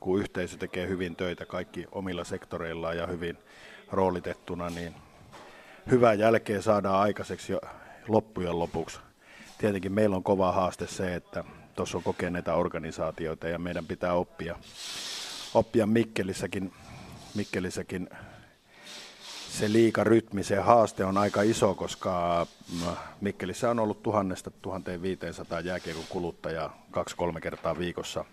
kun 0.00 0.20
yhteisö 0.20 0.56
tekee 0.56 0.88
hyvin 0.88 1.16
töitä 1.16 1.46
kaikki 1.46 1.86
omilla 1.92 2.24
sektoreillaan 2.24 2.96
ja 2.96 3.06
hyvin 3.06 3.38
roolitettuna, 3.92 4.70
niin 4.70 4.94
hyvää 5.90 6.14
jälkeä 6.14 6.60
saadaan 6.60 7.00
aikaiseksi 7.00 7.52
jo 7.52 7.60
loppujen 8.08 8.58
lopuksi. 8.58 9.00
Tietenkin 9.58 9.92
meillä 9.92 10.16
on 10.16 10.22
kova 10.22 10.52
haaste 10.52 10.86
se, 10.86 11.14
että 11.14 11.44
tuossa 11.74 11.98
on 11.98 12.04
kokeneita 12.04 12.54
organisaatioita 12.54 13.48
ja 13.48 13.58
meidän 13.58 13.86
pitää 13.86 14.12
oppia, 14.12 14.56
oppia 15.54 15.86
Mikkelissäkin, 15.86 16.72
Mikkelissäkin 17.34 18.08
se 19.58 19.72
liikarytmi, 19.72 20.44
se 20.44 20.56
haaste 20.56 21.04
on 21.04 21.18
aika 21.18 21.42
iso, 21.42 21.74
koska 21.74 22.46
Mikkelissä 23.20 23.70
on 23.70 23.78
ollut 23.78 24.02
tuhannesta 24.02 24.50
1500 24.50 25.60
jääkiekon 25.60 26.04
kuluttajaa 26.08 26.86
kaksi-kolme 26.90 27.40
kertaa 27.40 27.78
viikossa. 27.78 28.24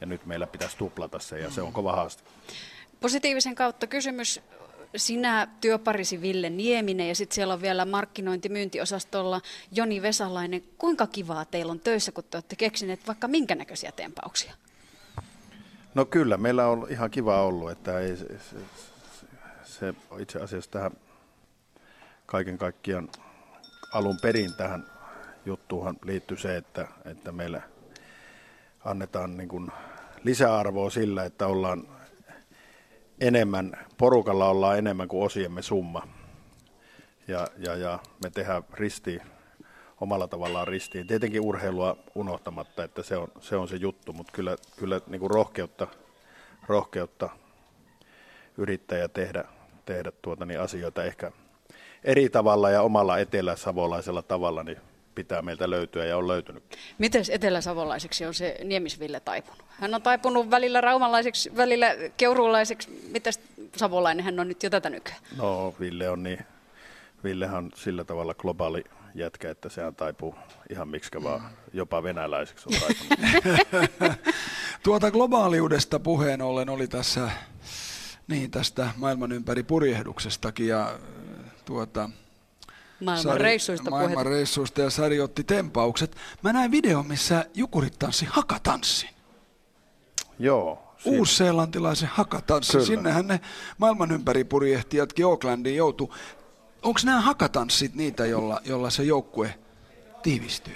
Ja 0.00 0.06
nyt 0.06 0.26
meillä 0.26 0.46
pitäisi 0.46 0.76
tuplata 0.76 1.18
se 1.18 1.38
ja 1.38 1.50
se 1.50 1.62
on 1.62 1.72
kova 1.72 1.92
haaste. 1.92 2.22
Positiivisen 3.00 3.54
kautta 3.54 3.86
kysymys. 3.86 4.40
Sinä 4.96 5.48
työparisi 5.60 6.20
Ville 6.20 6.50
Nieminen 6.50 7.08
ja 7.08 7.14
sitten 7.14 7.34
siellä 7.34 7.54
on 7.54 7.62
vielä 7.62 7.84
markkinointimyyntiosastolla 7.84 9.40
Joni 9.72 10.02
Vesalainen. 10.02 10.62
Kuinka 10.78 11.06
kivaa 11.06 11.44
teillä 11.44 11.70
on 11.70 11.80
töissä, 11.80 12.12
kun 12.12 12.24
te 12.30 12.36
olette 12.36 12.56
keksineet 12.56 13.00
vaikka 13.06 13.28
minkä 13.28 13.54
näköisiä 13.54 13.92
tempauksia? 13.92 14.54
No 15.94 16.04
kyllä, 16.04 16.36
meillä 16.36 16.66
on 16.66 16.86
ihan 16.90 17.10
kiva 17.10 17.42
ollut, 17.42 17.70
että 17.70 18.00
ei, 18.00 18.16
se, 19.80 19.86
se, 19.86 20.16
se 20.16 20.22
itse 20.22 20.38
asiassa 20.38 20.70
tähän 20.70 20.92
kaiken 22.26 22.58
kaikkiaan 22.58 23.08
alun 23.92 24.18
perin 24.22 24.54
tähän 24.56 24.86
juttuuhan 25.46 25.96
liittyy 26.04 26.36
se, 26.36 26.56
että, 26.56 26.88
että 27.04 27.32
meillä 27.32 27.62
annetaan 28.84 29.36
niin 29.36 29.48
kuin 29.48 29.68
lisäarvoa 30.24 30.90
sillä, 30.90 31.24
että 31.24 31.46
ollaan 31.46 31.88
enemmän, 33.20 33.86
porukalla 33.98 34.48
ollaan 34.48 34.78
enemmän 34.78 35.08
kuin 35.08 35.24
osiemme 35.24 35.62
summa. 35.62 36.08
Ja, 37.28 37.46
ja, 37.58 37.76
ja 37.76 37.98
me 38.24 38.30
tehdään 38.30 38.62
ristiin, 38.72 39.22
omalla 40.00 40.28
tavallaan 40.28 40.68
ristiin. 40.68 41.06
Tietenkin 41.06 41.40
urheilua 41.40 41.96
unohtamatta, 42.14 42.84
että 42.84 43.02
se 43.02 43.16
on 43.16 43.28
se, 43.40 43.56
on 43.56 43.68
se 43.68 43.76
juttu, 43.76 44.12
mutta 44.12 44.32
kyllä, 44.32 44.56
kyllä 44.78 45.00
niin 45.06 45.20
kuin 45.20 45.30
rohkeutta, 45.30 45.86
rohkeutta 46.68 47.30
yrittää 48.56 49.08
tehdä, 49.08 49.44
tehdä 49.92 50.12
tuota, 50.22 50.46
niin 50.46 50.60
asioita 50.60 51.04
ehkä 51.04 51.32
eri 52.04 52.28
tavalla 52.28 52.70
ja 52.70 52.82
omalla 52.82 53.18
etelä-savolaisella 53.18 54.22
tavalla, 54.22 54.62
niin 54.62 54.78
pitää 55.14 55.42
meiltä 55.42 55.70
löytyä 55.70 56.04
ja 56.04 56.16
on 56.16 56.28
löytynyt. 56.28 56.62
Miten 56.98 57.24
eteläsavolaiseksi 57.30 58.26
on 58.26 58.34
se 58.34 58.56
Niemisville 58.64 59.20
taipunut? 59.20 59.64
Hän 59.68 59.94
on 59.94 60.02
taipunut 60.02 60.50
välillä 60.50 60.80
raumalaiseksi, 60.80 61.56
välillä 61.56 61.86
keuruulaiseksi. 62.16 63.08
Mitäs 63.12 63.40
savolainen 63.76 64.24
hän 64.24 64.40
on 64.40 64.48
nyt 64.48 64.62
jo 64.62 64.70
tätä 64.70 64.90
nykyään? 64.90 65.20
No 65.36 65.74
Ville 65.80 66.08
on 66.08 66.22
niin, 66.22 66.38
Villehän 67.24 67.56
on 67.56 67.70
sillä 67.74 68.04
tavalla 68.04 68.34
globaali 68.34 68.84
jätkä, 69.14 69.50
että 69.50 69.68
sehän 69.68 69.94
taipuu 69.94 70.34
ihan 70.70 70.88
miksikä 70.88 71.22
vaan, 71.22 71.50
jopa 71.72 72.02
venäläiseksi 72.02 72.68
on 72.68 72.80
taipunut. 72.80 73.18
tuota 74.84 75.10
globaaliudesta 75.10 75.98
puheen 76.00 76.42
ollen 76.42 76.68
oli 76.68 76.88
tässä 76.88 77.30
niin 78.30 78.50
tästä 78.50 78.90
maailman 78.96 79.32
ympäri 79.32 79.62
purjehduksestakin 79.62 80.68
ja 80.68 80.98
tuota, 81.64 82.10
Maailman 83.00 83.22
Sari, 83.22 83.42
reissuista 83.42 83.90
Maailman 83.90 84.12
puhetta. 84.12 84.30
reissuista 84.30 84.80
ja 84.80 84.90
Sari 84.90 85.20
otti 85.20 85.44
tempaukset. 85.44 86.16
Mä 86.42 86.52
näin 86.52 86.70
video, 86.70 87.02
missä 87.02 87.46
Jukurit 87.54 87.98
tanssi 87.98 88.26
hakatanssin. 88.30 89.10
Joo. 90.38 90.94
Uusseelantilaisen 91.04 92.08
hakatanssin. 92.12 92.72
Kyllä. 92.72 92.86
Sinnehän 92.86 93.26
ne 93.26 93.40
maailman 93.78 94.12
ympäri 94.12 94.44
purjehtijatkin 94.44 95.26
Oaklandiin 95.26 95.76
joutuu. 95.76 96.14
Onko 96.82 97.00
nämä 97.04 97.20
hakatanssit 97.20 97.94
niitä, 97.94 98.26
jolla, 98.26 98.60
jolla 98.64 98.90
se 98.90 99.02
joukkue 99.02 99.58
tiivistyy? 100.22 100.74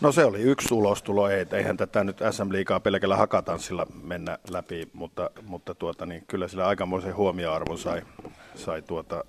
No 0.00 0.12
se 0.12 0.24
oli 0.24 0.42
yksi 0.42 0.74
ulostulo, 0.74 1.28
ei, 1.28 1.46
eihän 1.52 1.76
tätä 1.76 2.04
nyt 2.04 2.18
SM 2.30 2.52
Liigaa 2.52 2.80
pelkällä 2.80 3.16
hakatanssilla 3.16 3.86
mennä 4.02 4.38
läpi, 4.50 4.88
mutta, 4.92 5.30
mutta 5.42 5.74
tuota, 5.74 6.06
niin 6.06 6.24
kyllä 6.28 6.48
sillä 6.48 6.66
aikamoisen 6.66 7.16
huomioarvon 7.16 7.78
sai, 7.78 8.02
sai 8.54 8.82
tuota, 8.82 9.24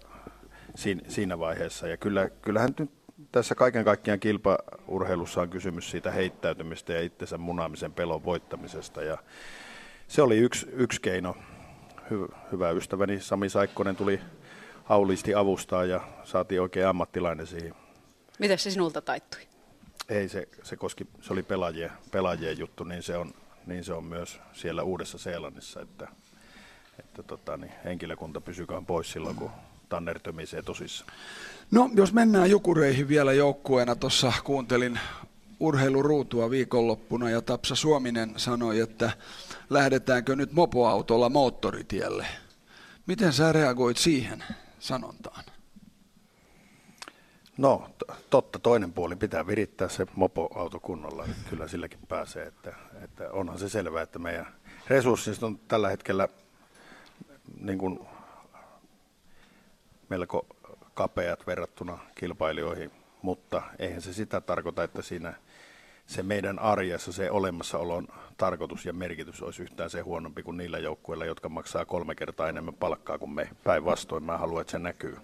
siinä, 0.76 1.02
siinä 1.08 1.40
vaiheessa. 1.40 1.88
Ja 1.88 1.98
kyllä, 1.98 2.30
kyllähän 2.30 2.74
nyt 2.80 2.92
tässä 3.32 3.56
kaiken 3.56 3.86
kaikkiaan 3.86 4.20
kilpaurheilussa 4.20 5.42
on 5.42 5.50
kysymys 5.50 5.92
siitä 5.92 6.12
heittäytymistä 6.12 6.94
ja 6.94 7.02
itsensä 7.02 7.38
munaamisen 7.38 7.94
pelon 7.94 8.26
voittamisesta. 8.26 9.02
Ja 9.02 9.18
se 10.08 10.22
oli 10.22 10.38
yksi, 10.38 10.68
yksi 10.74 11.02
keino. 11.02 11.36
Hy, 12.10 12.28
hyvä 12.52 12.72
ystäväni 12.72 13.20
Sami 13.20 13.50
Saikkonen 13.50 13.96
tuli 13.96 14.20
auliisti 14.90 15.36
avustaa 15.36 15.86
ja 15.86 16.02
saatiin 16.24 16.62
oikein 16.62 16.88
ammattilainen 16.88 17.48
siihen. 17.48 17.76
Miten 18.40 18.58
se 18.58 18.72
sinulta 18.72 19.02
taittui? 19.02 19.57
Ei, 20.10 20.30
se, 20.30 20.48
se, 20.64 20.76
koski, 20.76 21.08
se 21.22 21.34
oli 21.34 21.44
pelaajien, 21.44 21.92
pelaajien 22.12 22.60
juttu, 22.60 22.84
niin 22.84 23.04
se, 23.04 23.18
on, 23.18 23.34
niin 23.66 23.84
se 23.84 23.94
on 23.94 24.04
myös 24.04 24.40
siellä 24.54 24.84
Uudessa 24.84 25.18
Seelannissa, 25.18 25.82
että, 25.82 26.08
että 27.00 27.24
tota, 27.24 27.58
niin 27.58 27.72
henkilökunta 27.84 28.42
pysykään 28.42 28.86
pois 28.86 29.12
silloin, 29.12 29.36
kun 29.36 29.52
Tanner 29.90 30.20
tömisee 30.20 30.62
tosissaan. 30.62 31.12
No, 31.72 31.90
jos 31.96 32.14
mennään 32.14 32.50
Jukureihin 32.50 33.08
vielä 33.08 33.34
joukkueena, 33.34 33.96
tuossa 33.96 34.34
kuuntelin 34.44 35.00
urheiluruutua 35.60 36.50
viikonloppuna 36.50 37.30
ja 37.30 37.42
Tapsa 37.42 37.76
Suominen 37.76 38.34
sanoi, 38.38 38.80
että 38.80 39.12
lähdetäänkö 39.70 40.36
nyt 40.36 40.52
mopoautolla 40.52 41.30
moottoritielle. 41.30 42.28
Miten 43.06 43.34
sä 43.34 43.52
reagoit 43.52 43.98
siihen 43.98 44.44
sanontaan? 44.80 45.44
No 47.58 47.90
totta, 48.30 48.60
toinen 48.60 48.94
puoli 48.94 49.16
pitää 49.16 49.48
virittää 49.48 49.90
se 49.90 50.06
mopoauto 50.16 50.80
kunnolla, 50.80 51.26
kyllä 51.50 51.68
silläkin 51.68 52.00
pääsee, 52.08 52.46
että, 52.46 52.76
että 53.04 53.32
onhan 53.32 53.60
se 53.60 53.70
selvää, 53.70 54.02
että 54.02 54.20
meidän 54.20 54.48
resurssit 54.88 55.44
on 55.44 55.60
tällä 55.68 55.90
hetkellä 55.90 56.28
niin 57.62 57.78
kuin 57.78 58.00
melko 60.10 60.46
kapeat 60.94 61.48
verrattuna 61.48 62.00
kilpailijoihin, 62.16 62.92
mutta 63.22 63.62
eihän 63.80 64.02
se 64.02 64.14
sitä 64.14 64.42
tarkoita, 64.42 64.84
että 64.84 65.02
siinä 65.02 65.34
se 66.06 66.24
meidän 66.24 66.60
arjessa 66.60 67.12
se 67.12 67.32
olemassaolon 67.32 68.08
tarkoitus 68.38 68.86
ja 68.86 68.94
merkitys 68.94 69.42
olisi 69.42 69.64
yhtään 69.64 69.90
se 69.90 70.02
huonompi 70.02 70.44
kuin 70.44 70.58
niillä 70.58 70.80
joukkueilla, 70.80 71.26
jotka 71.26 71.50
maksaa 71.50 71.86
kolme 71.86 72.16
kertaa 72.16 72.50
enemmän 72.50 72.74
palkkaa 72.74 73.18
kuin 73.18 73.32
me. 73.32 73.50
Päinvastoin 73.64 74.24
mä 74.24 74.38
haluan, 74.38 74.62
että 74.62 74.72
se 74.72 74.80
näkyy. 74.80 75.18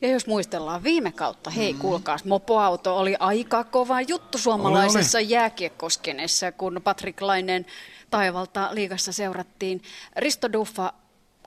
Ja 0.00 0.08
jos 0.08 0.26
muistellaan 0.26 0.82
viime 0.82 1.12
kautta, 1.12 1.50
hei 1.50 1.72
mm. 1.72 1.78
kuulkaas, 1.78 2.24
mopoauto 2.24 2.96
oli 2.96 3.16
aika 3.18 3.64
kova 3.64 4.00
juttu 4.00 4.38
suomalaisessa 4.38 5.18
oli, 5.18 5.24
oli. 5.24 5.32
jääkiekkoskenessä, 5.32 6.52
kun 6.52 6.80
Patrick 6.84 7.20
Lainen 7.20 7.66
taivalta 8.10 8.68
liigassa 8.72 9.12
seurattiin. 9.12 9.82
Risto 10.16 10.52
Duffa 10.52 10.92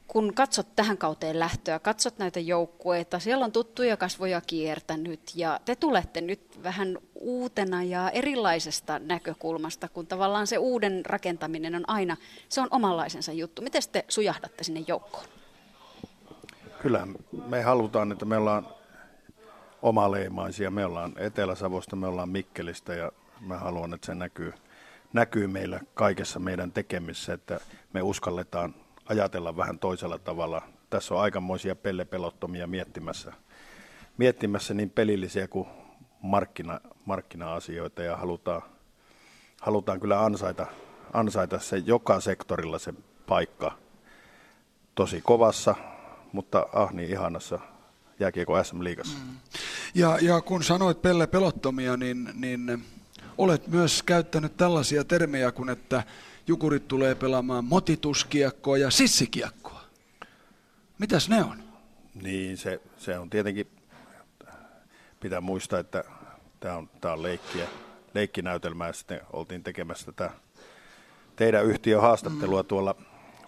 kun 0.07 0.33
katsot 0.33 0.67
tähän 0.75 0.97
kauteen 0.97 1.39
lähtöä, 1.39 1.79
katsot 1.79 2.17
näitä 2.17 2.39
joukkueita, 2.39 3.19
siellä 3.19 3.45
on 3.45 3.51
tuttuja 3.51 3.97
kasvoja 3.97 4.41
kiertänyt 4.41 5.21
ja 5.35 5.59
te 5.65 5.75
tulette 5.75 6.21
nyt 6.21 6.63
vähän 6.63 6.97
uutena 7.15 7.83
ja 7.83 8.09
erilaisesta 8.09 8.99
näkökulmasta, 8.99 9.89
kun 9.89 10.07
tavallaan 10.07 10.47
se 10.47 10.57
uuden 10.57 11.05
rakentaminen 11.05 11.75
on 11.75 11.89
aina, 11.89 12.17
se 12.49 12.61
on 12.61 12.67
omanlaisensa 12.71 13.31
juttu. 13.31 13.61
Miten 13.61 13.81
te 13.91 14.05
sujahdatte 14.07 14.63
sinne 14.63 14.83
joukkoon? 14.87 15.25
Kyllä 16.85 17.07
me 17.47 17.61
halutaan, 17.61 18.11
että 18.11 18.25
me 18.25 18.37
ollaan 18.37 18.67
omaleimaisia. 19.81 20.71
Me 20.71 20.85
ollaan 20.85 21.13
Etelä-Savosta, 21.17 21.95
me 21.95 22.07
ollaan 22.07 22.29
Mikkelistä 22.29 22.93
ja 22.93 23.11
mä 23.41 23.57
haluan, 23.57 23.93
että 23.93 24.05
se 24.05 24.15
näkyy, 24.15 24.53
näkyy 25.13 25.47
meillä 25.47 25.79
kaikessa 25.93 26.39
meidän 26.39 26.71
tekemissä, 26.71 27.33
että 27.33 27.59
me 27.93 28.01
uskalletaan 28.01 28.75
ajatella 29.05 29.57
vähän 29.57 29.79
toisella 29.79 30.19
tavalla. 30.19 30.61
Tässä 30.89 31.13
on 31.15 31.21
aikamoisia 31.21 31.75
pellepelottomia 31.75 32.67
miettimässä, 32.67 33.33
miettimässä 34.17 34.73
niin 34.73 34.89
pelillisiä 34.89 35.47
kuin 35.47 35.67
markkina, 36.21 36.79
markkina-asioita 37.05 38.03
ja 38.03 38.17
halutaan, 38.17 38.61
halutaan 39.61 39.99
kyllä 39.99 40.25
ansaita, 40.25 40.65
ansaita 41.13 41.59
se 41.59 41.77
joka 41.77 42.19
sektorilla 42.19 42.79
se 42.79 42.93
paikka 43.27 43.71
tosi 44.95 45.21
kovassa, 45.21 45.75
mutta 46.35 46.65
ah 46.73 46.93
niin 46.93 47.09
ihanassa 47.09 47.59
jääkiekko 48.19 48.63
SM-liigassa. 48.63 49.17
Mm. 49.17 49.35
Ja, 49.95 50.17
ja 50.21 50.41
kun 50.41 50.63
sanoit 50.63 51.01
pelle 51.01 51.27
pelottomia, 51.27 51.97
niin, 51.97 52.29
niin 52.33 52.85
olet 53.37 53.67
myös 53.67 54.03
käyttänyt 54.03 54.57
tällaisia 54.57 55.03
termejä 55.03 55.51
kuin, 55.51 55.69
että 55.69 56.03
Jukurit 56.47 56.87
tulee 56.87 57.15
pelaamaan 57.15 57.65
motituskiekkoa 57.65 58.77
ja 58.77 58.89
sissikiekkoa. 58.89 59.81
Mitäs 60.99 61.29
ne 61.29 61.43
on? 61.43 61.63
Niin, 62.21 62.57
se, 62.57 62.81
se 62.97 63.19
on 63.19 63.29
tietenkin, 63.29 63.67
pitää 65.19 65.41
muistaa, 65.41 65.79
että 65.79 66.03
tämä 66.59 66.77
on, 66.77 66.89
tämä 67.01 67.13
on 67.13 67.23
leikkiä, 67.23 67.67
leikkinäytelmää. 68.13 68.93
Sitten 68.93 69.21
oltiin 69.33 69.63
tekemässä 69.63 70.05
tätä 70.11 70.31
teidän 71.35 71.65
yhtiön 71.65 72.01
haastattelua 72.01 72.61
mm. 72.61 72.67
tuolla, 72.67 72.95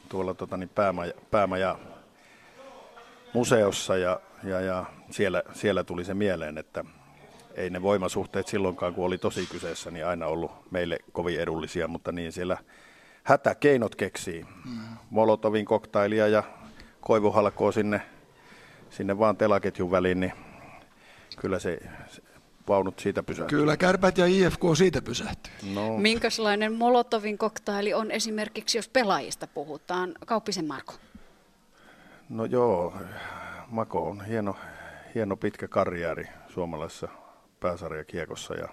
tuolla 0.10 0.34
tota 0.34 0.58
niin 0.58 0.70
päämaja, 0.70 1.14
päämaja 1.32 1.80
museossa 3.38 3.98
ja, 3.98 4.20
ja, 4.44 4.62
ja 4.62 4.86
siellä, 5.12 5.44
siellä 5.54 5.84
tuli 5.84 6.06
se 6.06 6.14
mieleen, 6.14 6.58
että 6.58 6.86
ei 7.56 7.70
ne 7.70 7.82
voimasuhteet 7.82 8.48
silloinkaan, 8.48 8.94
kun 8.94 9.06
oli 9.06 9.18
tosi 9.18 9.48
kyseessä, 9.52 9.92
niin 9.92 10.06
aina 10.06 10.28
ollut 10.28 10.52
meille 10.72 11.00
kovin 11.12 11.40
edullisia, 11.40 11.88
mutta 11.88 12.12
niin 12.12 12.32
siellä 12.32 12.58
hätäkeinot 13.24 13.96
keksii. 13.96 14.46
Mm. 14.66 14.80
Molotovin 15.10 15.66
koktailia 15.66 16.28
ja 16.28 16.44
koivuhalkoa 17.02 17.72
sinne, 17.72 18.02
sinne 18.90 19.20
vaan 19.20 19.38
telaketjun 19.38 19.92
väliin, 19.92 20.20
niin 20.20 20.34
kyllä 21.38 21.60
se, 21.60 21.80
se 22.08 22.22
vaunut 22.68 23.00
siitä 23.00 23.24
pysähtyy. 23.24 23.60
Kyllä, 23.60 23.78
kärpät 23.78 24.18
ja 24.18 24.26
IFK 24.26 24.62
siitä 24.78 25.02
pysähtyy. 25.02 25.54
No. 25.74 25.98
Minkälainen 25.98 26.74
Molotovin 26.74 27.38
koktaili 27.38 27.94
on 27.94 28.12
esimerkiksi, 28.12 28.78
jos 28.78 28.90
pelaajista 28.90 29.48
puhutaan? 29.48 30.14
Kauppisen 30.26 30.68
Marko. 30.68 30.94
No 32.30 32.46
joo, 32.46 32.94
Mako 33.68 34.10
on 34.10 34.26
hieno, 34.26 34.56
hieno 35.16 35.38
pitkä 35.38 35.68
karjääri 35.68 36.28
suomalaisessa 36.48 37.08
pääsarjakiekossa 37.60 38.56
ja 38.56 38.68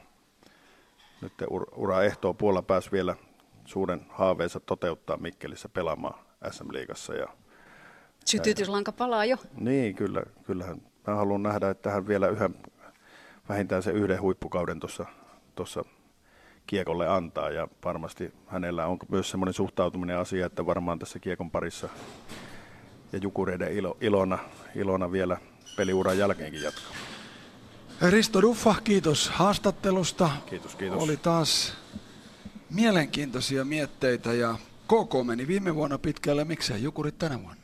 nyt 1.20 1.32
ura 1.76 2.02
ehtoo 2.02 2.34
puolella 2.34 2.62
pääsi 2.62 2.92
vielä 2.92 3.16
suuren 3.64 4.06
haaveensa 4.08 4.60
toteuttaa 4.60 5.16
Mikkelissä 5.16 5.68
pelaamaan 5.68 6.14
SM-liigassa. 6.50 7.14
Ja, 7.14 7.28
Sytytyslanka 8.24 8.92
palaa 8.92 9.24
jo. 9.24 9.36
Niin, 9.56 9.94
kyllä, 9.94 10.22
kyllähän. 10.46 10.82
Mä 11.06 11.14
haluan 11.14 11.42
nähdä, 11.42 11.70
että 11.70 11.90
hän 11.90 12.08
vielä 12.08 12.28
yhden, 12.28 12.54
vähintään 13.48 13.82
se 13.82 13.90
yhden 13.90 14.20
huippukauden 14.20 14.80
tuossa 15.54 15.84
kiekolle 16.66 17.08
antaa 17.08 17.50
ja 17.50 17.68
varmasti 17.84 18.32
hänellä 18.46 18.86
on 18.86 18.98
myös 19.08 19.30
semmoinen 19.30 19.54
suhtautuminen 19.54 20.18
asia, 20.18 20.46
että 20.46 20.66
varmaan 20.66 20.98
tässä 20.98 21.18
kiekon 21.18 21.50
parissa 21.50 21.88
ja 23.14 23.20
Jukureiden 23.22 23.72
ilo, 23.72 23.96
ilona, 24.00 24.38
ilona 24.74 25.12
vielä 25.12 25.36
peliuran 25.76 26.18
jälkeenkin 26.18 26.62
jatkaa. 26.62 26.92
Risto 28.10 28.42
Duffa, 28.42 28.74
kiitos 28.84 29.28
haastattelusta. 29.28 30.30
Kiitos, 30.46 30.74
kiitos. 30.74 31.02
Oli 31.02 31.16
taas 31.16 31.72
mielenkiintoisia 32.70 33.64
mietteitä 33.64 34.32
ja 34.32 34.58
KK 34.86 35.26
meni 35.26 35.46
viime 35.46 35.74
vuonna 35.74 35.98
pitkälle, 35.98 36.44
miksei 36.44 36.82
Jukurit 36.82 37.18
tänä 37.18 37.42
vuonna? 37.42 37.63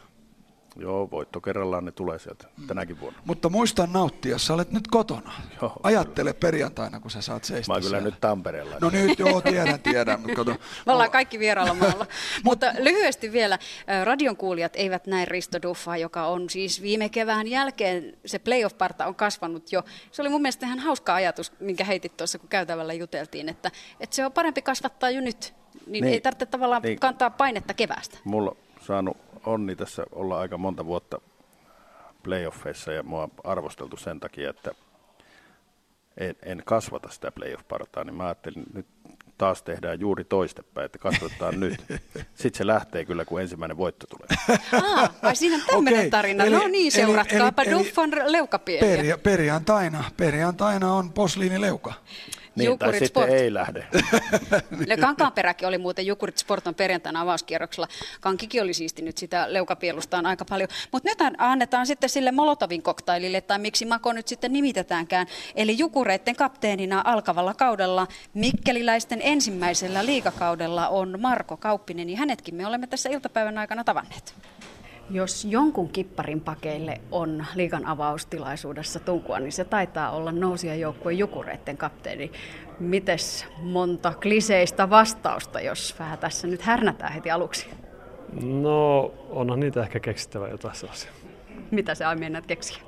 Joo, 0.80 1.10
voitto 1.10 1.40
kerrallaan 1.40 1.84
ne 1.84 1.92
tulee 1.92 2.18
sieltä 2.18 2.46
mm. 2.56 2.66
tänäkin 2.66 3.00
vuonna. 3.00 3.20
Mutta 3.24 3.48
muista 3.48 3.88
nauttia, 3.92 4.38
sä 4.38 4.54
olet 4.54 4.72
nyt 4.72 4.88
kotona. 4.88 5.32
Joo, 5.62 5.72
Ajattele 5.82 6.30
kyllä. 6.30 6.40
perjantaina, 6.40 7.00
kun 7.00 7.10
sä 7.10 7.22
saat 7.22 7.44
seistä 7.44 7.70
Mä 7.70 7.74
oon 7.74 7.82
kyllä 7.82 7.96
siellä. 7.96 8.10
nyt 8.10 8.20
Tampereella. 8.20 8.76
No 8.80 8.90
nyt 8.90 9.18
joo, 9.18 9.40
tiedän, 9.40 9.80
tiedän. 9.80 10.22
Kato. 10.22 10.50
Me 10.86 10.92
ollaan 10.92 11.10
kaikki 11.10 11.38
vieraalla 11.38 11.74
maalla. 11.74 12.06
Mutta 12.44 12.72
lyhyesti 12.78 13.32
vielä, 13.32 13.58
radion 14.04 14.36
kuulijat 14.36 14.72
eivät 14.76 15.06
näe 15.06 15.24
Risto 15.24 15.62
Duffaa, 15.62 15.96
joka 15.96 16.26
on 16.26 16.50
siis 16.50 16.82
viime 16.82 17.08
kevään 17.08 17.46
jälkeen, 17.48 18.16
se 18.26 18.38
playoff-parta 18.38 19.06
on 19.06 19.14
kasvanut 19.14 19.72
jo. 19.72 19.82
Se 20.12 20.22
oli 20.22 20.28
mun 20.28 20.42
mielestä 20.42 20.66
ihan 20.66 20.78
hauska 20.78 21.14
ajatus, 21.14 21.52
minkä 21.60 21.84
heitit 21.84 22.16
tuossa, 22.16 22.38
kun 22.38 22.48
käytävällä 22.48 22.92
juteltiin, 22.92 23.48
että, 23.48 23.70
että 24.00 24.16
se 24.16 24.26
on 24.26 24.32
parempi 24.32 24.62
kasvattaa 24.62 25.10
jo 25.10 25.20
nyt. 25.20 25.54
Niin, 25.86 26.04
niin 26.04 26.14
ei 26.14 26.20
tarvitse 26.20 26.46
tavallaan 26.46 26.82
niin. 26.82 27.00
kantaa 27.00 27.30
painetta 27.30 27.74
keväästä. 27.74 28.18
Mulla 28.24 28.56
on 29.46 29.52
onni 29.54 29.76
tässä 29.76 30.04
olla 30.12 30.40
aika 30.40 30.58
monta 30.58 30.86
vuotta 30.86 31.20
playoffeissa 32.22 32.92
ja 32.92 33.02
mua 33.02 33.22
on 33.22 33.30
arvosteltu 33.44 33.96
sen 33.96 34.20
takia, 34.20 34.50
että 34.50 34.70
en, 36.16 36.36
en 36.42 36.62
kasvata 36.64 37.08
sitä 37.08 37.32
playoff-partaa, 37.32 38.04
niin 38.04 38.14
mä 38.14 38.24
ajattelin, 38.24 38.64
nyt 38.74 38.86
taas 39.38 39.62
tehdään 39.62 40.00
juuri 40.00 40.24
toistepäin, 40.24 40.84
että 40.84 40.98
kasvatetaan 40.98 41.60
nyt. 41.60 41.84
Sitten 42.34 42.58
se 42.58 42.66
lähtee 42.66 43.04
kyllä, 43.04 43.24
kun 43.24 43.40
ensimmäinen 43.40 43.76
voitto 43.76 44.06
tulee. 44.06 44.58
Ah, 44.82 45.12
vai 45.22 45.36
siinä 45.36 45.56
on 45.56 45.62
tämmöinen 45.66 46.00
okay. 46.00 46.10
tarina. 46.10 46.44
Eli, 46.44 46.56
no 46.56 46.68
niin, 46.68 46.92
seuratkaapa 46.92 47.64
Duffan 47.70 48.10
leukapieniä. 48.26 48.96
Peria, 48.96 49.18
perjantaina, 49.18 50.04
perjantaina 50.16 50.94
on 50.94 51.12
posliinileuka. 51.12 51.92
Niin, 52.56 52.78
tai 52.78 52.92
sitten 52.92 53.08
Sport. 53.08 53.30
ei 53.30 53.54
lähde. 53.54 53.86
ja 54.86 54.96
Kankaanperäkin 55.06 55.68
oli 55.68 55.78
muuten 55.78 56.06
Jukurit 56.06 56.38
Sporton 56.38 56.74
perjantaina 56.74 57.20
avauskierroksella. 57.20 57.88
Kankikin 58.20 58.62
oli 58.62 58.74
siistinyt 58.74 59.18
sitä 59.18 59.52
leukapielustaan 59.52 60.26
aika 60.26 60.44
paljon. 60.44 60.68
Mutta 60.92 61.08
nyt 61.08 61.18
annetaan 61.38 61.86
sitten 61.86 62.10
sille 62.10 62.32
Molotovin 62.32 62.82
koktailille, 62.82 63.40
tai 63.40 63.58
miksi 63.58 63.84
Mako 63.84 64.12
nyt 64.12 64.28
sitten 64.28 64.52
nimitetäänkään. 64.52 65.26
Eli 65.54 65.78
Jukureiden 65.78 66.36
kapteenina 66.36 67.02
alkavalla 67.04 67.54
kaudella, 67.54 68.06
mikkeliläisten 68.34 69.20
ensimmäisellä 69.22 70.06
liikakaudella 70.06 70.88
on 70.88 71.20
Marko 71.20 71.56
Kauppinen, 71.56 72.10
ja 72.10 72.16
hänetkin 72.16 72.54
me 72.54 72.66
olemme 72.66 72.86
tässä 72.86 73.08
iltapäivän 73.08 73.58
aikana 73.58 73.84
tavanneet. 73.84 74.34
Jos 75.10 75.44
jonkun 75.44 75.88
kipparin 75.88 76.40
pakeille 76.40 77.00
on 77.10 77.44
liikan 77.54 77.86
avaustilaisuudessa 77.86 79.00
tunkua, 79.00 79.38
niin 79.38 79.52
se 79.52 79.64
taitaa 79.64 80.10
olla 80.10 80.32
joukkueen 80.80 81.18
jukureiden 81.18 81.76
kapteeni. 81.76 82.32
Mites 82.80 83.46
monta 83.62 84.12
kliseistä 84.22 84.90
vastausta, 84.90 85.60
jos 85.60 85.94
vähän 85.98 86.18
tässä 86.18 86.46
nyt 86.46 86.62
härnätään 86.62 87.12
heti 87.12 87.30
aluksi? 87.30 87.66
No, 88.42 89.12
onhan 89.30 89.60
niitä 89.60 89.82
ehkä 89.82 90.00
keksittävä 90.00 90.48
jotain 90.48 90.74
sellaisia. 90.74 91.10
Mitä 91.70 91.94
se 91.94 92.04
aiemmin 92.04 92.42
keksiä? 92.46 92.78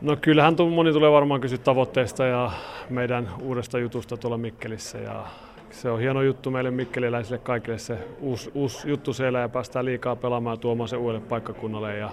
No 0.00 0.16
kyllähän 0.16 0.56
moni 0.74 0.92
tulee 0.92 1.10
varmaan 1.10 1.40
kysyä 1.40 1.58
tavoitteista 1.58 2.24
ja 2.24 2.50
meidän 2.90 3.30
uudesta 3.42 3.78
jutusta 3.78 4.16
tuolla 4.16 4.38
Mikkelissä 4.38 4.98
ja 4.98 5.26
se 5.70 5.90
on 5.90 6.00
hieno 6.00 6.22
juttu 6.22 6.50
meille 6.50 6.70
mikkeliläisille 6.70 7.38
kaikille 7.38 7.78
se 7.78 7.98
uusi, 8.20 8.50
uusi 8.54 8.88
juttu 8.90 9.12
siellä 9.12 9.38
ja 9.38 9.48
päästään 9.48 9.84
liikaa 9.84 10.16
pelaamaan 10.16 10.54
ja 10.54 10.60
tuomaan 10.60 10.88
se 10.88 10.96
uudelle 10.96 11.26
paikkakunnalle. 11.28 11.96
Ja 11.96 12.10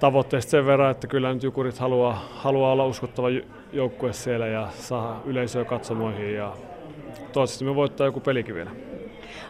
tavoitteesta 0.00 0.50
sen 0.50 0.66
verran, 0.66 0.90
että 0.90 1.06
kyllä 1.06 1.34
nyt 1.34 1.42
Jukurit 1.42 1.78
haluaa, 1.78 2.28
haluaa 2.30 2.72
olla 2.72 2.86
uskottava 2.86 3.28
joukkue 3.72 4.12
siellä 4.12 4.46
ja 4.46 4.68
saa 4.78 5.22
yleisöä 5.24 5.64
katsomoihin 5.64 6.34
ja 6.34 6.52
toivottavasti 7.08 7.64
me 7.64 7.74
voittaa 7.74 8.06
joku 8.06 8.20
pelikin 8.20 8.54
vielä. 8.54 8.70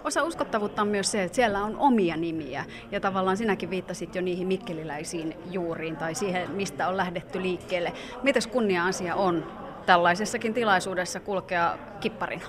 Osa 0.05 0.23
uskottavuutta 0.23 0.83
on 0.83 0.89
myös 0.89 1.11
se, 1.11 1.23
että 1.23 1.37
siellä 1.37 1.65
on 1.65 1.77
omia 1.79 2.17
nimiä 2.17 2.65
ja 2.91 3.01
tavallaan 3.01 3.37
sinäkin 3.37 3.71
viittasit 3.71 4.15
jo 4.15 4.23
niihin 4.23 4.47
mikkeliläisiin 4.47 5.35
juuriin 5.51 5.97
tai 5.97 6.15
siihen, 6.15 6.51
mistä 6.51 6.89
on 6.89 6.97
lähdetty 6.97 7.43
liikkeelle. 7.43 7.93
Mitäs 8.23 8.47
kunnia-asia 8.47 9.15
on 9.15 9.45
tällaisessakin 9.87 10.55
tilaisuudessa 10.55 11.21
kulkea 11.21 11.79
kipparina? 12.01 12.47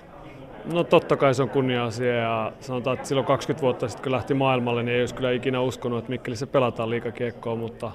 No 0.73 0.84
totta 0.84 1.18
kai 1.18 1.34
se 1.34 1.43
on 1.43 1.49
kunnia-asia 1.49 2.15
ja 2.15 2.51
sanotaan, 2.59 2.95
että 2.95 3.07
silloin 3.07 3.27
20 3.27 3.61
vuotta 3.61 3.88
sitten 3.88 4.03
kun 4.03 4.11
lähti 4.11 4.34
maailmalle, 4.34 4.84
niin 4.84 4.95
ei 4.95 5.01
olisi 5.01 5.15
kyllä 5.15 5.31
ikinä 5.31 5.61
uskonut, 5.61 5.99
että 5.99 6.09
Mikkelissä 6.09 6.47
pelataan 6.47 6.89
liikakiekkoa, 6.89 7.55
mutta 7.55 7.91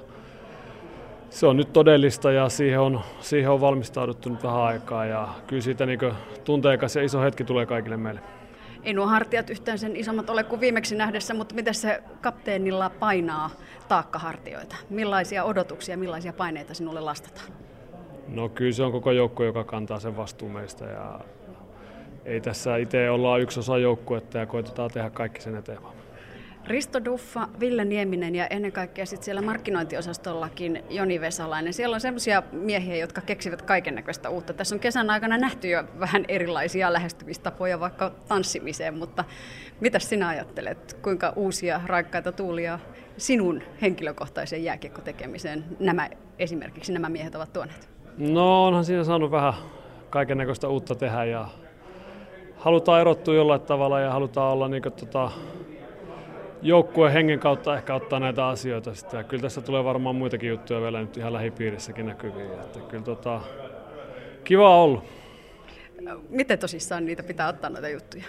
se 1.30 1.46
on 1.46 1.56
nyt 1.56 1.72
todellista 1.72 2.32
ja 2.32 2.48
siihen 2.48 2.80
on, 2.80 3.00
siihen 3.20 3.50
on 3.50 3.60
valmistauduttu 3.60 4.28
nyt 4.28 4.42
vähän 4.42 4.60
aikaa 4.60 5.06
ja 5.06 5.28
kyllä 5.46 5.62
siitä 5.62 5.86
niin 5.86 5.98
tunteikas 6.44 6.96
ja 6.96 7.02
iso 7.02 7.20
hetki 7.20 7.44
tulee 7.44 7.66
kaikille 7.66 7.96
meille. 7.96 8.20
Ei 8.84 8.92
nuo 8.92 9.06
hartiat 9.06 9.50
yhtään 9.50 9.78
sen 9.78 9.96
isommat 9.96 10.30
ole 10.30 10.44
kuin 10.44 10.60
viimeksi 10.60 10.96
nähdessä, 10.96 11.34
mutta 11.34 11.54
miten 11.54 11.74
se 11.74 12.02
kapteenilla 12.20 12.90
painaa 12.90 13.50
taakkahartioita? 13.88 14.76
Millaisia 14.90 15.44
odotuksia, 15.44 15.96
millaisia 15.96 16.32
paineita 16.32 16.74
sinulle 16.74 17.00
lastataan? 17.00 17.61
No 18.28 18.48
kyllä 18.48 18.72
se 18.72 18.82
on 18.82 18.92
koko 18.92 19.12
joukko, 19.12 19.44
joka 19.44 19.64
kantaa 19.64 20.00
sen 20.00 20.16
vastuun 20.16 20.52
meistä 20.52 20.84
ja 20.84 21.20
ei 22.24 22.40
tässä 22.40 22.76
itse 22.76 23.10
olla 23.10 23.38
yksi 23.38 23.60
osa 23.60 23.78
joukkuetta 23.78 24.38
ja 24.38 24.46
koitetaan 24.46 24.90
tehdä 24.90 25.10
kaikki 25.10 25.40
sen 25.40 25.56
eteen. 25.56 25.78
Risto 26.66 27.04
Duffa, 27.04 27.48
Ville 27.60 27.84
Nieminen 27.84 28.34
ja 28.34 28.46
ennen 28.46 28.72
kaikkea 28.72 29.06
sitten 29.06 29.24
siellä 29.24 29.42
markkinointiosastollakin 29.42 30.84
Joni 30.90 31.20
Vesalainen. 31.20 31.72
Siellä 31.72 31.94
on 31.94 32.00
sellaisia 32.00 32.42
miehiä, 32.52 32.96
jotka 32.96 33.20
keksivät 33.20 33.62
kaiken 33.62 33.94
näköistä 33.94 34.28
uutta. 34.28 34.52
Tässä 34.52 34.74
on 34.74 34.80
kesän 34.80 35.10
aikana 35.10 35.38
nähty 35.38 35.68
jo 35.68 35.84
vähän 36.00 36.24
erilaisia 36.28 36.92
lähestymistapoja 36.92 37.80
vaikka 37.80 38.10
tanssimiseen, 38.28 38.98
mutta 38.98 39.24
mitä 39.80 39.98
sinä 39.98 40.28
ajattelet, 40.28 40.98
kuinka 41.02 41.32
uusia 41.36 41.80
raikkaita 41.86 42.32
tuulia 42.32 42.78
sinun 43.16 43.62
henkilökohtaiseen 43.80 44.64
jääkiekkotekemiseen 44.64 45.64
nämä 45.80 46.10
esimerkiksi 46.38 46.92
nämä 46.92 47.08
miehet 47.08 47.34
ovat 47.34 47.52
tuoneet? 47.52 47.88
No 48.18 48.66
onhan 48.66 48.84
siinä 48.84 49.04
saanut 49.04 49.30
vähän 49.30 49.54
kaiken 50.10 50.38
näköistä 50.38 50.68
uutta 50.68 50.94
tehdä 50.94 51.24
ja 51.24 51.48
halutaan 52.56 53.00
erottua 53.00 53.34
jollain 53.34 53.60
tavalla 53.60 54.00
ja 54.00 54.10
halutaan 54.10 54.52
olla 54.52 54.68
niin 54.68 54.82
kuin, 54.82 54.92
tota, 54.92 55.30
joukkueen 56.62 57.12
hengen 57.12 57.38
kautta 57.38 57.76
ehkä 57.76 57.94
ottaa 57.94 58.20
näitä 58.20 58.46
asioita 58.46 58.94
sitten. 58.94 59.18
Ja 59.18 59.24
kyllä 59.24 59.42
tässä 59.42 59.60
tulee 59.60 59.84
varmaan 59.84 60.16
muitakin 60.16 60.48
juttuja 60.48 60.80
vielä 60.80 61.00
nyt 61.00 61.16
ihan 61.16 61.32
lähipiirissäkin 61.32 62.06
näkyviin. 62.06 62.52
Että 62.52 62.80
kyllä 62.80 63.04
tota, 63.04 63.40
kiva 64.44 64.82
ollut. 64.82 65.04
Miten 66.28 66.58
tosissaan 66.58 67.04
niitä 67.04 67.22
pitää 67.22 67.48
ottaa 67.48 67.70
noita 67.70 67.88
juttuja? 67.88 68.24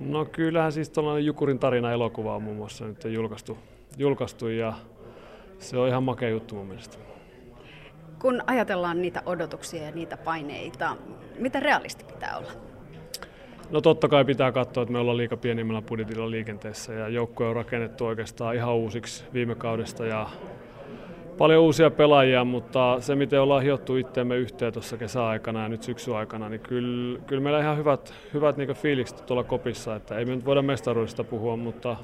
No 0.00 0.24
kyllähän 0.24 0.72
siis 0.72 0.90
tuollainen 0.90 1.26
Jukurin 1.26 1.58
tarina 1.58 1.92
elokuva 1.92 2.36
on 2.36 2.42
muun 2.42 2.56
muassa 2.56 2.84
nyt 2.84 3.04
julkaistu, 3.04 3.58
julkaistu 3.98 4.48
ja 4.48 4.72
se 5.58 5.78
on 5.78 5.88
ihan 5.88 6.02
makea 6.02 6.28
juttu 6.28 6.54
mun 6.54 6.66
mielestä. 6.66 7.11
Kun 8.22 8.42
ajatellaan 8.46 9.02
niitä 9.02 9.22
odotuksia 9.26 9.82
ja 9.82 9.90
niitä 9.90 10.16
paineita, 10.16 10.96
mitä 11.38 11.60
realisti 11.60 12.04
pitää 12.04 12.38
olla? 12.38 12.52
No 13.70 13.80
totta 13.80 14.08
kai 14.08 14.24
pitää 14.24 14.52
katsoa, 14.52 14.82
että 14.82 14.92
me 14.92 14.98
ollaan 14.98 15.16
liika 15.16 15.36
pienimmällä 15.36 15.82
budjetilla 15.82 16.30
liikenteessä 16.30 16.92
ja 16.92 17.08
joukkue 17.08 17.48
on 17.48 17.56
rakennettu 17.56 18.06
oikeastaan 18.06 18.54
ihan 18.54 18.74
uusiksi 18.74 19.24
viime 19.32 19.54
kaudesta 19.54 20.06
ja 20.06 20.26
paljon 21.38 21.62
uusia 21.62 21.90
pelaajia, 21.90 22.44
mutta 22.44 22.96
se 23.00 23.14
miten 23.14 23.40
ollaan 23.40 23.62
hiottu 23.62 23.96
itteemme 23.96 24.36
yhteen 24.36 24.72
tuossa 24.72 24.96
kesäaikana 24.96 25.62
ja 25.62 25.68
nyt 25.68 25.82
syksyn 25.82 26.16
aikana, 26.16 26.48
niin 26.48 26.60
kyllä, 26.60 27.20
kyllä 27.26 27.42
meillä 27.42 27.60
ihan 27.60 27.76
hyvät, 27.76 28.14
hyvät 28.34 28.56
niin 28.56 28.74
fiilikset 28.74 29.26
tuolla 29.26 29.44
kopissa, 29.44 29.96
että 29.96 30.18
ei 30.18 30.24
me 30.24 30.36
nyt 30.36 30.44
voida 30.44 30.62
mestaruudesta 30.62 31.24
puhua, 31.24 31.56
mutta 31.56 31.96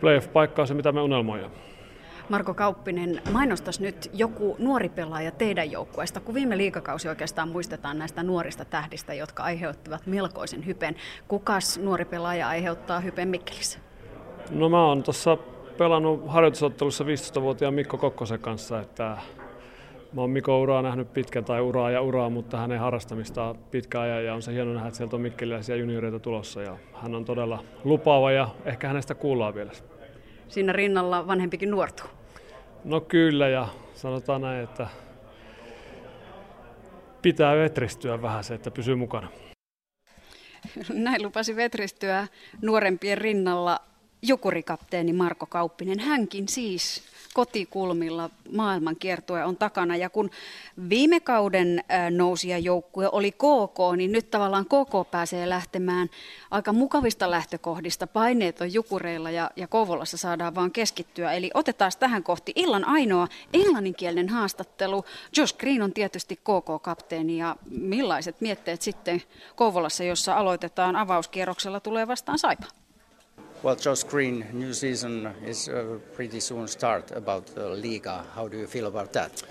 playoff-paikka 0.00 0.62
on 0.62 0.68
se, 0.68 0.74
mitä 0.74 0.92
me 0.92 1.00
unelmoidaan. 1.00 1.50
Marko 2.28 2.54
Kauppinen, 2.54 3.22
mainostas 3.32 3.80
nyt 3.80 4.10
joku 4.12 4.56
nuori 4.58 4.88
pelaaja 4.88 5.30
teidän 5.30 5.70
joukkueesta, 5.70 6.20
kun 6.20 6.34
viime 6.34 6.56
liikakausi 6.56 7.08
oikeastaan 7.08 7.48
muistetaan 7.48 7.98
näistä 7.98 8.22
nuorista 8.22 8.64
tähdistä, 8.64 9.14
jotka 9.14 9.42
aiheuttivat 9.42 10.06
melkoisen 10.06 10.66
hypen. 10.66 10.96
Kukas 11.28 11.78
nuori 11.78 12.04
pelaaja 12.04 12.48
aiheuttaa 12.48 13.00
hypen 13.00 13.28
Mikkelissä? 13.28 13.78
No 14.50 14.68
mä 14.68 14.84
oon 14.84 15.02
tuossa 15.02 15.36
pelannut 15.78 16.22
harjoitusottelussa 16.26 17.04
15-vuotiaan 17.04 17.74
Mikko 17.74 17.98
Kokkosen 17.98 18.40
kanssa, 18.40 18.80
että 18.80 19.16
Mä 20.12 20.20
oon 20.20 20.30
Mikko 20.30 20.60
uraa 20.60 20.82
nähnyt 20.82 21.12
pitkän 21.12 21.44
tai 21.44 21.60
uraa 21.60 21.90
ja 21.90 22.00
uraa, 22.00 22.30
mutta 22.30 22.56
hänen 22.56 22.80
harrastamista 22.80 23.54
pitkään 23.70 24.04
ajan 24.04 24.24
ja 24.24 24.34
on 24.34 24.42
se 24.42 24.52
hieno 24.52 24.72
nähdä, 24.72 24.88
että 24.88 24.96
sieltä 24.96 25.16
on 25.16 25.22
mikkeliläisiä 25.22 25.76
junioreita 25.76 26.18
tulossa 26.18 26.62
ja 26.62 26.76
hän 27.02 27.14
on 27.14 27.24
todella 27.24 27.64
lupaava 27.84 28.32
ja 28.32 28.48
ehkä 28.64 28.88
hänestä 28.88 29.14
kuullaan 29.14 29.54
vielä. 29.54 29.70
Siinä 30.48 30.72
rinnalla 30.72 31.26
vanhempikin 31.26 31.70
nuortuu. 31.70 32.17
No 32.88 33.00
kyllä 33.00 33.48
ja 33.48 33.68
sanotaan 33.94 34.40
näin, 34.40 34.64
että 34.64 34.86
pitää 37.22 37.56
vetristyä 37.56 38.22
vähän 38.22 38.44
se, 38.44 38.54
että 38.54 38.70
pysyy 38.70 38.94
mukana. 38.94 39.28
Näin 40.92 41.22
lupasi 41.22 41.56
vetristyä 41.56 42.26
nuorempien 42.62 43.18
rinnalla 43.18 43.80
jukurikapteeni 44.22 45.12
Marko 45.12 45.46
Kauppinen. 45.46 46.00
Hänkin 46.00 46.48
siis 46.48 47.02
kotikulmilla 47.34 48.30
maailman 48.56 48.96
kiertue 48.96 49.44
on 49.44 49.56
takana. 49.56 49.96
Ja 49.96 50.10
kun 50.10 50.30
viime 50.88 51.20
kauden 51.20 51.84
joukkue 52.62 53.08
oli 53.12 53.32
KK, 53.32 53.96
niin 53.96 54.12
nyt 54.12 54.30
tavallaan 54.30 54.64
KK 54.64 55.10
pääsee 55.10 55.48
lähtemään 55.48 56.10
aika 56.50 56.72
mukavista 56.72 57.30
lähtökohdista. 57.30 58.06
Paineet 58.06 58.60
on 58.60 58.74
Jukureilla 58.74 59.30
ja, 59.30 59.50
ja 59.56 59.66
Kouvolassa 59.66 60.16
saadaan 60.16 60.54
vaan 60.54 60.70
keskittyä. 60.70 61.32
Eli 61.32 61.50
otetaan 61.54 61.92
tähän 61.98 62.22
kohti 62.22 62.52
illan 62.56 62.84
ainoa 62.84 63.28
englanninkielinen 63.52 64.28
haastattelu. 64.28 65.04
Josh 65.36 65.56
Green 65.56 65.82
on 65.82 65.92
tietysti 65.92 66.36
KK-kapteeni 66.36 67.38
ja 67.38 67.56
millaiset 67.70 68.40
mietteet 68.40 68.82
sitten 68.82 69.22
Kouvolassa, 69.56 70.04
jossa 70.04 70.34
aloitetaan 70.34 70.96
avauskierroksella 70.96 71.80
tulee 71.80 72.08
vastaan 72.08 72.38
Saipa? 72.38 72.77
Well, 73.60 73.74
Josh 73.74 74.04
Green, 74.04 74.46
new 74.52 74.72
season 74.72 75.34
is 75.44 75.68
uh, 75.68 75.98
pretty 76.14 76.38
soon 76.38 76.68
start 76.68 77.10
about 77.10 77.46
the 77.46 77.68
Liga. 77.70 78.24
How 78.32 78.46
do 78.46 78.56
you 78.56 78.68
feel 78.68 78.86
about 78.86 79.12
that? 79.14 79.42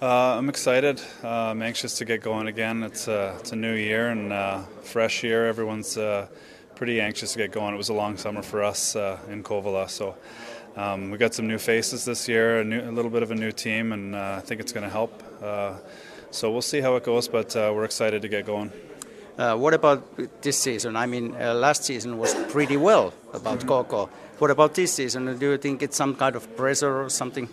Uh, 0.00 0.38
I'm 0.38 0.48
excited. 0.48 1.00
Uh, 1.24 1.50
I'm 1.50 1.62
anxious 1.62 1.98
to 1.98 2.04
get 2.04 2.22
going 2.22 2.46
again. 2.46 2.84
It's 2.84 3.08
a, 3.08 3.34
it's 3.40 3.50
a 3.50 3.56
new 3.56 3.74
year 3.74 4.10
and 4.10 4.32
uh, 4.32 4.62
fresh 4.84 5.24
year. 5.24 5.48
Everyone's 5.48 5.98
uh, 5.98 6.28
pretty 6.76 7.00
anxious 7.00 7.32
to 7.32 7.38
get 7.38 7.50
going. 7.50 7.74
It 7.74 7.76
was 7.76 7.88
a 7.88 7.92
long 7.92 8.16
summer 8.16 8.40
for 8.40 8.62
us 8.62 8.94
uh, 8.94 9.18
in 9.28 9.42
Kovala, 9.42 9.90
so 9.90 10.14
um, 10.76 11.10
we 11.10 11.18
got 11.18 11.34
some 11.34 11.48
new 11.48 11.58
faces 11.58 12.04
this 12.04 12.28
year, 12.28 12.60
a, 12.60 12.64
new, 12.64 12.88
a 12.88 12.92
little 12.92 13.10
bit 13.10 13.24
of 13.24 13.32
a 13.32 13.34
new 13.34 13.50
team, 13.50 13.90
and 13.90 14.14
I 14.14 14.40
think 14.40 14.60
it's 14.60 14.72
going 14.72 14.84
to 14.84 14.90
help. 14.90 15.24
so 16.30 16.52
we'll 16.52 16.62
see 16.62 16.80
how 16.80 16.94
it 16.94 17.02
goes, 17.02 17.26
but 17.26 17.56
we're 17.56 17.84
excited 17.84 18.22
to 18.22 18.28
get 18.28 18.46
going. 18.46 18.70
Uh, 19.38 19.54
what 19.54 19.74
about 19.74 20.02
this 20.42 20.58
season? 20.58 20.96
I 20.96 21.06
mean, 21.06 21.34
uh, 21.34 21.54
last 21.54 21.84
season 21.84 22.18
was 22.18 22.34
pretty 22.50 22.76
well 22.76 23.12
about 23.34 23.58
mm-hmm. 23.58 23.68
Coco. 23.68 24.08
What 24.38 24.50
about 24.50 24.74
this 24.74 24.94
season? 24.94 25.38
Do 25.38 25.50
you 25.50 25.58
think 25.58 25.82
it's 25.82 25.96
some 25.96 26.14
kind 26.14 26.36
of 26.36 26.56
pressure 26.56 27.02
or 27.02 27.10
something? 27.10 27.48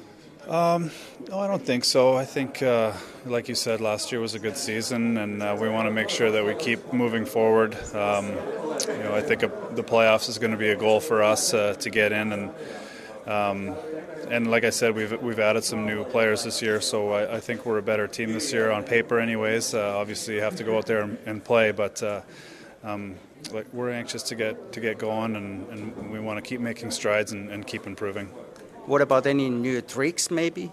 Um, 0.47 0.91
no, 1.29 1.39
I 1.39 1.47
don't 1.47 1.65
think 1.65 1.85
so. 1.85 2.15
I 2.15 2.25
think, 2.25 2.61
uh, 2.61 2.91
like 3.25 3.47
you 3.47 3.55
said, 3.55 3.79
last 3.79 4.11
year 4.11 4.19
was 4.19 4.33
a 4.33 4.39
good 4.39 4.57
season, 4.57 5.17
and 5.17 5.41
uh, 5.41 5.57
we 5.59 5.69
want 5.69 5.87
to 5.87 5.91
make 5.91 6.09
sure 6.09 6.31
that 6.31 6.45
we 6.45 6.53
keep 6.55 6.91
moving 6.91 7.25
forward. 7.25 7.75
Um, 7.93 8.27
you 8.27 9.03
know, 9.03 9.15
I 9.15 9.21
think 9.21 9.43
a, 9.43 9.51
the 9.71 9.83
playoffs 9.83 10.27
is 10.27 10.39
going 10.39 10.51
to 10.51 10.57
be 10.57 10.69
a 10.69 10.75
goal 10.75 10.99
for 10.99 11.23
us 11.23 11.53
uh, 11.53 11.75
to 11.75 11.89
get 11.89 12.11
in, 12.11 12.33
and 12.33 12.51
um, 13.25 13.75
and 14.29 14.49
like 14.49 14.63
I 14.63 14.69
said, 14.69 14.95
we've 14.95 15.21
we've 15.21 15.39
added 15.39 15.63
some 15.63 15.85
new 15.85 16.03
players 16.03 16.43
this 16.43 16.61
year, 16.61 16.81
so 16.81 17.11
I, 17.11 17.35
I 17.35 17.39
think 17.39 17.65
we're 17.65 17.77
a 17.77 17.83
better 17.83 18.07
team 18.07 18.33
this 18.33 18.51
year 18.51 18.71
on 18.71 18.83
paper, 18.83 19.19
anyways. 19.19 19.73
Uh, 19.73 19.97
obviously, 19.97 20.35
you 20.35 20.41
have 20.41 20.55
to 20.57 20.63
go 20.63 20.77
out 20.77 20.85
there 20.85 21.01
and, 21.01 21.17
and 21.25 21.43
play, 21.43 21.71
but. 21.71 22.01
Uh, 22.01 22.21
um, 22.83 23.15
like 23.51 23.65
we're 23.73 23.91
anxious 23.91 24.23
to 24.23 24.35
get 24.35 24.71
to 24.73 24.79
get 24.79 24.97
going, 24.97 25.35
and, 25.35 25.69
and 25.69 26.11
we 26.11 26.19
want 26.19 26.37
to 26.37 26.41
keep 26.41 26.61
making 26.61 26.91
strides 26.91 27.31
and, 27.31 27.49
and 27.49 27.65
keep 27.65 27.87
improving. 27.87 28.27
What 28.85 29.01
about 29.01 29.25
any 29.25 29.49
new 29.49 29.81
tricks, 29.81 30.29
maybe? 30.29 30.71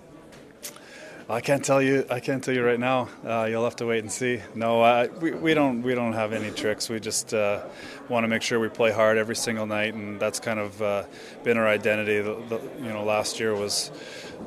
I 1.31 1.41
can't 1.41 1.65
tell 1.65 1.81
you. 1.81 2.05
I 2.11 2.19
can't 2.19 2.43
tell 2.43 2.53
you 2.53 2.65
right 2.65 2.81
now. 2.81 3.09
Uh, 3.25 3.47
you'll 3.49 3.63
have 3.63 3.77
to 3.77 3.87
wait 3.87 4.01
and 4.01 4.11
see. 4.11 4.41
No, 4.57 4.81
I, 4.81 5.07
we, 5.07 5.31
we 5.31 5.55
don't. 5.55 5.81
We 5.81 5.95
don't 5.95 6.13
have 6.13 6.33
any 6.33 6.51
tricks. 6.51 6.89
We 6.89 6.99
just 6.99 7.33
uh, 7.33 7.63
want 8.09 8.25
to 8.25 8.29
make 8.29 8.43
sure 8.43 8.59
we 8.59 8.69
play 8.69 8.91
hard 8.91 9.17
every 9.17 9.37
single 9.37 9.65
night, 9.65 9.95
and 9.95 10.19
that's 10.19 10.41
kind 10.41 10.59
of 10.59 10.83
uh, 10.83 11.05
been 11.45 11.57
our 11.57 11.69
identity. 11.69 12.21
The, 12.21 12.35
the, 12.49 12.61
you 12.83 12.93
know, 12.93 13.05
last 13.05 13.39
year 13.39 13.55
was 13.55 13.93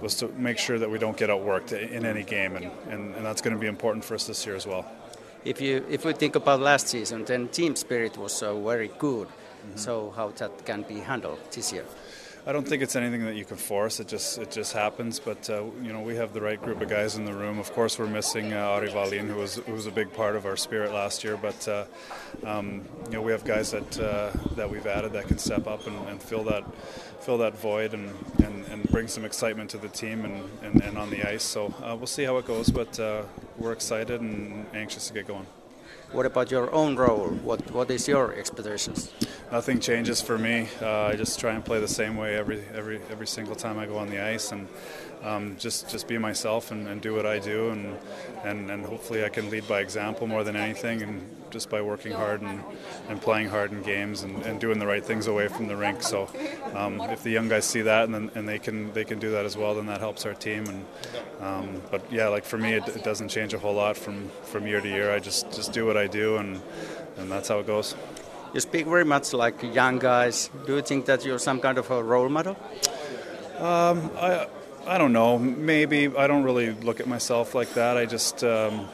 was 0.02 0.16
to 0.16 0.28
make 0.28 0.58
sure 0.58 0.78
that 0.78 0.90
we 0.90 1.00
don't 1.00 1.16
get 1.16 1.30
outworked 1.30 1.72
in 1.72 2.06
any 2.06 2.24
game, 2.24 2.58
and, 2.58 2.70
and, 2.90 3.16
and 3.16 3.26
that's 3.26 3.42
going 3.42 3.56
to 3.56 3.60
be 3.60 3.68
important 3.68 4.04
for 4.04 4.16
us 4.16 4.28
this 4.28 4.46
year 4.46 4.58
as 4.58 4.68
well. 4.68 4.86
If 5.46 5.62
you 5.62 5.86
if 5.90 6.04
we 6.04 6.12
think 6.12 6.36
about 6.36 6.60
last 6.60 6.90
season, 6.90 7.24
then 7.24 7.48
team 7.48 7.78
spirit 7.78 8.18
was 8.18 8.34
so 8.34 8.62
very 8.62 8.92
good. 9.00 9.30
Mm-hmm. 9.30 9.78
So 9.78 10.12
how 10.18 10.32
that 10.32 10.66
can 10.66 10.82
be 10.82 11.00
handled 11.00 11.40
this 11.52 11.72
year? 11.72 11.86
I 12.46 12.52
don't 12.52 12.68
think 12.68 12.84
it's 12.84 12.98
anything 12.98 13.24
that 13.24 13.36
you 13.36 13.46
can 13.46 13.56
force. 13.56 14.02
It 14.02 14.10
just 14.10 14.38
it 14.38 14.52
just 14.52 14.74
happens. 14.74 15.18
But 15.18 15.50
uh, 15.50 15.64
you 15.82 15.94
know, 15.94 16.02
we 16.02 16.18
have 16.18 16.34
the 16.34 16.42
right 16.42 16.62
group 16.62 16.82
of 16.82 16.90
guys 16.90 17.16
in 17.16 17.24
the 17.24 17.34
room. 17.34 17.58
Of 17.58 17.72
course, 17.72 17.98
we're 17.98 18.08
missing 18.08 18.52
uh, 18.52 18.58
Ari 18.58 18.90
Valin, 18.90 19.28
who 19.28 19.36
was 19.36 19.56
who 19.56 19.72
was 19.72 19.86
a 19.86 19.92
big 19.92 20.12
part 20.12 20.36
of 20.36 20.46
our 20.46 20.58
spirit 20.58 20.92
last 20.92 21.24
year. 21.24 21.38
But 21.38 21.66
uh, 21.70 21.86
um, 22.46 22.82
you 23.06 23.14
know, 23.14 23.22
we 23.22 23.32
have 23.32 23.46
guys 23.46 23.72
that 23.72 23.98
uh, 23.98 24.32
that 24.56 24.70
we've 24.70 24.86
added 24.86 25.14
that 25.14 25.28
can 25.28 25.38
step 25.38 25.68
up 25.68 25.88
and, 25.88 25.98
and 26.10 26.22
fill 26.22 26.44
that 26.44 26.66
fill 27.22 27.38
that 27.38 27.58
void 27.58 27.94
and, 27.94 28.14
and, 28.44 28.66
and, 28.66 28.84
bring 28.92 29.08
some 29.08 29.24
excitement 29.24 29.70
to 29.70 29.78
the 29.78 29.88
team 29.88 30.26
and, 30.26 30.44
and, 30.62 30.84
and 30.84 30.98
on 30.98 31.10
the 31.10 31.24
ice. 31.24 31.42
So 31.42 31.74
uh, 31.82 31.96
we'll 31.96 32.06
see 32.06 32.26
how 32.26 32.36
it 32.36 32.46
goes. 32.46 32.70
But 32.70 33.00
uh, 33.00 33.22
we're 33.58 33.72
excited 33.72 34.20
and 34.20 34.66
anxious 34.74 35.08
to 35.08 35.14
get 35.14 35.28
going. 35.28 35.48
What 36.12 36.26
about 36.26 36.52
your 36.52 36.70
own 36.74 36.98
role? 36.98 37.30
What 37.30 37.72
What 37.72 37.90
is 37.90 38.06
your 38.10 38.36
expectations? 38.36 39.14
Nothing 39.52 39.80
changes 39.80 40.22
for 40.22 40.38
me. 40.38 40.68
Uh, 40.82 41.04
I 41.04 41.16
just 41.16 41.40
try 41.40 41.54
and 41.54 41.64
play 41.64 41.80
the 41.80 41.88
same 41.88 42.18
way 42.18 42.36
every 42.36 42.64
every 42.74 43.00
every 43.12 43.28
single 43.28 43.56
time 43.56 43.78
I 43.78 43.86
go 43.86 43.98
on 43.98 44.10
the 44.10 44.20
ice, 44.20 44.52
and 44.52 44.68
um, 45.24 45.56
just 45.60 45.90
just 45.90 46.08
be 46.08 46.18
myself 46.18 46.72
and, 46.72 46.88
and, 46.88 47.02
do 47.02 47.14
what 47.14 47.26
I 47.26 47.40
do, 47.40 47.70
and, 47.70 47.98
and 48.44 48.72
and 48.72 48.86
hopefully 48.86 49.24
I 49.24 49.30
can 49.30 49.50
lead 49.50 49.68
by 49.68 49.80
example 49.82 50.28
more 50.28 50.44
than 50.44 50.56
anything, 50.56 51.02
and 51.02 51.30
just 51.54 51.70
by 51.70 51.82
working 51.82 52.12
hard 52.12 52.42
and, 52.42 52.64
and 53.08 53.22
playing 53.22 53.48
hard 53.48 53.72
in 53.72 53.84
games 53.84 54.24
and, 54.24 54.42
and 54.44 54.60
doing 54.60 54.80
the 54.80 54.88
right 54.88 55.06
things 55.06 55.28
away 55.28 55.48
from 55.48 55.68
the 55.68 55.78
rink. 55.78 56.02
So 56.02 56.28
um, 56.74 57.00
if 57.00 57.22
the 57.22 57.30
young 57.30 57.48
guys 57.48 57.64
see 57.64 57.84
that 57.84 58.10
and, 58.10 58.32
and 58.36 58.50
they 58.50 58.58
can 58.58 58.92
they 58.94 59.06
can 59.06 59.20
do 59.20 59.32
that 59.32 59.46
as 59.46 59.56
well, 59.56 59.76
then 59.76 59.86
that 59.86 60.00
helps 60.00 60.26
our 60.26 60.34
team. 60.34 60.66
And 60.66 60.86
um, 61.40 61.82
but 61.92 62.12
yeah, 62.12 62.28
like 62.28 62.44
for 62.44 62.58
me, 62.58 62.74
it, 62.74 62.88
it, 62.88 63.04
doesn't 63.04 63.30
change 63.30 63.54
a 63.54 63.60
whole 63.60 63.76
lot 63.76 63.96
from, 63.96 64.30
from 64.44 64.66
year 64.66 64.82
to 64.82 64.88
year. 64.90 65.14
I 65.14 65.20
just 65.20 65.52
just 65.54 65.72
do 65.72 65.86
what 65.86 65.96
I 65.96 66.08
do, 66.08 66.38
and 66.38 66.60
and 67.18 67.32
that's 67.32 67.50
how 67.50 67.60
it 67.60 67.68
goes. 67.68 67.96
You 68.54 68.60
speak 68.60 68.86
very 68.86 69.06
much 69.06 69.34
like 69.34 69.62
young 69.64 70.00
guys. 70.00 70.50
Do 70.66 70.76
you 70.76 70.82
think 70.82 71.06
that 71.08 71.26
you're 71.26 71.40
some 71.40 71.60
kind 71.60 71.78
of 71.78 71.90
a 71.92 72.04
role 72.04 72.30
model? 72.30 72.56
Um, 73.60 74.12
I. 74.18 74.48
I 74.86 74.98
don't 74.98 75.14
know. 75.14 75.40
Maybe 75.40 76.10
I 76.14 76.28
don't 76.28 76.44
really 76.44 76.72
look 76.72 77.00
at 77.00 77.08
myself 77.08 77.56
like 77.56 77.74
that. 77.76 77.96
I 77.96 78.06
just, 78.06 78.44
um, 78.44 78.90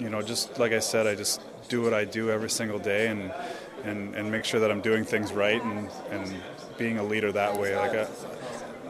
you 0.00 0.10
know, 0.10 0.22
just 0.22 0.58
like 0.58 0.72
I 0.72 0.80
said, 0.80 1.06
I 1.06 1.14
just 1.14 1.40
do 1.68 1.82
what 1.82 1.94
I 1.94 2.04
do 2.04 2.30
every 2.30 2.50
single 2.50 2.80
day 2.80 3.06
and 3.06 3.32
and, 3.84 4.16
and 4.16 4.32
make 4.32 4.44
sure 4.44 4.58
that 4.58 4.72
I'm 4.72 4.80
doing 4.80 5.04
things 5.04 5.32
right 5.32 5.62
and, 5.62 5.88
and 6.10 6.34
being 6.78 6.98
a 6.98 7.04
leader 7.04 7.30
that 7.30 7.60
way. 7.60 7.76
Like 7.76 7.94
I, 7.94 8.06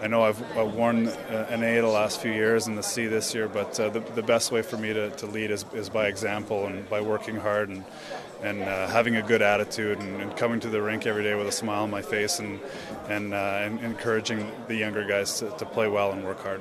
I 0.02 0.06
know 0.06 0.22
I've, 0.22 0.40
I've 0.56 0.72
worn 0.72 1.08
an 1.08 1.62
A 1.62 1.80
the 1.80 1.88
last 1.88 2.22
few 2.22 2.32
years 2.32 2.68
and 2.68 2.78
the 2.78 2.82
C 2.82 3.06
this 3.06 3.34
year, 3.34 3.46
but 3.46 3.78
uh, 3.78 3.90
the, 3.90 4.00
the 4.00 4.22
best 4.22 4.50
way 4.50 4.62
for 4.62 4.78
me 4.78 4.94
to, 4.94 5.10
to 5.10 5.26
lead 5.26 5.50
is, 5.50 5.66
is 5.74 5.90
by 5.90 6.06
example 6.06 6.66
and 6.66 6.88
by 6.88 7.02
working 7.02 7.36
hard 7.36 7.68
and 7.68 7.84
and 8.44 8.62
uh, 8.62 8.86
having 8.88 9.16
a 9.16 9.22
good 9.22 9.40
attitude 9.40 9.98
and, 9.98 10.20
and, 10.20 10.36
coming 10.36 10.60
to 10.60 10.68
the 10.68 10.80
rink 10.80 11.06
every 11.06 11.22
day 11.22 11.34
with 11.34 11.46
a 11.48 11.52
smile 11.52 11.82
on 11.82 11.90
my 11.90 12.02
face 12.02 12.38
and 12.38 12.60
and, 13.08 13.32
uh, 13.32 13.64
and 13.64 13.80
encouraging 13.80 14.50
the 14.68 14.76
younger 14.76 15.04
guys 15.04 15.38
to, 15.38 15.50
to 15.56 15.64
play 15.64 15.88
well 15.88 16.12
and 16.12 16.24
work 16.24 16.40
hard. 16.40 16.60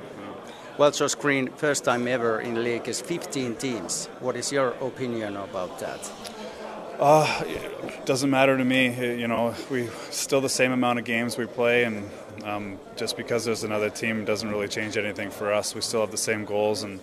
Well, 0.76 0.90
Josh 0.90 1.14
Green, 1.14 1.50
first 1.52 1.84
time 1.84 2.08
ever 2.08 2.40
in 2.40 2.54
the 2.54 2.60
league 2.60 2.88
is 2.88 3.00
15 3.00 3.54
teams. 3.56 4.06
What 4.18 4.34
is 4.34 4.50
your 4.50 4.70
opinion 4.80 5.36
about 5.36 5.78
that? 5.78 6.10
Uh, 6.98 7.44
it 7.46 8.06
doesn't 8.06 8.30
matter 8.30 8.56
to 8.56 8.64
me. 8.64 9.20
You 9.20 9.28
know, 9.28 9.54
we 9.70 9.88
still 10.10 10.40
the 10.40 10.48
same 10.48 10.72
amount 10.72 10.98
of 10.98 11.04
games 11.04 11.36
we 11.36 11.46
play, 11.46 11.84
and 11.84 12.10
um, 12.44 12.78
just 12.96 13.16
because 13.16 13.44
there's 13.44 13.64
another 13.64 13.90
team 13.90 14.24
doesn't 14.24 14.48
really 14.48 14.68
change 14.68 14.96
anything 14.96 15.30
for 15.30 15.52
us. 15.52 15.74
We 15.74 15.80
still 15.80 16.00
have 16.00 16.10
the 16.10 16.16
same 16.16 16.44
goals, 16.44 16.82
and 16.82 17.00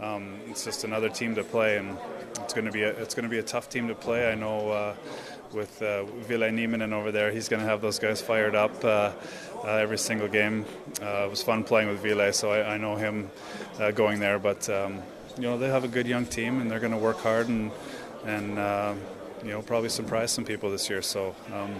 um, 0.00 0.40
it's 0.46 0.64
just 0.64 0.84
another 0.84 1.08
team 1.08 1.34
to 1.34 1.44
play, 1.44 1.78
and 1.78 1.98
it's 2.38 2.54
going 2.54 2.66
to 2.66 2.72
be 2.72 2.82
a, 2.82 2.90
it's 2.90 3.14
going 3.14 3.24
to 3.24 3.30
be 3.30 3.38
a 3.38 3.42
tough 3.42 3.68
team 3.68 3.88
to 3.88 3.94
play. 3.94 4.30
I 4.30 4.34
know. 4.34 4.70
Uh, 4.70 4.94
with 5.52 5.82
uh, 5.82 6.04
Ville 6.04 6.48
Nieminen 6.50 6.92
over 6.92 7.10
there, 7.10 7.30
he's 7.30 7.48
going 7.48 7.60
to 7.60 7.66
have 7.66 7.80
those 7.80 7.98
guys 7.98 8.20
fired 8.22 8.54
up 8.54 8.84
uh, 8.84 9.12
uh, 9.64 9.68
every 9.68 9.98
single 9.98 10.28
game. 10.28 10.64
Uh, 11.02 11.24
it 11.26 11.30
was 11.30 11.42
fun 11.42 11.64
playing 11.64 11.88
with 11.88 12.00
Ville, 12.00 12.32
so 12.32 12.50
I, 12.50 12.74
I 12.74 12.76
know 12.78 12.96
him 12.96 13.30
uh, 13.78 13.90
going 13.90 14.20
there. 14.20 14.38
But 14.38 14.68
um, 14.68 15.02
you 15.36 15.42
know 15.42 15.58
they 15.58 15.68
have 15.68 15.84
a 15.84 15.88
good 15.88 16.06
young 16.06 16.26
team, 16.26 16.60
and 16.60 16.70
they're 16.70 16.80
going 16.80 16.92
to 16.92 16.98
work 16.98 17.18
hard 17.18 17.48
and 17.48 17.70
and 18.24 18.48
you 19.42 19.50
know 19.50 19.62
probably 19.62 19.88
surprise 19.88 20.30
some 20.30 20.44
people 20.44 20.70
this 20.70 20.88
year. 20.88 21.02
So. 21.02 21.34
Um, 21.52 21.74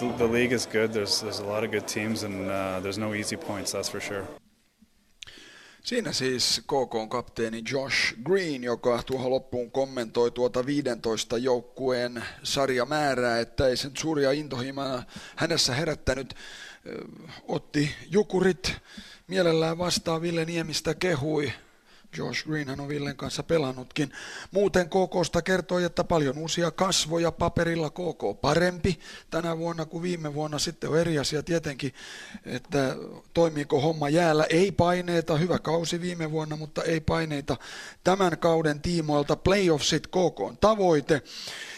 the, 0.00 0.08
the, 0.16 0.26
league 0.26 0.50
is 0.50 0.66
good. 0.66 0.92
There's 0.92 1.20
there's 1.20 1.38
a 1.38 1.44
lot 1.44 1.62
of 1.62 1.70
good 1.70 1.86
teams, 1.86 2.24
and 2.24 2.48
there's 2.84 2.98
no 2.98 3.14
easy 3.14 3.36
points. 3.36 3.70
That's 3.70 3.88
for 3.88 4.00
sure. 4.00 4.26
Siinä 5.84 6.12
siis 6.12 6.62
KK 6.66 7.10
kapteeni 7.10 7.62
Josh 7.72 8.14
Green, 8.22 8.64
joka 8.64 9.02
tuohon 9.02 9.30
loppuun 9.30 9.70
kommentoi 9.70 10.30
tuota 10.30 10.66
15 10.66 11.38
joukkueen 11.38 12.24
sarjamäärää, 12.42 13.40
että 13.40 13.66
ei 13.66 13.76
sen 13.76 13.92
suuria 13.98 14.32
intohimoja 14.32 15.02
hänessä 15.36 15.74
herättänyt. 15.74 16.34
Otti 17.48 17.90
jukurit 18.10 18.72
mielellään 19.26 19.78
vastaan 19.78 20.22
Ville 20.22 20.44
Niemistä 20.44 20.94
kehui 20.94 21.52
Josh 22.16 22.46
Green 22.46 22.80
on 22.80 22.88
Villen 22.88 23.16
kanssa 23.16 23.42
pelannutkin. 23.42 24.12
Muuten 24.50 24.88
KKsta 24.88 25.42
kertoi, 25.42 25.84
että 25.84 26.04
paljon 26.04 26.38
uusia 26.38 26.70
kasvoja 26.70 27.32
paperilla 27.32 27.90
KK 27.90 28.40
parempi 28.40 29.00
tänä 29.30 29.58
vuonna 29.58 29.84
kuin 29.84 30.02
viime 30.02 30.34
vuonna. 30.34 30.58
Sitten 30.58 30.90
on 30.90 30.98
eri 30.98 31.18
asia 31.18 31.42
tietenkin, 31.42 31.94
että 32.44 32.96
toimiiko 33.34 33.80
homma 33.80 34.08
jäällä. 34.08 34.46
Ei 34.50 34.72
paineita, 34.72 35.36
hyvä 35.36 35.58
kausi 35.58 36.00
viime 36.00 36.30
vuonna, 36.30 36.56
mutta 36.56 36.82
ei 36.82 37.00
paineita 37.00 37.56
tämän 38.04 38.38
kauden 38.38 38.80
tiimoilta. 38.80 39.36
Playoffsit 39.36 40.06
KK 40.06 40.40
on 40.40 40.56
tavoite. 40.60 41.22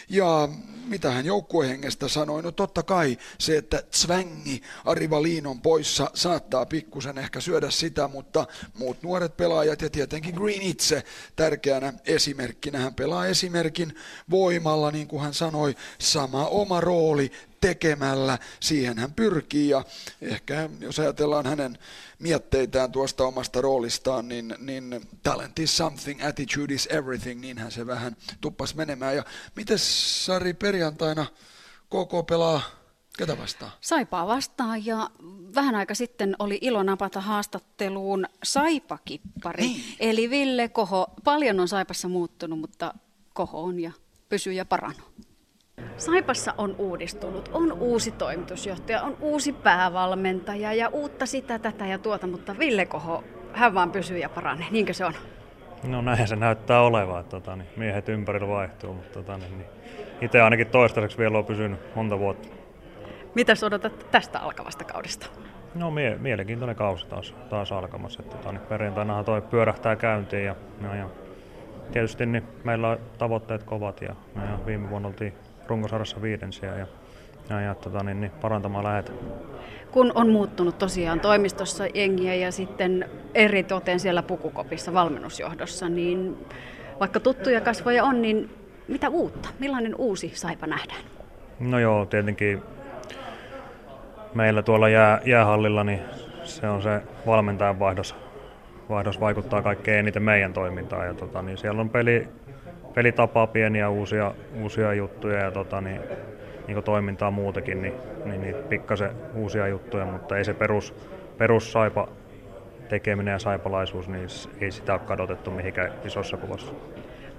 Ja 0.08 0.48
mitä 0.86 1.10
hän 1.10 1.26
joukkuehengestä 1.26 2.08
sanoi? 2.08 2.42
No 2.42 2.52
totta 2.52 2.82
kai 2.82 3.18
se, 3.38 3.56
että 3.56 3.82
Zwängi 3.92 4.62
Ari 4.84 5.10
Valinon 5.10 5.60
poissa 5.60 6.10
saattaa 6.14 6.66
pikkusen 6.66 7.18
ehkä 7.18 7.40
syödä 7.40 7.70
sitä, 7.70 8.08
mutta 8.08 8.46
muut 8.78 9.02
nuoret 9.02 9.36
pelaajat 9.36 9.82
ja 9.82 9.90
tietenkin 9.90 10.34
Green 10.34 10.62
itse 10.62 11.04
tärkeänä 11.36 11.92
esimerkkinä. 12.06 12.78
Hän 12.78 12.94
pelaa 12.94 13.26
esimerkin 13.26 13.94
voimalla, 14.30 14.90
niin 14.90 15.08
kuin 15.08 15.22
hän 15.22 15.34
sanoi, 15.34 15.74
sama 15.98 16.46
oma 16.46 16.80
rooli 16.80 17.32
tekemällä. 17.60 18.38
Siihen 18.60 18.98
hän 18.98 19.14
pyrkii 19.14 19.68
ja 19.68 19.84
ehkä 20.20 20.68
jos 20.80 20.98
ajatellaan 20.98 21.46
hänen 21.46 21.78
mietteitään 22.18 22.92
tuosta 22.92 23.24
omasta 23.24 23.60
roolistaan, 23.60 24.28
niin, 24.28 24.54
niin 24.58 25.00
talent 25.22 25.58
is 25.58 25.76
something, 25.76 26.24
attitude 26.24 26.74
is 26.74 26.88
everything, 26.90 27.40
niinhän 27.40 27.72
se 27.72 27.86
vähän 27.86 28.16
tuppas 28.40 28.74
menemään. 28.74 29.16
Ja 29.16 29.24
miten 29.56 29.78
Sari 29.78 30.54
perjantaina 30.54 31.26
koko 31.88 32.22
pelaa 32.22 32.60
Ketä 33.18 33.38
vastaan? 33.38 33.72
Saipaa 33.80 34.26
vastaan 34.26 34.86
ja 34.86 35.10
vähän 35.54 35.74
aika 35.74 35.94
sitten 35.94 36.36
oli 36.38 36.58
ilo 36.60 36.82
napata 36.82 37.20
haastatteluun 37.20 38.26
Saipakippari. 38.44 39.62
Niin. 39.62 39.82
Eli 40.00 40.30
Ville 40.30 40.68
Koho. 40.68 41.06
Paljon 41.24 41.60
on 41.60 41.68
Saipassa 41.68 42.08
muuttunut, 42.08 42.60
mutta 42.60 42.94
Koho 43.34 43.62
on 43.62 43.80
ja 43.80 43.92
pysyy 44.28 44.52
ja 44.52 44.64
parannut. 44.64 45.25
Saipassa 45.96 46.54
on 46.58 46.74
uudistunut, 46.78 47.50
on 47.52 47.72
uusi 47.72 48.10
toimitusjohtaja, 48.10 49.02
on 49.02 49.16
uusi 49.20 49.52
päävalmentaja 49.52 50.74
ja 50.74 50.88
uutta 50.88 51.26
sitä, 51.26 51.58
tätä 51.58 51.86
ja 51.86 51.98
tuota, 51.98 52.26
mutta 52.26 52.58
Ville 52.58 52.86
Koho, 52.86 53.24
hän 53.52 53.74
vaan 53.74 53.92
pysyy 53.92 54.18
ja 54.18 54.28
paranee, 54.28 54.66
niinkö 54.70 54.92
se 54.92 55.04
on? 55.04 55.14
No 55.84 56.02
näin 56.02 56.28
se 56.28 56.36
näyttää 56.36 56.80
olevan, 56.80 57.20
että 57.20 57.30
tota, 57.30 57.56
niin 57.56 57.68
miehet 57.76 58.08
ympärillä 58.08 58.48
vaihtuu, 58.48 58.94
mutta 58.94 59.12
tota, 59.12 59.38
niin, 59.38 59.58
niin, 59.58 59.68
itse 60.20 60.40
ainakin 60.40 60.66
toistaiseksi 60.66 61.18
vielä 61.18 61.38
on 61.38 61.44
pysynyt 61.44 61.80
monta 61.94 62.18
vuotta. 62.18 62.48
Mitä 63.34 63.52
odotat 63.66 64.06
tästä 64.10 64.38
alkavasta 64.38 64.84
kaudesta? 64.84 65.26
No 65.74 65.90
mie- 65.90 66.18
mielenkiintoinen 66.18 66.76
kausi 66.76 67.06
taas, 67.06 67.34
taas 67.50 67.72
alkamassa. 67.72 68.22
Että, 68.22 68.36
tota, 68.36 68.52
niin 68.52 68.66
perjantainahan 68.68 69.24
toi 69.24 69.42
pyörähtää 69.42 69.96
käyntiin 69.96 70.44
ja, 70.44 70.56
ja, 70.82 70.94
ja 70.96 71.08
tietysti 71.92 72.26
niin 72.26 72.44
meillä 72.64 72.88
on 72.88 72.98
tavoitteet 73.18 73.62
kovat 73.62 74.02
ja, 74.02 74.14
ja, 74.36 74.42
ja 74.42 74.58
viime 74.66 74.90
vuonna 74.90 75.08
oltiin 75.08 75.32
runkosarjassa 75.68 76.22
viidensiä 76.22 76.76
ja, 76.76 76.86
ja, 77.50 77.60
ja 77.60 77.74
tota, 77.74 78.02
niin, 78.02 78.20
niin 78.20 78.30
parantamaan 78.30 78.84
lähetään. 78.84 79.18
Kun 79.90 80.12
on 80.14 80.28
muuttunut 80.30 80.78
tosiaan 80.78 81.20
toimistossa 81.20 81.84
jengiä 81.94 82.34
ja 82.34 82.52
sitten 82.52 83.08
eri 83.34 83.62
toteen 83.62 84.00
siellä 84.00 84.22
pukukopissa 84.22 84.92
valmennusjohdossa, 84.92 85.88
niin 85.88 86.46
vaikka 87.00 87.20
tuttuja 87.20 87.60
kasvoja 87.60 88.04
on, 88.04 88.22
niin 88.22 88.50
mitä 88.88 89.08
uutta? 89.08 89.48
Millainen 89.58 89.94
uusi 89.94 90.32
saipa 90.34 90.66
nähdään? 90.66 91.00
No 91.60 91.78
joo, 91.78 92.06
tietenkin 92.06 92.62
meillä 94.34 94.62
tuolla 94.62 94.88
jää, 94.88 95.20
jäähallilla, 95.24 95.84
niin 95.84 96.00
se 96.44 96.68
on 96.68 96.82
se 96.82 97.02
valmentajan 97.26 97.78
vaihdos. 97.78 98.16
Vaihdos 98.88 99.20
vaikuttaa 99.20 99.62
kaikkein 99.62 99.98
eniten 99.98 100.22
meidän 100.22 100.52
toimintaan. 100.52 101.06
Ja 101.06 101.14
tota, 101.14 101.42
niin 101.42 101.58
siellä 101.58 101.80
on 101.80 101.90
peli, 101.90 102.28
pelitapaa 102.96 103.46
pieniä 103.46 103.88
uusia, 103.88 104.34
uusia 104.60 104.94
juttuja 104.94 105.38
ja 105.38 105.50
tota, 105.50 105.80
niin, 105.80 106.00
niin 106.66 106.82
toimintaa 106.82 107.30
muutenkin, 107.30 107.82
niin, 107.82 107.94
niin, 108.24 108.40
niin 108.40 108.54
pikkasen 108.68 109.10
uusia 109.34 109.68
juttuja, 109.68 110.04
mutta 110.06 110.36
ei 110.36 110.44
se 110.44 110.54
perus, 110.54 110.94
perus 111.38 111.72
saipa 111.72 112.08
tekeminen 112.88 113.32
ja 113.32 113.38
saipalaisuus, 113.38 114.08
niin 114.08 114.26
ei 114.60 114.70
sitä 114.70 114.92
ole 114.92 115.00
kadotettu 115.00 115.50
mihinkään 115.50 115.92
isossa 116.04 116.36
kuvassa. 116.36 116.72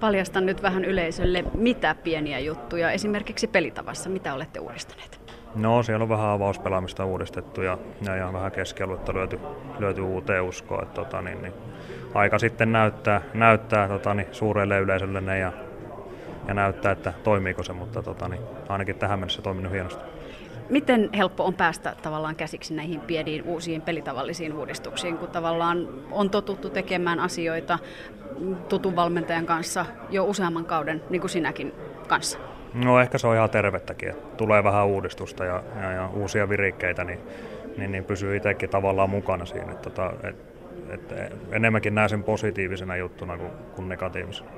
Paljastan 0.00 0.46
nyt 0.46 0.62
vähän 0.62 0.84
yleisölle, 0.84 1.44
mitä 1.54 1.94
pieniä 1.94 2.38
juttuja 2.38 2.90
esimerkiksi 2.90 3.46
pelitavassa, 3.46 4.10
mitä 4.10 4.34
olette 4.34 4.60
uudistaneet? 4.60 5.20
No 5.54 5.82
siellä 5.82 6.02
on 6.02 6.08
vähän 6.08 6.30
avauspelaamista 6.30 7.04
uudistettu 7.04 7.62
ja, 7.62 7.78
ja, 8.02 8.16
ja 8.16 8.32
vähän 8.32 8.52
keskialuetta 8.52 9.14
lyöty, 9.14 9.38
lyöty 9.78 10.00
uuteen 10.00 10.42
uskoon. 10.42 10.82
Että, 10.82 10.94
tota, 10.94 11.22
niin, 11.22 11.42
niin, 11.42 11.52
aika 12.14 12.38
sitten 12.38 12.72
näyttää, 12.72 13.20
näyttää 13.34 13.88
tota, 13.88 14.14
niin, 14.14 14.28
suurelle 14.32 14.78
yleisölle 14.78 15.20
ne 15.20 15.38
ja, 15.38 15.52
ja 16.48 16.54
näyttää, 16.54 16.92
että 16.92 17.12
toimiiko 17.24 17.62
se, 17.62 17.72
mutta 17.72 18.02
tota, 18.02 18.28
niin, 18.28 18.42
ainakin 18.68 18.96
tähän 18.96 19.18
mennessä 19.18 19.42
toiminut 19.42 19.72
hienosti. 19.72 20.04
Miten 20.70 21.10
helppo 21.16 21.44
on 21.44 21.54
päästä 21.54 21.96
tavallaan 22.02 22.36
käsiksi 22.36 22.74
näihin 22.74 23.00
pieniin 23.00 23.44
uusiin 23.44 23.82
pelitavallisiin 23.82 24.52
uudistuksiin, 24.52 25.18
kun 25.18 25.28
tavallaan 25.28 25.88
on 26.10 26.30
totuttu 26.30 26.70
tekemään 26.70 27.20
asioita 27.20 27.78
tutun 28.68 28.96
valmentajan 28.96 29.46
kanssa 29.46 29.86
jo 30.10 30.24
useamman 30.24 30.64
kauden, 30.64 31.02
niin 31.10 31.20
kuin 31.20 31.30
sinäkin 31.30 31.72
kanssa? 32.08 32.38
No 32.74 33.00
ehkä 33.00 33.18
se 33.18 33.26
on 33.26 33.36
ihan 33.36 33.50
tervettäkin, 33.50 34.08
että 34.08 34.36
tulee 34.36 34.64
vähän 34.64 34.86
uudistusta 34.86 35.44
ja, 35.44 35.62
ja, 35.82 35.92
ja 35.92 36.08
uusia 36.08 36.48
virikkeitä, 36.48 37.04
niin, 37.04 37.18
niin, 37.76 37.92
niin 37.92 38.04
pysyy 38.04 38.36
itsekin 38.36 38.70
tavallaan 38.70 39.10
mukana 39.10 39.44
siinä. 39.44 39.72
Että, 39.72 39.90
tota, 39.90 40.12
et, 40.22 40.36
et 40.90 41.14
enemmänkin 41.52 41.94
näen 41.94 42.08
sen 42.08 42.24
positiivisena 42.24 42.96
juttuna 42.96 43.36
kuin, 43.36 43.50
kuin 43.74 43.88
negatiivisena. 43.88 44.50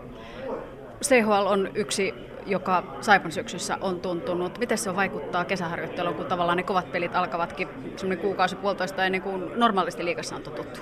CHL 1.05 1.47
on 1.47 1.71
yksi, 1.75 2.15
joka 2.47 2.83
Saipan 3.01 3.33
syksyssä 3.33 3.79
on 3.81 4.01
tuntunut. 4.01 4.59
Miten 4.59 4.79
se 4.79 4.97
vaikuttaa 4.97 5.45
kesäharjoitteluun, 5.45 6.15
kun 6.15 6.27
tavallaan 6.27 6.57
ne 6.57 6.63
kovat 6.63 6.93
pelit 6.93 7.17
alkavatkin 7.17 7.69
semmoinen 7.97 8.23
kuukausi 8.23 8.57
puolitoista 8.57 9.05
ennen 9.05 9.23
kuin 9.23 9.45
normaalisti 9.57 10.05
liikassa 10.05 10.37
on 10.37 10.43
totuttu? 10.43 10.81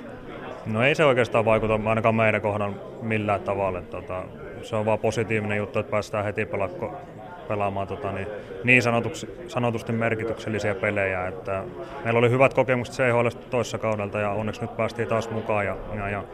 No 0.66 0.82
ei 0.82 0.94
se 0.94 1.04
oikeastaan 1.04 1.44
vaikuta 1.44 1.80
ainakaan 1.84 2.14
meidän 2.14 2.42
kohdalla 2.42 2.76
millään 3.02 3.40
tavalla. 3.40 3.82
Tota, 3.82 4.24
se 4.62 4.76
on 4.76 4.86
vaan 4.86 4.98
positiivinen 4.98 5.58
juttu, 5.58 5.78
että 5.78 5.90
päästään 5.90 6.24
heti 6.24 6.46
pelakko, 6.46 6.94
pelaamaan 7.48 7.88
tota, 7.88 8.12
niin, 8.12 8.26
niin 8.64 8.82
sanotuksi, 8.82 9.44
sanotusti 9.48 9.92
merkityksellisiä 9.92 10.74
pelejä. 10.74 11.26
Että 11.26 11.64
meillä 12.04 12.18
oli 12.18 12.30
hyvät 12.30 12.54
kokemukset 12.54 12.94
CHL 12.94 13.28
toissa 13.50 13.78
kaudelta 13.78 14.18
ja 14.18 14.30
onneksi 14.30 14.60
nyt 14.60 14.76
päästiin 14.76 15.08
taas 15.08 15.30
mukaan 15.30 15.66
ja, 15.66 15.76
ja, 15.96 16.08
ja 16.08 16.24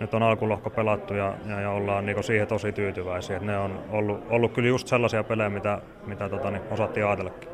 nyt 0.00 0.14
on 0.14 0.22
alkulohko 0.22 0.70
pelattu 0.70 1.14
ja, 1.14 1.34
ja, 1.46 1.60
ja 1.60 1.70
ollaan 1.70 2.06
niin 2.06 2.24
siihen 2.24 2.46
tosi 2.46 2.72
tyytyväisiä. 2.72 3.36
Et 3.36 3.42
ne 3.42 3.58
on 3.58 3.78
ollut, 3.90 4.22
ollut 4.30 4.52
kyllä 4.52 4.68
just 4.68 4.88
sellaisia 4.88 5.24
pelejä, 5.24 5.50
mitä, 5.50 5.78
mitä 6.06 6.28
tota, 6.28 6.50
niin 6.50 6.62
osattiin 6.70 7.06
ajatellakin. 7.06 7.48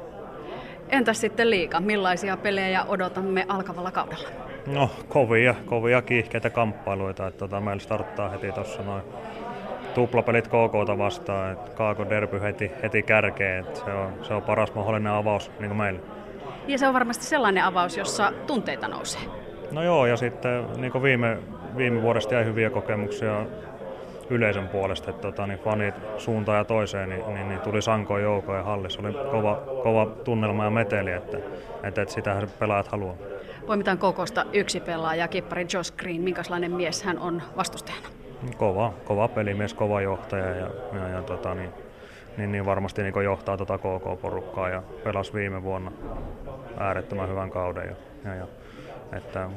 Entäs 0.89 1.21
sitten 1.21 1.51
liika? 1.51 1.81
Millaisia 1.81 2.37
pelejä 2.37 2.85
odotamme 2.85 3.47
alkavalla 3.49 3.91
kaudella? 3.91 4.29
No 4.67 4.91
kovia, 5.09 5.55
kovia 5.67 6.03
kiihkeitä 6.03 6.51
kamppailuita. 6.51 7.27
Että, 7.27 7.39
tota, 7.39 7.61
meillä 7.61 7.81
starttaa 7.81 8.29
heti 8.29 8.53
tuossa 8.53 8.83
noin 8.83 9.03
tuplapelit 9.99 10.49
KK 10.49 10.99
vastaan, 10.99 11.53
että 11.53 11.71
Kaako 11.71 12.11
Derby 12.11 12.41
heti, 12.41 12.71
heti 12.83 13.03
kärkeen, 13.03 13.65
että 13.65 13.81
se 13.81 13.93
on, 13.93 14.13
se 14.23 14.35
on 14.35 14.43
paras 14.43 14.75
mahdollinen 14.75 15.13
avaus 15.13 15.51
niin 15.59 15.69
kuin 15.69 15.77
meille. 15.79 16.01
Ja 16.67 16.79
se 16.79 16.87
on 16.89 16.95
varmasti 16.95 17.25
sellainen 17.25 17.65
avaus, 17.65 17.97
jossa 17.97 18.33
tunteita 18.47 18.89
nousee. 18.89 19.21
No 19.73 19.83
joo, 19.83 20.07
ja 20.07 20.17
sitten 20.17 20.67
niin 20.77 20.93
kuin 20.93 21.03
viime, 21.03 21.39
viime 21.77 22.03
vuodesta 22.03 22.35
jäi 22.35 22.45
hyviä 22.45 22.71
kokemuksia 22.71 23.47
yleisön 24.31 24.69
puolesta, 24.69 25.11
että 25.11 25.23
tota, 25.23 25.47
niin 25.47 25.59
fanit 25.59 25.95
suuntaan 26.19 26.59
ja 26.59 26.65
toiseen, 26.65 27.09
niin, 27.09 27.35
niin, 27.35 27.49
niin 27.49 27.61
tuli 27.61 27.83
sankoin 27.83 28.23
joukoon 28.23 28.59
ja 28.59 28.65
hallissa 28.65 29.01
oli 29.01 29.13
kova, 29.31 29.63
kova 29.83 30.07
tunnelma 30.07 30.65
ja 30.65 30.71
meteli, 30.71 31.13
että, 31.13 31.39
että, 31.83 32.03
että 32.03 32.15
sitähän 32.15 32.49
pelaajat 32.59 32.89
haluaa. 32.89 33.15
Poimitaan 33.67 33.99
kokosta 33.99 34.47
yksi 34.53 34.81
pelaaja, 34.81 35.29
kippari 35.29 35.67
Josh 35.75 35.97
Green. 35.97 36.21
Minkälainen 36.21 36.73
mies 36.73 37.03
hän 37.03 37.19
on 37.19 37.43
vastustajana? 37.57 38.18
Kova, 38.57 38.95
kova 39.05 39.29
pelimies, 39.29 39.75
kova 39.75 40.01
johtaja 40.01 40.47
ja, 40.47 40.71
ja, 40.93 41.09
ja 41.09 41.23
tota, 41.23 41.55
niin, 41.55 41.71
niin, 42.37 42.53
niin 42.53 42.67
varmasti 42.67 43.03
niin 43.03 43.25
johtaa 43.25 43.57
tuota 43.57 43.79
KK-porukkaa 43.79 44.69
ja 44.69 44.83
pelasi 45.05 45.33
viime 45.33 45.63
vuonna 45.63 45.93
äärettömän 46.77 47.29
hyvän 47.29 47.51
kauden. 47.51 47.89
Ja, 47.89 48.31
ja, 48.31 48.35
ja, 48.35 48.47
että 49.13 49.51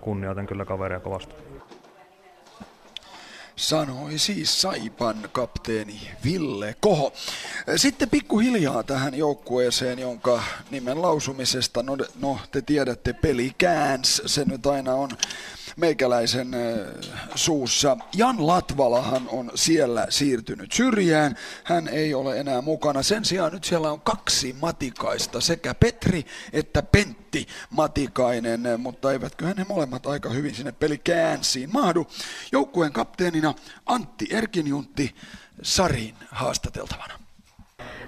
kunnioitan 0.00 0.46
kyllä 0.46 0.64
kaveria 0.64 1.00
kovasti 1.00 1.34
sanoi 3.56 4.18
siis 4.18 4.60
Saipan 4.60 5.16
kapteeni 5.32 6.00
Ville 6.24 6.74
Koho. 6.80 7.12
Sitten 7.76 8.10
pikkuhiljaa 8.10 8.82
tähän 8.82 9.14
joukkueeseen, 9.14 9.98
jonka 9.98 10.42
nimen 10.70 11.02
lausumisesta, 11.02 11.82
no, 11.82 11.96
no 12.20 12.38
te 12.52 12.62
tiedätte, 12.62 13.12
peli 13.12 13.52
kääns, 13.58 14.22
se 14.26 14.44
nyt 14.44 14.66
aina 14.66 14.94
on 14.94 15.10
meikäläisen 15.76 16.48
suussa. 17.34 17.96
Jan 18.14 18.46
Latvalahan 18.46 19.28
on 19.28 19.50
siellä 19.54 20.06
siirtynyt 20.08 20.72
syrjään. 20.72 21.36
Hän 21.64 21.88
ei 21.88 22.14
ole 22.14 22.40
enää 22.40 22.62
mukana. 22.62 23.02
Sen 23.02 23.24
sijaan 23.24 23.52
nyt 23.52 23.64
siellä 23.64 23.92
on 23.92 24.00
kaksi 24.00 24.56
matikaista, 24.60 25.40
sekä 25.40 25.74
Petri 25.74 26.24
että 26.52 26.82
Pentti 26.82 27.46
Matikainen, 27.70 28.60
mutta 28.78 29.12
eivätkö 29.12 29.54
ne 29.56 29.66
molemmat 29.68 30.06
aika 30.06 30.30
hyvin 30.30 30.54
sinne 30.54 30.72
pelikäänsiin 30.72 31.72
mahdu. 31.72 32.06
Joukkueen 32.52 32.92
kapteenina 32.92 33.54
Antti 33.86 34.26
Erkinjuntti 34.30 35.14
Sarin 35.62 36.14
haastateltavana. 36.30 37.25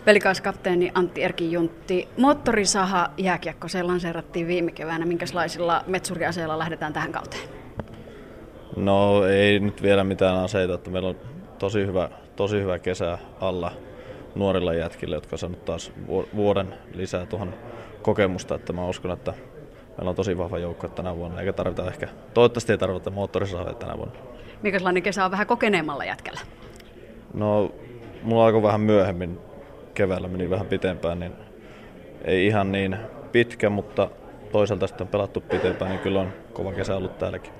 Pelikaiskapteeni 0.09 0.93
Antti 0.95 1.23
Erkinjuntti. 1.23 2.09
Moottorisaha 2.19 3.11
jääkiekko, 3.17 3.69
se 3.69 3.83
lanseerattiin 3.83 4.47
viime 4.47 4.73
keväänä. 4.73 5.07
Minkälaisilla 5.07 5.85
metsuriaseilla 5.87 6.59
lähdetään 6.59 6.93
tähän 6.93 7.13
kauteen? 7.13 7.49
No 8.77 9.25
ei 9.25 9.61
nyt 9.61 9.83
vielä 9.83 10.05
mitään 10.05 10.39
aseita, 10.39 10.75
että 10.75 10.91
meillä 10.91 11.09
on 11.09 11.17
tosi 11.59 11.87
hyvä, 11.87 12.09
tosi 12.37 12.61
hyvä 12.61 12.79
kesä 12.79 13.19
alla 13.41 13.73
nuorilla 14.35 14.75
jätkillä, 14.75 15.17
jotka 15.17 15.35
on 15.35 15.39
saanut 15.39 15.65
taas 15.65 15.93
vuoden 16.35 16.75
lisää 16.95 17.27
tuohon 17.27 17.55
kokemusta, 18.03 18.55
että 18.55 18.73
mä 18.73 18.87
uskon, 18.87 19.11
että 19.11 19.35
meillä 19.99 20.11
on 20.11 20.17
tosi 20.17 20.39
vahva 20.39 20.59
joukko 20.59 20.89
tänä 20.89 21.17
vuonna, 21.17 21.41
eikä 21.41 21.53
tarvita 21.53 21.89
ehkä, 21.89 22.09
toivottavasti 22.35 22.73
ei 22.73 22.79
tarvita 22.79 23.11
moottorisahoja 23.11 23.75
tänä 23.75 23.97
vuonna. 23.97 24.15
Minkälainen 24.63 25.03
kesä 25.03 25.25
on 25.25 25.31
vähän 25.31 25.47
kokeneemmalla 25.47 26.05
jätkällä? 26.05 26.41
No, 27.35 27.73
mulla 28.23 28.47
alkoi 28.47 28.63
vähän 28.63 28.81
myöhemmin 28.81 29.48
keväällä, 29.99 30.29
meni 30.29 30.51
vähän 30.51 30.67
pitempään, 30.67 31.21
niin 31.21 31.33
ei 32.25 32.47
ihan 32.47 32.73
niin 32.73 32.97
pitkä, 33.33 33.71
mutta 33.71 34.11
toisaalta 34.53 34.87
sitten 34.87 35.05
on 35.05 35.09
pelattu 35.09 35.41
pitempään, 35.41 35.91
niin 35.91 36.01
kyllä 36.01 36.21
on 36.21 36.33
kova 36.53 36.73
kesä 36.73 36.97
ollut 36.97 37.19
täälläkin. 37.19 37.53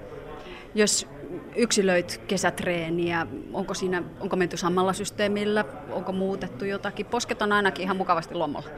Jos 0.75 1.09
yksilöit 1.57 2.21
kesätreeniä, 2.29 3.27
onko, 3.53 3.75
siinä, 3.75 4.03
onko 4.21 4.37
menty 4.37 4.57
samalla 4.57 4.93
systeemillä, 4.93 5.65
onko 5.91 6.13
muutettu 6.13 6.65
jotakin? 6.65 7.07
Posket 7.07 7.43
on 7.43 7.53
ainakin 7.53 7.83
ihan 7.83 7.97
mukavasti 7.97 8.35
lomalla. 8.35 8.69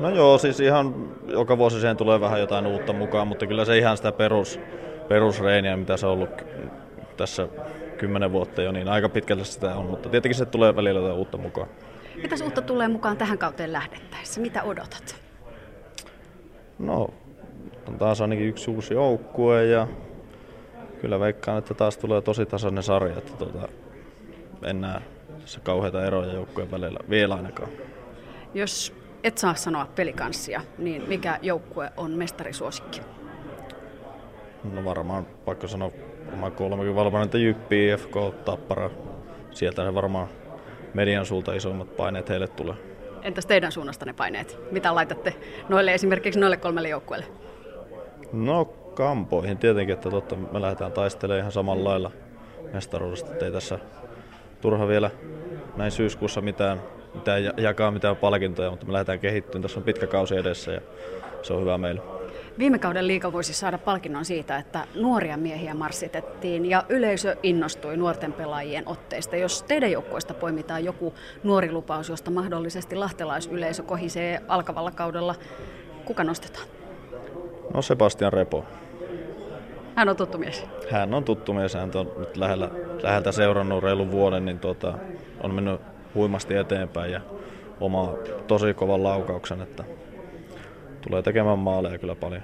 No 0.00 0.10
joo, 0.10 0.38
siis 0.38 0.60
ihan 0.60 1.08
joka 1.26 1.58
vuosi 1.58 1.80
siihen 1.80 1.96
tulee 1.96 2.20
vähän 2.20 2.40
jotain 2.40 2.66
uutta 2.66 2.92
mukaan, 2.92 3.28
mutta 3.28 3.46
kyllä 3.46 3.64
se 3.64 3.78
ihan 3.78 3.96
sitä 3.96 4.12
perus, 4.12 4.60
perusreeniä, 5.08 5.76
mitä 5.76 5.96
se 5.96 6.06
on 6.06 6.12
ollut 6.12 6.44
tässä 7.16 7.48
kymmenen 7.98 8.32
vuotta 8.32 8.62
jo, 8.62 8.72
niin 8.72 8.88
aika 8.88 9.08
pitkälle 9.08 9.44
sitä 9.44 9.74
on, 9.74 9.86
mutta 9.86 10.08
tietenkin 10.08 10.38
se 10.38 10.46
tulee 10.46 10.76
välillä 10.76 11.00
jotain 11.00 11.18
uutta 11.18 11.38
mukaan. 11.38 11.68
Mitäs 12.22 12.40
uutta 12.40 12.62
tulee 12.62 12.88
mukaan 12.88 13.16
tähän 13.16 13.38
kauteen 13.38 13.72
lähdettäessä? 13.72 14.40
Mitä 14.40 14.62
odotat? 14.62 15.16
No, 16.78 17.08
on 17.88 17.98
taas 17.98 18.20
ainakin 18.20 18.46
yksi 18.48 18.70
uusi 18.70 18.94
joukkue 18.94 19.64
ja 19.64 19.86
kyllä 21.00 21.20
veikkaan, 21.20 21.58
että 21.58 21.74
taas 21.74 21.96
tulee 21.98 22.22
tosi 22.22 22.46
tasainen 22.46 22.82
sarja, 22.82 23.18
että 23.18 23.32
tuota, 23.32 23.68
en 24.64 24.80
näe 24.80 25.00
se 25.44 25.60
kauheita 25.60 26.04
eroja 26.04 26.32
joukkueen 26.32 26.70
välillä 26.70 26.98
vielä 27.10 27.34
ainakaan. 27.34 27.68
Jos 28.54 28.94
et 29.24 29.38
saa 29.38 29.54
sanoa 29.54 29.86
pelikanssia, 29.94 30.60
niin 30.78 31.08
mikä 31.08 31.38
joukkue 31.42 31.92
on 31.96 32.10
mestarisuosikki? 32.10 33.00
No 34.72 34.84
varmaan, 34.84 35.26
vaikka 35.46 35.68
sanoa, 35.68 35.90
varmaan 36.26 36.52
kolmekin 36.52 36.94
valmennetta 36.94 37.38
Jyppi, 37.38 37.88
IFK, 37.88 38.14
Tappara. 38.44 38.90
Sieltä 39.50 39.84
ne 39.84 39.94
varmaan 39.94 40.28
median 40.94 41.26
suulta 41.26 41.54
isommat 41.54 41.96
paineet 41.96 42.28
heille 42.28 42.48
tulee. 42.48 42.74
Entäs 43.22 43.46
teidän 43.46 43.72
suunnasta 43.72 44.06
ne 44.06 44.12
paineet? 44.12 44.58
Mitä 44.70 44.94
laitatte 44.94 45.34
noille 45.68 45.94
esimerkiksi 45.94 46.40
noille 46.40 46.56
kolmelle 46.56 46.88
joukkueelle? 46.88 47.26
No 48.32 48.64
kampoihin 48.94 49.58
tietenkin, 49.58 49.94
että 49.94 50.10
totta 50.10 50.36
me 50.36 50.60
lähdetään 50.60 50.92
taistelemaan 50.92 51.40
ihan 51.40 51.52
samalla 51.52 51.90
lailla 51.90 52.10
mestaruudesta, 52.72 53.32
ettei 53.32 53.52
tässä 53.52 53.78
turha 54.60 54.88
vielä 54.88 55.10
näin 55.76 55.90
syyskuussa 55.90 56.40
mitään, 56.40 56.82
mitään 57.14 57.42
jakaa 57.56 57.90
mitään 57.90 58.16
palkintoja, 58.16 58.70
mutta 58.70 58.86
me 58.86 58.92
lähdetään 58.92 59.18
kehittymään. 59.20 59.62
Tässä 59.62 59.80
on 59.80 59.84
pitkä 59.84 60.06
kausi 60.06 60.36
edessä 60.36 60.72
ja 60.72 60.80
se 61.42 61.52
on 61.52 61.60
hyvä 61.60 61.78
meille. 61.78 62.17
Viime 62.58 62.78
kauden 62.78 63.06
liiga 63.06 63.32
voisi 63.32 63.54
saada 63.54 63.78
palkinnon 63.78 64.24
siitä, 64.24 64.56
että 64.56 64.86
nuoria 64.94 65.36
miehiä 65.36 65.74
marssitettiin 65.74 66.66
ja 66.66 66.84
yleisö 66.88 67.36
innostui 67.42 67.96
nuorten 67.96 68.32
pelaajien 68.32 68.88
otteista. 68.88 69.36
Jos 69.36 69.62
teidän 69.62 69.92
joukkueesta 69.92 70.34
poimitaan 70.34 70.84
joku 70.84 71.14
nuori 71.42 71.72
lupaus, 71.72 72.08
josta 72.08 72.30
mahdollisesti 72.30 72.96
lahtelaisyleisö 72.96 73.82
kohisee 73.82 74.42
alkavalla 74.48 74.90
kaudella, 74.90 75.34
kuka 76.04 76.24
nostetaan? 76.24 76.66
No 77.74 77.82
Sebastian 77.82 78.32
Repo. 78.32 78.64
Hän 79.94 80.08
on 80.08 80.16
tuttu 80.16 80.38
mies. 80.38 80.64
Hän 80.90 81.14
on 81.14 81.24
tuttu 81.24 81.52
mies. 81.52 81.74
Hän 81.74 81.90
on 81.94 82.12
nyt 82.18 82.36
lähellä, 82.36 82.70
läheltä 83.02 83.32
seurannut 83.32 83.82
reilun 83.82 84.10
vuoden, 84.10 84.44
niin 84.44 84.58
tuota, 84.58 84.98
on 85.42 85.54
mennyt 85.54 85.80
huimasti 86.14 86.54
eteenpäin 86.56 87.12
ja 87.12 87.20
oma 87.80 88.14
tosi 88.46 88.74
kovan 88.74 89.02
laukauksen, 89.02 89.60
että 89.60 89.84
tulee 91.00 91.22
tekemään 91.22 91.58
maaleja 91.58 91.98
kyllä 91.98 92.14
paljon. 92.14 92.42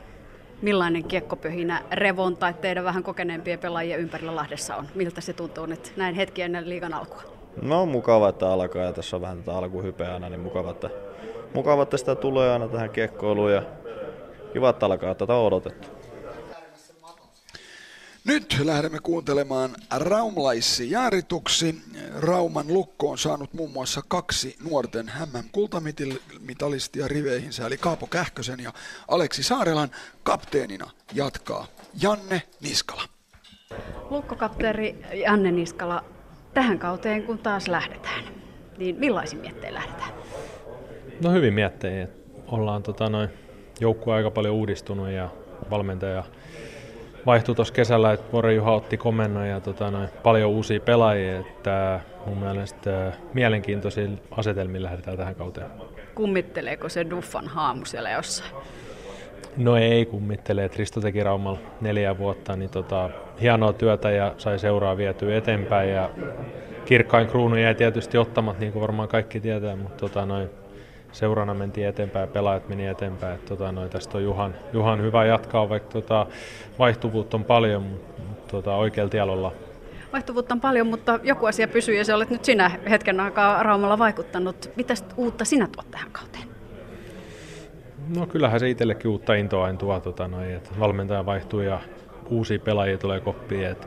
Millainen 0.63 1.05
kiekkopöhinä 1.05 1.83
Revon 1.93 2.37
tai 2.37 2.55
teidän 2.55 2.85
vähän 2.85 3.03
kokeneempien 3.03 3.59
pelaajien 3.59 4.01
ympärillä 4.01 4.37
Lahdessa 4.37 4.77
on? 4.77 4.87
Miltä 4.95 5.21
se 5.21 5.33
tuntuu 5.33 5.67
nyt 5.67 5.93
näin 5.97 6.15
hetki 6.15 6.43
ennen 6.43 6.69
liigan 6.69 6.95
alkua? 6.95 7.23
No 7.63 7.87
mukava, 7.87 8.29
että 8.29 8.53
alkaa 8.53 8.83
ja 8.83 8.93
tässä 8.93 9.17
on 9.17 9.23
vähän 9.23 9.39
tätä 9.39 9.59
alkuhypeä 9.59 10.15
aina, 10.15 10.29
niin 10.29 10.41
mukava, 10.41 10.71
että, 10.71 10.91
mukava, 11.55 11.83
että 11.83 11.97
sitä 11.97 12.15
tulee 12.15 12.53
aina 12.53 12.69
tähän 12.69 12.91
kiekkoiluun 12.91 13.53
ja 13.53 13.63
kiva, 14.53 14.69
että 14.69 14.87
alkaa 14.87 15.15
tätä 15.15 15.35
odotettu. 15.35 15.89
Nyt 18.27 18.61
lähdemme 18.65 18.99
kuuntelemaan 19.03 19.71
raumlaissi 19.97 20.91
jaarituksi. 20.91 21.83
Rauman 22.19 22.69
lukko 22.69 23.11
on 23.11 23.19
saanut 23.19 23.53
muun 23.53 23.71
muassa 23.71 24.01
kaksi 24.09 24.57
nuorten 24.71 25.09
hämmän 25.09 25.45
kultamitalistia 25.53 27.09
riveihinsä, 27.09 27.67
eli 27.67 27.77
Kaapo 27.77 28.07
Kähkösen 28.07 28.61
ja 28.61 28.73
Aleksi 29.09 29.43
Saarelan 29.43 29.91
kapteenina 30.23 30.91
jatkaa 31.15 31.67
Janne 32.03 32.43
Niskala. 32.61 33.03
Lukkokapteeri 34.11 35.05
Janne 35.13 35.53
Niskala, 35.53 36.05
tähän 36.55 36.79
kauteen 36.79 37.23
kun 37.23 37.39
taas 37.39 37.69
lähdetään, 37.69 38.25
niin 38.79 38.97
millaisin 38.97 39.39
miettein 39.39 39.75
lähdetään? 39.75 40.11
No 41.23 41.33
hyvin 41.33 41.55
miettein. 41.55 42.09
Ollaan 42.47 42.83
tota, 42.83 43.09
noin, 43.09 43.29
joukkue 43.81 44.15
aika 44.15 44.31
paljon 44.31 44.55
uudistunut 44.55 45.09
ja 45.11 45.29
valmentaja 45.71 46.25
vaihtui 47.27 47.55
tuossa 47.55 47.75
kesällä, 47.75 48.13
että 48.13 48.33
Vore 48.33 48.55
Juha 48.55 48.73
otti 48.73 48.97
komennon 48.97 49.49
ja 49.49 49.61
tota, 49.61 49.91
noin, 49.91 50.09
paljon 50.23 50.51
uusia 50.51 50.81
pelaajia, 50.81 51.39
että 51.39 52.01
mun 52.27 52.39
mielestä 52.39 53.13
mielenkiintoisia 53.35 54.09
asetelmia 54.31 54.83
lähdetään 54.83 55.17
tähän 55.17 55.35
kauteen. 55.35 55.67
Kummitteleeko 56.15 56.89
se 56.89 57.11
Duffan 57.11 57.49
haamu 57.49 57.85
siellä 57.85 58.11
jossain? 58.11 58.51
No 59.57 59.77
ei 59.77 60.07
kummittele, 60.07 60.65
että 60.65 60.79
Risto 60.79 61.01
teki 61.01 61.23
Raumalla 61.23 61.59
neljä 61.81 62.19
vuotta, 62.19 62.57
niin 62.57 62.71
tota, 62.71 63.11
hienoa 63.41 63.73
työtä 63.73 64.11
ja 64.11 64.35
sai 64.39 64.59
seuraa 64.59 64.97
vietyä 64.97 65.37
eteenpäin 65.37 65.91
ja 65.91 66.11
kirkkain 66.85 67.27
kruunu 67.27 67.57
jäi 67.57 67.75
tietysti 67.75 68.19
ottamat, 68.19 68.59
niin 68.59 68.73
kuin 68.73 68.81
varmaan 68.81 69.09
kaikki 69.09 69.41
tietää, 69.41 69.77
mutta 69.77 69.97
tota, 69.97 70.27
noin, 70.27 70.51
seurana 71.15 71.55
mentiin 71.55 71.87
eteenpäin, 71.87 72.29
pelaajat 72.29 72.69
meni 72.69 72.87
eteenpäin. 72.87 73.35
Et, 73.35 73.45
tota, 73.45 73.73
noin, 73.73 73.91
tästä 73.91 74.19
on 74.19 74.25
Juhan, 74.25 74.55
Juhan 74.73 75.03
hyvä 75.03 75.25
jatkaa, 75.25 75.69
vaikka 75.69 75.91
tota, 75.91 76.27
vaihtuvuutta 76.79 77.37
on 77.37 77.45
paljon, 77.45 77.83
mutta 77.83 78.51
tota, 78.51 78.75
oikealla 78.75 79.11
tiellä 79.11 79.33
ollaan. 79.33 79.55
Vaihtuvuutta 80.13 80.55
on 80.55 80.61
paljon, 80.61 80.87
mutta 80.87 81.21
joku 81.23 81.47
asia 81.47 81.69
pysyy 81.69 81.95
ja 81.95 82.05
se 82.05 82.15
olet 82.15 82.31
nyt 82.31 82.45
sinä 82.45 82.71
hetken 82.91 83.21
aikaa 83.21 83.63
Raumalla 83.63 83.99
vaikuttanut. 83.99 84.71
Mitä 84.77 84.95
uutta 85.17 85.45
sinä 85.45 85.69
tuot 85.73 85.91
tähän 85.91 86.11
kauteen? 86.13 86.45
No 88.17 88.27
kyllähän 88.27 88.61
se 88.61 88.71
itsellekin 88.71 89.11
uutta 89.11 89.35
intoa 89.35 89.65
aina 89.65 89.79
tuo, 89.79 90.01
tota, 90.01 90.29
noin, 90.29 90.51
että 90.51 90.71
valmentaja 90.81 91.27
vaihtuu 91.27 91.61
ja 91.61 91.81
uusia 92.31 92.59
pelaajia 92.59 92.99
tulee 92.99 93.21
koppiin, 93.21 93.67
että 93.67 93.87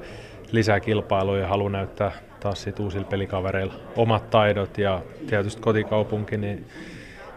lisää 0.51 0.79
kilpailua 0.79 1.37
ja 1.37 1.47
halu 1.47 1.69
näyttää 1.69 2.11
taas 2.39 2.63
sit 2.63 2.79
uusilla 2.79 3.07
pelikavereilla 3.07 3.73
omat 3.95 4.29
taidot 4.29 4.77
ja 4.77 5.01
tietysti 5.29 5.61
kotikaupunki, 5.61 6.37
niin 6.37 6.65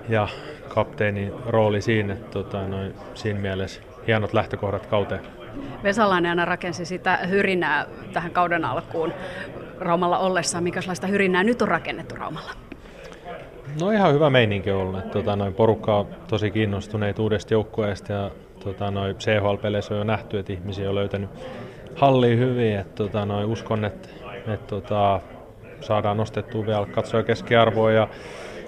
ja 0.09 0.29
kapteenin 0.69 1.33
rooli 1.47 1.81
siinä, 1.81 2.13
että 2.13 2.31
tota, 2.31 2.69
noin, 2.69 2.95
siinä 3.15 3.41
mielessä 3.41 3.81
hienot 4.07 4.33
lähtökohdat 4.33 4.87
kauteen. 4.87 5.21
Vesalainen 5.83 6.31
aina 6.31 6.45
rakensi 6.45 6.85
sitä 6.85 7.17
hyrinää 7.17 7.87
tähän 8.13 8.31
kauden 8.31 8.65
alkuun 8.65 9.13
Raumalla 9.79 10.19
ollessaan. 10.19 10.65
Minkälaista 10.65 11.07
hyrinää 11.07 11.45
nyt 11.45 11.63
on 11.63 11.69
rakennettu 11.69 12.15
Raumalla? 12.15 12.51
No 13.81 13.91
ihan 13.91 14.15
hyvä 14.15 14.31
meininki 14.31 14.71
on 14.71 14.81
ollut. 14.81 15.11
Tota, 15.11 15.37
noin 15.37 15.55
porukka 15.55 15.97
on 15.97 16.07
tosi 16.29 16.51
kiinnostuneet 16.51 17.19
uudesta 17.19 17.55
joukkueesta 17.55 18.13
ja 18.13 18.31
tota, 18.65 18.91
noin 18.91 19.17
CHL-peleissä 19.17 19.95
on 19.95 19.99
jo 19.99 20.05
nähty, 20.05 20.39
että 20.39 20.53
ihmisiä 20.53 20.89
on 20.89 20.95
löytänyt 20.95 21.31
halliin 21.95 22.39
hyvin. 22.39 22.77
Et, 22.77 22.95
tota, 22.95 23.27
noin, 23.27 23.47
uskon, 23.47 23.85
että 23.85 24.09
et, 24.55 24.67
tota, 24.67 25.21
saadaan 25.81 26.17
nostettua 26.17 26.67
vielä 26.67 26.87
katsoja 26.87 27.23
keskiarvoa 27.23 27.93
ja 27.93 28.09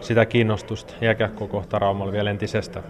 sitä 0.03 0.27
kiinnostusta 0.27 0.95
jääkiekkoa 1.01 1.49
kohta 1.49 1.79
Raumalla 1.79 2.13
vielä 2.13 2.31
entisestä. 2.31 2.83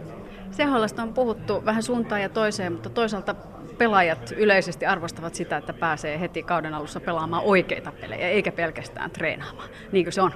CHLsta 0.53 1.03
on 1.03 1.15
puhuttu 1.15 1.65
vähän 1.65 1.83
suuntaan 1.83 2.23
ja 2.23 2.29
toiseen, 2.29 2.73
mutta 2.73 2.91
toisaalta 2.91 3.35
pelaajat 3.79 4.33
yleisesti 4.37 4.87
arvostavat 4.87 5.35
sitä, 5.35 5.57
että 5.57 5.73
pääsee 5.73 6.21
heti 6.21 6.43
kauden 6.43 6.75
alussa 6.75 7.01
pelaamaan 7.01 7.43
oikeita 7.45 7.93
pelejä, 8.01 8.29
eikä 8.29 8.53
pelkästään 8.53 9.11
treenaamaan. 9.11 9.69
Niinkö 9.93 10.11
se 10.11 10.23
on? 10.23 10.33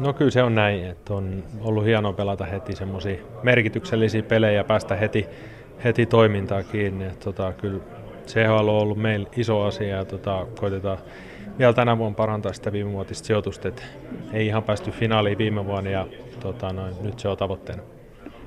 No 0.00 0.12
kyllä 0.12 0.30
se 0.30 0.42
on 0.42 0.54
näin, 0.54 0.84
että 0.84 1.14
on 1.14 1.44
ollut 1.60 1.84
hienoa 1.84 2.12
pelata 2.12 2.44
heti 2.44 2.76
semmoisia 2.76 3.16
merkityksellisiä 3.42 4.22
pelejä 4.22 4.52
ja 4.52 4.64
päästä 4.64 4.94
heti, 4.94 5.26
heti 5.84 6.06
toimintaa 6.06 6.62
kiinni. 6.62 7.04
Että 7.04 7.24
tota, 7.24 7.52
kyllä 7.52 7.80
CHL 8.26 8.68
on 8.68 8.82
ollut 8.82 8.98
meillä 8.98 9.28
iso 9.36 9.62
asia 9.62 9.96
ja 9.96 10.04
tota, 10.04 10.46
koitetaan 10.60 10.98
vielä 11.58 11.72
tänä 11.72 11.98
vuonna 11.98 12.16
parantaa 12.16 12.52
sitä 12.52 12.72
viimevuotista 12.72 13.26
sijoitusta. 13.26 13.68
Et 13.68 13.86
ei 14.32 14.46
ihan 14.46 14.62
päästy 14.62 14.90
finaaliin 14.90 15.38
viime 15.38 15.66
vuonna 15.66 15.90
ja 15.90 16.06
tota, 16.40 16.72
noin, 16.72 16.94
nyt 17.02 17.18
se 17.18 17.28
on 17.28 17.36
tavoitteena. 17.36 17.82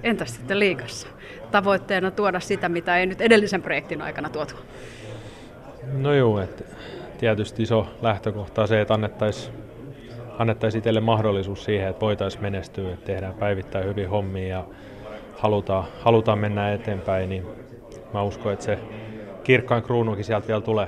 Entäs 0.03 0.35
sitten 0.35 0.59
liikassa? 0.59 1.07
Tavoitteena 1.51 2.11
tuoda 2.11 2.39
sitä, 2.39 2.69
mitä 2.69 2.97
ei 2.97 3.05
nyt 3.05 3.21
edellisen 3.21 3.61
projektin 3.61 4.01
aikana 4.01 4.29
tuotu? 4.29 4.55
No 5.93 6.13
joo, 6.13 6.39
että 6.39 6.63
tietysti 7.17 7.63
iso 7.63 7.87
lähtökohta 8.01 8.61
on 8.61 8.67
se, 8.67 8.81
että 8.81 8.93
annettaisiin 8.93 9.53
annettaisi 10.39 10.77
itselle 10.77 10.99
mahdollisuus 10.99 11.63
siihen, 11.63 11.89
että 11.89 12.01
voitaisiin 12.01 12.41
menestyä, 12.41 12.93
että 12.93 13.05
tehdään 13.05 13.33
päivittäin 13.33 13.85
hyvin 13.85 14.09
hommia 14.09 14.47
ja 14.47 14.65
halutaan, 15.37 15.85
halutaan 16.01 16.39
mennä 16.39 16.73
eteenpäin, 16.73 17.29
niin 17.29 17.45
mä 18.13 18.21
uskon, 18.21 18.53
että 18.53 18.65
se 18.65 18.79
kirkkain 19.43 19.83
kruunukin 19.83 20.25
sieltä 20.25 20.47
vielä 20.47 20.61
tulee. 20.61 20.87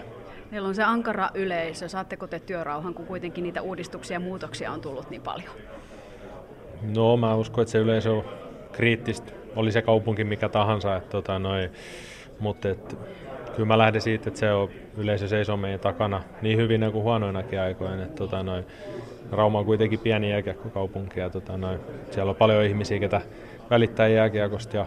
Meillä 0.52 0.68
on 0.68 0.76
se 0.76 0.84
ankara 0.84 1.30
yleisö. 1.34 1.90
Saatteko 1.90 2.28
te 2.28 2.40
työrauhan, 2.40 2.94
kun 2.94 3.06
kuitenkin 3.06 3.44
niitä 3.44 3.62
uudistuksia 3.62 4.16
ja 4.16 4.20
muutoksia 4.20 4.72
on 4.72 4.82
tullut 4.82 5.10
niin 5.10 5.22
paljon? 5.22 5.50
No 6.96 7.18
mä 7.18 7.36
uskon, 7.36 7.62
että 7.62 7.72
se 7.72 7.78
yleisö 7.78 8.12
on 8.12 8.24
kriittistä. 8.72 9.32
Oli 9.56 9.72
se 9.72 9.82
kaupunki 9.82 10.24
mikä 10.24 10.50
tahansa. 10.50 10.96
Että, 10.96 11.10
tota, 11.10 11.40
noi, 11.40 11.70
mutta 12.40 12.70
et, 12.70 12.98
kyllä 13.56 13.68
mä 13.68 13.78
lähden 13.78 14.02
siitä, 14.02 14.30
että 14.30 14.40
se 14.40 14.52
on 14.52 14.70
yleisö 14.98 15.28
seisoo 15.28 15.58
meidän 15.58 15.80
takana 15.80 16.24
niin 16.42 16.58
hyvin 16.58 16.92
kuin 16.92 17.04
huonoinakin 17.04 17.62
aikoina. 17.62 18.04
Että, 18.04 18.16
tota, 18.16 18.44
noi, 18.44 18.64
Rauma 19.32 19.60
on 19.60 19.66
kuitenkin 19.66 20.00
pieni 20.00 20.32
jääkiekkokaupunki 20.32 21.20
ja 21.20 21.30
tota, 21.30 21.58
noi, 21.58 21.80
siellä 22.12 22.30
on 22.30 22.36
paljon 22.36 22.64
ihmisiä, 22.64 23.00
ketä 23.00 23.22
välittää 23.70 24.08
jääkiekosta 24.08 24.78
ja 24.78 24.86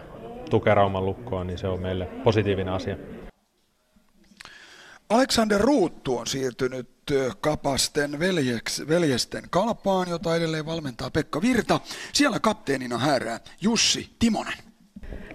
tukee 0.49 0.73
Rauman 0.73 1.05
lukkoa, 1.05 1.43
niin 1.43 1.57
se 1.57 1.67
on 1.67 1.79
meille 1.79 2.07
positiivinen 2.23 2.73
asia. 2.73 2.95
Alexander 5.13 5.61
Ruuttu 5.61 6.17
on 6.17 6.27
siirtynyt 6.27 6.89
Kapasten 7.41 8.19
veljeks, 8.19 8.83
veljesten 8.87 9.43
kalpaan, 9.49 10.09
jota 10.09 10.35
edelleen 10.35 10.65
valmentaa 10.65 11.09
Pekka 11.11 11.41
Virta. 11.41 11.79
Siellä 12.13 12.39
kapteenina 12.39 12.97
häärää 12.97 13.39
Jussi 13.61 14.09
Timonen. 14.19 14.57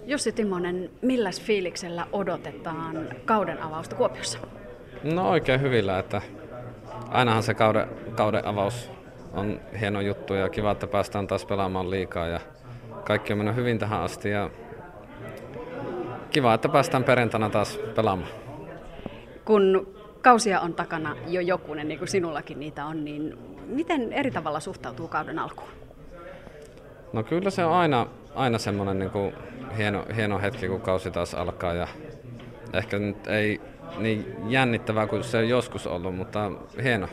Jussi 0.07 0.33
Timonen, 0.33 0.91
milläs 1.03 1.41
fiiliksellä 1.41 2.07
odotetaan 2.13 3.09
kauden 3.25 3.63
avausta 3.63 3.97
Kuopiossa? 3.97 4.39
No 5.03 5.31
oikein 5.31 5.61
hyvillä, 5.61 5.99
että 5.99 6.23
ainahan 7.09 7.43
se 7.43 7.55
kauden, 7.55 7.89
kauden 8.17 8.47
avaus 8.47 8.91
on 9.33 9.61
hieno 9.81 10.01
juttu 10.01 10.35
ja 10.35 10.49
kiva, 10.49 10.71
että 10.71 10.87
päästään 10.87 11.27
taas 11.27 11.45
pelaamaan 11.45 11.91
liikaa 11.91 12.27
ja 12.27 12.41
kaikki 13.05 13.33
on 13.33 13.39
mennyt 13.39 13.57
hyvin 13.57 13.79
tähän 13.79 14.01
asti 14.01 14.31
ja 14.31 14.51
kiva, 16.31 16.55
että 16.55 16.69
päästään 16.69 17.05
perjantaina 17.05 17.51
taas 17.51 17.79
pelaamaan. 17.95 18.48
Kun 19.49 19.95
kausia 20.23 20.61
on 20.61 20.75
takana 20.75 21.17
jo 21.27 21.41
jokunen, 21.41 21.89
niin 21.89 21.99
kuin 21.99 22.09
sinullakin 22.09 22.61
niitä 22.61 22.85
on, 22.85 23.05
niin 23.05 23.39
miten 23.67 24.13
eri 24.13 24.31
tavalla 24.31 24.61
suhtautuu 24.61 25.09
kauden 25.09 25.39
alkuun? 25.39 25.69
No 27.13 27.23
kyllä 27.23 27.51
se 27.51 27.65
on 27.65 27.73
aina, 27.73 28.07
aina 28.35 28.59
semmoinen 28.59 28.99
niin 28.99 29.11
kuin 29.11 29.35
hieno, 29.77 30.05
hieno 30.17 30.39
hetki, 30.39 30.69
kun 30.69 30.81
kausi 30.81 31.11
taas 31.11 31.35
alkaa 31.35 31.75
ja 31.75 31.89
ehkä 32.73 32.99
nyt 32.99 33.27
ei 33.27 33.61
niin 33.99 34.37
jännittävää 34.49 35.07
kuin 35.07 35.25
se 35.25 35.39
on 35.39 35.49
joskus 35.49 35.87
ollut, 35.87 36.17
mutta 36.17 36.53
hieno. 36.83 37.09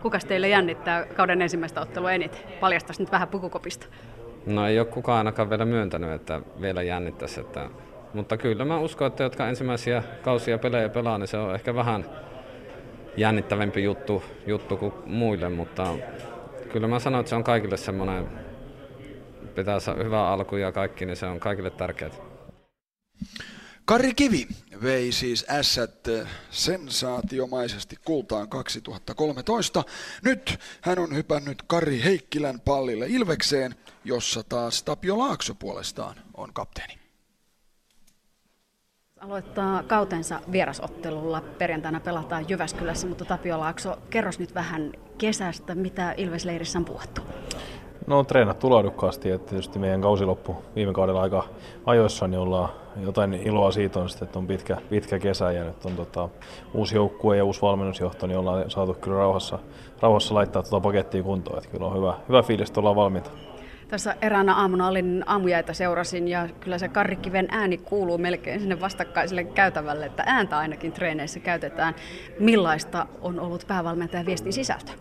Kukas 0.00 0.24
teille 0.24 0.48
jännittää 0.48 1.06
kauden 1.06 1.42
ensimmäistä 1.42 1.80
ottelua 1.80 2.12
eniten? 2.12 2.40
Paljastaisi 2.60 3.02
nyt 3.02 3.12
vähän 3.12 3.28
pukukopista. 3.28 3.86
No 4.46 4.66
ei 4.66 4.78
ole 4.78 4.86
kukaan 4.86 5.18
ainakaan 5.18 5.50
vielä 5.50 5.64
myöntänyt, 5.64 6.10
että 6.10 6.40
vielä 6.60 6.82
jännittäisi. 6.82 7.40
Että... 7.40 7.70
Mutta 8.14 8.36
kyllä 8.36 8.64
mä 8.64 8.78
uskon, 8.78 9.06
että 9.06 9.22
jotka 9.22 9.48
ensimmäisiä 9.48 10.02
kausia 10.22 10.58
pelejä 10.58 10.88
pelaa, 10.88 11.18
niin 11.18 11.28
se 11.28 11.36
on 11.36 11.54
ehkä 11.54 11.74
vähän 11.74 12.04
jännittävämpi 13.16 13.82
juttu, 13.82 14.22
juttu 14.46 14.76
kuin 14.76 14.92
muille, 15.06 15.48
mutta 15.48 15.94
kyllä 16.72 16.88
mä 16.88 16.98
sanon, 16.98 17.20
että 17.20 17.30
se 17.30 17.36
on 17.36 17.44
kaikille 17.44 17.76
semmoinen, 17.76 18.28
pitää 19.54 19.78
hyvä 20.04 20.28
alku 20.28 20.56
ja 20.56 20.72
kaikki, 20.72 21.06
niin 21.06 21.16
se 21.16 21.26
on 21.26 21.40
kaikille 21.40 21.70
tärkeää. 21.70 22.10
Kari 23.84 24.14
Kivi 24.14 24.46
vei 24.82 25.12
siis 25.12 25.46
ässät 25.50 26.08
sensaatiomaisesti 26.50 27.96
kultaan 28.04 28.48
2013. 28.48 29.84
Nyt 30.24 30.58
hän 30.80 30.98
on 30.98 31.14
hypännyt 31.14 31.62
Kari 31.66 32.02
Heikkilän 32.04 32.60
pallille 32.60 33.06
Ilvekseen, 33.08 33.74
jossa 34.04 34.42
taas 34.42 34.82
Tapio 34.82 35.18
Laakso 35.18 35.54
puolestaan 35.54 36.16
on 36.36 36.52
kapteeni. 36.52 37.01
Aloittaa 39.24 39.82
kautensa 39.82 40.40
vierasottelulla. 40.52 41.42
Perjantaina 41.58 42.00
pelataan 42.00 42.44
Jyväskylässä, 42.48 43.06
mutta 43.06 43.24
Tapio 43.24 43.58
Laakso, 43.58 43.96
kerros 44.10 44.38
nyt 44.38 44.54
vähän 44.54 44.92
kesästä, 45.18 45.74
mitä 45.74 46.14
Ilvesleirissä 46.16 46.78
on 46.78 46.84
puhuttu. 46.84 47.20
No 48.06 48.24
treenattu 48.24 48.70
laadukkaasti, 48.70 49.30
että 49.30 49.50
tietysti 49.50 49.78
meidän 49.78 50.00
kausi 50.00 50.24
loppu 50.24 50.56
viime 50.76 50.92
kaudella 50.92 51.22
aika 51.22 51.44
ajoissa, 51.86 52.28
niin 52.28 52.40
ollaan 52.40 52.68
jotain 53.00 53.34
iloa 53.34 53.72
siitä 53.72 54.00
on 54.00 54.08
sitten, 54.08 54.26
että 54.26 54.38
on 54.38 54.46
pitkä, 54.46 54.76
pitkä 54.90 55.18
kesä 55.18 55.52
ja 55.52 55.64
nyt 55.64 55.84
on 55.84 55.96
tota, 55.96 56.28
uusi 56.74 56.96
joukkue 56.96 57.36
ja 57.36 57.44
uusi 57.44 57.62
valmennusjohto, 57.62 58.26
niin 58.26 58.38
ollaan 58.38 58.70
saatu 58.70 58.94
kyllä 58.94 59.16
rauhassa, 59.16 59.58
rauhassa 60.00 60.34
laittaa 60.34 60.62
tuota 60.62 60.80
pakettia 60.80 61.22
kuntoon, 61.22 61.58
että 61.58 61.70
kyllä 61.70 61.86
on 61.86 61.96
hyvä, 61.96 62.14
hyvä 62.28 62.42
fiilis, 62.42 62.68
että 62.68 62.80
ollaan 62.80 62.96
valmiita. 62.96 63.30
Tässä 63.92 64.14
eräänä 64.22 64.54
aamuna 64.54 64.88
olin 64.88 65.24
aamujäitä 65.26 65.72
seurasin 65.72 66.28
ja 66.28 66.48
kyllä 66.60 66.78
se 66.78 66.88
Karrikiven 66.88 67.48
ääni 67.50 67.78
kuuluu 67.78 68.18
melkein 68.18 68.60
sinne 68.60 68.80
vastakkaiselle 68.80 69.44
käytävälle, 69.44 70.06
että 70.06 70.22
ääntä 70.26 70.58
ainakin 70.58 70.92
treeneissä 70.92 71.40
käytetään. 71.40 71.94
Millaista 72.38 73.06
on 73.20 73.40
ollut 73.40 73.64
päävalmentajan 73.68 74.26
viestin 74.26 74.52
sisältö? 74.52 74.92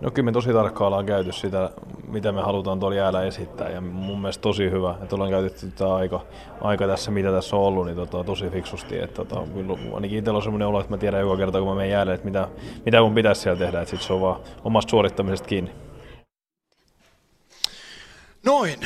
No 0.00 0.10
kyllä 0.10 0.24
me 0.24 0.32
tosi 0.32 0.52
tarkkaan 0.52 0.86
ollaan 0.86 1.06
käyty 1.06 1.32
sitä, 1.32 1.70
mitä 2.08 2.32
me 2.32 2.40
halutaan 2.40 2.80
tuolla 2.80 2.96
jäällä 2.96 3.22
esittää 3.22 3.70
ja 3.70 3.80
mun 3.80 4.20
mielestä 4.20 4.42
tosi 4.42 4.70
hyvä, 4.70 4.94
että 5.02 5.16
ollaan 5.16 5.30
käytetty 5.30 5.70
tämä 5.70 5.94
aika, 5.94 6.20
aika 6.60 6.86
tässä, 6.86 7.10
mitä 7.10 7.32
tässä 7.32 7.56
on 7.56 7.62
ollut, 7.62 7.86
niin 7.86 7.96
tota, 7.96 8.24
tosi 8.24 8.50
fiksusti. 8.50 8.98
Että, 8.98 9.24
tota, 9.24 9.42
ainakin 9.94 10.18
itsellä 10.18 10.36
on 10.36 10.42
sellainen 10.42 10.68
olo, 10.68 10.80
että 10.80 10.92
mä 10.92 10.98
tiedän 10.98 11.20
joka 11.20 11.36
kerta, 11.36 11.58
kun 11.58 11.68
mä 11.68 11.74
menen 11.74 11.90
jäälle, 11.90 12.14
että 12.14 12.26
mitä, 12.26 12.48
mitä 12.84 13.00
mun 13.02 13.14
pitäisi 13.14 13.40
siellä 13.40 13.58
tehdä, 13.58 13.80
että 13.80 13.90
sit 13.90 14.02
se 14.02 14.12
on 14.12 14.20
vaan 14.20 14.40
omasta 14.64 14.90
suorittamisesta 14.90 15.48
kiinni. 15.48 15.91
Noin. 18.44 18.80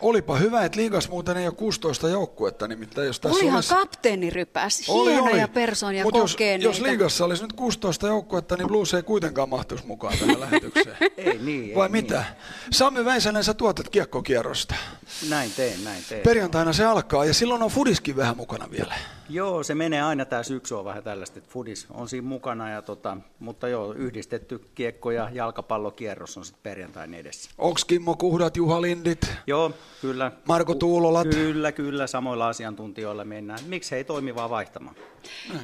Olipa 0.00 0.36
hyvä, 0.36 0.64
että 0.64 0.78
liigas 0.78 1.08
muuten 1.08 1.36
ei 1.36 1.46
ole 1.46 1.54
16 1.54 2.08
joukkuetta, 2.08 2.68
nimittäin 2.68 3.06
jos 3.06 3.20
tässä 3.20 3.38
Olihan 3.38 3.54
olisi... 3.54 3.74
kapteeni 3.74 4.30
rypäs, 4.30 4.82
Oli, 4.88 5.10
hienoja 5.10 5.44
oli. 5.44 5.52
persoonia 5.54 6.04
Mut 6.04 6.14
jos, 6.14 6.32
kokee 6.32 6.56
jos 6.56 6.80
liigassa 6.80 7.24
olisi 7.24 7.42
nyt 7.42 7.52
16 7.52 8.06
joukkuetta, 8.06 8.56
niin 8.56 8.68
Blues 8.68 8.94
ei 8.94 9.02
kuitenkaan 9.02 9.48
mahtuisi 9.48 9.86
mukaan 9.86 10.18
tähän 10.18 10.40
lähetykseen. 10.40 10.96
Ei 11.16 11.38
niin, 11.38 11.74
Vai 11.74 11.86
ei 11.86 11.92
mitä? 11.92 12.24
Sami 12.70 13.04
Väisänen, 13.04 13.44
sä 13.44 13.54
tuotat 13.54 13.88
kiekkokierrosta. 13.88 14.74
Niin. 15.20 15.30
Näin 15.30 15.50
teen, 15.56 15.84
näin 15.84 16.04
teen. 16.08 16.22
Perjantaina 16.22 16.72
se 16.72 16.84
alkaa 16.84 17.24
ja 17.24 17.34
silloin 17.34 17.62
on 17.62 17.70
Fudiskin 17.70 18.16
vähän 18.16 18.36
mukana 18.36 18.70
vielä. 18.70 18.94
Joo, 19.28 19.62
se 19.62 19.74
menee 19.74 20.02
aina 20.02 20.24
tämä 20.24 20.42
syksy 20.42 20.74
on 20.74 20.84
vähän 20.84 21.02
tällaista, 21.02 21.38
että 21.38 21.50
Fudis 21.52 21.86
on 21.90 22.08
siinä 22.08 22.28
mukana, 22.28 22.70
ja 22.70 22.82
tota, 22.82 23.16
mutta 23.38 23.68
joo, 23.68 23.92
yhdistetty 23.92 24.60
kiekko- 24.74 25.10
ja 25.10 25.30
jalkapallokierros 25.32 26.36
on 26.38 26.44
sitten 26.44 26.62
perjantain 26.62 27.14
edessä. 27.14 27.50
Onks 27.58 27.84
Kimmo 27.84 28.14
Kuhdat, 28.14 28.56
Juha 28.56 28.82
Lindit? 28.82 29.32
Joo, 29.46 29.72
kyllä. 30.06 30.32
Marko 30.48 30.74
Tuulolat? 30.74 31.28
Kyllä, 31.28 31.72
kyllä, 31.72 32.06
samoilla 32.06 32.48
asiantuntijoilla 32.48 33.24
mennään. 33.24 33.58
Miksi 33.66 33.94
ei 33.94 34.04
toimi 34.04 34.34
vaan 34.34 34.50
vaihtamaan? 34.50 34.96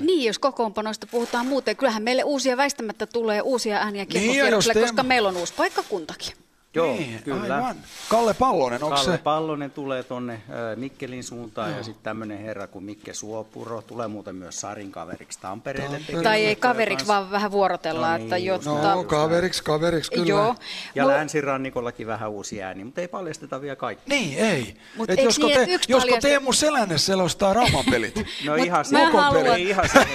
Niin, 0.01 0.25
jos 0.25 0.39
kokoonpanoista 0.39 1.07
puhutaan 1.11 1.47
muuten, 1.47 1.77
kyllähän 1.77 2.03
meille 2.03 2.25
uusia 2.25 2.57
väistämättä 2.57 3.07
tulee 3.07 3.41
uusia 3.41 3.77
ääniä 3.77 4.07
Niin, 4.15 4.53
koska 4.81 5.03
meillä 5.03 5.29
on 5.29 5.37
uusi 5.37 5.55
paikkakuntakin. 5.57 6.42
Joo, 6.75 6.87
Niin, 6.97 7.21
kyllä. 7.25 7.55
aivan. 7.57 7.77
Kalle 8.09 8.35
Pallonen, 8.35 8.85
onko 8.85 8.97
Kalle 8.97 9.13
se? 9.13 9.19
Pallonen 9.23 9.71
tulee 9.71 10.03
tuonne 10.03 10.43
Mikkelin 10.77 11.25
suuntaan 11.25 11.69
Joo. 11.69 11.79
ja 11.79 11.85
sitten 11.85 12.05
tämmöinen 12.05 12.39
herra 12.39 12.67
kuin 12.67 12.85
Mikke 12.85 13.15
Suopuro 13.15 13.83
tulee 13.83 14.09
muuten 14.09 14.35
myös 14.37 14.61
Sarin 14.61 14.93
kaveriksi 14.93 15.39
Tampereelle. 15.43 16.01
tekee 16.07 16.23
Tai 16.23 16.45
ei 16.47 16.57
kaveriksi, 16.57 17.07
vaan 17.07 17.31
vähän 17.31 17.51
vuorotellaan, 17.51 18.21
No 18.21 18.25
että 18.25 18.37
niin, 18.37 18.47
jotta... 18.47 18.95
No, 18.95 19.05
kaveriksi, 19.05 19.63
kaveriksi, 19.63 20.11
kyllä. 20.11 20.27
Joo. 20.29 20.55
Ja 20.95 21.05
Mul- 21.05 21.09
länsirannikollakin 21.09 22.07
vähän 22.07 22.31
uusi 22.31 22.63
ääni, 22.63 22.85
mutta 22.85 23.01
ei 23.01 23.09
paljasteta 23.09 23.61
vielä 23.61 23.77
kaikki. 23.77 24.05
Niin, 24.11 24.39
ei. 24.39 24.77
Mut 24.97 25.11
Et 25.11 25.19
eiks 25.19 25.25
josko, 25.25 25.47
niin, 25.47 25.67
te, 25.67 25.73
yksi 25.75 25.93
josko 25.93 26.17
Teemu 26.21 26.53
Selänne 26.53 26.99
selostaa 26.99 27.53
Rauman 27.53 27.85
pelit? 27.91 28.15
No 28.45 28.57
Mut 28.57 28.67
ihan 28.67 28.85
mä 28.93 28.99
se, 28.99 29.05
haluan- 29.07 29.47
ei 29.47 29.69
ihan 29.69 29.89
se 29.89 30.07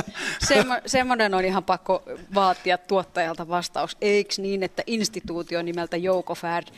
Semmo, 0.48 0.74
semmoinen 0.86 1.34
on 1.34 1.44
ihan 1.44 1.64
pakko 1.64 2.02
vaatia 2.34 2.78
tuottajalta 2.78 3.48
vastaus. 3.48 3.96
Eikö 4.00 4.34
niin, 4.38 4.62
että 4.62 4.82
instituutio 4.86 5.62
nimeltä 5.62 5.91
Jouko 5.96 6.34
Färd, 6.34 6.68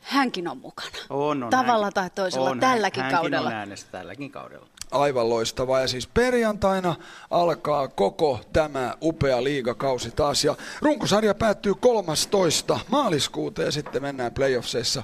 hänkin 0.00 0.48
on 0.48 0.58
mukana? 0.58 0.88
On, 1.10 1.42
on, 1.42 1.50
Tavalla 1.50 1.86
hänkin- 1.86 1.94
tai 1.94 2.10
toisella 2.10 2.50
on, 2.50 2.60
tälläkin 2.60 3.02
hänkin 3.02 3.18
kaudella. 3.18 3.48
on 3.48 3.54
äänessä 3.54 3.86
tälläkin 3.92 4.30
kaudella. 4.32 4.66
Aivan 4.90 5.28
loistavaa. 5.28 5.80
Ja 5.80 5.88
siis 5.88 6.06
perjantaina 6.06 6.94
alkaa 7.30 7.88
koko 7.88 8.40
tämä 8.52 8.94
upea 9.02 9.44
liigakausi 9.44 10.10
taas. 10.10 10.44
Ja 10.44 10.54
runkosarja 10.82 11.34
päättyy 11.34 11.74
13. 11.74 12.80
maaliskuuta 12.88 13.62
ja 13.62 13.72
sitten 13.72 14.02
mennään 14.02 14.32
playoffseissa. 14.32 15.02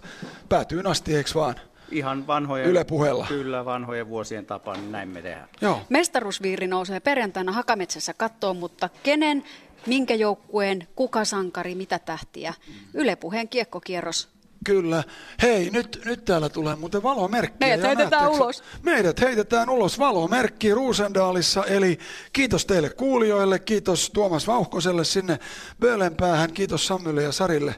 Päätyy 0.48 0.82
asti, 0.84 1.16
eikö 1.16 1.30
vaan? 1.34 1.54
Ihan 1.90 2.26
vanhojen, 2.26 2.66
Yle 2.66 2.84
puheella. 2.84 3.26
Kyllä, 3.28 3.64
vanhojen 3.64 4.08
vuosien 4.08 4.46
tapaan, 4.46 4.80
niin 4.80 4.92
näin 4.92 5.08
me 5.08 5.22
tehdään. 5.22 5.48
Joo. 5.60 5.80
Mestaruusviiri 5.88 6.66
nousee 6.66 7.00
perjantaina 7.00 7.52
Hakametsässä 7.52 8.14
kattoon, 8.14 8.56
mutta 8.56 8.88
kenen, 9.02 9.44
minkä 9.86 10.14
joukkueen, 10.14 10.88
kuka 10.96 11.24
sankari, 11.24 11.74
mitä 11.74 11.98
tähtiä? 11.98 12.54
Yle 12.94 13.16
Puheen 13.16 13.48
kiekkokierros. 13.48 14.28
Kyllä. 14.64 15.04
Hei, 15.42 15.70
nyt, 15.70 16.02
nyt 16.04 16.24
täällä 16.24 16.48
tulee 16.48 16.76
muuten 16.76 17.02
valomerkki. 17.02 17.56
Meidät 17.60 17.80
Ja 17.80 17.86
heitetään 17.88 18.30
ulos. 18.30 18.62
Meidät 18.82 19.20
heitetään 19.20 19.70
ulos 19.70 19.98
valomerkki 19.98 20.74
Ruusendaalissa. 20.74 21.64
Eli 21.64 21.98
kiitos 22.32 22.66
teille 22.66 22.90
kuulijoille, 22.90 23.58
kiitos 23.58 24.10
Tuomas 24.10 24.46
Vauhkoselle 24.46 25.04
sinne 25.04 25.38
Böölenpäähän, 25.80 26.52
kiitos 26.52 26.86
Sammylle 26.86 27.22
ja 27.22 27.32
Sarille. 27.32 27.74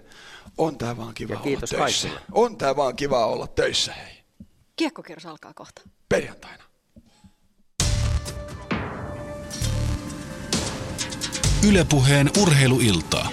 On 0.58 0.78
tää 0.78 0.96
vaan 0.96 1.14
kiva 1.14 1.34
Ja 1.34 1.40
kiitos 1.40 1.72
olla 1.72 1.84
töissä. 1.84 2.08
kaikille. 2.08 2.26
On 2.32 2.56
tää 2.56 2.76
vaan 2.76 2.96
kiva 2.96 3.26
olla 3.26 3.46
töissä, 3.46 3.92
hei. 3.92 4.24
Kiekkokierros 4.76 5.26
alkaa 5.26 5.54
kohta. 5.54 5.82
Perjantaina. 6.08 6.63
Ylepuheen 11.68 12.30
urheiluiltaa. 12.42 13.28